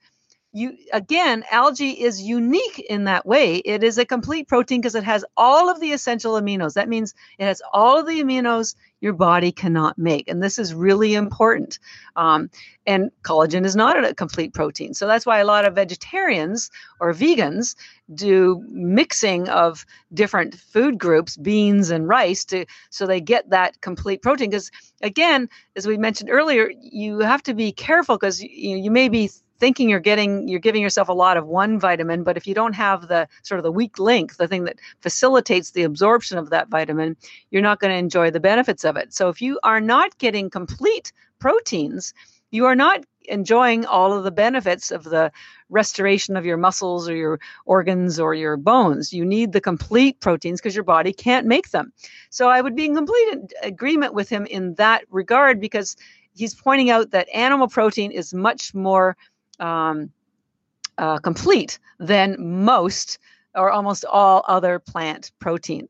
you 0.56 0.78
again 0.94 1.44
algae 1.52 2.02
is 2.02 2.22
unique 2.22 2.80
in 2.90 3.04
that 3.04 3.26
way 3.26 3.58
it 3.58 3.84
is 3.84 3.98
a 3.98 4.06
complete 4.06 4.48
protein 4.48 4.80
because 4.80 4.96
it 4.96 5.04
has 5.04 5.26
all 5.36 5.70
of 5.70 5.80
the 5.82 5.92
essential 5.92 6.34
aminos 6.40 6.74
that 6.74 6.88
means 6.88 7.14
it 7.38 7.46
has 7.46 7.62
all 7.74 8.00
of 8.00 8.08
the 8.08 8.22
aminos 8.22 8.76
your 9.06 9.14
body 9.14 9.52
cannot 9.52 10.00
make. 10.00 10.28
And 10.28 10.42
this 10.42 10.58
is 10.58 10.74
really 10.74 11.14
important. 11.14 11.78
Um, 12.16 12.50
and 12.88 13.12
collagen 13.22 13.64
is 13.64 13.76
not 13.76 14.04
a 14.04 14.16
complete 14.16 14.52
protein. 14.52 14.96
So 14.96 15.06
that's 15.06 15.28
why 15.28 15.40
a 15.40 15.46
lot 15.46 15.64
of 15.64 15.76
vegetarians 15.76 16.72
or 17.00 17.14
vegans 17.14 17.76
do 18.16 18.66
mixing 18.68 19.48
of 19.48 19.86
different 20.12 20.56
food 20.56 20.98
groups 20.98 21.38
beans 21.38 21.92
and 21.92 22.08
rice 22.08 22.46
to 22.46 22.66
so 22.90 23.06
they 23.06 23.22
get 23.22 23.52
that 23.52 23.80
complete 23.80 24.24
protein. 24.24 24.50
Because 24.50 24.72
again 25.02 25.50
as 25.76 25.86
we 25.86 25.98
mentioned 25.98 26.32
earlier 26.32 26.72
you 26.82 27.20
have 27.20 27.44
to 27.44 27.54
be 27.54 27.72
careful 27.72 28.18
because 28.18 28.42
you, 28.42 28.78
you 28.78 28.90
may 28.90 29.08
be 29.08 29.30
thinking 29.60 29.90
you're 29.90 30.00
getting 30.00 30.48
you're 30.48 30.60
giving 30.60 30.82
yourself 30.82 31.10
a 31.10 31.14
lot 31.14 31.38
of 31.38 31.48
one 31.48 31.80
vitamin 31.80 32.24
but 32.24 32.38
if 32.38 32.48
you 32.48 32.54
don't 32.54 32.74
have 32.74 33.08
the 33.08 33.28
sort 33.44 33.60
of 33.60 33.64
the 33.64 33.72
weak 33.72 34.00
link 34.00 34.36
the 34.38 34.48
thing 34.48 34.66
that 34.66 34.78
facilitates 35.02 35.72
the 35.72 35.84
absorption 35.84 36.38
of 36.38 36.50
that 36.50 36.70
vitamin 36.70 37.16
you're 37.52 37.62
not 37.62 37.80
going 37.80 37.92
to 37.92 37.98
enjoy 37.98 38.30
the 38.30 38.40
benefits 38.40 38.84
of 38.84 38.98
it 38.98 39.14
so 39.14 39.30
if 39.30 39.42
you 39.42 39.60
are 39.64 39.82
not 39.82 40.18
getting 40.18 40.50
complete 40.50 41.12
proteins 41.40 42.14
you 42.52 42.66
are 42.66 42.76
not 42.76 43.04
enjoying 43.28 43.86
all 43.86 44.14
of 44.14 44.24
the 44.24 44.32
benefits 44.32 44.92
of 44.92 45.04
the 45.04 45.32
restoration 45.70 46.38
of 46.38 46.46
your 46.46 46.58
muscles 46.58 47.10
or 47.10 47.16
your 47.16 47.40
organs 47.66 48.20
or 48.20 48.34
your 48.34 48.58
bones. 48.58 49.12
You 49.12 49.26
need 49.26 49.52
the 49.52 49.62
complete 49.62 50.20
proteins 50.20 50.62
because 50.62 50.76
your 50.76 50.84
body 50.84 51.12
can't 51.12 51.48
make 51.48 51.72
them. 51.72 51.92
So 52.30 52.50
I 52.50 52.62
would 52.62 52.76
be 52.76 52.86
in 52.86 52.96
complete 52.96 53.54
agreement 53.64 54.14
with 54.14 54.30
him 54.30 54.46
in 54.46 54.76
that 54.76 55.06
regard 55.10 55.60
because 55.60 55.96
he's 56.34 56.56
pointing 56.56 56.90
out 56.90 57.12
that 57.12 57.28
animal 57.34 57.68
protein 57.68 58.12
is 58.12 58.34
much 58.34 58.74
more 58.74 59.18
um, 59.60 60.12
uh, 60.98 61.20
complete 61.20 61.80
than 62.00 62.36
most 62.40 63.20
or 63.56 63.72
almost 63.72 64.06
all 64.06 64.44
other 64.48 64.80
plant 64.80 65.32
proteins. 65.40 65.90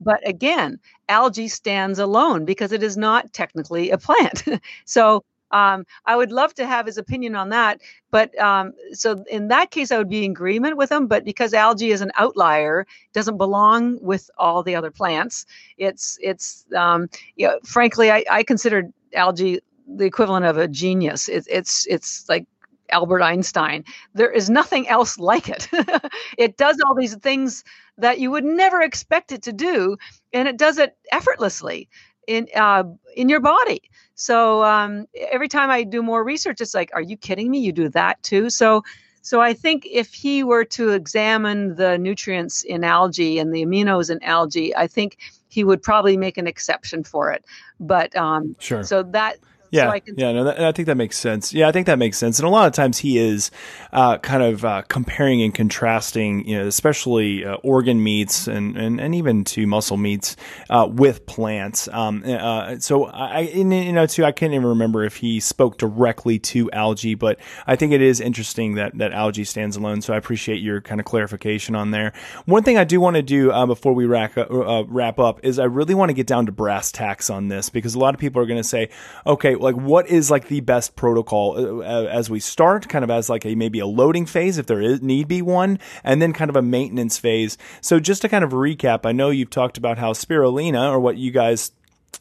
But 0.00 0.26
again, 0.26 0.78
algae 1.08 1.48
stands 1.48 1.98
alone 1.98 2.44
because 2.44 2.72
it 2.72 2.82
is 2.82 2.96
not 2.96 3.32
technically 3.32 3.90
a 3.90 3.98
plant. 3.98 4.44
so 4.86 5.24
um, 5.52 5.84
I 6.06 6.16
would 6.16 6.32
love 6.32 6.54
to 6.54 6.66
have 6.66 6.86
his 6.86 6.96
opinion 6.96 7.34
on 7.34 7.48
that. 7.50 7.80
But 8.10 8.36
um, 8.38 8.72
so 8.92 9.24
in 9.30 9.48
that 9.48 9.70
case, 9.70 9.90
I 9.90 9.98
would 9.98 10.08
be 10.08 10.24
in 10.24 10.30
agreement 10.30 10.76
with 10.76 10.90
him. 10.90 11.06
But 11.06 11.24
because 11.24 11.52
algae 11.52 11.90
is 11.90 12.00
an 12.00 12.12
outlier, 12.16 12.86
doesn't 13.12 13.36
belong 13.36 13.98
with 14.00 14.30
all 14.38 14.62
the 14.62 14.74
other 14.76 14.90
plants. 14.90 15.44
It's 15.76 16.18
it's 16.22 16.64
um, 16.74 17.08
you 17.36 17.48
know, 17.48 17.58
frankly, 17.64 18.10
I, 18.10 18.24
I 18.30 18.42
consider 18.42 18.84
algae 19.14 19.60
the 19.86 20.04
equivalent 20.04 20.46
of 20.46 20.56
a 20.56 20.68
genius. 20.68 21.28
It, 21.28 21.46
it's 21.50 21.86
it's 21.88 22.28
like 22.28 22.46
Albert 22.92 23.22
Einstein. 23.22 23.84
There 24.14 24.30
is 24.30 24.50
nothing 24.50 24.88
else 24.88 25.18
like 25.18 25.48
it. 25.48 25.68
it 26.38 26.56
does 26.56 26.78
all 26.86 26.94
these 26.94 27.16
things 27.16 27.64
that 27.98 28.18
you 28.18 28.30
would 28.30 28.44
never 28.44 28.80
expect 28.80 29.32
it 29.32 29.42
to 29.42 29.52
do, 29.52 29.96
and 30.32 30.48
it 30.48 30.56
does 30.56 30.78
it 30.78 30.96
effortlessly 31.12 31.88
in 32.26 32.48
uh, 32.54 32.84
in 33.16 33.28
your 33.28 33.40
body. 33.40 33.82
So 34.14 34.62
um, 34.64 35.06
every 35.30 35.48
time 35.48 35.70
I 35.70 35.82
do 35.82 36.02
more 36.02 36.22
research, 36.22 36.60
it's 36.60 36.74
like, 36.74 36.90
are 36.94 37.02
you 37.02 37.16
kidding 37.16 37.50
me? 37.50 37.58
You 37.60 37.72
do 37.72 37.88
that 37.90 38.22
too? 38.22 38.50
So 38.50 38.82
so 39.22 39.40
I 39.40 39.52
think 39.52 39.86
if 39.90 40.14
he 40.14 40.42
were 40.42 40.64
to 40.66 40.90
examine 40.90 41.74
the 41.74 41.98
nutrients 41.98 42.62
in 42.62 42.84
algae 42.84 43.38
and 43.38 43.52
the 43.54 43.64
aminos 43.64 44.10
in 44.10 44.22
algae, 44.22 44.74
I 44.74 44.86
think 44.86 45.18
he 45.48 45.64
would 45.64 45.82
probably 45.82 46.16
make 46.16 46.38
an 46.38 46.46
exception 46.46 47.04
for 47.04 47.30
it. 47.30 47.44
But 47.78 48.14
um, 48.16 48.56
sure. 48.58 48.82
So 48.82 49.02
that 49.02 49.38
yeah, 49.70 49.92
so 49.92 50.00
yeah, 50.16 50.32
no, 50.32 50.44
that, 50.44 50.60
I 50.60 50.72
think 50.72 50.86
that 50.86 50.96
makes 50.96 51.16
sense. 51.16 51.54
Yeah, 51.54 51.68
I 51.68 51.72
think 51.72 51.86
that 51.86 51.98
makes 51.98 52.18
sense. 52.18 52.40
And 52.40 52.46
a 52.46 52.50
lot 52.50 52.66
of 52.66 52.72
times 52.72 52.98
he 52.98 53.18
is 53.18 53.52
uh, 53.92 54.18
kind 54.18 54.42
of 54.42 54.64
uh, 54.64 54.82
comparing 54.88 55.42
and 55.42 55.54
contrasting, 55.54 56.46
you 56.46 56.58
know, 56.58 56.66
especially 56.66 57.44
uh, 57.44 57.54
organ 57.62 58.02
meats 58.02 58.48
and, 58.48 58.76
and, 58.76 59.00
and 59.00 59.14
even 59.14 59.44
to 59.44 59.66
muscle 59.68 59.96
meats 59.96 60.34
uh, 60.70 60.88
with 60.90 61.24
plants. 61.26 61.88
Um, 61.88 62.24
uh, 62.26 62.78
so 62.80 63.04
I, 63.04 63.40
you 63.40 63.92
know, 63.92 64.06
too, 64.06 64.24
I 64.24 64.32
can't 64.32 64.52
even 64.52 64.66
remember 64.66 65.04
if 65.04 65.16
he 65.16 65.38
spoke 65.38 65.78
directly 65.78 66.40
to 66.40 66.68
algae, 66.72 67.14
but 67.14 67.38
I 67.66 67.76
think 67.76 67.92
it 67.92 68.02
is 68.02 68.20
interesting 68.20 68.74
that 68.74 68.98
that 68.98 69.12
algae 69.12 69.44
stands 69.44 69.76
alone. 69.76 70.02
So 70.02 70.12
I 70.12 70.16
appreciate 70.16 70.60
your 70.60 70.80
kind 70.80 71.00
of 71.00 71.06
clarification 71.06 71.76
on 71.76 71.92
there. 71.92 72.12
One 72.44 72.64
thing 72.64 72.76
I 72.76 72.84
do 72.84 73.00
want 73.00 73.16
to 73.16 73.22
do 73.22 73.52
uh, 73.52 73.66
before 73.66 73.92
we 73.92 74.06
wrap 74.06 74.36
wrap 74.36 75.18
up 75.18 75.40
is 75.44 75.58
I 75.58 75.64
really 75.64 75.94
want 75.94 76.08
to 76.08 76.14
get 76.14 76.26
down 76.26 76.46
to 76.46 76.52
brass 76.52 76.90
tacks 76.90 77.30
on 77.30 77.48
this 77.48 77.70
because 77.70 77.94
a 77.94 77.98
lot 77.98 78.14
of 78.14 78.20
people 78.20 78.42
are 78.42 78.46
going 78.46 78.60
to 78.60 78.68
say, 78.68 78.90
okay 79.26 79.54
like 79.60 79.76
what 79.76 80.08
is 80.08 80.30
like 80.30 80.48
the 80.48 80.60
best 80.60 80.96
protocol 80.96 81.54
uh, 81.56 81.84
uh, 81.84 82.06
as 82.06 82.28
we 82.30 82.40
start, 82.40 82.88
kind 82.88 83.04
of 83.04 83.10
as 83.10 83.28
like 83.28 83.44
a 83.46 83.54
maybe 83.54 83.78
a 83.78 83.86
loading 83.86 84.26
phase 84.26 84.58
if 84.58 84.66
there 84.66 84.80
is 84.80 85.02
need 85.02 85.28
be 85.28 85.42
one, 85.42 85.78
and 86.02 86.20
then 86.20 86.32
kind 86.32 86.48
of 86.48 86.56
a 86.56 86.62
maintenance 86.62 87.18
phase. 87.18 87.56
So 87.80 88.00
just 88.00 88.22
to 88.22 88.28
kind 88.28 88.44
of 88.44 88.52
recap, 88.52 89.06
I 89.06 89.12
know 89.12 89.30
you've 89.30 89.50
talked 89.50 89.78
about 89.78 89.98
how 89.98 90.12
spirulina 90.12 90.90
or 90.90 91.00
what 91.00 91.16
you 91.16 91.30
guys 91.30 91.72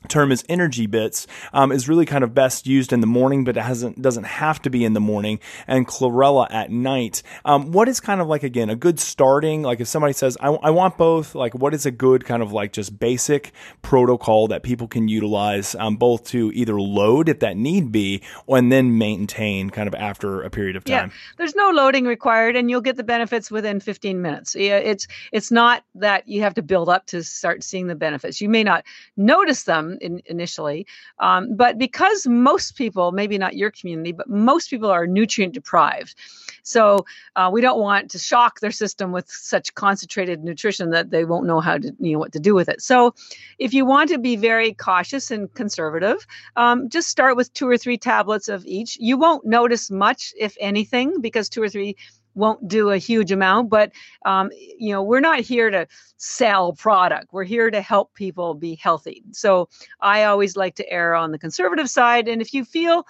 term 0.07 0.31
is 0.31 0.43
energy 0.47 0.87
bits 0.87 1.27
um, 1.53 1.71
is 1.71 1.89
really 1.89 2.05
kind 2.05 2.23
of 2.23 2.33
best 2.33 2.65
used 2.65 2.93
in 2.93 3.01
the 3.01 3.07
morning, 3.07 3.43
but 3.43 3.57
it 3.57 3.61
hasn't 3.61 4.01
doesn't 4.01 4.23
have 4.23 4.61
to 4.61 4.69
be 4.69 4.85
in 4.85 4.93
the 4.93 4.99
morning. 4.99 5.39
And 5.67 5.87
chlorella 5.87 6.47
at 6.49 6.71
night. 6.71 7.21
Um, 7.45 7.71
what 7.71 7.89
is 7.89 7.99
kind 7.99 8.21
of 8.21 8.27
like 8.27 8.43
again 8.43 8.69
a 8.69 8.75
good 8.75 8.99
starting? 8.99 9.61
Like 9.63 9.79
if 9.79 9.87
somebody 9.87 10.13
says 10.13 10.37
I, 10.39 10.49
I 10.49 10.69
want 10.69 10.97
both, 10.97 11.35
like 11.35 11.53
what 11.53 11.73
is 11.73 11.85
a 11.85 11.91
good 11.91 12.25
kind 12.25 12.41
of 12.41 12.53
like 12.53 12.73
just 12.73 12.97
basic 12.99 13.51
protocol 13.81 14.47
that 14.47 14.63
people 14.63 14.87
can 14.87 15.07
utilize 15.07 15.75
um, 15.75 15.97
both 15.97 16.23
to 16.25 16.51
either 16.53 16.79
load 16.79 17.29
if 17.29 17.39
that 17.39 17.57
need 17.57 17.91
be, 17.91 18.21
and 18.47 18.71
then 18.71 18.97
maintain 18.97 19.69
kind 19.69 19.87
of 19.87 19.95
after 19.95 20.41
a 20.41 20.49
period 20.49 20.75
of 20.75 20.85
time. 20.85 21.09
Yeah, 21.09 21.15
there's 21.37 21.55
no 21.55 21.71
loading 21.71 22.05
required, 22.05 22.55
and 22.55 22.69
you'll 22.69 22.81
get 22.81 22.95
the 22.95 23.03
benefits 23.03 23.51
within 23.51 23.79
15 23.79 24.21
minutes. 24.21 24.55
Yeah, 24.55 24.77
it's 24.77 25.07
it's 25.31 25.51
not 25.51 25.83
that 25.95 26.27
you 26.27 26.41
have 26.41 26.53
to 26.55 26.61
build 26.61 26.89
up 26.89 27.05
to 27.07 27.23
start 27.23 27.63
seeing 27.63 27.87
the 27.87 27.95
benefits. 27.95 28.39
You 28.39 28.49
may 28.49 28.63
not 28.63 28.85
notice 29.17 29.63
them 29.63 29.78
them 29.79 29.97
in, 30.01 30.21
initially. 30.25 30.85
Um, 31.19 31.55
but 31.55 31.77
because 31.77 32.27
most 32.27 32.75
people, 32.75 33.11
maybe 33.11 33.37
not 33.37 33.55
your 33.55 33.71
community, 33.71 34.11
but 34.11 34.29
most 34.29 34.69
people 34.69 34.89
are 34.89 35.07
nutrient 35.07 35.53
deprived. 35.53 36.15
So 36.63 37.05
uh, 37.35 37.49
we 37.51 37.61
don't 37.61 37.79
want 37.79 38.11
to 38.11 38.19
shock 38.19 38.59
their 38.59 38.71
system 38.71 39.11
with 39.11 39.29
such 39.29 39.73
concentrated 39.73 40.43
nutrition 40.43 40.91
that 40.91 41.09
they 41.09 41.25
won't 41.25 41.47
know 41.47 41.59
how 41.59 41.77
to, 41.77 41.95
you 41.99 42.13
know, 42.13 42.19
what 42.19 42.33
to 42.33 42.39
do 42.39 42.53
with 42.53 42.69
it. 42.69 42.81
So 42.81 43.15
if 43.57 43.73
you 43.73 43.85
want 43.85 44.09
to 44.09 44.19
be 44.19 44.35
very 44.35 44.73
cautious 44.73 45.31
and 45.31 45.51
conservative, 45.53 46.25
um, 46.55 46.89
just 46.89 47.09
start 47.09 47.35
with 47.35 47.53
two 47.53 47.67
or 47.67 47.77
three 47.77 47.97
tablets 47.97 48.49
of 48.49 48.65
each. 48.65 48.97
You 48.99 49.17
won't 49.17 49.45
notice 49.45 49.89
much, 49.89 50.33
if 50.37 50.55
anything, 50.59 51.21
because 51.21 51.49
two 51.49 51.61
or 51.61 51.69
three 51.69 51.95
won't 52.35 52.67
do 52.67 52.89
a 52.89 52.97
huge 52.97 53.31
amount 53.31 53.69
but 53.69 53.91
um, 54.25 54.49
you 54.77 54.91
know 54.91 55.03
we're 55.03 55.19
not 55.19 55.39
here 55.39 55.69
to 55.69 55.87
sell 56.19 56.73
product. 56.73 57.27
We're 57.31 57.45
here 57.45 57.71
to 57.71 57.81
help 57.81 58.13
people 58.13 58.53
be 58.53 58.75
healthy. 58.75 59.23
So 59.31 59.69
i 60.01 60.25
always 60.25 60.55
like 60.55 60.75
to 60.75 60.89
err 60.91 61.15
on 61.15 61.31
the 61.31 61.39
conservative 61.39 61.89
side. 61.89 62.27
And 62.27 62.41
if 62.41 62.53
you 62.53 62.65
feel 62.65 63.07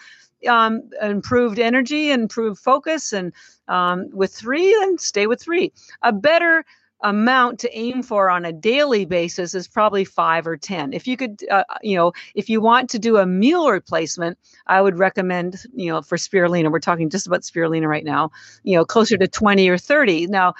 um, 0.48 0.90
improved 1.02 1.60
energy 1.60 2.12
improved 2.12 2.62
focus 2.62 3.12
and 3.12 3.34
um, 3.68 4.10
with 4.12 4.34
three 4.34 4.74
then 4.80 4.98
stay 4.98 5.28
with 5.28 5.42
three. 5.42 5.74
A 6.04 6.14
better 6.14 6.64
amount 7.02 7.60
to 7.60 7.78
aim 7.78 8.04
for 8.04 8.30
on 8.30 8.46
a 8.46 8.52
daily 8.52 9.06
basis 9.06 9.54
is 9.54 9.68
probably 9.68 10.04
five 10.04 10.46
or 10.46 10.58
10. 10.58 10.94
If 10.94 11.08
you 11.08 11.18
could, 11.18 11.44
uh, 11.50 11.64
you 11.82 11.96
know, 11.96 12.12
if 12.36 12.50
you 12.50 12.62
want 12.62 12.90
to 12.92 13.00
do 13.00 13.18
a 13.18 13.26
meal 13.26 13.70
replacement, 13.70 14.38
I 14.68 14.82
would 14.82 14.98
recommend, 14.98 15.64
you 15.74 15.92
know, 15.92 16.02
for 16.02 16.18
spirulina, 16.18 16.72
we're 16.72 16.80
talking 16.80 17.10
just 17.10 17.28
about 17.28 17.42
spirulina 17.42 17.88
right 17.88 18.04
now, 18.04 18.32
you 18.64 18.76
know, 18.76 18.86
closer 18.86 19.18
to 19.18 19.28
20 19.28 19.70
or 19.70 19.78
30. 19.78 20.28
Now, 20.28 20.54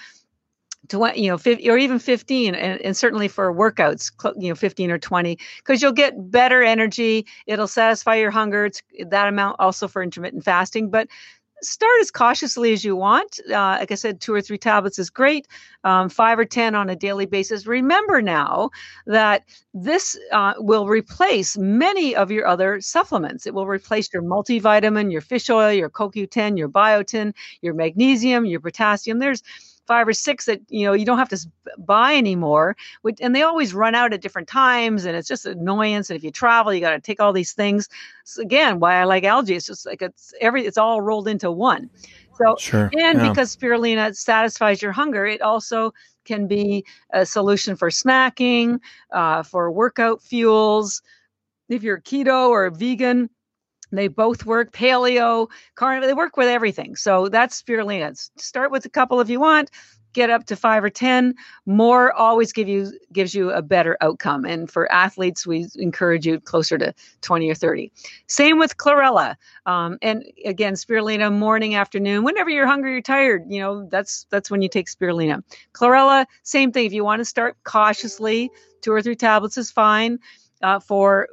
20, 0.88 1.22
you 1.22 1.30
know, 1.30 1.38
50, 1.38 1.70
or 1.70 1.78
even 1.78 2.00
15, 2.00 2.56
and, 2.56 2.82
and 2.82 2.98
certainly 2.98 3.28
for 3.28 3.54
workouts, 3.54 4.12
you 4.42 4.50
know, 4.50 4.56
15 4.56 4.92
or 4.92 4.98
20, 4.98 5.38
because 5.58 5.82
you'll 5.82 5.92
get 5.92 6.32
better 6.32 6.64
energy. 6.64 7.26
It'll 7.46 7.68
satisfy 7.68 8.16
your 8.16 8.32
hunger. 8.32 8.66
It's 8.66 8.82
that 9.08 9.28
amount 9.28 9.58
also 9.60 9.88
for 9.88 10.02
intermittent 10.02 10.44
fasting, 10.44 10.90
but 10.90 11.08
start 11.62 12.00
as 12.02 12.12
cautiously 12.12 12.74
as 12.74 12.84
you 12.84 12.96
want. 12.96 13.40
Uh, 13.50 13.78
like 13.80 13.92
I 13.92 13.96
said, 13.96 14.22
two 14.22 14.34
or 14.34 14.42
three 14.42 14.58
tablets 14.58 15.00
is 15.00 15.10
great. 15.10 15.48
Um, 15.84 16.10
five 16.10 16.38
or 16.40 16.46
10 16.46 16.76
on 16.76 16.90
a 16.90 16.96
daily 16.96 17.26
basis. 17.26 17.66
Remember 17.68 18.22
now 18.22 18.70
that 19.06 19.44
this 19.74 20.18
uh, 20.32 20.54
will 20.58 20.88
replace 20.88 21.58
many 21.58 22.16
of 22.16 22.32
your 22.32 22.48
other 22.48 22.82
supplements. 22.82 23.46
It 23.46 23.54
will 23.54 23.68
replace 23.68 24.12
your 24.14 24.24
multivitamin, 24.24 25.12
your 25.12 25.22
fish 25.22 25.50
oil, 25.50 25.72
your 25.72 25.90
CoQ10, 25.90 26.58
your 26.58 26.70
biotin, 26.70 27.34
your 27.62 27.74
magnesium, 27.74 28.46
your 28.46 28.60
potassium. 28.60 29.20
There's 29.20 29.44
five 29.90 30.08
or 30.08 30.14
six 30.14 30.46
that 30.46 30.62
you 30.70 30.86
know 30.86 30.94
you 30.94 31.04
don't 31.04 31.18
have 31.18 31.30
to 31.30 31.40
buy 31.80 32.16
anymore 32.16 32.78
and 33.20 33.36
they 33.36 33.42
always 33.42 33.74
run 33.74 33.96
out 33.96 34.14
at 34.14 34.22
different 34.22 34.48
times 34.48 35.04
and 35.06 35.18
it's 35.18 35.28
just 35.28 35.48
an 35.48 35.58
annoyance 35.58 36.12
and 36.12 36.18
if 36.18 36.24
you 36.24 36.30
travel 36.30 36.72
you 36.72 36.80
got 36.80 36.92
to 36.92 37.02
take 37.02 37.20
all 37.20 37.34
these 37.34 37.54
things. 37.54 37.90
So 38.24 38.44
again 38.44 38.80
why 38.80 38.98
i 38.98 39.06
like 39.06 39.24
algae 39.24 39.56
it's 39.56 39.66
just 39.66 39.88
like 39.88 40.04
it's 40.04 40.32
every 40.40 40.64
it's 40.68 40.78
all 40.78 41.02
rolled 41.02 41.28
into 41.28 41.50
one. 41.50 41.90
So 42.38 42.56
sure, 42.60 42.92
and 42.94 43.18
yeah. 43.18 43.30
because 43.30 43.56
spirulina 43.56 44.16
satisfies 44.16 44.80
your 44.80 44.92
hunger 44.92 45.26
it 45.26 45.42
also 45.42 45.92
can 46.24 46.46
be 46.46 46.86
a 47.12 47.26
solution 47.26 47.76
for 47.76 47.90
snacking 47.90 48.80
uh, 49.12 49.42
for 49.42 49.72
workout 49.72 50.22
fuels. 50.22 51.02
If 51.68 51.82
you're 51.82 52.00
keto 52.00 52.50
or 52.50 52.70
vegan 52.70 53.32
they 53.92 54.08
both 54.08 54.46
work 54.46 54.72
paleo, 54.72 55.48
carnivore, 55.76 56.08
they 56.08 56.14
work 56.14 56.38
with 56.38 56.48
everything. 56.48 56.96
So 56.96 57.30
that's 57.30 57.62
spirulina. 57.62 58.16
Start 58.38 58.72
with 58.72 58.86
a 58.86 58.90
couple 58.90 59.20
if 59.20 59.30
you 59.30 59.40
want, 59.40 59.72
get 60.14 60.30
up 60.30 60.46
to 60.46 60.56
five 60.56 60.84
or 60.84 60.90
10. 60.90 61.36
More 61.66 62.12
always 62.14 62.52
give 62.54 62.68
you 62.68 62.92
gives 63.12 63.34
you 63.34 63.52
a 63.52 63.62
better 63.62 63.98
outcome. 64.02 64.46
And 64.46 64.70
for 64.70 64.92
athletes, 64.92 65.46
we 65.46 65.68
encourage 65.76 66.26
you 66.26 66.40
closer 66.40 66.78
to 66.78 66.94
20 67.22 67.50
or 67.50 67.56
30. 67.56 67.92
Same 68.28 68.60
with 68.60 68.78
chlorella. 68.78 69.36
Um, 69.66 69.98
and 70.02 70.24
again, 70.46 70.74
spirulina 70.74 71.32
morning, 71.32 71.76
afternoon, 71.76 72.24
whenever 72.24 72.50
you're 72.50 72.68
hungry, 72.68 72.94
you're 72.94 73.02
tired, 73.02 73.46
you 73.48 73.60
know, 73.60 73.88
that's 73.90 74.26
that's 74.30 74.50
when 74.52 74.62
you 74.62 74.70
take 74.70 74.88
spirulina. 74.88 75.44
Chlorella, 75.74 76.26
same 76.44 76.72
thing. 76.72 76.86
If 76.86 76.94
you 76.94 77.04
want 77.04 77.20
to 77.20 77.26
start 77.26 77.58
cautiously, 77.64 78.50
two 78.82 78.92
or 78.92 79.02
three 79.02 79.16
tablets 79.16 79.58
is 79.58 79.72
fine 79.72 80.20
uh, 80.62 80.80
for 80.80 81.28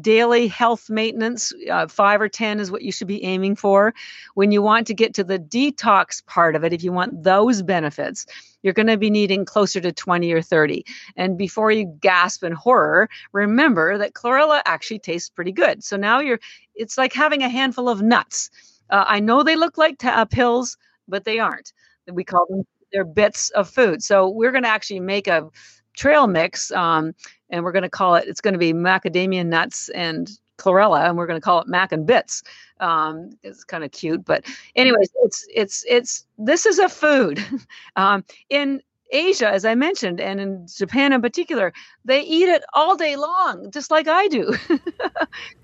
daily 0.00 0.48
health 0.48 0.90
maintenance. 0.90 1.52
Uh, 1.70 1.86
five 1.86 2.20
or 2.20 2.28
10 2.28 2.60
is 2.60 2.70
what 2.70 2.82
you 2.82 2.92
should 2.92 3.08
be 3.08 3.24
aiming 3.24 3.56
for. 3.56 3.94
When 4.34 4.52
you 4.52 4.62
want 4.62 4.86
to 4.88 4.94
get 4.94 5.14
to 5.14 5.24
the 5.24 5.38
detox 5.38 6.24
part 6.26 6.56
of 6.56 6.64
it, 6.64 6.72
if 6.72 6.82
you 6.82 6.92
want 6.92 7.22
those 7.22 7.62
benefits, 7.62 8.26
you're 8.62 8.72
going 8.72 8.88
to 8.88 8.96
be 8.96 9.10
needing 9.10 9.44
closer 9.44 9.80
to 9.80 9.92
20 9.92 10.32
or 10.32 10.42
30. 10.42 10.84
And 11.16 11.36
before 11.38 11.70
you 11.70 11.86
gasp 12.00 12.44
in 12.44 12.52
horror, 12.52 13.08
remember 13.32 13.98
that 13.98 14.14
chlorella 14.14 14.62
actually 14.64 15.00
tastes 15.00 15.30
pretty 15.30 15.52
good. 15.52 15.82
So 15.84 15.96
now 15.96 16.20
you're, 16.20 16.40
it's 16.74 16.98
like 16.98 17.12
having 17.12 17.42
a 17.42 17.48
handful 17.48 17.88
of 17.88 18.02
nuts. 18.02 18.50
Uh, 18.90 19.04
I 19.06 19.20
know 19.20 19.42
they 19.42 19.56
look 19.56 19.78
like 19.78 19.98
t- 19.98 20.08
uh, 20.08 20.24
pills, 20.26 20.76
but 21.08 21.24
they 21.24 21.38
aren't. 21.38 21.72
We 22.12 22.24
call 22.24 22.46
them 22.48 22.64
they're 22.92 23.04
bits 23.04 23.50
of 23.50 23.68
food. 23.68 24.02
So 24.02 24.28
we're 24.28 24.52
going 24.52 24.64
to 24.64 24.68
actually 24.68 25.00
make 25.00 25.26
a 25.26 25.48
trail 25.96 26.26
mix, 26.26 26.70
um, 26.72 27.14
and 27.52 27.62
we're 27.62 27.72
going 27.72 27.82
to 27.82 27.90
call 27.90 28.16
it. 28.16 28.26
It's 28.26 28.40
going 28.40 28.54
to 28.54 28.58
be 28.58 28.72
macadamia 28.72 29.46
nuts 29.46 29.88
and 29.90 30.30
chlorella, 30.58 31.08
and 31.08 31.16
we're 31.16 31.26
going 31.26 31.40
to 31.40 31.44
call 31.44 31.60
it 31.60 31.68
mac 31.68 31.92
and 31.92 32.06
bits. 32.06 32.42
Um, 32.80 33.30
it's 33.42 33.62
kind 33.62 33.84
of 33.84 33.92
cute, 33.92 34.24
but 34.24 34.44
anyways, 34.74 35.10
it's 35.22 35.46
it's 35.54 35.84
it's 35.88 36.26
this 36.38 36.66
is 36.66 36.78
a 36.78 36.88
food. 36.88 37.44
um, 37.96 38.24
in 38.50 38.82
Asia, 39.12 39.48
as 39.48 39.64
I 39.64 39.74
mentioned, 39.74 40.20
and 40.20 40.40
in 40.40 40.66
Japan 40.66 41.12
in 41.12 41.20
particular, 41.20 41.72
they 42.04 42.22
eat 42.22 42.48
it 42.48 42.64
all 42.72 42.96
day 42.96 43.16
long, 43.16 43.70
just 43.70 43.90
like 43.90 44.08
I 44.08 44.26
do. 44.28 44.54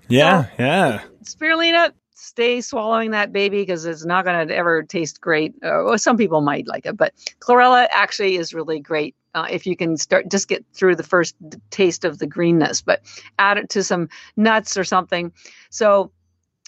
yeah, 0.07 0.43
so, 0.45 0.49
yeah. 0.59 1.01
Spirulina, 1.23 1.91
stay 2.19 2.61
swallowing 2.61 3.11
that 3.11 3.31
baby 3.31 3.61
because 3.61 3.85
it's 3.85 4.05
not 4.05 4.25
going 4.25 4.47
to 4.47 4.55
ever 4.55 4.83
taste 4.83 5.21
great. 5.21 5.53
Uh, 5.63 5.83
well, 5.85 5.97
some 5.97 6.17
people 6.17 6.41
might 6.41 6.67
like 6.67 6.85
it, 6.85 6.97
but 6.97 7.13
chlorella 7.39 7.87
actually 7.91 8.35
is 8.35 8.53
really 8.53 8.79
great 8.79 9.15
uh, 9.35 9.47
if 9.49 9.65
you 9.65 9.75
can 9.75 9.95
start 9.97 10.29
just 10.29 10.47
get 10.47 10.65
through 10.73 10.95
the 10.95 11.03
first 11.03 11.35
taste 11.69 12.03
of 12.03 12.19
the 12.19 12.27
greenness, 12.27 12.81
but 12.81 13.01
add 13.37 13.57
it 13.57 13.69
to 13.69 13.83
some 13.83 14.09
nuts 14.35 14.77
or 14.77 14.83
something. 14.83 15.31
So 15.69 16.11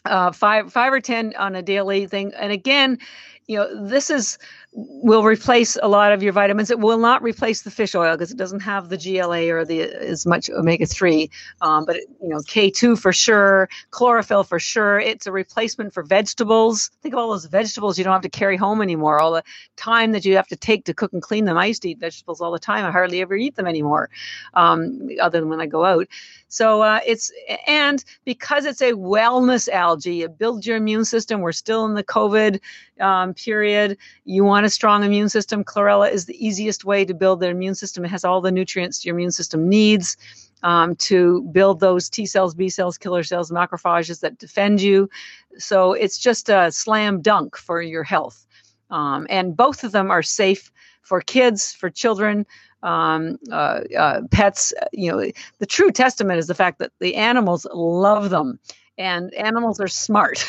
uh, 0.06 0.32
five 0.32 0.72
five 0.72 0.94
or 0.94 1.02
ten 1.02 1.34
on 1.38 1.56
a 1.56 1.62
daily 1.62 2.08
thing. 2.08 2.34
And 2.36 2.52
again, 2.52 3.00
you 3.48 3.58
know, 3.58 3.88
this 3.88 4.10
is 4.10 4.38
will 4.74 5.24
replace 5.24 5.78
a 5.82 5.88
lot 5.88 6.14
of 6.14 6.24
your 6.24 6.32
vitamins. 6.32 6.72
It 6.72 6.80
will 6.80 6.98
not 6.98 7.22
replace 7.22 7.64
the 7.64 7.72
fish 7.72 7.94
oil 7.94 8.16
because 8.16 8.32
it 8.32 8.38
doesn't 8.38 8.62
have 8.62 8.88
the 8.90 8.98
GLA 8.98 9.52
or 9.52 9.66
the 9.66 9.82
as 9.82 10.26
much 10.26 10.50
omega 10.50 10.86
three. 10.86 11.30
Um, 11.62 11.86
but 11.86 11.98
it, 11.98 12.06
you 12.22 12.30
know, 12.30 12.40
K 12.48 12.70
two 12.70 12.96
for 12.96 13.12
sure, 13.12 13.68
chlorophyll 13.90 14.44
for 14.44 14.60
sure. 14.60 15.00
It's 15.00 15.28
a 15.28 15.32
replacement 15.32 15.94
for 15.94 16.04
vegetables. 16.04 16.90
Think 17.02 17.14
of 17.14 17.20
all 17.20 17.32
those 17.32 17.46
vegetables 17.46 17.98
you 17.98 18.04
don't 18.06 18.14
have 18.14 18.22
to 18.22 18.30
carry 18.30 18.56
home 18.56 18.82
anymore. 18.82 19.20
All 19.20 19.34
the 19.34 19.44
time 19.76 20.14
that 20.14 20.24
you 20.24 20.36
have 20.38 20.48
to 20.48 20.56
take 20.56 20.86
to 20.86 20.94
cook 20.94 21.12
and 21.12 21.22
clean 21.22 21.46
them. 21.46 21.58
I 21.58 21.66
used 21.66 21.82
to 21.82 21.90
eat 21.90 22.00
vegetables 22.00 22.40
all 22.40 22.52
the 22.52 22.60
time. 22.60 22.86
I 22.86 22.92
hardly 22.92 23.22
ever 23.22 23.36
eat 23.36 23.56
them 23.56 23.68
anymore, 23.68 24.10
um, 24.54 25.10
other 25.20 25.40
than 25.42 25.50
when 25.50 25.60
I 25.60 25.66
go 25.66 25.84
out. 25.84 26.08
So 26.48 26.82
uh, 26.82 27.00
it's 27.06 27.32
and 27.66 28.04
because 28.26 28.66
it's 28.66 28.82
a 28.82 28.92
wellness 28.92 29.70
algae, 29.70 30.24
it 30.24 30.38
builds 30.38 30.68
your 30.68 30.78
immune 30.78 31.06
system. 31.06 31.42
We're 31.42 31.54
still 31.54 31.86
in 31.86 31.94
the 31.94 32.04
COVID 32.04 32.60
um, 33.00 33.34
period. 33.34 33.98
You 34.26 34.44
want 34.44 34.61
a 34.64 34.70
strong 34.70 35.04
immune 35.04 35.30
system. 35.30 35.64
Chlorella 35.64 36.12
is 36.12 36.26
the 36.26 36.46
easiest 36.46 36.86
way 36.86 37.06
to 37.06 37.14
build 37.14 37.40
their 37.40 37.52
immune 37.52 37.76
system. 37.76 38.06
It 38.06 38.10
has 38.10 38.24
all 38.24 38.42
the 38.42 38.52
nutrients 38.52 39.06
your 39.06 39.16
immune 39.16 39.32
system 39.32 39.68
needs. 39.70 40.18
Um, 40.64 40.96
to 40.98 41.42
build 41.52 41.80
those 41.80 42.08
T 42.08 42.28
cells, 42.28 42.54
B 42.54 42.70
cells, 42.70 42.96
killer 42.96 43.24
cells, 43.24 43.50
macrophages 43.50 44.20
that 44.20 44.38
defend 44.38 44.80
you. 44.80 45.10
So 45.58 45.94
it's 45.94 46.20
just 46.20 46.50
a 46.50 46.72
slam 46.72 47.22
dunk 47.22 47.58
for 47.58 47.82
your 47.82 48.04
health. 48.04 48.46
Um, 48.92 49.26
and 49.28 49.58
both 49.58 49.84
of 49.84 49.92
them 49.92 50.12
are 50.12 50.22
safe 50.22 50.72
for 51.02 51.20
kids, 51.20 51.74
for 51.74 51.90
children, 51.90 52.46
um, 52.84 53.40
uh, 53.52 53.82
uh, 53.98 54.22
pets. 54.30 54.74
You 54.94 55.12
know, 55.12 55.32
the 55.60 55.66
true 55.66 55.92
testament 55.92 56.40
is 56.40 56.48
the 56.48 56.54
fact 56.54 56.80
that 56.80 56.92
the 57.00 57.16
animals 57.16 57.66
love 57.74 58.30
them, 58.30 58.60
and 58.98 59.34
animals 59.34 59.80
are 59.80 59.88
smart. 59.88 60.48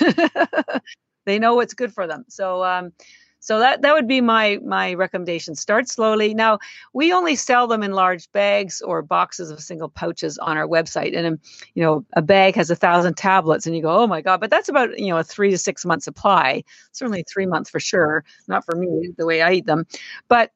they 1.24 1.38
know 1.38 1.54
what's 1.54 1.74
good 1.74 1.92
for 1.92 2.06
them. 2.06 2.24
So. 2.28 2.64
Um, 2.64 2.92
so 3.42 3.58
that 3.58 3.82
that 3.82 3.92
would 3.92 4.06
be 4.06 4.20
my 4.20 4.60
my 4.64 4.94
recommendation. 4.94 5.56
Start 5.56 5.88
slowly. 5.88 6.32
Now 6.32 6.60
we 6.92 7.12
only 7.12 7.34
sell 7.34 7.66
them 7.66 7.82
in 7.82 7.90
large 7.90 8.30
bags 8.30 8.80
or 8.80 9.02
boxes 9.02 9.50
of 9.50 9.60
single 9.60 9.88
pouches 9.88 10.38
on 10.38 10.56
our 10.56 10.68
website, 10.68 11.16
and 11.16 11.26
um, 11.26 11.40
you 11.74 11.82
know 11.82 12.06
a 12.12 12.22
bag 12.22 12.54
has 12.54 12.70
a 12.70 12.76
thousand 12.76 13.16
tablets, 13.16 13.66
and 13.66 13.74
you 13.74 13.82
go, 13.82 13.98
oh 13.98 14.06
my 14.06 14.20
god! 14.20 14.40
But 14.40 14.50
that's 14.50 14.68
about 14.68 14.96
you 14.96 15.08
know 15.08 15.18
a 15.18 15.24
three 15.24 15.50
to 15.50 15.58
six 15.58 15.84
month 15.84 16.04
supply. 16.04 16.62
Certainly 16.92 17.24
three 17.24 17.46
months 17.46 17.68
for 17.68 17.80
sure. 17.80 18.24
Not 18.46 18.64
for 18.64 18.76
me 18.76 19.12
the 19.18 19.26
way 19.26 19.42
I 19.42 19.54
eat 19.54 19.66
them, 19.66 19.86
but 20.28 20.52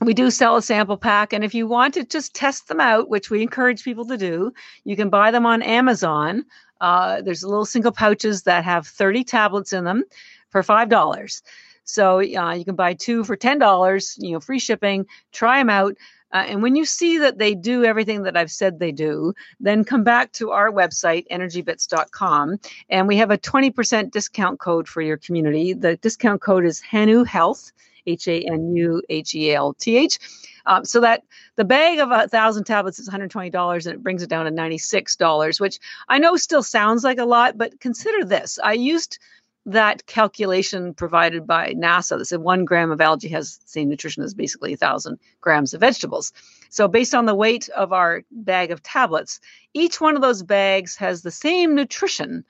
we 0.00 0.14
do 0.14 0.30
sell 0.30 0.56
a 0.56 0.62
sample 0.62 0.96
pack 0.96 1.32
and 1.32 1.44
if 1.44 1.54
you 1.54 1.66
want 1.68 1.94
to 1.94 2.04
just 2.04 2.34
test 2.34 2.66
them 2.68 2.80
out 2.80 3.08
which 3.08 3.30
we 3.30 3.42
encourage 3.42 3.84
people 3.84 4.04
to 4.04 4.16
do 4.16 4.52
you 4.82 4.96
can 4.96 5.08
buy 5.08 5.30
them 5.30 5.46
on 5.46 5.62
amazon 5.62 6.44
uh, 6.80 7.22
there's 7.22 7.44
little 7.44 7.64
single 7.64 7.92
pouches 7.92 8.42
that 8.42 8.64
have 8.64 8.88
30 8.88 9.22
tablets 9.22 9.72
in 9.72 9.84
them 9.84 10.02
for 10.50 10.64
five 10.64 10.88
dollars 10.88 11.42
so 11.84 12.18
uh, 12.18 12.54
you 12.54 12.64
can 12.64 12.76
buy 12.76 12.94
two 12.94 13.24
for 13.24 13.36
ten 13.36 13.58
dollars 13.58 14.16
you 14.18 14.32
know 14.32 14.40
free 14.40 14.58
shipping 14.58 15.06
try 15.32 15.58
them 15.58 15.70
out 15.70 15.94
uh, 16.34 16.44
and 16.48 16.62
when 16.62 16.74
you 16.74 16.84
see 16.84 17.18
that 17.18 17.38
they 17.38 17.54
do 17.54 17.84
everything 17.84 18.24
that 18.24 18.36
I've 18.36 18.50
said 18.50 18.80
they 18.80 18.90
do, 18.90 19.34
then 19.60 19.84
come 19.84 20.02
back 20.02 20.32
to 20.32 20.50
our 20.50 20.68
website, 20.68 21.28
energybits.com, 21.30 22.58
and 22.88 23.06
we 23.06 23.16
have 23.18 23.30
a 23.30 23.38
20% 23.38 24.10
discount 24.10 24.58
code 24.58 24.88
for 24.88 25.00
your 25.00 25.16
community. 25.16 25.74
The 25.74 25.96
discount 25.96 26.42
code 26.42 26.64
is 26.64 26.80
HANU 26.80 27.22
Health, 27.22 27.70
H 28.06 28.26
A 28.26 28.40
N 28.40 28.74
U 28.74 29.00
H 29.08 29.34
E 29.36 29.52
A 29.52 29.56
L 29.56 29.74
T 29.74 29.96
H. 29.96 30.18
Um, 30.66 30.84
so 30.84 31.00
that 31.00 31.22
the 31.56 31.64
bag 31.64 32.00
of 32.00 32.10
a 32.10 32.26
thousand 32.26 32.64
tablets 32.64 32.98
is 32.98 33.08
$120 33.08 33.86
and 33.86 33.94
it 33.94 34.02
brings 34.02 34.22
it 34.22 34.30
down 34.30 34.46
to 34.46 34.50
$96, 34.50 35.60
which 35.60 35.78
I 36.08 36.18
know 36.18 36.36
still 36.36 36.62
sounds 36.62 37.04
like 37.04 37.18
a 37.18 37.24
lot, 37.26 37.58
but 37.58 37.78
consider 37.80 38.24
this. 38.24 38.58
I 38.62 38.72
used 38.72 39.18
that 39.66 40.06
calculation 40.06 40.94
provided 40.94 41.46
by 41.46 41.72
NASA 41.72 42.18
that 42.18 42.26
said 42.26 42.40
one 42.40 42.64
gram 42.64 42.90
of 42.90 43.00
algae 43.00 43.28
has 43.28 43.58
the 43.58 43.68
same 43.68 43.88
nutrition 43.88 44.22
as 44.22 44.34
basically 44.34 44.74
a 44.74 44.76
thousand 44.76 45.18
grams 45.40 45.72
of 45.72 45.80
vegetables. 45.80 46.32
So, 46.70 46.88
based 46.88 47.14
on 47.14 47.26
the 47.26 47.34
weight 47.34 47.68
of 47.70 47.92
our 47.92 48.22
bag 48.30 48.70
of 48.70 48.82
tablets, 48.82 49.40
each 49.72 50.00
one 50.00 50.16
of 50.16 50.22
those 50.22 50.42
bags 50.42 50.96
has 50.96 51.22
the 51.22 51.30
same 51.30 51.74
nutrition 51.74 52.44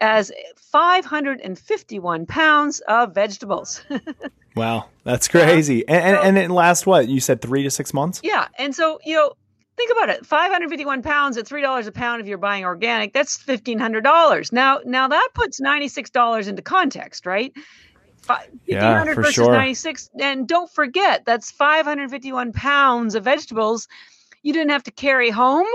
as 0.00 0.32
551 0.56 2.26
pounds 2.26 2.80
of 2.80 3.14
vegetables. 3.14 3.82
wow, 4.56 4.86
that's 5.04 5.28
crazy. 5.28 5.86
And, 5.88 6.16
and, 6.16 6.28
and 6.28 6.38
it 6.38 6.50
lasts 6.50 6.86
what? 6.86 7.08
You 7.08 7.20
said 7.20 7.40
three 7.42 7.62
to 7.64 7.70
six 7.70 7.92
months? 7.92 8.20
Yeah. 8.22 8.46
And 8.58 8.74
so, 8.74 9.00
you 9.04 9.14
know, 9.14 9.32
think 9.78 9.92
about 9.92 10.10
it 10.10 10.26
551 10.26 11.02
pounds 11.02 11.36
at 11.38 11.46
$3 11.46 11.86
a 11.86 11.92
pound 11.92 12.20
if 12.20 12.26
you're 12.26 12.36
buying 12.36 12.64
organic 12.64 13.12
that's 13.12 13.38
$1500 13.38 14.52
now 14.52 14.80
now 14.84 15.08
that 15.08 15.28
puts 15.34 15.60
$96 15.60 16.48
into 16.48 16.60
context 16.60 17.24
right 17.24 17.52
1500 18.26 18.60
yeah, 18.66 19.14
versus 19.14 19.34
sure. 19.34 19.52
96 19.52 20.10
and 20.20 20.46
don't 20.46 20.70
forget 20.70 21.24
that's 21.24 21.50
551 21.50 22.52
pounds 22.52 23.14
of 23.14 23.24
vegetables 23.24 23.88
you 24.42 24.52
didn't 24.52 24.70
have 24.70 24.84
to 24.84 24.90
carry 24.90 25.30
home. 25.30 25.66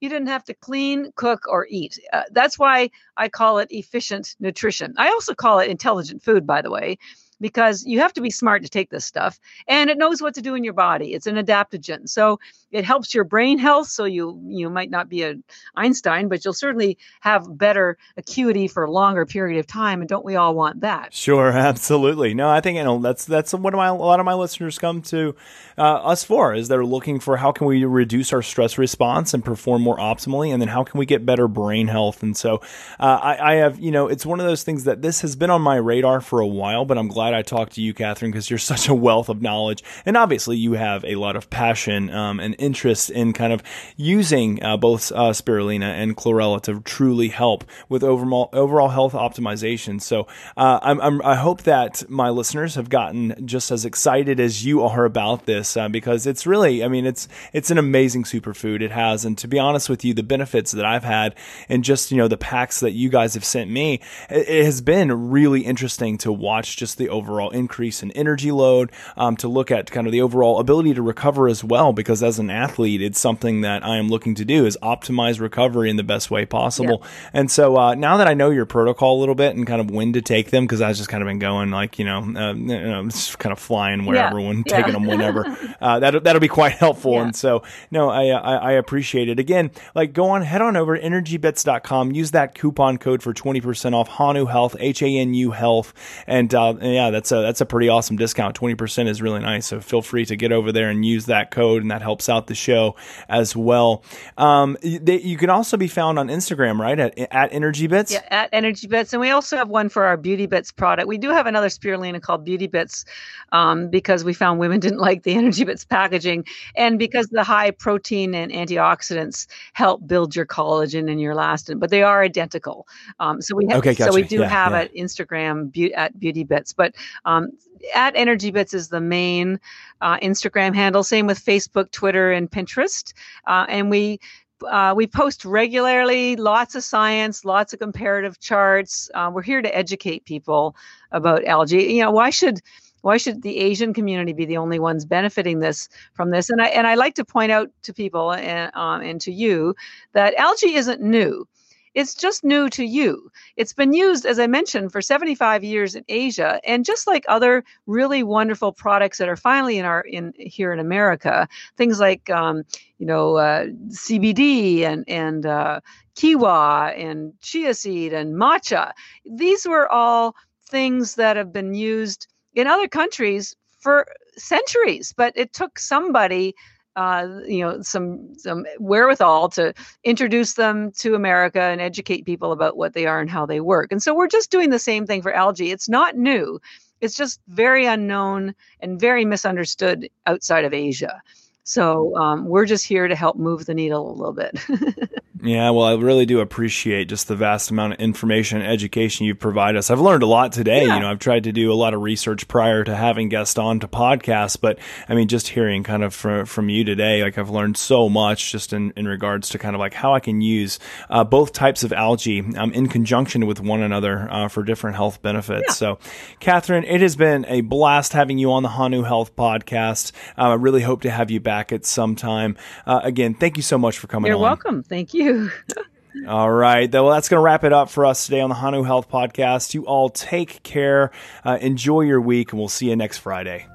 You 0.00 0.08
didn't 0.08 0.28
have 0.28 0.44
to 0.44 0.54
clean, 0.54 1.10
cook, 1.16 1.44
or 1.48 1.66
eat. 1.70 1.98
Uh, 2.12 2.24
that's 2.30 2.58
why 2.58 2.90
I 3.16 3.28
call 3.28 3.58
it 3.58 3.68
efficient 3.70 4.36
nutrition. 4.40 4.94
I 4.98 5.08
also 5.08 5.34
call 5.34 5.58
it 5.58 5.70
intelligent 5.70 6.22
food, 6.22 6.46
by 6.46 6.62
the 6.62 6.70
way, 6.70 6.98
because 7.40 7.84
you 7.86 8.00
have 8.00 8.12
to 8.14 8.20
be 8.20 8.30
smart 8.30 8.62
to 8.62 8.68
take 8.68 8.90
this 8.90 9.04
stuff 9.04 9.38
and 9.68 9.90
it 9.90 9.98
knows 9.98 10.20
what 10.20 10.34
to 10.34 10.42
do 10.42 10.54
in 10.54 10.64
your 10.64 10.74
body. 10.74 11.14
It's 11.14 11.26
an 11.26 11.36
adaptogen. 11.36 12.08
So 12.08 12.38
it 12.70 12.84
helps 12.84 13.14
your 13.14 13.24
brain 13.24 13.58
health. 13.58 13.88
So 13.88 14.04
you 14.04 14.40
you 14.46 14.70
might 14.70 14.90
not 14.90 15.08
be 15.08 15.22
an 15.22 15.42
Einstein, 15.74 16.28
but 16.28 16.44
you'll 16.44 16.54
certainly 16.54 16.98
have 17.20 17.58
better 17.58 17.98
acuity 18.16 18.68
for 18.68 18.84
a 18.84 18.90
longer 18.90 19.26
period 19.26 19.58
of 19.58 19.66
time. 19.66 20.00
And 20.00 20.08
don't 20.08 20.24
we 20.24 20.36
all 20.36 20.54
want 20.54 20.80
that? 20.80 21.12
Sure, 21.12 21.48
absolutely. 21.50 22.34
No, 22.34 22.48
I 22.48 22.60
think 22.60 22.76
you 22.76 22.84
know 22.84 22.98
that's 23.00 23.24
that's 23.24 23.52
what 23.52 23.74
my 23.74 23.88
a 23.88 23.94
lot 23.94 24.20
of 24.20 24.26
my 24.26 24.34
listeners 24.34 24.78
come 24.78 25.02
to 25.02 25.34
uh, 25.76 25.82
us 25.82 26.24
for 26.24 26.54
is 26.54 26.68
they're 26.68 26.84
looking 26.84 27.18
for 27.18 27.36
how 27.36 27.52
can 27.52 27.66
we 27.66 27.84
reduce 27.84 28.32
our 28.32 28.42
stress 28.42 28.78
response 28.78 29.34
and 29.34 29.44
perform 29.44 29.82
more 29.82 29.96
optimally, 29.96 30.52
and 30.52 30.60
then 30.60 30.68
how 30.68 30.84
can 30.84 30.98
we 30.98 31.06
get 31.06 31.26
better 31.26 31.48
brain 31.48 31.88
health. 31.88 32.22
And 32.22 32.36
so 32.36 32.56
uh, 32.98 33.18
I, 33.22 33.52
I 33.52 33.54
have 33.56 33.80
you 33.80 33.90
know 33.90 34.06
it's 34.06 34.24
one 34.24 34.40
of 34.40 34.46
those 34.46 34.62
things 34.62 34.84
that 34.84 35.02
this 35.02 35.22
has 35.22 35.34
been 35.34 35.50
on 35.50 35.62
my 35.62 35.76
radar 35.76 36.20
for 36.20 36.40
a 36.40 36.46
while, 36.46 36.84
but 36.84 36.98
I'm 36.98 37.08
glad 37.08 37.29
I 37.34 37.42
talked 37.42 37.72
to 37.74 37.82
you, 37.82 37.94
Catharine, 37.94 38.30
because 38.30 38.50
you're 38.50 38.58
such 38.58 38.88
a 38.88 38.94
wealth 38.94 39.28
of 39.28 39.42
knowledge, 39.42 39.82
and 40.04 40.16
obviously 40.16 40.56
you 40.56 40.72
have 40.72 41.04
a 41.04 41.16
lot 41.16 41.36
of 41.36 41.50
passion 41.50 42.10
um, 42.10 42.40
and 42.40 42.54
interest 42.58 43.10
in 43.10 43.32
kind 43.32 43.52
of 43.52 43.62
using 43.96 44.62
uh, 44.62 44.76
both 44.76 45.12
uh, 45.12 45.30
spirulina 45.30 45.90
and 45.90 46.16
chlorella 46.16 46.60
to 46.62 46.80
truly 46.80 47.28
help 47.28 47.64
with 47.88 48.02
overall 48.02 48.48
overall 48.52 48.88
health 48.88 49.12
optimization. 49.12 50.00
So 50.00 50.26
uh, 50.56 50.78
I'm, 50.82 51.00
I'm, 51.00 51.22
i 51.22 51.36
hope 51.36 51.62
that 51.62 52.08
my 52.08 52.30
listeners 52.30 52.74
have 52.74 52.88
gotten 52.88 53.46
just 53.46 53.70
as 53.70 53.84
excited 53.84 54.40
as 54.40 54.64
you 54.64 54.82
are 54.82 55.04
about 55.04 55.46
this 55.46 55.76
uh, 55.76 55.88
because 55.88 56.26
it's 56.26 56.46
really, 56.46 56.84
I 56.84 56.88
mean, 56.88 57.06
it's 57.06 57.28
it's 57.52 57.70
an 57.70 57.78
amazing 57.78 58.24
superfood. 58.24 58.80
It 58.80 58.90
has, 58.90 59.24
and 59.24 59.36
to 59.38 59.48
be 59.48 59.58
honest 59.58 59.88
with 59.88 60.04
you, 60.04 60.14
the 60.14 60.22
benefits 60.22 60.72
that 60.72 60.84
I've 60.84 61.04
had 61.04 61.34
and 61.68 61.84
just 61.84 62.10
you 62.10 62.16
know 62.16 62.28
the 62.28 62.36
packs 62.36 62.80
that 62.80 62.92
you 62.92 63.08
guys 63.08 63.34
have 63.34 63.44
sent 63.44 63.70
me, 63.70 64.00
it, 64.28 64.48
it 64.48 64.64
has 64.64 64.80
been 64.80 65.30
really 65.30 65.60
interesting 65.62 66.18
to 66.18 66.32
watch 66.32 66.76
just 66.76 66.98
the 66.98 67.08
overall 67.08 67.19
increase 67.52 68.02
in 68.02 68.10
energy 68.12 68.50
load, 68.50 68.92
um, 69.16 69.36
to 69.36 69.48
look 69.48 69.70
at 69.70 69.90
kind 69.90 70.06
of 70.06 70.12
the 70.12 70.20
overall 70.20 70.58
ability 70.58 70.94
to 70.94 71.02
recover 71.02 71.48
as 71.48 71.62
well. 71.62 71.92
Because 71.92 72.22
as 72.22 72.38
an 72.38 72.50
athlete, 72.50 73.02
it's 73.02 73.20
something 73.20 73.60
that 73.62 73.84
I 73.84 73.96
am 73.96 74.08
looking 74.08 74.34
to 74.36 74.44
do 74.44 74.66
is 74.66 74.76
optimize 74.82 75.40
recovery 75.40 75.90
in 75.90 75.96
the 75.96 76.02
best 76.02 76.30
way 76.30 76.46
possible. 76.46 77.00
Yeah. 77.02 77.10
And 77.32 77.50
so 77.50 77.76
uh, 77.76 77.94
now 77.94 78.16
that 78.16 78.26
I 78.26 78.34
know 78.34 78.50
your 78.50 78.66
protocol 78.66 79.18
a 79.18 79.20
little 79.20 79.34
bit 79.34 79.56
and 79.56 79.66
kind 79.66 79.80
of 79.80 79.90
when 79.90 80.12
to 80.14 80.22
take 80.22 80.50
them, 80.50 80.64
because 80.64 80.80
I've 80.80 80.96
just 80.96 81.08
kind 81.08 81.22
of 81.22 81.26
been 81.26 81.38
going 81.38 81.70
like 81.70 81.98
you 81.98 82.04
know, 82.04 82.18
uh, 82.18 82.54
you 82.54 82.78
know 82.78 83.04
just 83.08 83.38
kind 83.38 83.52
of 83.52 83.58
flying 83.58 84.06
wherever 84.06 84.40
yeah. 84.40 84.48
when 84.48 84.58
yeah. 84.66 84.76
taking 84.76 84.92
them 84.92 85.06
whenever. 85.06 85.46
uh, 85.80 85.98
that 86.00 86.24
that'll 86.24 86.40
be 86.40 86.48
quite 86.48 86.72
helpful. 86.72 87.20
And 87.20 87.34
so 87.34 87.62
no, 87.90 88.10
I, 88.10 88.28
I, 88.28 88.54
I 88.56 88.72
appreciate 88.72 89.28
it. 89.28 89.38
Again, 89.38 89.70
like 89.94 90.12
go 90.12 90.30
on, 90.30 90.42
head 90.42 90.62
on 90.62 90.76
over 90.76 90.96
to 90.96 91.02
energybits.com, 91.02 92.12
use 92.12 92.30
that 92.32 92.54
coupon 92.54 92.98
code 92.98 93.22
for 93.22 93.32
twenty 93.32 93.60
percent 93.60 93.94
off 93.94 94.08
Hanu 94.08 94.46
Health, 94.46 94.76
H 94.78 95.02
A 95.02 95.06
N 95.06 95.34
U 95.34 95.50
Health, 95.50 95.92
and 96.26 96.54
uh, 96.54 96.74
yeah, 96.80 97.09
that's 97.10 97.32
a 97.32 97.36
that's 97.36 97.60
a 97.60 97.66
pretty 97.66 97.88
awesome 97.88 98.16
discount. 98.16 98.54
Twenty 98.54 98.74
percent 98.74 99.08
is 99.08 99.20
really 99.22 99.40
nice. 99.40 99.66
So 99.66 99.80
feel 99.80 100.02
free 100.02 100.24
to 100.26 100.36
get 100.36 100.52
over 100.52 100.72
there 100.72 100.88
and 100.88 101.04
use 101.04 101.26
that 101.26 101.50
code, 101.50 101.82
and 101.82 101.90
that 101.90 102.02
helps 102.02 102.28
out 102.28 102.46
the 102.46 102.54
show 102.54 102.96
as 103.28 103.54
well. 103.56 104.04
Um, 104.36 104.76
they, 104.82 105.20
you 105.20 105.36
can 105.36 105.50
also 105.50 105.76
be 105.76 105.88
found 105.88 106.18
on 106.18 106.28
Instagram, 106.28 106.78
right? 106.78 106.98
At, 106.98 107.18
at 107.18 107.52
Energy 107.52 107.86
Bits? 107.86 108.12
Yeah, 108.12 108.22
at 108.30 108.48
Energy 108.52 108.86
Bits. 108.86 109.12
And 109.12 109.20
we 109.20 109.30
also 109.30 109.56
have 109.56 109.68
one 109.68 109.88
for 109.88 110.04
our 110.04 110.16
Beauty 110.16 110.46
Bits 110.46 110.72
product. 110.72 111.08
We 111.08 111.18
do 111.18 111.30
have 111.30 111.46
another 111.46 111.68
spirulina 111.68 112.20
called 112.20 112.44
Beauty 112.44 112.66
Bits 112.66 113.04
um, 113.52 113.88
because 113.88 114.24
we 114.24 114.32
found 114.32 114.58
women 114.58 114.80
didn't 114.80 114.98
like 114.98 115.22
the 115.22 115.34
Energy 115.34 115.64
Bits 115.64 115.84
packaging. 115.84 116.44
And 116.76 116.98
because 116.98 117.28
the 117.28 117.44
high 117.44 117.70
protein 117.70 118.34
and 118.34 118.50
antioxidants 118.52 119.46
help 119.72 120.06
build 120.06 120.36
your 120.36 120.46
collagen 120.46 121.10
and 121.10 121.20
your 121.20 121.34
elastin, 121.34 121.78
but 121.80 121.90
they 121.90 122.02
are 122.02 122.22
identical. 122.22 122.86
Um, 123.18 123.40
so 123.40 123.54
we 123.56 123.66
have, 123.68 123.78
okay, 123.78 123.94
gotcha. 123.94 124.12
so 124.12 124.14
we 124.14 124.22
do 124.22 124.40
yeah, 124.40 124.48
have 124.48 124.72
yeah. 124.72 125.02
Instagram 125.02 125.72
be- 125.72 125.94
at 125.94 126.18
Beauty 126.18 126.44
Bits. 126.44 126.72
But 126.72 126.89
um, 127.24 127.50
at 127.94 128.14
Energy 128.16 128.50
Bits 128.50 128.74
is 128.74 128.88
the 128.88 129.00
main 129.00 129.58
uh, 130.00 130.18
Instagram 130.18 130.74
handle. 130.74 131.02
Same 131.02 131.26
with 131.26 131.44
Facebook, 131.44 131.90
Twitter, 131.90 132.30
and 132.32 132.50
Pinterest. 132.50 133.12
Uh, 133.46 133.66
and 133.68 133.90
we 133.90 134.20
uh, 134.68 134.92
we 134.94 135.06
post 135.06 135.44
regularly, 135.44 136.36
lots 136.36 136.74
of 136.74 136.84
science, 136.84 137.44
lots 137.44 137.72
of 137.72 137.78
comparative 137.78 138.38
charts. 138.40 139.10
Uh, 139.14 139.30
we're 139.32 139.42
here 139.42 139.62
to 139.62 139.74
educate 139.74 140.24
people 140.24 140.76
about 141.12 141.44
algae. 141.44 141.94
You 141.94 142.02
know, 142.02 142.10
why 142.10 142.30
should 142.30 142.60
why 143.02 143.16
should 143.16 143.42
the 143.42 143.58
Asian 143.58 143.94
community 143.94 144.32
be 144.32 144.44
the 144.44 144.58
only 144.58 144.78
ones 144.78 145.04
benefiting 145.04 145.60
this 145.60 145.88
from 146.12 146.30
this? 146.30 146.50
And 146.50 146.60
I 146.60 146.66
and 146.66 146.86
I 146.86 146.94
like 146.94 147.14
to 147.14 147.24
point 147.24 147.52
out 147.52 147.70
to 147.82 147.94
people 147.94 148.32
and 148.32 148.70
um, 148.74 149.00
and 149.00 149.20
to 149.22 149.32
you 149.32 149.74
that 150.12 150.34
algae 150.34 150.74
isn't 150.74 151.00
new. 151.00 151.46
It's 151.94 152.14
just 152.14 152.44
new 152.44 152.68
to 152.70 152.84
you. 152.84 153.30
It's 153.56 153.72
been 153.72 153.92
used, 153.92 154.24
as 154.24 154.38
I 154.38 154.46
mentioned, 154.46 154.92
for 154.92 155.02
75 155.02 155.64
years 155.64 155.94
in 155.94 156.04
Asia, 156.08 156.60
and 156.64 156.84
just 156.84 157.06
like 157.06 157.24
other 157.28 157.64
really 157.86 158.22
wonderful 158.22 158.72
products 158.72 159.18
that 159.18 159.28
are 159.28 159.36
finally 159.36 159.78
in 159.78 159.84
our 159.84 160.02
in 160.02 160.32
here 160.38 160.72
in 160.72 160.78
America, 160.78 161.48
things 161.76 161.98
like 161.98 162.30
um, 162.30 162.62
you 162.98 163.06
know 163.06 163.36
uh, 163.36 163.66
CBD 163.88 164.82
and 164.82 165.04
and 165.08 165.46
uh, 165.46 165.80
kiwa 166.14 166.96
and 166.96 167.32
chia 167.40 167.74
seed 167.74 168.12
and 168.12 168.34
matcha. 168.34 168.92
These 169.24 169.66
were 169.66 169.90
all 169.90 170.36
things 170.68 171.16
that 171.16 171.36
have 171.36 171.52
been 171.52 171.74
used 171.74 172.28
in 172.54 172.66
other 172.66 172.86
countries 172.86 173.56
for 173.80 174.06
centuries, 174.36 175.12
but 175.16 175.32
it 175.36 175.52
took 175.52 175.78
somebody 175.78 176.54
uh, 176.96 177.26
you 177.46 177.60
know 177.60 177.82
some 177.82 178.34
some 178.36 178.64
wherewithal 178.78 179.48
to 179.50 179.72
introduce 180.04 180.54
them 180.54 180.92
to 180.92 181.14
America 181.14 181.60
and 181.60 181.80
educate 181.80 182.24
people 182.24 182.52
about 182.52 182.76
what 182.76 182.94
they 182.94 183.06
are 183.06 183.20
and 183.20 183.30
how 183.30 183.46
they 183.46 183.60
work. 183.60 183.92
And 183.92 184.02
so 184.02 184.14
we're 184.14 184.28
just 184.28 184.50
doing 184.50 184.70
the 184.70 184.78
same 184.78 185.06
thing 185.06 185.22
for 185.22 185.32
algae. 185.32 185.70
It's 185.70 185.88
not 185.88 186.16
new. 186.16 186.60
It's 187.00 187.16
just 187.16 187.40
very 187.48 187.86
unknown 187.86 188.54
and 188.80 189.00
very 189.00 189.24
misunderstood 189.24 190.08
outside 190.26 190.64
of 190.64 190.74
Asia. 190.74 191.22
So 191.70 192.16
um, 192.16 192.46
we're 192.46 192.66
just 192.66 192.84
here 192.84 193.06
to 193.06 193.14
help 193.14 193.36
move 193.36 193.64
the 193.64 193.74
needle 193.74 194.10
a 194.10 194.16
little 194.16 194.32
bit. 194.32 194.58
Yeah, 195.42 195.70
well, 195.70 195.86
I 195.86 195.94
really 195.94 196.26
do 196.26 196.40
appreciate 196.40 197.08
just 197.08 197.28
the 197.28 197.36
vast 197.36 197.70
amount 197.70 197.94
of 197.94 198.00
information 198.00 198.60
and 198.60 198.70
education 198.70 199.24
you 199.24 199.34
provide 199.34 199.74
us. 199.74 199.90
I've 199.90 200.00
learned 200.00 200.22
a 200.22 200.26
lot 200.26 200.52
today. 200.52 200.84
Yeah. 200.84 200.94
You 200.94 201.00
know, 201.00 201.10
I've 201.10 201.18
tried 201.18 201.44
to 201.44 201.52
do 201.52 201.72
a 201.72 201.74
lot 201.74 201.94
of 201.94 202.02
research 202.02 202.46
prior 202.46 202.84
to 202.84 202.94
having 202.94 203.30
guests 203.30 203.56
on 203.56 203.80
to 203.80 203.88
podcasts, 203.88 204.60
but 204.60 204.78
I 205.08 205.14
mean, 205.14 205.28
just 205.28 205.48
hearing 205.48 205.82
kind 205.82 206.04
of 206.04 206.14
from, 206.14 206.44
from 206.44 206.68
you 206.68 206.84
today, 206.84 207.22
like 207.22 207.38
I've 207.38 207.48
learned 207.48 207.78
so 207.78 208.08
much 208.08 208.52
just 208.52 208.72
in, 208.72 208.92
in 208.96 209.08
regards 209.08 209.48
to 209.50 209.58
kind 209.58 209.74
of 209.74 209.80
like 209.80 209.94
how 209.94 210.14
I 210.14 210.20
can 210.20 210.42
use 210.42 210.78
uh, 211.08 211.24
both 211.24 211.52
types 211.52 211.84
of 211.84 211.92
algae 211.92 212.40
um, 212.56 212.72
in 212.72 212.88
conjunction 212.88 213.46
with 213.46 213.60
one 213.60 213.80
another 213.80 214.28
uh, 214.30 214.48
for 214.48 214.62
different 214.62 214.96
health 214.96 215.22
benefits. 215.22 215.68
Yeah. 215.68 215.74
So, 215.74 215.98
Catharine, 216.38 216.84
it 216.84 217.00
has 217.00 217.16
been 217.16 217.46
a 217.46 217.62
blast 217.62 218.12
having 218.12 218.36
you 218.36 218.52
on 218.52 218.62
the 218.62 218.68
Hanu 218.68 219.02
Health 219.02 219.34
podcast. 219.36 220.12
Uh, 220.36 220.50
I 220.50 220.54
really 220.54 220.82
hope 220.82 221.02
to 221.02 221.10
have 221.10 221.30
you 221.30 221.40
back 221.60 221.72
at 221.72 221.84
some 221.84 222.16
time. 222.16 222.56
Uh, 222.86 223.00
again, 223.02 223.34
thank 223.34 223.58
you 223.58 223.62
so 223.62 223.76
much 223.76 223.98
for 223.98 224.06
coming 224.06 224.28
You're 224.28 224.36
on. 224.36 224.42
welcome. 224.42 224.82
Thank 224.82 225.12
you. 225.12 225.50
all 226.28 226.50
right. 226.50 226.90
Well, 226.90 227.10
that's 227.10 227.28
going 227.28 227.38
to 227.38 227.44
wrap 227.44 227.64
it 227.64 227.72
up 227.72 227.90
for 227.90 228.06
us 228.06 228.24
today 228.24 228.40
on 228.40 228.48
the 228.48 228.54
Hanu 228.54 228.82
Health 228.82 229.10
Podcast. 229.10 229.74
You 229.74 229.84
all 229.84 230.08
take 230.08 230.62
care, 230.62 231.10
uh, 231.44 231.58
enjoy 231.60 232.02
your 232.02 232.20
week, 232.20 232.52
and 232.52 232.58
we'll 232.58 232.68
see 232.68 232.88
you 232.88 232.96
next 232.96 233.18
Friday. 233.18 233.66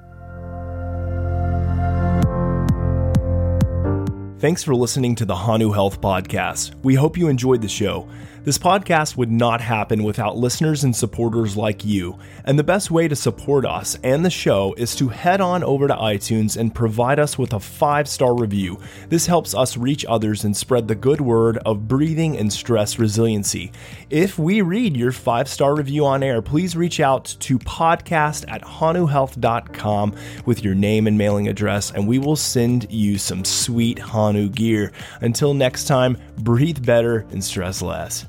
Thanks 4.38 4.62
for 4.64 4.74
listening 4.74 5.14
to 5.16 5.24
the 5.24 5.36
Hanu 5.36 5.70
Health 5.70 6.00
Podcast. 6.00 6.74
We 6.82 6.94
hope 6.94 7.16
you 7.16 7.28
enjoyed 7.28 7.62
the 7.62 7.68
show. 7.68 8.08
This 8.46 8.58
podcast 8.58 9.16
would 9.16 9.32
not 9.32 9.60
happen 9.60 10.04
without 10.04 10.36
listeners 10.36 10.84
and 10.84 10.94
supporters 10.94 11.56
like 11.56 11.84
you. 11.84 12.16
And 12.44 12.56
the 12.56 12.62
best 12.62 12.92
way 12.92 13.08
to 13.08 13.16
support 13.16 13.66
us 13.66 13.98
and 14.04 14.24
the 14.24 14.30
show 14.30 14.72
is 14.78 14.94
to 14.94 15.08
head 15.08 15.40
on 15.40 15.64
over 15.64 15.88
to 15.88 15.94
iTunes 15.96 16.56
and 16.56 16.72
provide 16.72 17.18
us 17.18 17.36
with 17.36 17.52
a 17.52 17.58
five 17.58 18.08
star 18.08 18.36
review. 18.36 18.78
This 19.08 19.26
helps 19.26 19.52
us 19.52 19.76
reach 19.76 20.04
others 20.04 20.44
and 20.44 20.56
spread 20.56 20.86
the 20.86 20.94
good 20.94 21.20
word 21.20 21.58
of 21.66 21.88
breathing 21.88 22.36
and 22.36 22.52
stress 22.52 23.00
resiliency. 23.00 23.72
If 24.10 24.38
we 24.38 24.60
read 24.60 24.96
your 24.96 25.10
five 25.10 25.48
star 25.48 25.74
review 25.74 26.06
on 26.06 26.22
air, 26.22 26.40
please 26.40 26.76
reach 26.76 27.00
out 27.00 27.24
to 27.40 27.58
podcast 27.58 28.44
at 28.46 28.62
hanuhealth.com 28.62 30.14
with 30.44 30.62
your 30.62 30.76
name 30.76 31.08
and 31.08 31.18
mailing 31.18 31.48
address, 31.48 31.90
and 31.90 32.06
we 32.06 32.20
will 32.20 32.36
send 32.36 32.86
you 32.92 33.18
some 33.18 33.44
sweet 33.44 33.98
Hanu 33.98 34.48
gear. 34.50 34.92
Until 35.20 35.52
next 35.52 35.88
time, 35.88 36.16
breathe 36.38 36.86
better 36.86 37.26
and 37.32 37.42
stress 37.42 37.82
less 37.82 38.24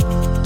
you 0.00 0.39